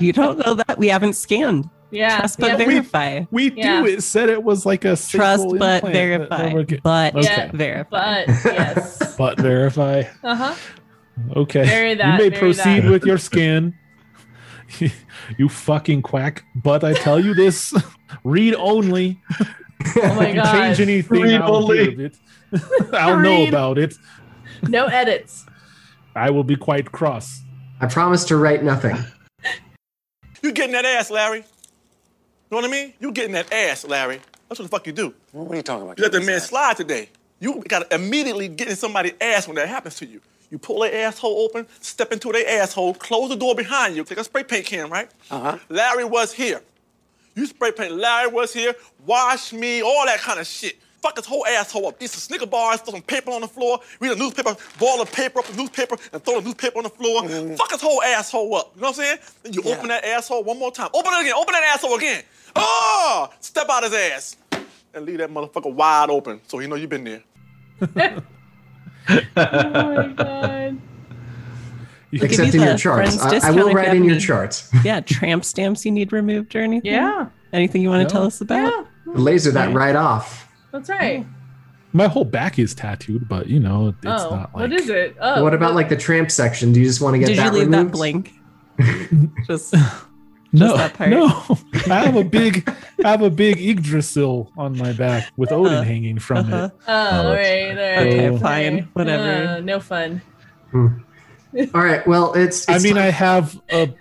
[0.00, 0.76] You don't know that.
[0.78, 1.70] We haven't scanned.
[1.90, 2.18] yeah.
[2.18, 3.24] Trust but yeah, verify.
[3.30, 3.80] We Yeah.
[3.80, 3.86] do.
[3.86, 5.92] It said it was like a Trust but implant.
[5.94, 6.52] verify.
[6.52, 6.80] Okay.
[6.82, 7.50] But Okay.
[7.54, 8.24] verify.
[8.26, 9.16] but yes.
[9.16, 10.02] But verify.
[10.22, 10.54] Uh huh.
[11.34, 11.64] Okay.
[11.64, 12.90] Bury you may proceed that.
[12.90, 13.74] with your scan.
[15.38, 16.44] you fucking quack.
[16.54, 17.72] But I tell you this:
[18.24, 19.22] read only.
[19.96, 20.52] Oh my If you god.
[20.52, 22.04] change anything, Read I'll only.
[22.04, 22.16] it.
[22.92, 23.94] I'll know about it.
[24.68, 25.46] No edits.
[26.16, 27.42] I will be quite cross.
[27.80, 28.96] I promise to write nothing.
[30.42, 31.38] You getting that ass, Larry?
[31.38, 31.44] You
[32.52, 32.92] know what I mean?
[33.00, 34.20] You getting that ass, Larry.
[34.48, 35.12] That's what the fuck you do.
[35.32, 35.98] What are you talking about?
[35.98, 37.08] You let the man slide today.
[37.40, 40.20] You gotta immediately get in somebody's ass when that happens to you.
[40.50, 44.18] You pull their asshole open, step into their asshole, close the door behind you, take
[44.18, 45.10] a spray paint can, right?
[45.30, 45.58] Uh-huh.
[45.68, 46.62] Larry was here.
[47.34, 50.78] You spray paint, Larry was here, wash me, all that kind of shit.
[51.02, 52.02] Fuck his whole asshole up.
[52.02, 55.12] Eat some Snicker bars, throw some paper on the floor, read a newspaper, ball of
[55.12, 57.22] paper up the newspaper, and throw the newspaper on the floor.
[57.22, 57.54] Mm-hmm.
[57.54, 58.72] Fuck his whole asshole up.
[58.74, 59.18] You know what I'm saying?
[59.42, 59.74] Then you Yeah.
[59.76, 60.88] open that asshole one more time.
[60.94, 62.22] Open it again, open that asshole again.
[62.56, 63.28] Oh!
[63.40, 64.36] Step out his ass.
[64.94, 67.22] And leave that motherfucker wide open so he know you been there.
[69.08, 70.80] Oh my god.
[72.10, 73.18] You Give Except you in your the charts.
[73.20, 74.20] I, I will write in your any.
[74.24, 74.70] charts.
[74.84, 76.90] Yeah, tramp stamps you need removed or anything?
[76.92, 77.26] Yeah.
[77.52, 78.08] Anything you want No.
[78.08, 78.72] to tell us about?
[78.72, 78.84] Yeah.
[79.14, 80.45] Laser that right off.
[80.76, 81.26] That's right.
[81.92, 84.54] My whole back is tattooed, but you know, it's oh, not like.
[84.54, 85.16] what is it?
[85.20, 86.72] Oh, what about like the tramp section?
[86.72, 87.94] Do you just want to get Did that you leave removed?
[87.94, 88.32] that blank?
[89.46, 89.72] Just
[90.52, 91.28] No, that no.
[91.90, 92.68] I have a big,
[93.04, 95.82] I have a big Yggdrasil on my back with Odin Uh-huh.
[95.82, 96.68] hanging from Uh-huh.
[96.86, 96.92] Oh,
[97.28, 97.98] all right, all right.
[98.06, 98.38] Okay, Oh.
[98.38, 99.48] fine, whatever.
[99.48, 100.20] Uh, no fun.
[100.74, 100.90] All
[101.72, 102.06] right.
[102.06, 102.68] Well, it's.
[102.68, 102.74] it.
[102.74, 103.94] I mean, time- I have a,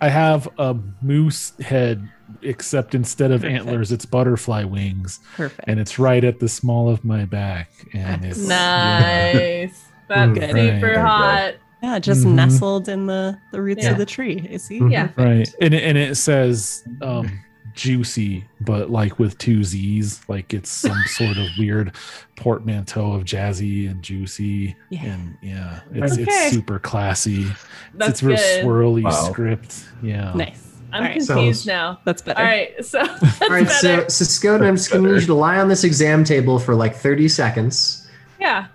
[0.00, 2.08] I have a moose head,
[2.46, 3.60] except instead of Perfect.
[3.66, 5.68] antlers, it's butterfly wings, perfect.
[5.68, 9.84] and it's right at the small of my back, and it's Nice.
[10.08, 11.54] That's Mm, right, super hot.
[11.82, 12.34] yeah, just Mhm.
[12.34, 13.90] nestled in the the roots Yeah.
[13.90, 14.48] of the tree.
[14.52, 14.78] I see.
[14.80, 14.92] Mhm.
[14.92, 15.08] Yeah.
[15.16, 17.40] right, and it, and it says um,
[17.74, 21.92] juicy, but like with two Z's, like it's some sort of weird
[22.36, 25.04] portmanteau of jazzy and juicy, Yeah.
[25.06, 26.22] and yeah, it's Okay.
[26.22, 27.46] it's super classy.
[27.94, 28.64] That's it's real good.
[28.64, 29.10] swirly Wow.
[29.10, 29.84] script.
[30.02, 30.32] Yeah.
[30.34, 30.65] Nice.
[30.92, 31.16] I'm All right.
[31.16, 32.00] confused Sounds- now.
[32.04, 32.38] That's better.
[32.40, 33.68] All right, so that's All right.
[33.68, 34.10] So, better.
[34.10, 36.74] so Scott, I'm just going to need you to lie on this exam table for
[36.74, 38.08] like 30 seconds.
[38.40, 38.66] yeah.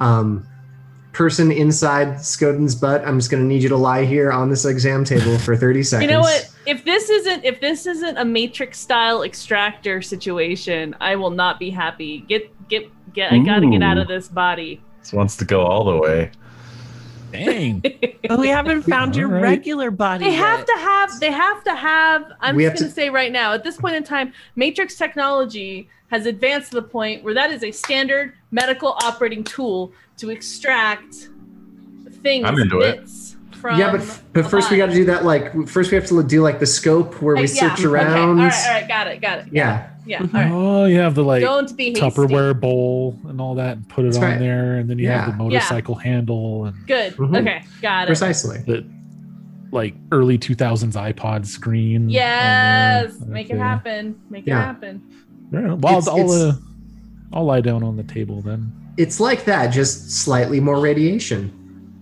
[0.00, 0.46] Um,
[1.12, 4.64] person inside Skoden's butt, I'm just going to need you to lie here on this
[4.64, 6.10] exam table for 30 seconds.
[6.10, 6.50] You know what?
[6.66, 11.70] If this isn't if this isn't a Matrix style extractor situation, I will not be
[11.70, 12.20] happy.
[12.28, 13.32] Get get get.
[13.32, 14.80] I gotta get out of this body.
[15.00, 16.30] This wants to go all the way.
[17.32, 17.80] Dang.
[18.28, 19.42] But we haven't found your All right.
[19.42, 20.24] regular body.
[20.24, 21.18] They have to have.
[21.20, 22.32] They have to have.
[22.40, 24.96] I'm We just going to- to say right now, at this point in time, Matrix
[24.96, 30.30] technology has advanced to the point where that is a standard medical operating tool to
[30.30, 31.28] extract
[32.22, 32.44] things.
[32.46, 33.00] I'm into it.
[33.00, 35.24] bits From yeah, but but first we got to do that.
[35.24, 37.88] Like first we have to do like the scope where we Hey, yeah, search okay,
[37.88, 38.38] around.
[38.40, 39.44] All right, all right, got it, got it.
[39.46, 39.84] got Yeah.
[39.86, 39.90] it.
[40.06, 40.20] Yeah.
[40.20, 40.50] All right.
[40.50, 42.00] Oh, you have the like Don't be hasty.
[42.00, 44.38] Tupperware bowl and all that, and put it That's on right.
[44.38, 47.14] there, and then you have the motorcycle handle and Good.
[47.16, 47.40] Mhm.
[47.40, 48.06] Okay, got it.
[48.06, 48.58] Precisely.
[48.66, 48.84] the
[49.70, 52.04] like early 2000s iPod screen.
[52.04, 53.58] on Yes, make it Okay.
[53.62, 54.16] happen.
[54.28, 55.02] Make it happen.
[55.50, 56.52] Yeah, well, It's- I'll, it's- uh,
[57.32, 58.70] I'll lie down on the table then.
[58.98, 61.50] It's like that, just slightly more radiation.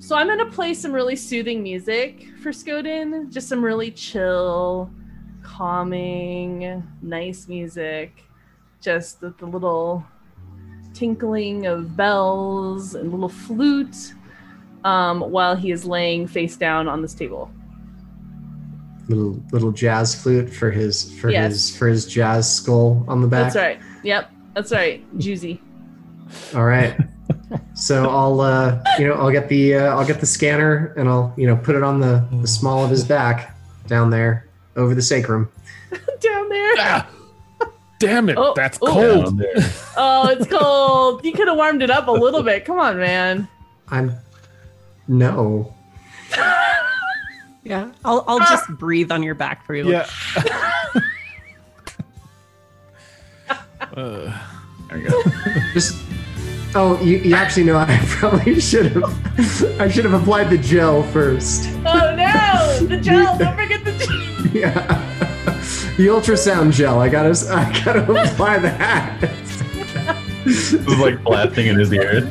[0.00, 3.30] So I'm gonna play some really soothing music for Skoden.
[3.32, 4.90] Just some really chill,
[5.50, 8.22] calming, nice music.
[8.80, 10.04] Just the, the little
[10.94, 14.14] tinkling of bells and little flute
[14.84, 17.50] um, while he is laying face down on this table.
[19.08, 21.52] Little little jazz flute for his for Yes.
[21.52, 23.52] his for his jazz skull on the back.
[23.52, 23.80] That's right.
[24.04, 25.18] Yep, that's right.
[25.18, 25.60] Juicy.
[26.54, 26.96] All right.
[27.74, 31.34] so I'll uh you know I'll get the uh, I'll get the scanner and I'll
[31.36, 33.56] you know put it on the the small of his back
[33.88, 35.50] down there over the sacrum.
[36.20, 36.74] down there.
[36.78, 37.08] Ah,
[37.98, 38.86] damn it, Oh, that's oh.
[38.86, 39.42] cold.
[39.96, 41.24] Oh, it's cold.
[41.24, 42.64] You could have warmed it up a little bit.
[42.64, 43.48] Come on, man.
[43.88, 44.14] I'm
[45.08, 45.74] No.
[47.62, 49.90] Yeah, I'll I'll just breathe on your back for you.
[49.90, 50.06] Yeah.
[53.94, 54.38] uh,
[54.88, 55.22] There you go.
[55.74, 56.02] Just.
[56.74, 59.78] Oh, you, you actually know I probably should have.
[59.80, 61.68] I should have applied the gel first.
[61.84, 62.86] Oh no!
[62.86, 63.36] The gel!
[63.36, 64.29] Don't forget the gel!
[64.52, 65.06] Yeah.
[65.96, 66.98] The ultrasound gel.
[66.98, 67.30] I gotta.
[67.52, 68.00] I gotta
[68.32, 69.20] apply that.
[70.44, 72.22] This is like blasting in his ear.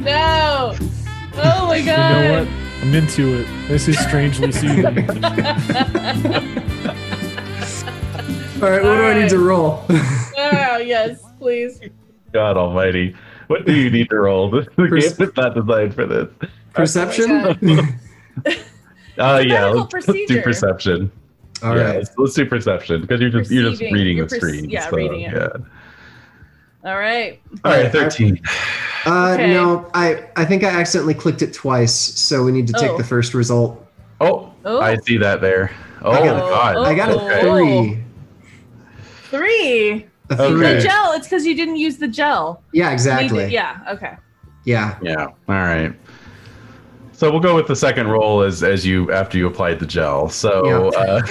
[0.00, 0.74] No!
[1.34, 2.22] Oh my god.
[2.22, 2.48] you know what?
[2.82, 3.46] I'm into it.
[3.68, 5.08] This is strangely soothing.
[8.60, 8.82] All right.
[8.82, 9.84] What do I need to roll?
[9.90, 11.80] Oh yes, please.
[12.32, 13.14] God Almighty,
[13.48, 14.50] what do you need to roll?
[14.50, 16.28] This the game is not designed for this.
[16.74, 17.58] Perception.
[19.18, 21.10] Uh, yeah, let's, let's do perception.
[21.62, 21.96] All yeah, right.
[21.96, 24.68] let's, let's do perception because you're just you're just reading You're the perce- screen.
[24.68, 25.32] yeah, so, reading it.
[25.32, 25.48] Yeah.
[26.84, 27.40] All right.
[27.64, 28.38] All right, thirteen.
[29.06, 29.54] Uh, Okay.
[29.54, 32.98] no, I I think I accidentally clicked it twice, so we need to take Oh.
[32.98, 33.82] the first result.
[34.20, 34.80] Oh, Oh.
[34.82, 35.70] I see that there.
[36.02, 36.76] Oh I my got- god.
[36.86, 37.40] I got a Oh.
[37.40, 38.04] three.
[39.30, 40.06] Three.
[40.30, 40.74] A Okay.
[40.76, 41.12] The gel.
[41.12, 42.62] It's because you didn't use the gel.
[42.72, 43.28] Yeah, exactly.
[43.38, 43.78] needed- yeah.
[43.90, 44.14] Okay.
[44.64, 44.98] Yeah.
[45.02, 45.26] Yeah.
[45.26, 45.92] All right.
[47.12, 50.28] So we'll go with the second roll as as you after you applied the gel.
[50.28, 51.00] So, Yeah.
[51.00, 51.22] uh,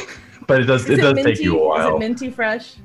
[0.48, 1.34] but it does Is it does minty?
[1.36, 1.96] take you a Is while.
[1.98, 2.76] it minty fresh?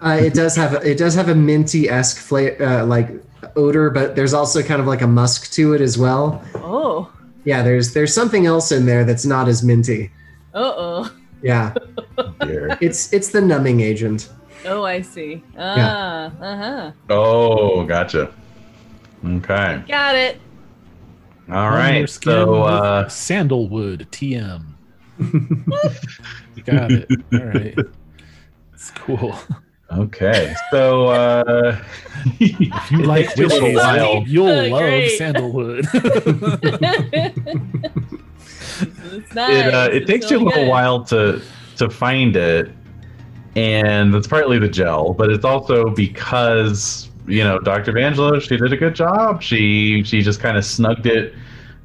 [0.00, 3.10] Uh, it does have a, it does have a minty esque flavor, uh, like
[3.56, 6.42] odor, but there's also kind of like a musk to it as well.
[6.56, 7.10] Oh.
[7.44, 10.10] Yeah, there's there's something else in there that's not as minty.
[10.54, 11.12] Uh oh.
[11.42, 11.74] Yeah,
[12.80, 14.30] it's it's the numbing agent.
[14.66, 15.42] Oh, I see.
[15.58, 16.32] Ah.
[16.40, 16.92] Uh huh.
[17.10, 18.32] Oh, gotcha.
[19.24, 19.82] Okay.
[19.88, 20.40] Got it.
[21.50, 21.90] All right.
[21.92, 24.62] on your So uh, sandalwood TM.
[26.64, 27.08] Got it.
[27.32, 27.74] All right.
[28.72, 29.34] It's cool.
[29.92, 30.54] okay.
[30.70, 31.78] So uh,
[32.40, 34.24] If you like takes a little witches, while.
[34.26, 35.18] you'll Oh, love great.
[35.18, 35.86] sandalwood.
[39.12, 39.66] it's nice.
[39.66, 40.68] it uh, it It's takes you a little good.
[40.68, 41.40] while to
[41.76, 42.70] to find it,
[43.56, 47.92] and it's partly the gel, but it's also because you know Dr.
[47.92, 49.42] Vangelo, she did a good job.
[49.42, 51.34] She she just kind of snugged it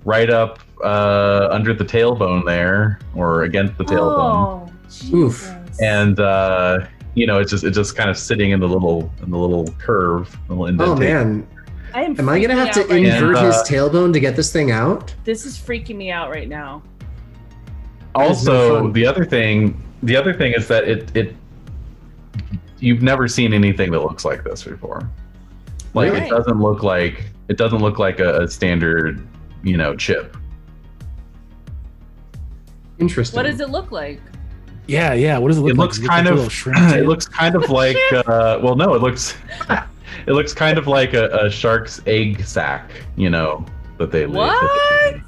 [0.05, 4.71] right up uh, under the tailbone there, or against the tailbone,
[5.13, 5.51] Oh, Oof.
[5.81, 9.31] And uh, you know it's just it's just kind of sitting in the little in
[9.31, 11.47] the little curve, little Oh man,
[11.93, 12.19] I am.
[12.19, 14.71] am I gonna have to right invert And, his uh, tailbone to get this thing
[14.71, 15.13] out?
[15.23, 16.81] This is freaking me out right now.
[18.15, 21.35] That is no also the other thing the other thing is that it it
[22.79, 25.09] you've never seen anything that looks like this before
[25.93, 26.25] like Really?
[26.27, 29.25] it doesn't look like it doesn't look like a, a standard
[29.63, 30.35] you know chip
[32.99, 33.37] Interesting.
[33.37, 34.19] What does it look like?
[34.87, 35.37] yeah, yeah.
[35.37, 35.85] What does it look it like?
[35.85, 37.97] looks Does it look kind like a of little shrimp it looks kind of like
[38.13, 39.35] uh well no it looks
[40.27, 43.65] it looks kind of like a, a shark's egg sac you know
[43.97, 45.21] that they lay- What?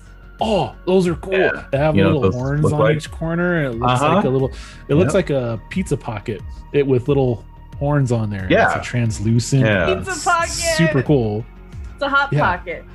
[0.43, 1.33] Oh, those are cool.
[1.33, 1.65] Yeah.
[1.71, 2.97] They have You little what those horns on like?
[2.97, 3.65] each corner.
[3.65, 4.15] and It looks Uh-huh.
[4.15, 4.51] like a little.
[4.87, 5.15] It looks Yep.
[5.15, 6.41] like a pizza pocket.
[6.73, 7.45] It with little
[7.77, 8.47] horns on there.
[8.49, 8.67] Yeah.
[8.77, 9.65] it's a translucent.
[9.65, 9.95] Yeah.
[9.95, 10.49] Pizza pocket.
[10.49, 11.45] Super cool.
[11.93, 12.41] It's a hot Yeah.
[12.41, 12.85] pocket.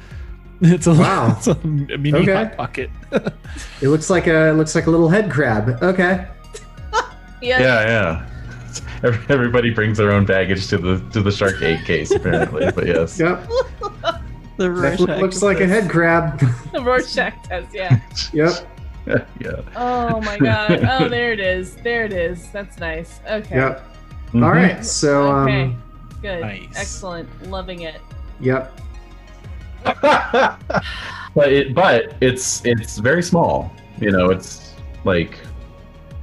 [0.61, 1.35] It's a, Wow.
[1.37, 2.35] it's a mini Okay.
[2.35, 2.91] hot pocket.
[3.83, 5.79] It looks like a it looks like a little head crab.
[5.83, 6.25] Okay.
[7.43, 7.61] Yeah.
[7.61, 8.23] yeah
[9.03, 12.87] yeah everybody brings their own baggage to the to the shark egg case apparently but
[12.87, 13.47] yes Yep.
[14.57, 16.41] The Definitely Rorschach looks like a head crab.
[16.73, 17.75] The Rorschach test.
[17.75, 18.01] Yeah.
[18.33, 18.67] yep.
[19.07, 20.85] yeah Oh my god.
[20.89, 21.77] Oh, there it is.
[21.77, 22.49] There it is.
[22.51, 23.21] That's nice.
[23.31, 23.57] Okay.
[23.57, 23.85] Yep.
[24.33, 24.45] Mhm.
[24.45, 24.85] All right.
[24.85, 25.63] So Okay.
[25.65, 25.83] um.
[26.23, 26.41] Good.
[26.41, 26.69] Nice.
[26.75, 27.51] Excellent.
[27.51, 28.01] Loving it.
[28.41, 28.81] Yep.
[30.03, 33.71] but it but it's it's very small.
[34.01, 35.39] You know, it's like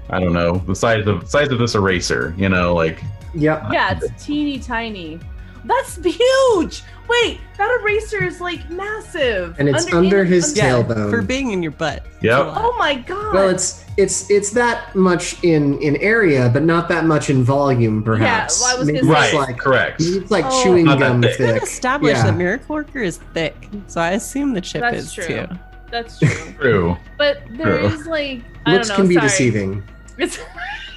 [0.09, 2.33] I don't know the size of size of this eraser.
[2.37, 3.01] You know, like
[3.35, 3.63] Yep.
[3.71, 5.19] Yeah, it's teeny tiny.
[5.65, 6.83] That's huge.
[7.07, 9.59] Wait, that eraser is like massive.
[9.59, 11.09] And it's under his Yeah, tailbone.
[11.09, 12.05] for being in your butt.
[12.21, 12.45] Yep.
[12.55, 13.33] Oh my god.
[13.33, 18.03] Well, it's it's it's that much in in area, but not that much in volume,
[18.03, 18.61] perhaps.
[18.61, 19.47] well, I was Maybe gonna it's right.
[19.47, 20.01] like correct.
[20.01, 20.63] it's like Oh.
[20.63, 21.31] chewing gum thick.
[21.31, 21.63] It's thick.
[21.63, 22.25] established Yeah.
[22.31, 25.25] that Miracle Worker is thick, so I assume the chip That's is true.
[25.27, 25.47] too.
[25.91, 26.29] That's true.
[26.59, 26.97] True.
[27.19, 27.87] But there True.
[27.87, 29.01] is like I Looks don't know.
[29.03, 29.27] can be sorry.
[29.27, 29.83] deceiving.
[30.17, 30.39] It's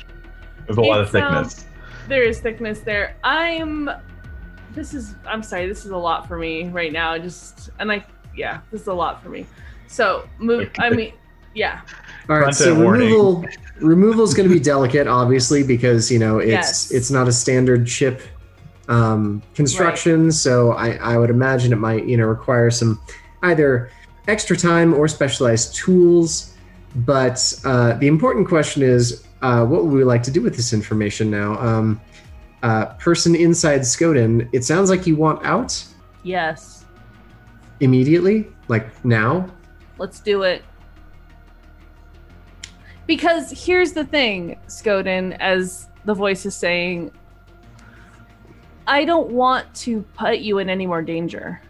[0.67, 1.65] There's a lot of It's, um, thickness.
[2.09, 3.15] there is thickness there.
[3.23, 3.91] I'm.
[4.77, 5.15] This is.
[5.27, 5.67] I'm sorry.
[5.67, 7.19] This is a lot for me right now.
[7.19, 8.05] Just and I.
[8.37, 9.47] Yeah, this is a lot for me.
[9.89, 10.71] So move.
[10.79, 11.15] I mean,
[11.55, 11.81] yeah.
[12.29, 13.09] All right, so Content warning.
[13.09, 13.45] removal
[13.81, 16.91] removal is going to be delicate, obviously, because you know it's Yes.
[16.91, 18.21] it's not a standard chip
[18.89, 20.31] um, construction.
[20.31, 23.01] So I, I would imagine it might you know require some
[23.43, 23.91] either
[24.29, 26.53] extra time or specialized tools.
[26.97, 30.73] But uh, the important question is, uh, what would we like to do with this
[30.73, 31.59] information now?
[31.59, 32.01] Um,
[32.63, 35.85] uh, person inside Skoden, it sounds like you want out
[36.23, 36.85] Yes.
[37.81, 39.49] immediately, like now.
[39.99, 40.63] Let's do it.
[43.07, 47.13] Because here's the thing, Skoden, as the voice is saying,
[48.89, 51.61] I don't want to put you in any more danger.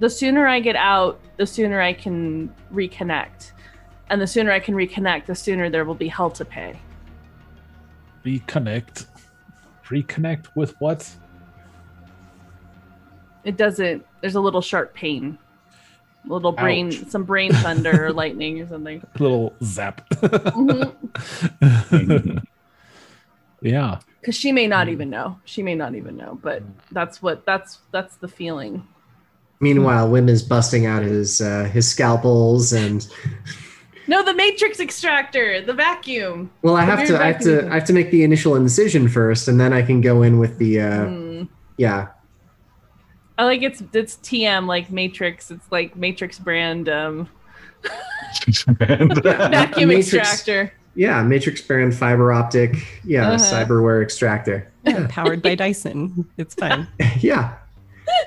[0.00, 3.52] The sooner I get out, the sooner I can reconnect.
[4.08, 6.80] And the sooner I can reconnect, the sooner there will be hell to pay.
[8.24, 9.06] Reconnect.
[9.90, 11.08] Reconnect with what?
[13.44, 15.38] It doesn't, there's a little sharp pain.
[16.28, 17.08] A little brain, Ouch.
[17.08, 19.02] some brain thunder or lightning or something.
[19.18, 20.06] Little zap.
[20.10, 20.92] Mhm.
[23.62, 23.98] yeah.
[24.20, 26.62] because she may not even know she may not even know but
[26.92, 28.86] that's what that's that's the feeling
[29.62, 33.06] Meanwhile, WHiM is busting out his uh, his scalpels and
[34.10, 37.52] no the matrix extractor the vacuum well, I have to weird I have to.
[37.70, 40.58] I have to make the initial incision first, and then I can go in with
[40.58, 41.42] the uh, Hmm.
[41.78, 42.08] yeah.
[43.38, 47.28] i like it's it's tm like matrix it's like matrix brand um
[48.78, 52.74] vacuum Matrix- extractor Yeah, Matrix brand fiber optic,
[53.04, 53.36] yeah, Uh-huh.
[53.38, 54.70] cyberware extractor.
[54.84, 56.26] Yeah, powered by Dyson.
[56.36, 56.86] It's fine.
[57.20, 57.54] yeah.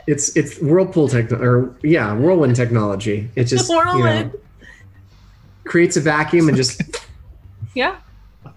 [0.08, 3.30] It's it's whirlpool tech or yeah, whirlwind technology.
[3.36, 4.32] It's just you know, Whirlwind.
[5.66, 6.82] Creates a vacuum and just
[7.75, 7.95] yeah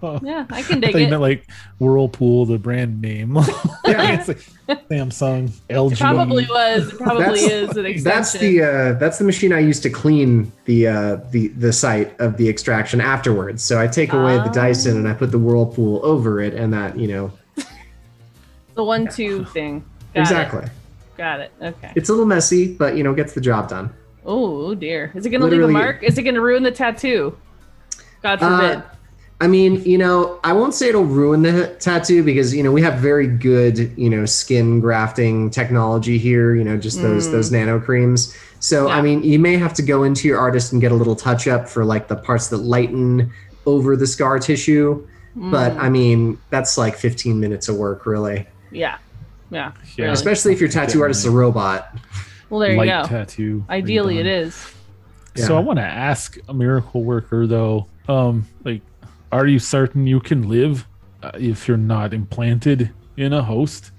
[0.22, 1.46] yeah i can I dig thought you it meant like
[1.78, 3.36] Whirlpool, the brand name.
[3.86, 4.14] Yeah.
[4.18, 4.38] It's like
[4.90, 5.92] Samsung, LG.
[5.92, 9.52] it probably was it probably That's- is an extension that's the uh, that's the machine
[9.52, 13.62] I use to clean the uh, the the site of the extraction afterwards.
[13.62, 14.52] So I take away the Oh.
[14.52, 17.30] Dyson and I put the whirlpool over it, and that you know
[18.74, 20.64] the one two thing Got exactly.
[20.64, 20.70] it.
[21.16, 23.92] got it okay It's a little messy, but you know gets the job done.
[24.26, 27.36] Oh dear is it gonna leave a mark is it gonna ruin the tattoo
[28.22, 28.82] god forbid Uh,
[29.38, 32.80] I mean, you know, I won't say it'll ruin the tattoo because you know we
[32.80, 36.54] have very good, you know, skin grafting technology here.
[36.54, 37.32] You know, just those Mm.
[37.32, 38.34] those nano creams.
[38.60, 38.94] So Yeah.
[38.96, 41.46] I mean, you may have to go into your artist and get a little touch
[41.48, 43.30] up for like the parts that lighten
[43.66, 45.06] over the scar tissue.
[45.36, 45.80] But Mm.
[45.82, 48.46] I mean, that's like 15 minutes of work, really.
[48.72, 48.96] yeah
[49.50, 50.04] yeah Yeah.
[50.04, 50.14] really.
[50.14, 51.94] Especially if your tattoo artist is a robot.
[52.50, 53.64] Well there you light go tattoo.
[53.68, 54.54] Ideally, it is.
[54.54, 55.38] redone.
[55.40, 55.46] is.
[55.46, 58.82] So I want to ask a miracle worker though, um, like,
[59.32, 60.86] are you certain you can live
[61.22, 63.90] uh, if you're not implanted in a host?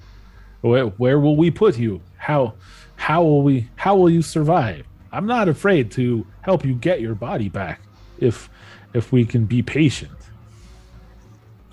[0.61, 2.01] Where, where will we put you?
[2.17, 2.56] How
[2.95, 4.85] how will we how will you survive?
[5.11, 7.82] I'm not afraid to help you get your body back
[8.19, 8.50] if
[8.93, 10.11] if we can be patient.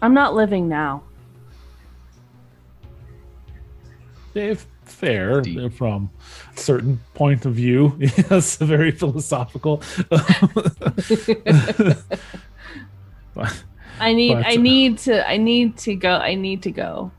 [0.03, 1.03] I'm not living now.
[4.35, 4.67] If
[5.05, 5.73] fair Deep.
[5.75, 6.11] from
[6.57, 9.83] a certain point of view, yes, very philosophical.
[13.35, 13.65] But-
[14.01, 14.35] I need.
[14.35, 15.29] But- I need to.
[15.29, 16.11] I need to go.
[16.17, 17.13] I need to go.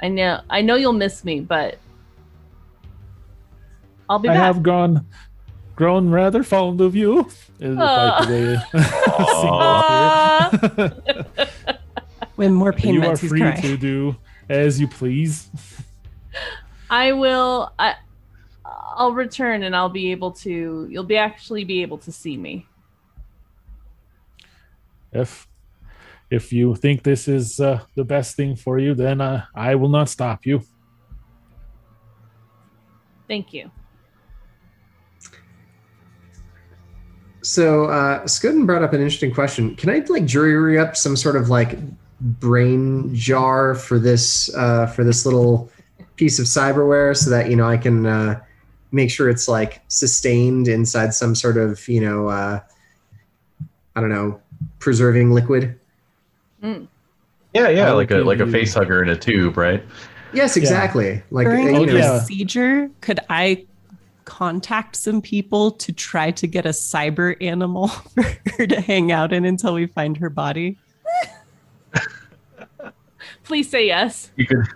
[0.00, 0.40] I know.
[0.50, 1.78] I know you'll miss me, but
[4.08, 4.42] I'll be I back.
[4.42, 5.06] have gone
[5.76, 7.28] grown rather fond of you.
[7.60, 8.24] Is like ah.
[8.24, 8.56] the way
[9.08, 10.50] Aw.
[10.78, 11.46] Ah.
[12.36, 13.60] When more pain you are free crying.
[13.62, 14.16] to do
[14.48, 15.48] as you please.
[16.92, 17.72] I will.
[17.78, 17.94] I.
[18.64, 20.86] I'll return and I'll be able to.
[20.90, 22.66] You'll be actually be able to see me.
[25.10, 25.48] If
[26.30, 29.88] if you think this is uh, the best thing for you, then uh, I will
[29.88, 30.62] not stop you.
[33.26, 33.70] Thank you.
[37.42, 39.74] So uh, Skoden brought up an interesting question.
[39.76, 41.78] Can I like jury up some sort of like
[42.20, 45.70] brain jar for this uh, for this little
[46.16, 48.40] piece of cyberware so that you know I can uh,
[48.90, 52.60] make sure it's like sustained inside some sort of you know uh,
[53.96, 54.40] I don't know
[54.78, 55.78] preserving liquid.
[56.62, 56.88] Mm.
[57.54, 59.82] Yeah, yeah, I'll like a like a face hugger in a tube, right?
[60.32, 61.22] Yes, exactly.
[61.30, 62.18] Like During you know, yeah.
[62.18, 63.66] procedure, could I
[64.24, 68.24] contact some people to try to get a cyber animal for
[68.56, 70.78] her to hang out in until we find her body?
[73.44, 74.30] Please say yes.
[74.36, 74.66] You could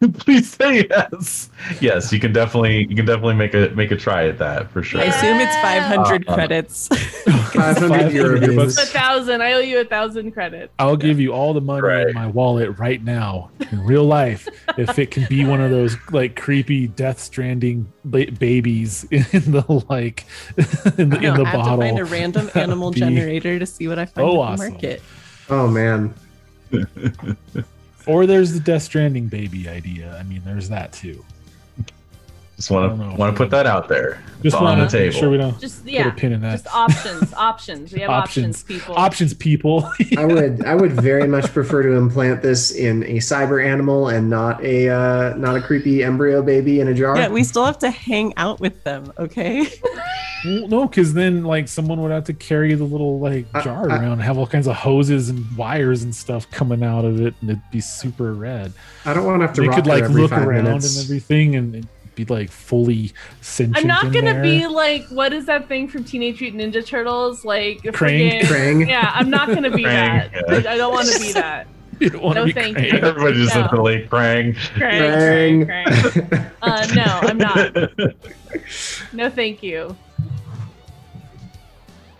[0.18, 1.50] please say yes.
[1.80, 4.82] Yes, you can definitely you can definitely make a make a try at that for
[4.82, 5.00] sure.
[5.00, 6.88] I assume it's 500 Uh, credits.
[7.52, 9.42] 500 euro A thousand.
[9.42, 10.72] I owe you a thousand credits.
[10.78, 12.08] I'll give you all the money Right.
[12.08, 14.48] in my wallet right now in real life
[14.78, 19.22] if it can be one of those like creepy Death Stranding ba- babies in
[19.52, 20.24] the like
[20.96, 23.66] in the, No, in the I have to find a random animal be- generator to
[23.66, 24.72] see what I find Oh, at the awesome.
[24.72, 25.02] market.
[25.50, 26.14] Oh man.
[28.06, 30.16] Or there's the Death Stranding baby idea.
[30.18, 31.24] I mean, there's that too.
[32.60, 34.22] Just want to want to put that out there.
[34.42, 35.18] Just on the table.
[35.18, 36.08] sure we don't Just put yeah.
[36.08, 36.62] a pin in that.
[36.62, 37.32] Just options.
[37.32, 37.90] options.
[37.90, 38.62] We have options, Options.
[38.64, 38.94] people.
[38.98, 39.90] Options, people.
[40.18, 44.28] I would I would very much prefer to implant this in a cyber animal and
[44.28, 47.16] not a uh, not a creepy embryo baby in a jar.
[47.16, 49.66] Yeah, we still have to hang out with them, okay?
[50.44, 53.96] Well, no, because then like someone would have to carry the little like jar I-
[53.96, 57.34] around, and have all kinds of hoses and wires and stuff coming out of it,
[57.40, 58.72] and it'd be super red.
[59.06, 60.96] I don't want to have to They rock could like every look around minutes.
[60.96, 61.88] and everything, and it'd
[62.24, 63.76] be like fully sentient.
[63.78, 64.42] I'm not in gonna there.
[64.42, 67.44] be like, what is that thing from Teenage Mutant Ninja Turtles?
[67.44, 68.40] Like, Krang.
[68.40, 68.88] friggin- Krang.
[68.88, 70.30] Yeah, I'm not gonna be Krang, that.
[70.64, 70.70] yeah.
[70.70, 71.66] I, I don't want to be that.
[72.00, 72.92] You don't want to No, be thank Krang.
[72.92, 72.98] you.
[72.98, 73.60] Everybody just No.
[73.62, 74.54] instantly praying.
[74.54, 76.50] Krang, Krang, Krang.
[76.62, 79.12] Uh, no, I'm not.
[79.12, 79.96] No, thank you.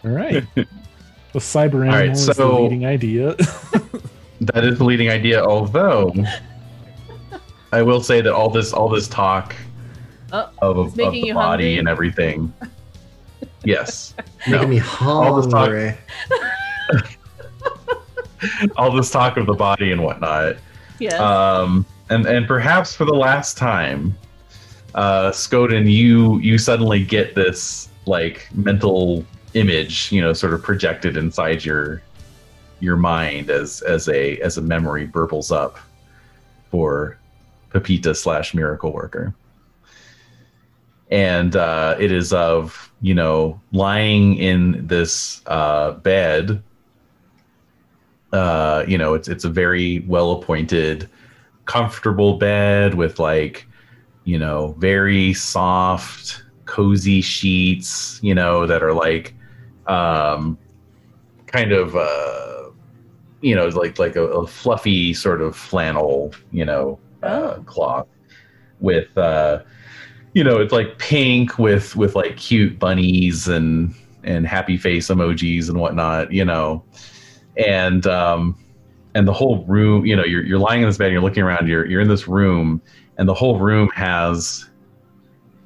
[0.04, 0.44] All right.
[0.54, 3.36] The cyber animal right, is the leading idea.
[4.42, 5.44] That is the leading idea.
[5.44, 6.14] Although,
[7.72, 9.54] I will say that all this all this talk
[10.32, 11.78] Oh, of, of it's making the you body hungry?
[11.78, 12.52] and everything.
[13.62, 14.14] Yes,
[14.48, 15.94] Making me All this talk- hungry.
[18.76, 20.56] all this talk of the body and whatnot.
[20.98, 21.18] Yes.
[21.20, 24.16] Um, and and perhaps for the last time,
[24.94, 31.16] uh, Skoden, you you suddenly get this like mental image, you know, sort of projected
[31.16, 32.02] inside your
[32.80, 35.78] your mind as as a as a memory burbles up
[36.70, 37.18] for
[37.72, 39.34] Pepita slash Miracle Worker.
[41.10, 46.62] And uh, it is of you know lying in this uh, bed
[48.32, 51.08] uh you know it's it's a very well appointed
[51.64, 53.66] comfortable bed with like
[54.24, 59.34] you know very soft cozy sheets you know that are like
[59.86, 60.56] um
[61.46, 62.70] kind of uh
[63.40, 67.62] you know like like a, a fluffy sort of flannel you know uh, Oh.
[67.66, 68.06] cloth
[68.80, 69.60] with uh
[70.32, 75.68] you know it's like pink with with like cute bunnies and and happy face emojis
[75.68, 76.84] and whatnot you know?
[77.56, 78.56] And um
[79.14, 81.42] and the whole room you know you're, you're lying in this bed and you're looking
[81.42, 82.80] around you're, you're in this room
[83.18, 84.70] and the whole room has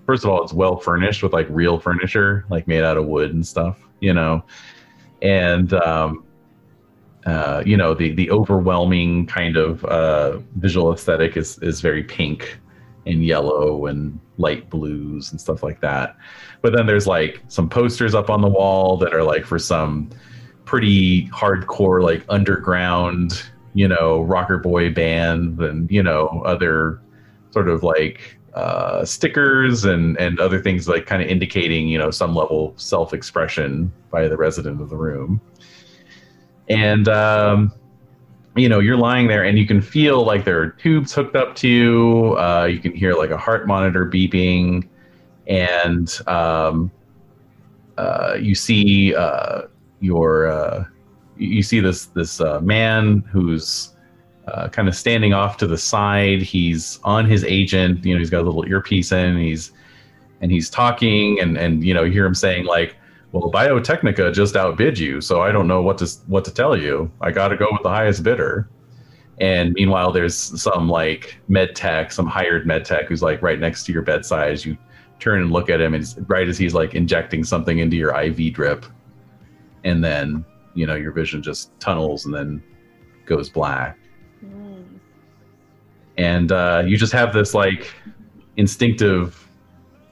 [0.06, 3.32] first of all it's well furnished with like real furniture like made out of wood
[3.32, 4.42] and stuff you know?
[5.20, 6.24] And um
[7.26, 12.58] uh you know the the overwhelming kind of uh visual aesthetic is is very pink
[13.06, 16.16] and yellow and light blues and stuff like that.
[16.62, 20.10] But then there's like some posters up on the wall that are like for some
[20.64, 23.42] pretty hardcore like underground
[23.74, 27.02] you know rocker boy band and you know other
[27.50, 32.10] sort of like uh, stickers and and other things like kind of indicating you know
[32.10, 35.40] some level of self-expression by the resident of the room.
[36.68, 37.72] And um,
[38.56, 41.54] you know you're lying there and you can feel like there are tubes hooked up
[41.56, 44.88] to you uh, you can hear like a heart monitor beeping
[45.46, 46.90] and um,
[47.98, 49.62] uh, you see uh,
[50.00, 50.84] your uh,
[51.36, 53.94] you see this this uh, man who's
[54.48, 56.42] uh, kind of standing off to the side.
[56.42, 58.04] He's on his agent.
[58.04, 59.18] You know, he's got a little earpiece in.
[59.18, 59.72] And he's
[60.40, 62.96] and he's talking, and and you know, you hear him saying like,
[63.34, 67.10] "Well, Biotechnica just outbid you, so I don't know what to what to tell you.
[67.20, 68.68] I got to go with the highest bidder."
[69.40, 73.84] And meanwhile, there's some like med tech, some hired med tech who's like right next
[73.86, 74.52] to your bedside.
[74.52, 74.78] As you
[75.18, 78.54] turn and look at him, and right as he's like injecting something into your IV
[78.54, 78.86] drip,
[79.82, 82.62] and then you know your vision just tunnels and then
[83.26, 83.98] goes black
[84.44, 84.98] Mm.
[86.18, 87.90] and uh, you just have this like
[88.56, 89.48] instinctive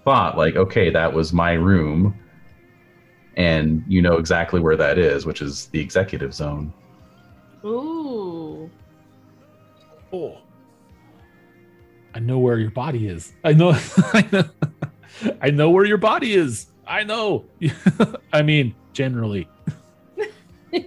[0.05, 2.19] thought like okay that was my room
[3.37, 6.73] and you know exactly where that is which is the executive zone
[7.65, 8.69] Ooh.
[10.13, 10.37] Oh.
[12.15, 13.33] I know where your body is.
[13.45, 13.71] I know
[14.13, 14.45] I know
[15.41, 16.67] I know where your body is.
[16.87, 17.45] I know.
[18.33, 19.49] I mean, generally.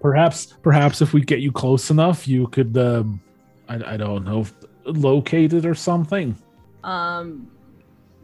[0.00, 3.20] Perhaps perhaps if we get you close enough, you could um
[3.68, 4.46] I, I don't know,
[4.84, 6.36] locate it or something.
[6.84, 7.50] um,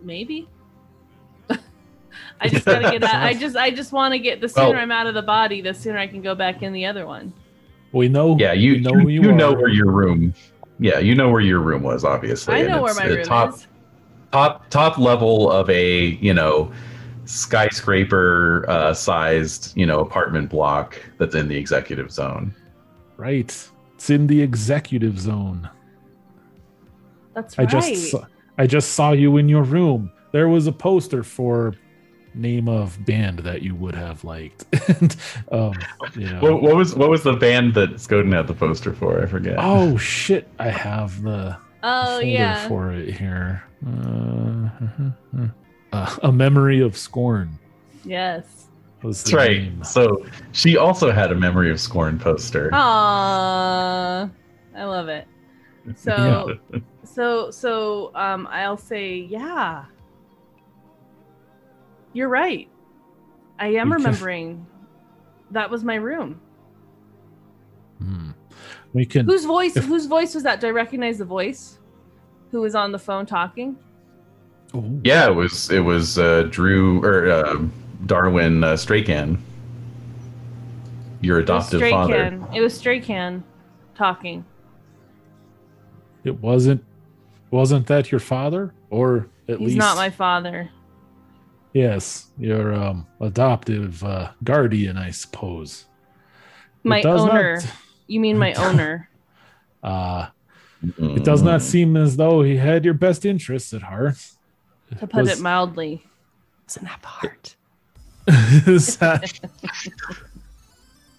[0.02, 0.48] maybe.
[2.40, 3.22] I just gotta get out.
[3.22, 4.40] I just, I just want to get.
[4.40, 6.72] The sooner Well- I'm out of the body, the sooner I can go back in
[6.72, 7.32] the other one.
[7.92, 10.34] We know yeah you know you, you, you know where your room
[10.78, 13.66] yeah you know where your room was obviously I know where my room top is.
[14.32, 16.70] top top level of a you know
[17.24, 22.54] skyscraper uh, sized you know apartment block that's in the executive zone
[23.16, 23.50] Right.
[23.94, 25.70] It's in the executive zone.
[27.34, 27.70] That's I right.
[27.70, 28.14] just
[28.58, 30.10] I just saw you in your room.
[30.32, 31.74] There was a poster for
[32.36, 34.64] name of band that you would have liked.
[34.88, 35.16] and
[35.52, 35.74] um
[36.14, 36.40] you know.
[36.40, 39.56] what, what was what was the band that Skoden had the poster for I forget
[39.58, 42.66] oh shit, I have the Oh folder yeah.
[42.68, 43.62] for it here.
[43.86, 44.68] Uh,
[45.92, 47.58] uh, a memory of scorn.
[48.04, 48.66] Yes.
[49.02, 49.58] Was That's right.
[49.62, 49.84] name.
[49.84, 52.70] So she also had a memory of scorn poster.
[52.70, 54.30] Aww.
[54.76, 55.26] I love it.
[55.94, 56.58] So
[57.04, 59.84] so so um I'll say yeah.
[62.16, 62.66] You're right.
[63.58, 64.66] I am We can- remembering
[65.50, 66.40] that was my room.
[67.98, 68.30] Hmm.
[68.94, 69.26] We can.
[69.26, 70.60] Whose voice If- whose voice was that?
[70.60, 71.78] Do I recognize the voice?
[72.52, 73.76] Who was on the phone talking?
[74.74, 74.98] Ooh.
[75.04, 77.62] Yeah, it was it was uh, Drew or uh,
[78.06, 79.36] Darwin uh, Straycan,
[81.20, 82.14] your adoptive it father.
[82.30, 82.46] Can.
[82.54, 83.42] It was Straycan
[83.94, 84.42] talking.
[86.24, 86.82] It wasn't.
[87.50, 90.70] Wasn't that your father, or at He's least not my father.
[91.76, 95.84] Yes, your um, adoptive uh, guardian, I suppose.
[96.82, 97.60] My does not- owner.
[98.06, 99.10] You mean my owner?
[99.82, 100.28] Uh,
[100.98, 101.64] it does not Mm.
[101.64, 104.16] seem as though he had your best interests at heart.
[105.00, 106.02] To put Was- it mildly.
[106.66, 107.56] Doesn't have a heart.
[108.24, 109.40] That-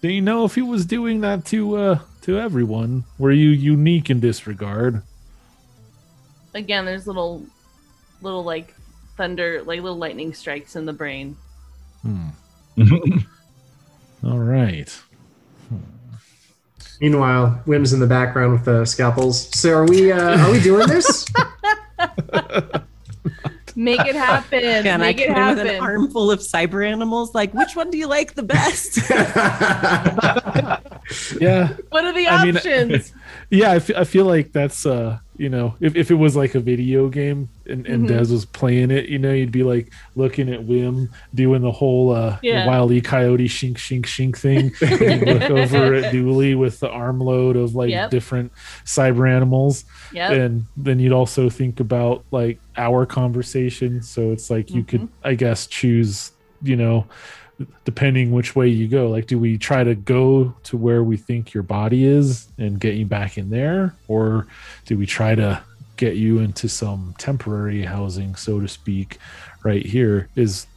[0.02, 3.04] Do you know if he was doing that to uh, to everyone?
[3.16, 5.02] Were you unique in this regard?
[6.52, 7.44] Again, there's little,
[8.22, 8.74] little like
[9.18, 11.36] thunder, like little lightning strikes in the brain.
[12.02, 12.28] Hmm.
[14.24, 14.88] All right.
[17.00, 19.48] Meanwhile, WHiM's in the background with the scalpels.
[19.56, 20.10] So are we?
[20.10, 21.26] Uh, are we doing this?
[23.76, 24.64] Make it happen.
[24.64, 25.80] And I Make it came in with an happen.
[25.84, 27.32] armful of cyber animals.
[27.34, 28.98] Like, which one do you like the best?
[31.40, 31.74] Yeah.
[31.88, 33.14] What are the I mean- options?
[33.48, 36.60] yeah I I feel like that's uh you know if, if it was like a
[36.60, 38.08] video game and, and Mhm.
[38.08, 42.10] Des was playing it you know you'd be like looking at WHiM doing the whole
[42.12, 42.66] uh Yeah.
[42.66, 47.74] wily coyote shink shink shink thing and look over at Dually with the armload of
[47.74, 48.10] like Yep.
[48.10, 48.52] different
[48.84, 50.32] cyber animals yep.
[50.32, 55.28] and then you'd also think about like our conversation so it's like you could Mm-hmm.
[55.28, 57.06] I guess choose you know
[57.84, 61.52] depending which way you go like do we try to go to where we think
[61.52, 64.46] your body is and get you back in there or
[64.86, 65.60] do we try to
[65.96, 69.18] get you into some temporary housing so to speak
[69.64, 70.68] right here is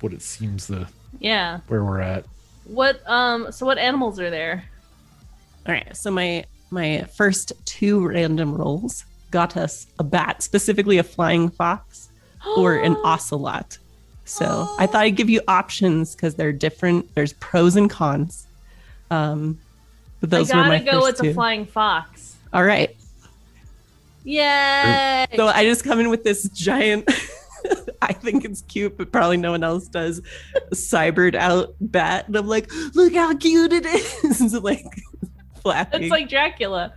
[0.00, 0.86] what it seems the
[1.18, 1.60] yeah.
[1.66, 2.24] where we're at
[2.66, 3.52] What um?
[3.52, 4.64] So what animals are there?
[5.66, 5.96] All right.
[5.96, 12.10] So my my first two random rolls got us a bat, specifically a flying fox
[12.56, 13.78] or an ocelot.
[14.26, 17.14] So I thought I'd give you options because they're different.
[17.14, 18.46] There's pros and cons.
[19.10, 19.58] Um,
[20.20, 21.28] but those I were gotta my go first with two.
[21.28, 22.36] the flying fox.
[22.52, 22.94] All right.
[24.24, 25.26] Yay!
[25.36, 27.08] So I just come in with this giant.
[28.02, 30.20] I think it's cute, but probably no one else does.
[30.72, 34.84] Cybered out bat, and I'm like, look how cute it is, like
[35.62, 36.02] flapping.
[36.02, 36.92] It's like Dracula.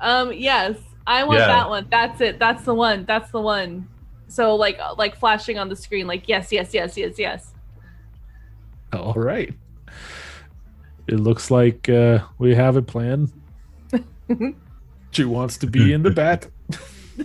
[0.00, 0.76] Um, yes,
[1.06, 1.46] I want Yeah.
[1.48, 1.86] that one.
[1.90, 2.38] That's it.
[2.38, 3.04] That's the one.
[3.04, 3.86] That's the one.
[4.30, 7.52] So like like flashing on the screen, like yes, yes, yes, yes, yes.
[8.92, 9.54] all right
[11.06, 13.30] it looks like uh we have a plan
[15.12, 16.48] she wants to be in the bat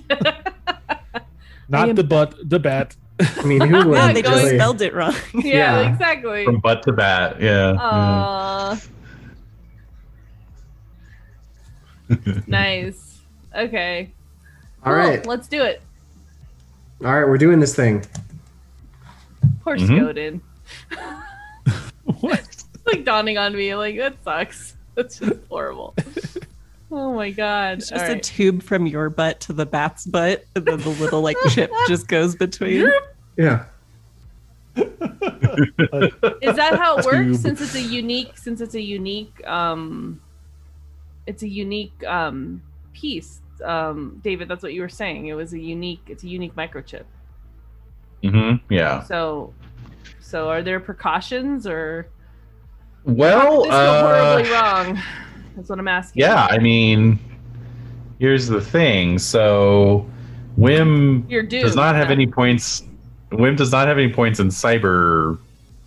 [1.69, 4.58] not the butt the bat I mean, who yeah, would they just really?
[4.58, 5.16] spelled it wrong.
[5.34, 5.90] Yeah, Yeah.
[5.93, 6.43] exactly.
[6.43, 7.77] From butt to bat, yeah.
[7.80, 8.88] Aww.
[12.48, 13.19] nice.
[13.56, 14.11] Okay.
[14.84, 15.82] All Cool, right, Let's do it.
[17.03, 18.03] All right, we're doing this thing.
[19.64, 19.88] Poor Mhm.
[19.88, 20.41] Skoden.
[22.22, 23.74] what It's like dawning on me.
[23.75, 24.75] Like that sucks.
[24.95, 25.95] That's just horrible.
[26.91, 27.80] Oh my god.
[27.80, 28.24] It's just All a right.
[28.24, 32.07] tube from your butt to the bat's butt, and then the little like chip just
[32.07, 32.90] goes between.
[33.38, 33.65] Yeah.
[34.77, 34.85] Is
[36.56, 37.17] that how it works?
[37.17, 37.35] Tube.
[37.38, 40.22] Since it's a unique, since it's a unique, um,
[41.27, 42.61] it's a unique um
[42.93, 43.41] piece.
[43.64, 45.27] Um, David, that's what you were saying.
[45.27, 46.01] It was a unique.
[46.08, 47.03] It's a unique microchip.
[48.24, 48.74] Mm-hmm.
[48.74, 49.03] Yeah.
[49.03, 49.53] So,
[50.19, 52.08] so are there precautions or
[53.03, 55.00] Well, this uh, horribly wrong?
[55.56, 56.22] That's what I'm asking.
[56.22, 57.19] yeah, I mean,
[58.19, 59.19] here's the thing.
[59.19, 60.06] So,
[60.58, 62.14] WHiM does not have Yeah.
[62.14, 62.84] any points.
[63.32, 65.38] WHiM does not have any points in cyber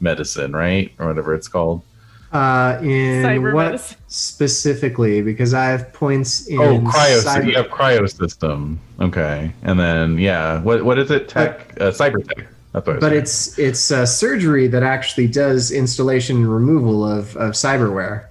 [0.01, 1.83] medicine, right, or whatever it's called.
[2.31, 3.97] Uh, in Cyber what medicine.
[4.09, 5.23] specifically?
[5.23, 6.61] Because I have points in.
[6.61, 7.23] oh, cryo.
[7.25, 8.79] cyber- You have cryo system.
[9.01, 11.29] Okay, and then yeah, what what is it?
[11.29, 12.47] Tech, uh, cyber tech.
[12.73, 13.23] That's what I was but saying.
[13.23, 18.27] it's it's uh, surgery that actually does installation and removal of, of cyberware.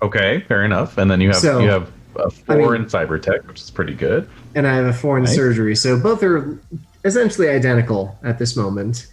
[0.00, 0.40] okay.
[0.48, 0.96] Fair enough.
[0.96, 3.60] And then you have So, you have a I mean- four in cyber tech, which
[3.60, 4.26] is pretty good.
[4.54, 5.34] and I have a foreign Nice.
[5.34, 5.76] surgery.
[5.76, 6.58] So both are
[7.04, 9.06] essentially identical at this moment.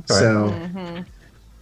[0.00, 0.18] Okay.
[0.18, 1.04] So Mhm.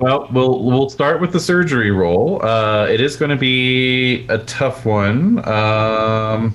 [0.02, 2.44] Well, we'll we'll start with the surgery roll.
[2.44, 5.48] Uh, it is going to be a tough one.
[5.48, 6.52] Um,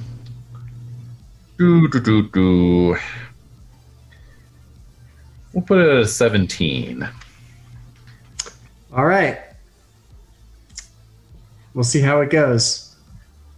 [1.58, 2.98] Do, do, do, do.
[5.54, 7.08] We'll put it at a 17.
[8.94, 9.40] All right.
[11.74, 12.96] We'll see how it goes.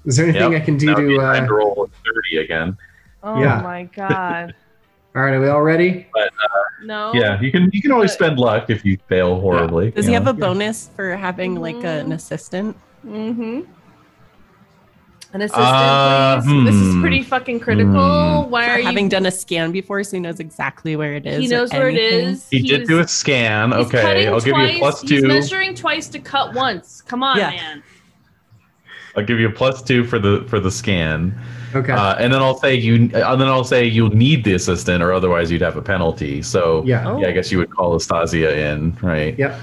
[0.06, 0.62] Is there anything Yep.
[0.62, 1.20] I can do Now it'd be to?
[1.20, 1.48] time Uh...
[1.48, 2.78] to roll a 30 again.
[3.24, 3.60] Oh Yeah.
[3.62, 4.54] my god.
[5.16, 6.06] All right, are we all ready?
[6.84, 7.12] No.
[7.14, 9.92] Yeah, you can you can always But- spend luck if you fail horribly.
[9.92, 12.78] Does you he have a bonus for having like a- an assistant?
[13.06, 13.62] Mm-hmm.
[15.32, 16.66] An assistant, Uh, please.
[16.66, 17.02] This is hmm.
[17.02, 18.44] pretty fucking critical.
[18.46, 18.50] Hmm.
[18.50, 18.86] Why For are you?
[18.86, 21.40] having done a scan before, so he knows exactly where it is.
[21.40, 22.28] he knows where it anything?
[22.30, 22.48] is.
[22.50, 23.74] He did was- do a scan.
[23.74, 24.80] Okay, I'll give you a twice.
[24.80, 25.28] plus He's two.
[25.28, 27.02] measuring twice to cut once.
[27.02, 27.50] Come on, Yeah.
[27.52, 27.84] man.
[29.16, 31.38] I'll give you a plus two for the for the scan,
[31.76, 31.94] Okay.
[31.94, 35.14] uh, and then I'll say you, and then I'll say you'll need the assistant, or
[35.14, 36.42] otherwise you'd have a penalty.
[36.42, 37.08] So yeah.
[37.08, 37.20] Oh.
[37.20, 39.38] yeah, I guess you would call Astasia in, right?
[39.38, 39.60] Yep.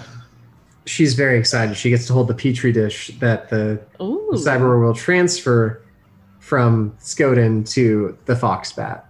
[0.86, 1.76] She's very excited.
[1.76, 4.31] She gets to hold the petri dish that the Ooh.
[4.35, 5.83] Cyberware will transfer
[6.39, 9.02] from Skoden to the Foxbat.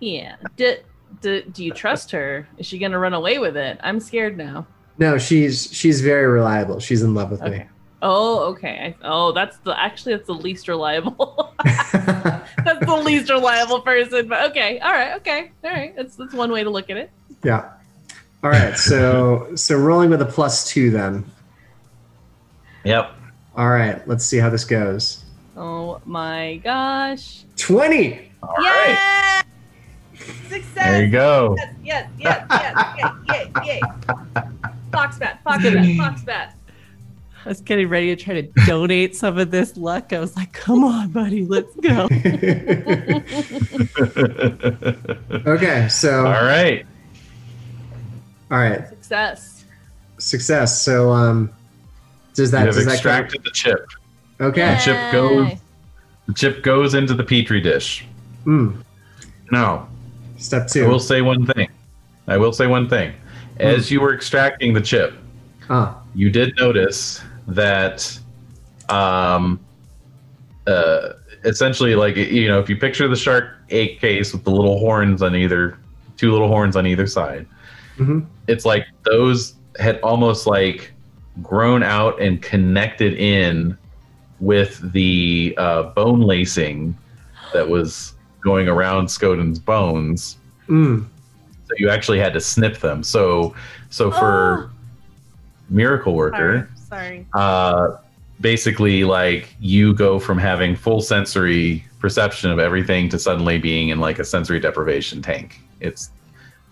[0.00, 0.36] Yeah.
[0.56, 0.76] Do,
[1.22, 2.46] do, do you trust her?
[2.58, 3.78] Is she gonna run away with it?
[3.82, 4.66] I'm scared now.
[4.98, 6.80] No, she's she's very reliable.
[6.80, 7.66] She's in love with Okay.
[8.02, 8.96] Oh, okay.
[9.02, 11.54] Oh, that's the actually that's the least reliable.
[11.64, 14.28] that's the least reliable person.
[14.28, 15.96] But okay, all right, okay, all right.
[15.96, 17.10] That's that's one way to look at it.
[17.42, 17.72] yeah.
[18.42, 18.76] All right.
[18.76, 21.24] So so rolling with a plus two then.
[22.84, 23.10] Yep.
[23.56, 24.06] All right.
[24.06, 25.24] Let's see how this goes.
[25.56, 27.44] Oh my gosh!
[27.56, 28.30] Twenty.
[28.42, 29.42] All right.
[30.48, 30.74] Success!
[30.74, 31.56] There you go.
[31.82, 33.80] Yes, yes, yes, yes, yay, yay, yay.
[34.90, 36.52] Foxbat, Foxbat, Foxbat.
[37.44, 40.12] I was getting ready to try to donate some of this luck.
[40.14, 42.04] I was like, come on, buddy, let's go.
[45.46, 45.88] okay.
[45.88, 46.86] So All right.
[48.50, 48.88] all right.
[48.88, 49.64] Success.
[50.18, 50.80] Success.
[50.82, 51.50] So um,
[52.34, 53.30] does that You have does that count?
[53.44, 53.86] the chip.
[54.40, 54.74] Okay.
[54.74, 55.52] The chip goes-
[56.26, 58.06] The chip goes into the petri dish.
[58.46, 58.82] Mm.
[59.52, 59.88] Now,
[60.38, 60.80] Step two.
[60.82, 60.90] I two.
[60.90, 61.68] will say one thing.
[62.26, 63.12] I will say one thing.
[63.60, 65.12] As you were extracting the chip,
[65.70, 65.98] Ah.
[66.14, 68.18] you did notice that
[68.88, 69.60] um
[70.66, 71.10] uh
[71.44, 75.22] essentially like you know if you picture the shark egg case with the little horns
[75.22, 75.78] on either
[76.16, 77.46] two little horns on either side
[77.98, 78.26] Mhm.
[78.48, 80.92] it's like those had almost like
[81.42, 83.76] grown out and connected in
[84.40, 86.96] with the uh, bone lacing
[87.52, 90.36] that was going around Skoden's bones
[90.68, 91.04] Mm.
[91.68, 93.54] so you actually had to snip them so
[93.90, 94.70] so for
[95.68, 97.26] miracle worker Sorry.
[97.34, 97.96] uh,
[98.40, 103.98] basically like you go from having full sensory perception of everything to suddenly being in
[104.00, 105.60] like a sensory deprivation tank.
[105.80, 106.10] It's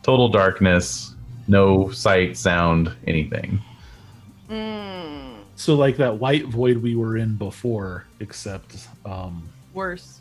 [0.02, 1.14] total darkness,
[1.48, 3.60] no sight, sound, anything.
[4.50, 8.76] Mm, So like that white void we were in before, except
[9.06, 9.42] um
[9.72, 10.20] worse.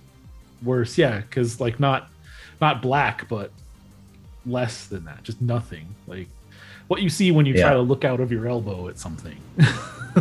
[0.64, 0.98] worse.
[0.98, 2.10] Yeah, because like not
[2.62, 3.52] not black, but
[4.46, 5.24] less than that.
[5.24, 5.88] Just nothing.
[6.08, 6.28] Like
[6.92, 7.68] what you see when you Yeah.
[7.68, 9.38] try to look out of your elbow at something.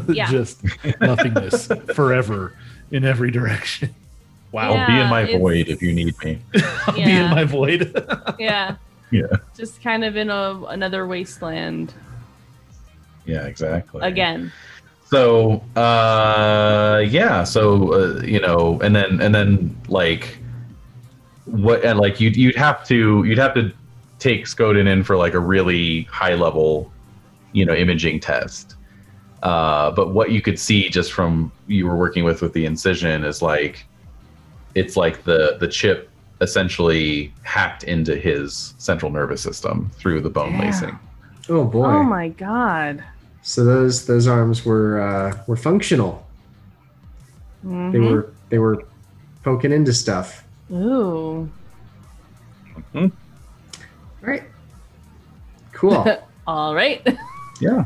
[0.08, 0.30] Yeah.
[0.30, 0.62] Just
[1.00, 1.66] nothingness
[1.96, 2.52] forever
[2.92, 3.92] in every direction.
[4.52, 4.74] Wow.
[4.74, 6.38] I'll be in my void if you need me.
[6.86, 7.82] I'll be in my void.
[8.38, 8.76] Yeah.
[9.10, 9.22] Yeah.
[9.56, 11.92] Just kind of in a another wasteland
[13.26, 14.02] Yeah, exactly.
[14.02, 14.52] again.
[15.06, 17.42] So, uh, yeah.
[17.42, 20.38] So, uh, you know, and then and then like
[21.46, 23.72] what and like you'd you'd have to you'd have to
[24.20, 26.92] take Skoden in for like a really high level,
[27.52, 28.76] you know, imaging test.
[29.42, 33.24] Uh, but what you could see just from you were working with with the incision
[33.24, 33.84] is like
[34.76, 36.08] it's like the the chip
[36.42, 40.60] essentially hacked into his central nervous system through the bone Yeah.
[40.66, 40.98] lacing.
[41.48, 41.86] Oh boy.
[41.86, 43.02] Oh my god.
[43.42, 46.24] So those those arms were uh, were functional.
[47.64, 48.10] They Mhm.
[48.10, 48.84] were they were
[49.42, 50.44] poking into stuff.
[50.70, 51.48] Ooh.
[52.94, 53.10] All
[54.22, 54.42] right.
[55.72, 55.94] Cool.
[55.94, 57.06] All All right.
[57.60, 57.84] Yeah.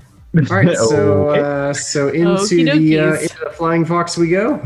[0.51, 0.69] All right.
[0.77, 1.41] So Okay.
[1.41, 4.61] uh, so into the uh, into the flying fox we go.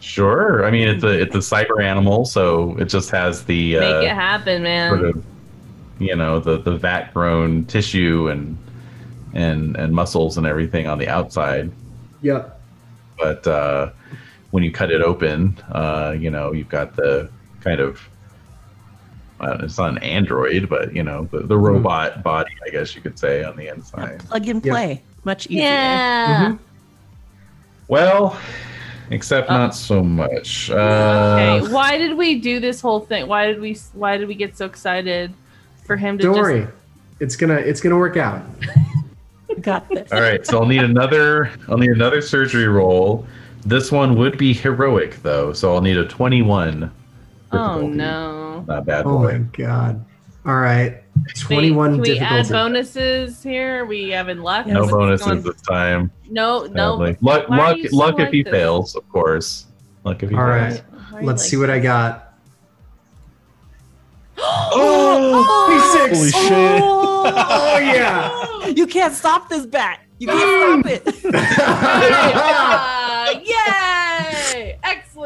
[0.00, 0.64] Sure.
[0.64, 4.10] I mean, it's a it's a cyber animal, so it just has the Make it
[4.10, 4.90] uh, happen, man.
[4.90, 5.24] sort of,
[5.98, 8.56] you know, the the vat grown tissue and
[9.34, 11.70] and and muscles and everything on the outside.
[12.22, 12.60] Yep.
[13.18, 13.90] But uh,
[14.50, 18.00] when you cut it open, uh, you know, you've got the kind of
[19.40, 23.00] uh, it's not an android, but you know, the, the robot body, I guess you
[23.02, 24.20] could say, on the inside.
[24.28, 24.72] Plug and Yeah.
[24.72, 25.02] play.
[25.24, 25.62] Much easier.
[25.62, 26.44] yeah.
[26.52, 26.58] Mhm.
[27.88, 28.36] Well,
[29.10, 30.70] except Uh, not so much.
[30.70, 30.74] Uh,
[31.60, 31.72] Okay.
[31.72, 33.26] Why did we do this whole thing?
[33.28, 33.76] Why did we?
[33.92, 35.32] Why did we get so excited
[35.84, 36.42] for him to Don't just?
[36.42, 36.66] worry.
[37.20, 38.42] It's gonna it's gonna work out.
[39.60, 40.12] Got this.
[40.12, 41.50] All right, so I'll need another.
[41.68, 43.26] I'll need another surgery roll
[43.64, 46.90] This one would be heroic though, so I'll need a 21.
[47.52, 47.96] Oh difficulty.
[47.96, 48.45] no.
[48.66, 50.04] Not bad Oh my god.
[50.44, 51.02] All right.
[51.24, 52.34] Wait, 21 Can we difficulty.
[52.40, 53.84] add bonuses here?
[53.84, 54.66] We having luck.
[54.66, 56.10] No bonuses going- this time.
[56.30, 56.98] No, no.
[56.98, 57.16] sadly.
[57.20, 58.50] Luck, Why luck, so luck if he this?
[58.52, 59.66] fails, of course.
[60.04, 60.74] Luck if he All fails.
[60.80, 60.82] right.
[61.10, 62.34] Why are you Let's like see what I got.
[64.38, 65.44] Oh!
[66.06, 66.34] 26.
[66.34, 66.48] Holy oh!
[66.48, 66.82] shit.
[66.84, 68.42] Oh yeah.
[68.76, 70.00] You can't stop this bat.
[70.18, 71.24] You can't stop it.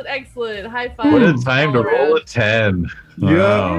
[0.06, 0.10] Yay!
[0.10, 0.66] Excellent, excellent.
[0.68, 1.12] High five.
[1.12, 2.86] What a time to roll a 10.
[3.18, 3.28] Yeah.
[3.28, 3.78] Wow.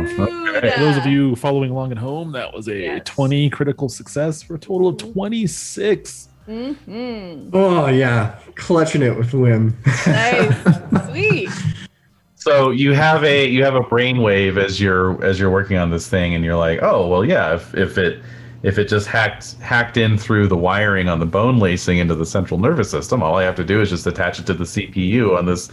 [0.58, 0.72] Okay.
[0.72, 3.02] For those of you following along at home, that was a Yes.
[3.06, 6.28] 20 critical success for a total of 26.
[6.48, 7.50] Mhm.
[7.54, 8.36] Oh yeah.
[8.56, 9.78] Clutching it with whim.
[10.06, 10.56] Nice.
[11.10, 11.50] Sweet.
[12.36, 16.08] So you have a you have a brainwave as you're as you're working on this
[16.08, 17.54] thing, and you're like, oh well, yeah.
[17.56, 18.20] If if it
[18.64, 22.26] if it just hacked hacked in through the wiring on the bone lacing into the
[22.26, 25.38] central nervous system, all I have to do is just attach it to the CPU
[25.38, 25.70] on this,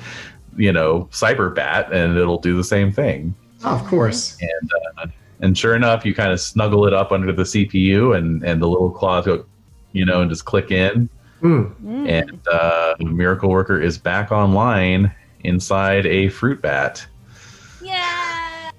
[0.59, 3.35] you know, cyber bat, and it'll do the same thing.
[3.65, 4.37] Oh, of course.
[4.41, 5.07] And uh,
[5.41, 8.69] and sure enough, you kind of snuggle it up under the CPU, and and the
[8.69, 9.47] little claws go,
[9.93, 11.09] you know, and just click in,
[11.43, 11.73] Mm.
[11.85, 12.09] Mm.
[12.09, 15.15] and uh, Miracle Worker is back online
[15.45, 17.07] inside a fruit bat.
[17.81, 18.71] Yeah.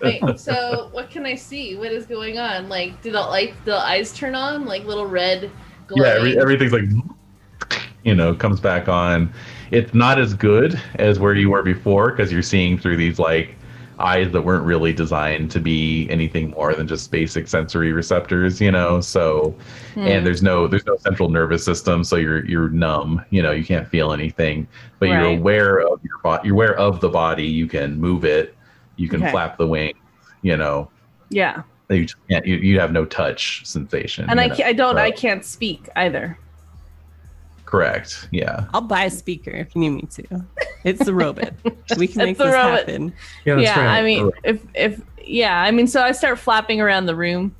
[0.00, 1.76] Wait, so what can I see?
[1.76, 2.68] What is going on?
[2.68, 4.64] Like, do the light, the eyes turn on?
[4.64, 5.50] Like little red
[5.88, 6.02] glowing?
[6.08, 9.32] Yeah, every, everything's like, you know, comes back on.
[9.72, 13.56] It's not as good as where you were before because you're seeing through these like
[13.98, 18.70] eyes that weren't really designed to be anything more than just basic sensory receptors, you
[18.70, 19.00] know.
[19.00, 19.54] So,
[19.94, 20.00] Hmm.
[20.00, 23.22] and there's no there's no central nervous system, so you're you're numb.
[23.30, 24.66] You know, you can't feel anything,
[24.98, 26.48] but you're aware of your body.
[26.48, 27.46] You're aware of the body.
[27.46, 28.54] You can move it.
[28.96, 29.30] You can Okay.
[29.30, 29.94] flap the wing.
[30.42, 30.90] You know,
[31.30, 32.44] yeah, you just can't.
[32.46, 34.26] You, you have no touch sensation.
[34.28, 36.36] and I, know, I don't, so- I can't speak either.
[37.72, 38.28] Correct.
[38.32, 38.66] Yeah.
[38.74, 40.44] I'll buy a speaker if you need me to.
[40.84, 41.54] It's the robot.
[41.96, 42.80] We can It's make this robot.
[42.80, 43.14] happen.
[43.46, 43.98] Yeah, that's yeah, right.
[43.98, 47.56] I mean, if if yeah, I mean, so I start flapping around the room,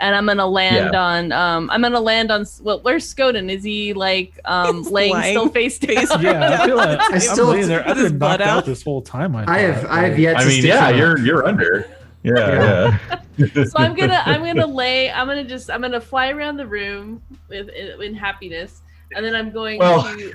[0.00, 1.00] and I'm gonna land Yeah.
[1.00, 1.32] on.
[1.32, 2.44] Um, I'm gonna land on.
[2.60, 3.50] Well, where's Skoden?
[3.50, 5.96] Is he like um He's laying lying still face down?
[5.96, 7.88] face Yeah, I feel like I I'm still- laying there.
[7.88, 8.64] I've His been butt knocked out out.
[8.66, 9.34] this whole time.
[9.34, 9.84] I, I have.
[9.86, 10.98] I have yet to I mean, yeah, him up.
[11.00, 11.88] you're you're under.
[12.22, 12.98] Yeah,
[13.38, 13.64] yeah.
[13.64, 17.22] so I'm gonna I'm gonna lay I'm gonna just I'm gonna fly around the room
[17.48, 18.82] with in, in happiness,
[19.14, 20.34] and then I'm going Well- to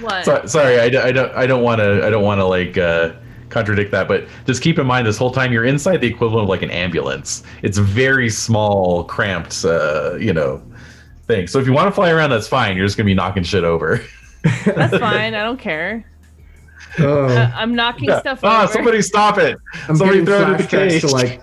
[0.00, 0.24] what?
[0.24, 2.76] So, sorry, I, don't- I don't I don't want to I don't want to like
[2.76, 3.12] uh,
[3.48, 6.48] contradict that, but just keep in mind this whole time you're inside the equivalent of
[6.48, 7.42] like an ambulance.
[7.62, 10.62] It's a very small, cramped, uh, you know,
[11.26, 11.46] thing.
[11.46, 12.76] So if you want to fly around, that's fine.
[12.76, 14.00] You're just gonna be knocking shit over.
[14.66, 15.34] That's fine.
[15.34, 16.04] I don't care.
[16.98, 18.72] Oh, I, I'm knocking stuff ah, over.
[18.72, 19.56] somebody stop it!
[19.88, 21.00] I'm somebody throw it in the flashbacks cage.
[21.02, 21.40] to like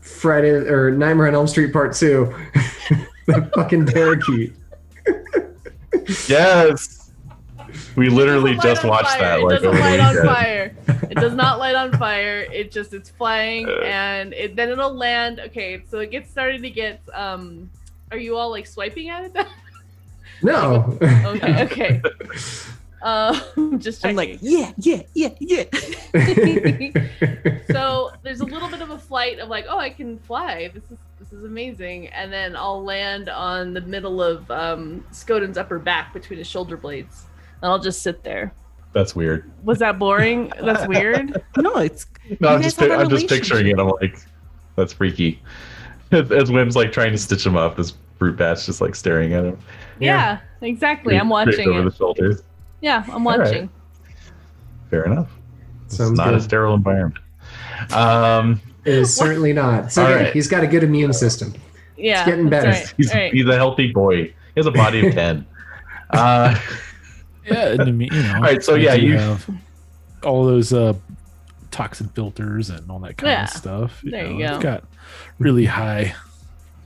[0.00, 2.34] Friday or Nightmare on Elm Street Part Two.
[3.26, 4.54] the fucking parakeet.
[6.28, 7.10] Yes,
[7.96, 9.20] we literally It doesn't light just watched fire.
[9.20, 9.40] that.
[9.40, 10.28] It Like doesn't light on weekend.
[10.28, 10.74] fire.
[11.10, 12.40] It does not light on fire.
[12.52, 13.82] It just it's flying Uh.
[13.84, 15.40] and it then it'll land.
[15.40, 17.70] Okay, so it gets started to get um.
[18.12, 19.34] Are you all like swiping at it?
[19.34, 19.46] Then?
[20.42, 20.96] No.
[21.02, 22.02] Okay, okay.
[23.02, 25.64] Um, just I'm like, yeah, yeah, yeah, yeah.
[27.72, 30.70] so there's a little bit of a flight of like, oh, I can fly.
[30.74, 32.08] This is this is amazing.
[32.08, 36.76] And then I'll land on the middle of um, Skoden's upper back between his shoulder
[36.76, 37.26] blades,
[37.62, 38.52] and I'll just sit there.
[38.92, 39.48] That's weird.
[39.62, 40.52] Was that boring?
[40.60, 41.40] That's weird.
[41.56, 42.06] No, it's
[42.40, 43.78] No, I'm just have a I'm just picturing it.
[43.78, 44.18] I'm like,
[44.74, 45.40] that's freaky.
[46.12, 49.32] As, as WHiM's like trying to stitch him up, this brute bat's just like staring
[49.32, 49.56] at him.
[50.00, 51.16] Yeah, exactly.
[51.16, 51.84] I'm watching over it.
[51.84, 52.42] the shoulders.
[52.80, 53.46] Yeah, I'm All right.
[53.46, 53.70] watching.
[54.88, 55.30] Fair enough.
[55.84, 57.22] It's Sounds not a sterile environment.
[57.92, 59.84] Um, It is certainly not.
[59.86, 60.24] It's All okay.
[60.24, 60.32] right.
[60.32, 61.52] He's got a good immune system.
[61.96, 62.70] Yeah, It's getting better.
[62.70, 62.94] right.
[62.96, 63.32] he's, All right.
[63.32, 64.24] he's a healthy boy.
[64.24, 65.46] He has a body of ten.
[66.10, 66.58] Uh,
[67.44, 68.32] Yeah, and you know.
[68.36, 69.48] All right, so yeah, you- have
[70.22, 70.92] all those uh,
[71.70, 74.00] toxin filters and all that kind Yeah, of stuff.
[74.04, 74.54] there you go.
[74.54, 74.84] It's got
[75.38, 76.14] really high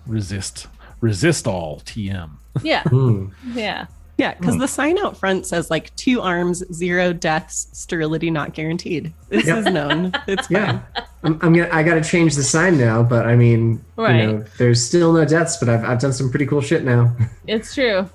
[0.07, 0.67] resist
[1.01, 2.31] resist all TM.
[2.63, 3.27] Yeah, Hmm.
[3.53, 3.87] yeah.
[4.17, 9.13] Yeah, because the sign out front says like two arms, zero deaths, sterility not guaranteed.
[9.29, 9.59] This Yep.
[9.59, 10.13] is known.
[10.29, 10.67] It's Yeah.
[10.67, 10.83] fine.
[11.25, 11.69] I'm, I'm gonna.
[11.73, 14.21] I got to change the sign now, but I mean, Right.
[14.21, 17.17] you know, there's still no deaths, but I've, I've done some pretty cool shit now.
[17.47, 18.09] It's true.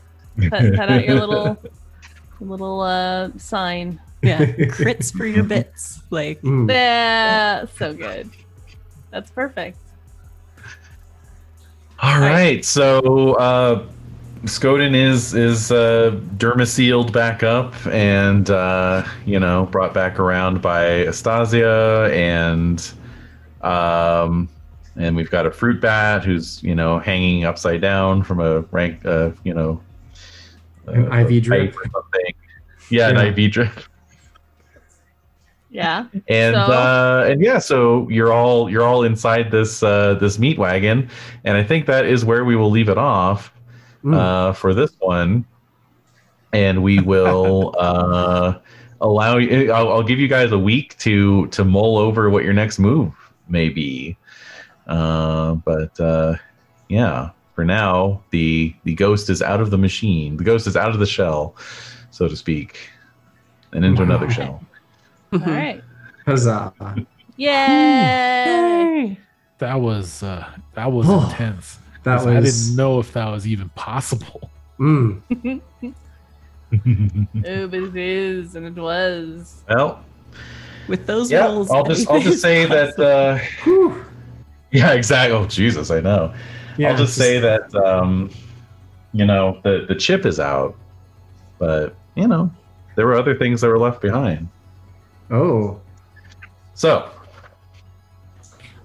[0.50, 1.58] Cut, cut out your little
[2.40, 4.00] little uh sign.
[4.22, 6.02] Yeah, crits for your bits.
[6.12, 6.70] Like Mm.
[6.72, 8.30] Yeah, so good.
[9.12, 9.78] That's perfect.
[12.02, 13.86] all right, so uh,
[14.46, 21.06] Skoden is is uh, dermasealed back up and uh, you know brought back around by
[21.06, 22.92] Astasia and
[23.62, 24.48] um,
[24.96, 29.06] and we've got a fruit bat who's you know hanging upside down from a rank
[29.06, 29.82] uh, you know
[30.88, 31.76] An uh, IV drip.
[31.76, 32.34] or something.
[32.90, 33.72] Yeah, an IV drip.
[35.70, 36.08] Yeah.
[36.28, 36.62] and So?
[36.62, 41.08] uh and yeah so you're all you're all inside this uh this meat wagon
[41.44, 43.54] and i think that is where we will leave it off
[44.04, 44.16] Mm.
[44.16, 45.44] uh for this one
[46.54, 48.58] and we will uh
[49.02, 52.54] allow you I'll, I'll give you guys a week to to mull over what your
[52.54, 53.14] next move
[53.48, 54.16] may be
[54.88, 56.36] uh but uh
[56.88, 60.92] yeah for now the the ghost is out of the machine the ghost is out
[60.92, 61.56] of the shell
[62.12, 62.90] so to speak
[63.74, 64.32] and into another Wow.
[64.32, 64.64] shell
[65.34, 65.84] All right.
[66.26, 66.74] Huzzah.
[67.36, 69.18] Yay.
[69.60, 71.79] That was uh that was intense.
[72.04, 72.36] That 'Cause was.
[72.36, 74.50] I didn't know if that was even possible.
[74.80, 75.22] Mm.
[77.48, 79.64] Oh, but it is, and it was.
[79.68, 80.04] well
[80.88, 83.42] With those Yeah, rolls, I'll just I'll just say anything's that.
[83.66, 84.04] Uh,
[84.72, 85.36] yeah, exactly.
[85.36, 86.32] Oh Jesus, I know.
[86.78, 88.30] Yeah, I'll just say that um,
[89.14, 90.76] you know the the chip is out,
[91.58, 92.52] but you know
[92.96, 94.48] there were other things that were left behind.
[95.32, 95.80] Oh.
[96.76, 97.10] So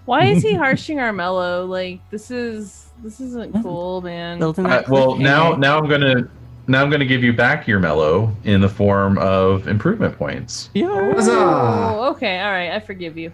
[0.07, 1.67] Why is he harshing our mellow?
[1.67, 4.43] Like this is this isn't cool, man.
[4.43, 6.29] uh, well now now I'm gonna
[6.67, 10.71] now I'm gonna give you back your mellow in the form of improvement points.
[10.73, 10.89] Yeah.
[10.89, 13.31] Oh, okay, all right, I forgive you.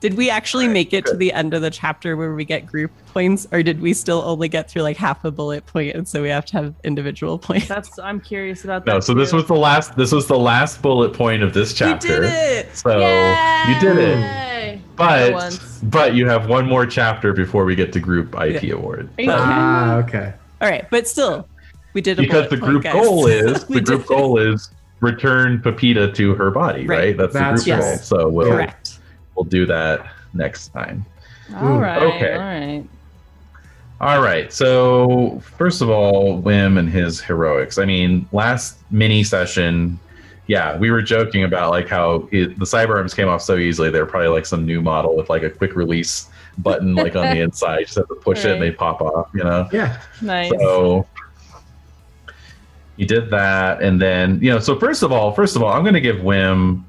[0.00, 2.90] Did we actually make it to the end of the chapter where we get group
[3.12, 6.22] points, or did we still only get through like half a bullet point, and so
[6.22, 7.68] we have to have individual points?
[7.68, 8.92] That's I'm curious about that.
[8.92, 9.36] No, so this too.
[9.36, 12.08] was the last this was the last bullet point of this chapter.
[12.08, 12.76] We did it.
[12.76, 14.18] So you did it.
[14.18, 14.80] Yay!
[14.96, 15.58] But once.
[15.82, 18.74] But you have one more chapter before we get to group IP Yeah.
[18.74, 19.08] award.
[19.18, 19.36] Are Uh.
[19.38, 20.32] Ah, okay.
[20.60, 21.46] All right, but still,
[21.92, 22.94] we did a because the group guys.
[22.94, 26.98] goal is the group did goal is return Pepita to her body, right?
[26.98, 27.16] Right.
[27.16, 27.96] That's, That's the group goal.
[27.98, 28.98] So we'll Correct.
[29.34, 31.04] we'll do that next time.
[31.56, 32.02] All right.
[32.02, 32.32] Okay.
[32.32, 32.84] All right.
[34.00, 34.52] All right.
[34.52, 37.78] So first of all, WHiM and his heroics.
[37.78, 39.98] I mean, last mini session,
[40.46, 43.90] yeah, we were joking about like how it, the cyber arms came off so easily.
[43.90, 47.40] They're probably like some new model with like a quick release button like on the
[47.42, 47.80] inside.
[47.80, 49.28] You just have to push it and they pop off.
[49.34, 49.68] You know.
[49.72, 50.00] Yeah.
[50.22, 50.50] Nice.
[50.50, 51.06] So
[52.96, 54.60] you did that, and then you know.
[54.60, 56.84] So first of all, first of all, I'm going to give WHiM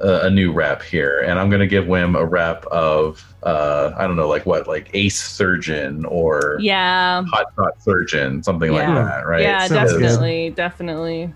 [0.00, 3.92] a, a new rep here, and I'm going to give WHiM a rep of uh,
[3.96, 7.22] I don't know, like what, like Ace Surgeon or yeah.
[7.32, 9.42] Hot Shot Surgeon, something like that, right?
[9.42, 10.02] Yeah, Sounds good.
[10.02, 11.32] definitely, definitely.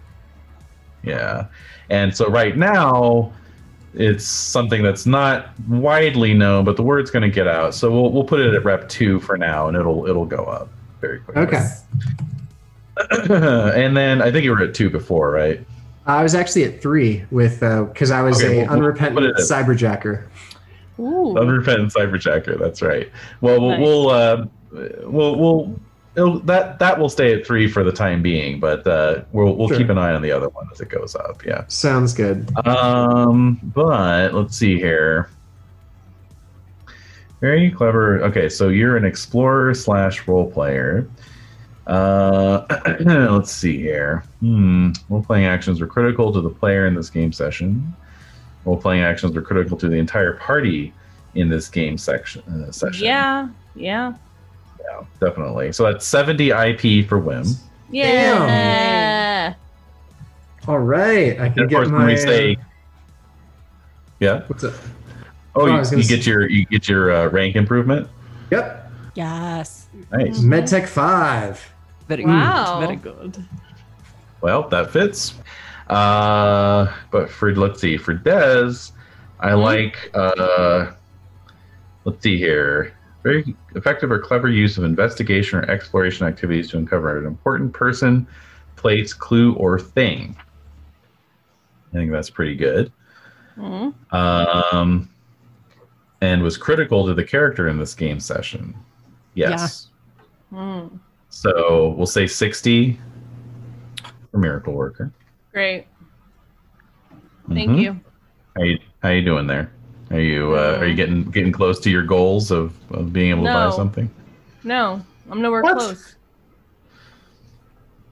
[1.03, 1.47] Yeah.
[1.91, 3.33] And so right now,
[3.95, 7.75] it's something that's not widely known, but the word's going to get out.
[7.75, 10.69] So we'll we'll put it at rep two for now, and it'll it'll go up
[11.01, 11.43] very quickly.
[11.43, 11.67] Okay.
[13.79, 15.61] and then I think you were at two before, right?
[16.07, 19.25] I was actually at three with because I was Okay, a we'll- we'll unrepentant put
[19.25, 20.25] it at- cyberjacker.
[20.99, 21.37] Ooh.
[21.39, 22.59] Unrepentant cyberjacker.
[22.59, 23.11] That's right.
[23.41, 23.81] Well, we'll Nice.
[23.81, 24.45] we'll uh,
[25.05, 25.81] we'll we'll it'll,
[26.15, 29.79] that that will stay at three for the time being, but uh, we'll we'll Sure.
[29.79, 31.45] keep an eye on the other one as it goes up.
[31.45, 31.65] Yeah.
[31.69, 32.51] Sounds good.
[32.67, 35.31] Um, but let's see here.
[37.41, 38.23] Very clever.
[38.23, 41.09] Okay, so you're an explorer slash role player.
[41.87, 42.65] Uh,
[43.01, 44.23] let's see here.
[44.41, 44.91] Hmm.
[45.09, 47.93] Role playing actions are critical to the player in this game session.
[48.65, 50.93] Role playing actions are critical to the entire party
[51.35, 52.43] in this game section.
[52.43, 53.05] Uh, session.
[53.05, 53.49] Yeah.
[53.75, 54.15] Yeah.
[54.83, 55.73] Yeah, definitely.
[55.73, 57.57] So that's 70 IP for WHiM.
[57.91, 59.55] Yeah.
[60.69, 61.99] All right, I And can of get course, my.
[61.99, 62.57] when we say,
[64.21, 64.43] yeah.
[64.47, 64.75] what's up?
[65.55, 68.09] Oh, Oh, you, you get your you get your uh, rank improvement.
[68.51, 69.87] Yep, Yes.
[70.11, 70.39] Nice.
[70.41, 71.63] MedTech five.
[72.09, 72.79] Very Wow.
[72.81, 72.87] good.
[72.87, 73.45] Very good.
[74.41, 75.35] Well, that fits.
[75.89, 78.73] Uh, but for let's see, for Des,
[79.41, 80.11] I like.
[80.15, 80.93] Uh,
[82.05, 82.95] let's see here.
[83.23, 88.27] Very effective or clever use of investigation or exploration activities to uncover an important person,
[88.77, 90.37] place, clue, or thing.
[91.93, 92.91] I think that's pretty good.
[93.57, 93.95] Mhm.
[94.13, 95.09] Um,
[96.21, 98.75] and was critical to the character in this game session.
[99.35, 99.89] Yes.
[100.53, 100.99] Mm.
[101.29, 102.99] So we'll say 60
[104.31, 105.13] for Miracle Worker.
[105.53, 105.87] Great.
[107.49, 107.81] Thank Mhm.
[107.83, 108.01] you.
[108.57, 109.71] How you how you doing there?
[110.13, 113.45] Are you uh, are you getting getting close to your goals of, of being able
[113.45, 114.11] to buy something?
[114.63, 115.79] No, I'm nowhere What?
[115.79, 116.17] close.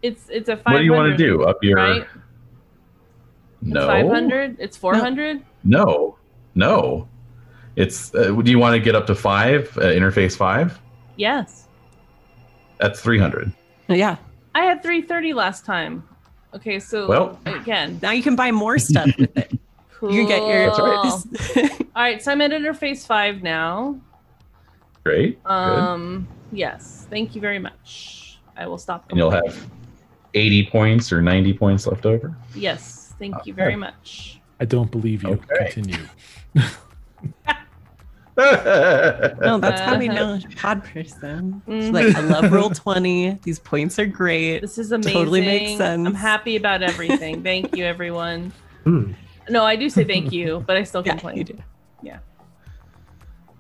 [0.03, 0.73] It's it's a 500.
[0.73, 1.45] What do you want to do?
[1.45, 2.07] Up your Right?
[3.61, 4.57] no 500.
[4.59, 5.43] It's 400.
[5.65, 6.17] no
[6.55, 7.07] no.
[7.77, 10.81] It's uh, do you want to get up to five uh, interface five?
[11.17, 11.69] Yes.
[12.79, 13.53] That's three hundred.
[13.89, 14.17] Yeah.
[14.55, 16.03] I had 330 last time.
[16.55, 19.53] Okay, so Well- again, Now you can buy more stuff with it.
[20.01, 20.13] cool.
[20.13, 21.77] You can get your.
[21.97, 24.01] All right, so I'm at interface five now.
[25.05, 25.43] Great.
[25.45, 25.51] Good.
[25.51, 27.07] Um, yes.
[27.11, 28.39] Thank you very much.
[28.57, 29.09] I will stop.
[29.11, 29.71] And you'll have
[30.35, 32.35] eighty points or ninety points left over.
[32.55, 33.15] Yes.
[33.19, 34.41] Thank you very much.
[34.61, 35.31] I don't believe you.
[35.31, 35.71] Okay.
[35.71, 36.07] Continue.
[38.37, 41.61] No, that's how we know a pod person.
[41.67, 41.93] She's Mhm.
[41.93, 43.39] like, I love roll 20.
[43.43, 44.61] These points are great.
[44.61, 45.13] This is amazing.
[45.13, 46.07] Totally makes sense.
[46.07, 47.43] I'm happy about everything.
[47.43, 48.53] thank you, everyone.
[48.85, 49.13] Hmm.
[49.51, 51.37] No, I do say thank you, but I still complain.
[51.37, 51.59] Yeah, complain.
[52.03, 52.23] you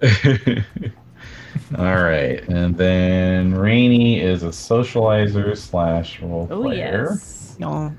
[0.02, 0.62] do.
[0.62, 0.62] Yeah.
[1.78, 7.08] All right, and then Rainy is a socializer slash role Oh player.
[7.10, 7.56] yes.
[7.58, 7.94] No.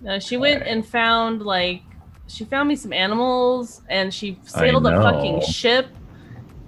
[0.00, 0.70] No, she went Alright.
[0.72, 1.82] and found like
[2.26, 5.88] she found me some animals and she sailed a fucking ship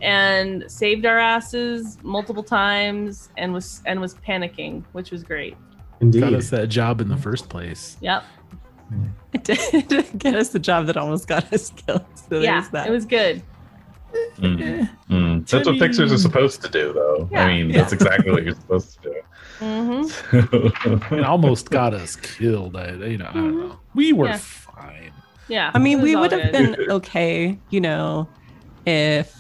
[0.00, 5.56] and saved our asses multiple times and was and was panicking, which was great.
[6.00, 7.96] Indeed, got us that job in the first place.
[8.00, 8.22] Yep.
[8.88, 9.06] Hmm.
[9.32, 12.04] It did get us the job that almost got us killed.
[12.28, 12.88] So yeah, that.
[12.88, 13.42] it was good.
[14.38, 14.88] Mm.
[15.08, 15.48] Mm.
[15.48, 17.28] That's what fixers are supposed to do, though.
[17.30, 17.44] Yeah.
[17.44, 20.10] I mean, that's exactly what you're supposed to do.
[21.16, 22.76] It almost got us killed.
[22.76, 23.78] I, you know, I don't know.
[23.94, 24.38] We were Yeah.
[24.38, 25.12] fine.
[25.48, 25.70] Yeah.
[25.74, 28.28] I mean, we would have been okay, you know,
[28.86, 29.34] if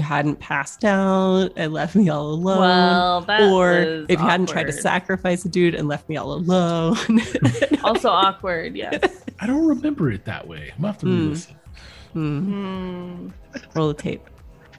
[0.00, 2.58] you hadn't passed out and left me all alone.
[2.58, 6.16] Well, that or was if you hadn't tried to sacrifice a dude and left me
[6.16, 6.96] all alone.
[7.84, 9.00] Also awkward, yes.
[9.40, 10.70] I don't remember it that way.
[10.74, 11.18] I'm gonna have to Hmm.
[11.22, 11.56] re-listen.
[12.12, 12.38] Hmm.
[12.52, 13.28] Hmm.
[13.74, 14.22] Roll the tape.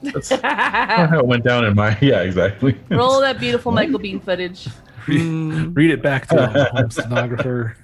[0.02, 1.96] That's not how it went down in my.
[2.00, 2.78] Yeah, exactly.
[2.90, 4.68] Roll that beautiful Michael Bean footage.
[5.06, 5.76] Mm.
[5.76, 7.76] Read it back to the home stenographer.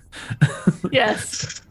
[0.92, 1.62] Yes.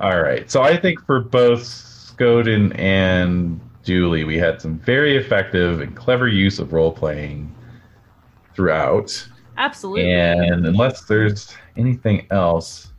[0.00, 0.50] All right.
[0.50, 6.28] So I think for both Skoden and Dually, we had some very effective and clever
[6.28, 7.54] use of role playing
[8.54, 9.28] throughout.
[9.56, 10.12] Absolutely.
[10.12, 12.92] And unless there's anything else,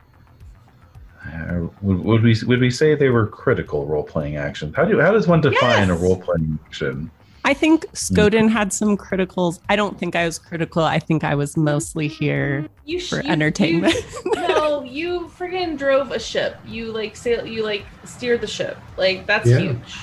[1.26, 4.74] uh, would, would we would we say they were critical role playing actions?
[4.76, 7.10] How do how does one define a role playing action?
[7.46, 9.60] I think Skoden had some criticals.
[9.68, 10.82] I don't think I was critical.
[10.82, 13.94] I think I was mostly here you for you- entertainment.
[14.24, 16.56] you- no, you friggin' drove a ship.
[16.66, 17.46] You like sail.
[17.46, 18.78] You like steered the ship.
[18.96, 19.58] Like that's Yeah.
[19.58, 19.94] huge.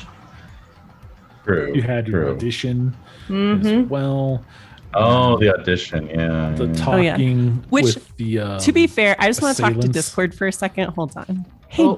[1.46, 1.72] True.
[1.74, 2.32] You had your true.
[2.34, 2.96] audition
[3.28, 3.66] Mm-hmm.
[3.84, 4.44] as well.
[4.94, 6.08] Oh, the audition.
[6.10, 6.54] Yeah.
[6.56, 6.86] The yeah.
[6.88, 7.12] Oh, yeah.
[7.14, 8.40] talking Which, with the.
[8.40, 9.88] Um, to be fair, I just want to talk to.
[9.88, 10.90] Discord for a second.
[10.94, 11.46] Hold on.
[11.70, 11.98] Hey, Oh, oh,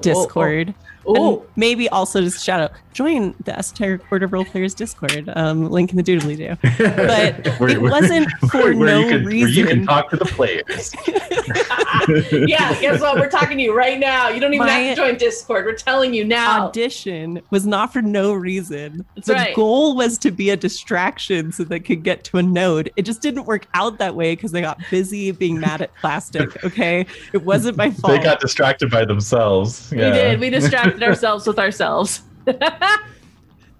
[1.04, 1.18] Discord.
[1.18, 5.30] Oh, maybe also just shout out, join the Esoteric Quarter Role Players Discord.
[5.36, 6.56] Um, link in the doodly doo.
[6.78, 10.24] But Where- it wasn't for where no you can, Where you can talk to the
[10.24, 10.94] players.
[12.48, 12.78] yeah.
[12.80, 13.16] Guess what?
[13.16, 14.28] We're talking to you right now.
[14.28, 15.64] You don't even My- have to join Discord.
[15.64, 16.66] We're telling you now.
[16.68, 19.04] Audition was not for no reason.
[19.14, 19.54] That's the right.
[19.56, 22.90] goal was to be a distraction so they could get to a node.
[22.96, 26.62] It just didn't work out that way because they got busy being mad at plastic.
[26.64, 28.12] Okay, it wasn't my fault.
[28.12, 29.90] They got distracted by themselves.
[29.90, 30.40] We did.
[30.40, 32.22] We distracted ourselves with ourselves.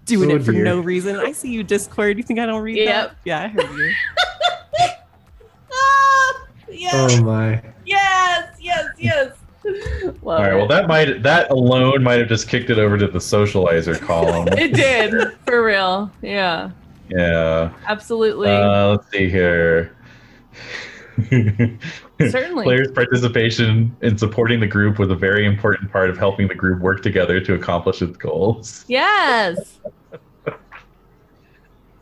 [0.05, 0.63] doing Oh, it for dear.
[0.63, 1.15] no reason.
[1.17, 2.17] I see you, Discord.
[2.17, 3.09] You think I don't read Yep.
[3.09, 3.15] that?
[3.25, 3.91] Yeah, I heard you.
[5.73, 7.17] ah, yes.
[7.19, 7.61] oh my.
[7.85, 8.55] yes.
[8.59, 8.85] Yes.
[8.97, 9.31] Yes.
[10.03, 10.53] Love All right.
[10.53, 10.55] it.
[10.55, 14.47] Well, that might that alone might have just kicked it over to the socializer column.
[14.51, 16.11] it did for real.
[16.21, 16.69] Yeah.
[17.09, 17.71] yeah.
[17.87, 18.49] Absolutely.
[18.49, 19.95] Uh, let's see here.
[22.19, 22.65] Certainly.
[22.65, 26.81] Players' participation in supporting the group was a very important part of helping the group
[26.81, 28.85] work together to accomplish its goals.
[28.87, 29.79] Yes.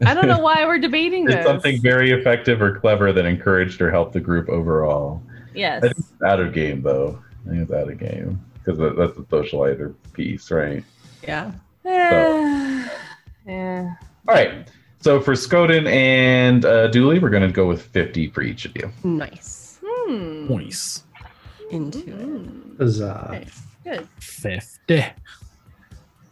[0.05, 1.45] I don't know why we're debating Did this.
[1.45, 5.21] something very effective or clever that encouraged or helped the group overall.
[5.53, 5.83] Yes.
[5.83, 7.21] I think it's out of game though.
[7.45, 10.83] I think it's out of game because that's the socializer piece, right?
[11.21, 11.51] Yeah.
[11.85, 12.87] Eh,
[13.47, 13.95] yeah.
[14.27, 14.67] All right.
[15.03, 18.73] So for Skoden and uh, Dually, we're going to go with 50 for each of
[18.77, 18.89] you.
[19.03, 19.81] Nice.
[19.85, 20.47] Hmm.
[20.47, 21.03] Nice.
[21.71, 22.05] Into it.
[22.13, 22.77] Hmm.
[22.77, 23.27] Huzzah.
[23.33, 23.47] Okay.
[23.83, 24.07] Good.
[24.21, 25.03] 50.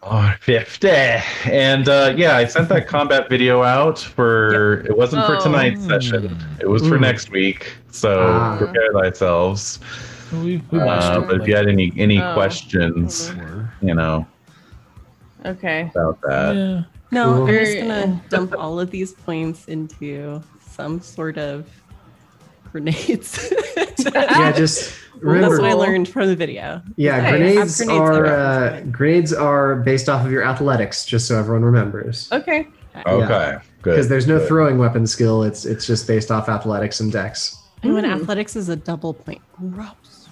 [0.03, 0.87] Oh, 50.
[0.87, 5.41] And uh, yeah, I sent that combat video out for, it wasn't for Oh.
[5.43, 6.37] tonight's session.
[6.61, 7.01] It was for Mm.
[7.01, 7.73] next week.
[7.91, 8.57] So Ah.
[8.57, 9.79] prepare thyselves.
[10.31, 12.33] We, we watched Uh, it, but if you had any, any Oh.
[12.33, 13.33] questions,
[13.81, 14.25] you know,
[15.45, 15.91] Okay.
[15.93, 16.85] about that.
[17.11, 17.19] Yeah.
[17.19, 17.47] No, Cool.
[17.47, 21.67] I'm just gonna dump all of these points into some sort of
[22.71, 23.53] grenades.
[24.15, 25.49] Yeah, just remember.
[25.49, 26.81] That's what I learned from the video.
[26.95, 28.33] Yeah, Hey, grenades, have grenades are around.
[28.33, 32.27] uh, grenades are based off of your athletics, just so everyone remembers.
[32.31, 32.67] Okay.
[33.05, 33.57] Okay.
[33.83, 33.91] Good.
[33.91, 34.47] Because there's no good.
[34.47, 35.43] throwing weapon skill.
[35.43, 37.57] It's it's just based off athletics and dex.
[37.83, 38.21] And when Mm.
[38.21, 39.41] athletics is a double point.
[39.71, 40.27] Gross.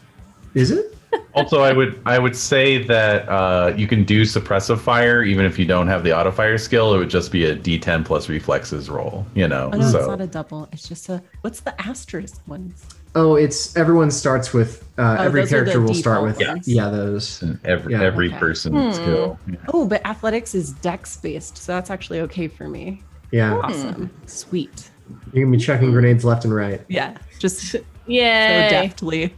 [0.55, 0.97] Is it?
[1.33, 5.57] Also i would i would say that uh, you can do suppressive fire even if
[5.59, 8.89] you don't have the auto fire skill it would just be a d10 plus reflexes
[8.89, 10.67] roll you know Oh no, it's not a double.
[10.71, 12.85] It's just a what's the asterisk ones?
[13.15, 16.39] Oh, it's everyone starts with uh, Oh, every those are the character will start with
[16.39, 16.67] ones.
[16.67, 17.41] yeah those.
[17.41, 18.03] and every Yeah.
[18.03, 18.37] every Okay.
[18.37, 18.91] person Hmm.
[18.91, 19.55] skill Yeah.
[19.73, 23.01] Oh, but athletics is dex based, so that's actually okay for me.
[23.31, 24.11] Yeah, Awesome.
[24.25, 24.89] Sweet.
[25.33, 26.81] you can be chucking grenades left and right.
[26.87, 27.17] Yeah.
[27.39, 27.75] Just
[28.07, 29.33] yeah, so deftly.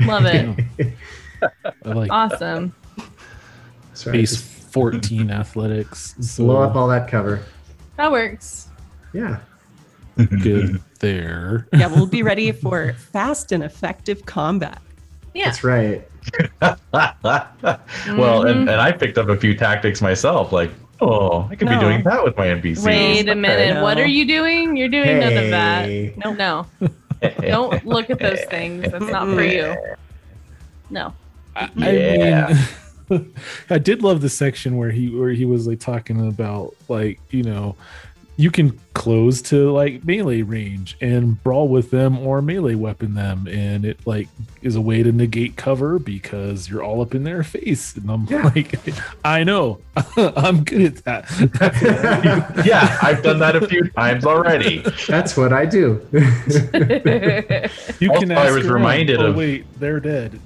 [0.00, 0.92] Love it.
[1.84, 2.74] I like awesome.
[3.88, 4.12] That's right.
[4.12, 6.14] base 14 athletics.
[6.20, 7.42] So blow up all that cover.
[7.96, 8.68] That works.
[9.12, 9.40] Yeah.
[10.42, 11.66] good there.
[11.72, 14.80] Yeah, we'll be ready for fast and effective combat.
[15.34, 15.46] Yeah.
[15.46, 16.08] That's right.
[16.60, 18.68] well, and, mm-hmm.
[18.68, 20.52] and I picked up a few tactics myself.
[20.52, 21.78] Like, oh, I could No.
[21.78, 22.84] be doing that with my NPCs.
[22.84, 23.74] Wait a minute.
[23.74, 23.82] No.
[23.82, 24.76] What are you doing?
[24.76, 26.16] You're doing none of that.
[26.16, 26.66] No, no.
[27.40, 28.90] Don't look at those things.
[28.90, 29.76] That's not for you.
[30.90, 31.14] No.
[31.54, 32.46] I, Yeah.
[32.50, 32.66] I mean,
[33.70, 37.42] I did love the section where he where he was like talking about like you
[37.42, 37.76] know
[38.38, 43.46] you can close to like melee range and brawl with them or melee weapon them
[43.46, 44.26] and it like
[44.62, 48.24] is a way to negate cover because you're all up in their face and i'm
[48.26, 48.44] Yeah.
[48.54, 48.74] like
[49.24, 49.80] i know
[50.16, 54.82] i'm good at that yeah, I've done that a few times already.
[55.08, 56.06] That's what I do.
[56.12, 60.38] you Also, can I was around, reminded oh, of- wait they're dead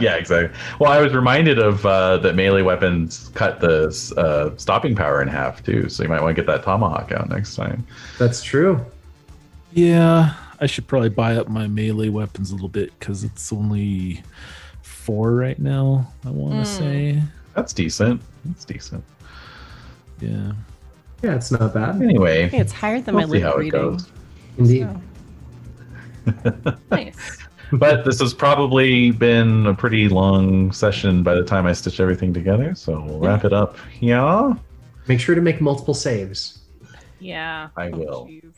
[0.00, 0.56] yeah, exactly.
[0.78, 5.26] Well, I was reminded of uh, that melee weapons cut the uh, stopping power in
[5.28, 7.86] half too, so you might want to get that tomahawk out next time.
[8.18, 8.84] That's true.
[9.72, 14.22] Yeah, I should probably buy up my melee weapons a little bit because it's only
[14.82, 16.10] four right now.
[16.24, 16.78] I want to Mm.
[16.78, 17.22] say,
[17.54, 18.20] That's decent.
[18.44, 19.04] That's decent.
[20.20, 20.52] yeah.
[21.22, 22.00] Yeah, it's not bad.
[22.00, 23.70] Anyway, Hey, it's higher than we'll my see lip how it reading.
[23.80, 24.06] goes.
[24.58, 24.88] Indeed.
[26.90, 27.38] nice.
[27.72, 32.32] But this has probably been a pretty long session by the time I stitch everything
[32.32, 33.76] together, so we'll wrap it up.
[34.00, 34.54] Yeah,
[35.08, 36.60] Make sure to make multiple saves.
[37.18, 37.70] Yeah.
[37.76, 38.26] I will.
[38.26, 38.52] Jeez.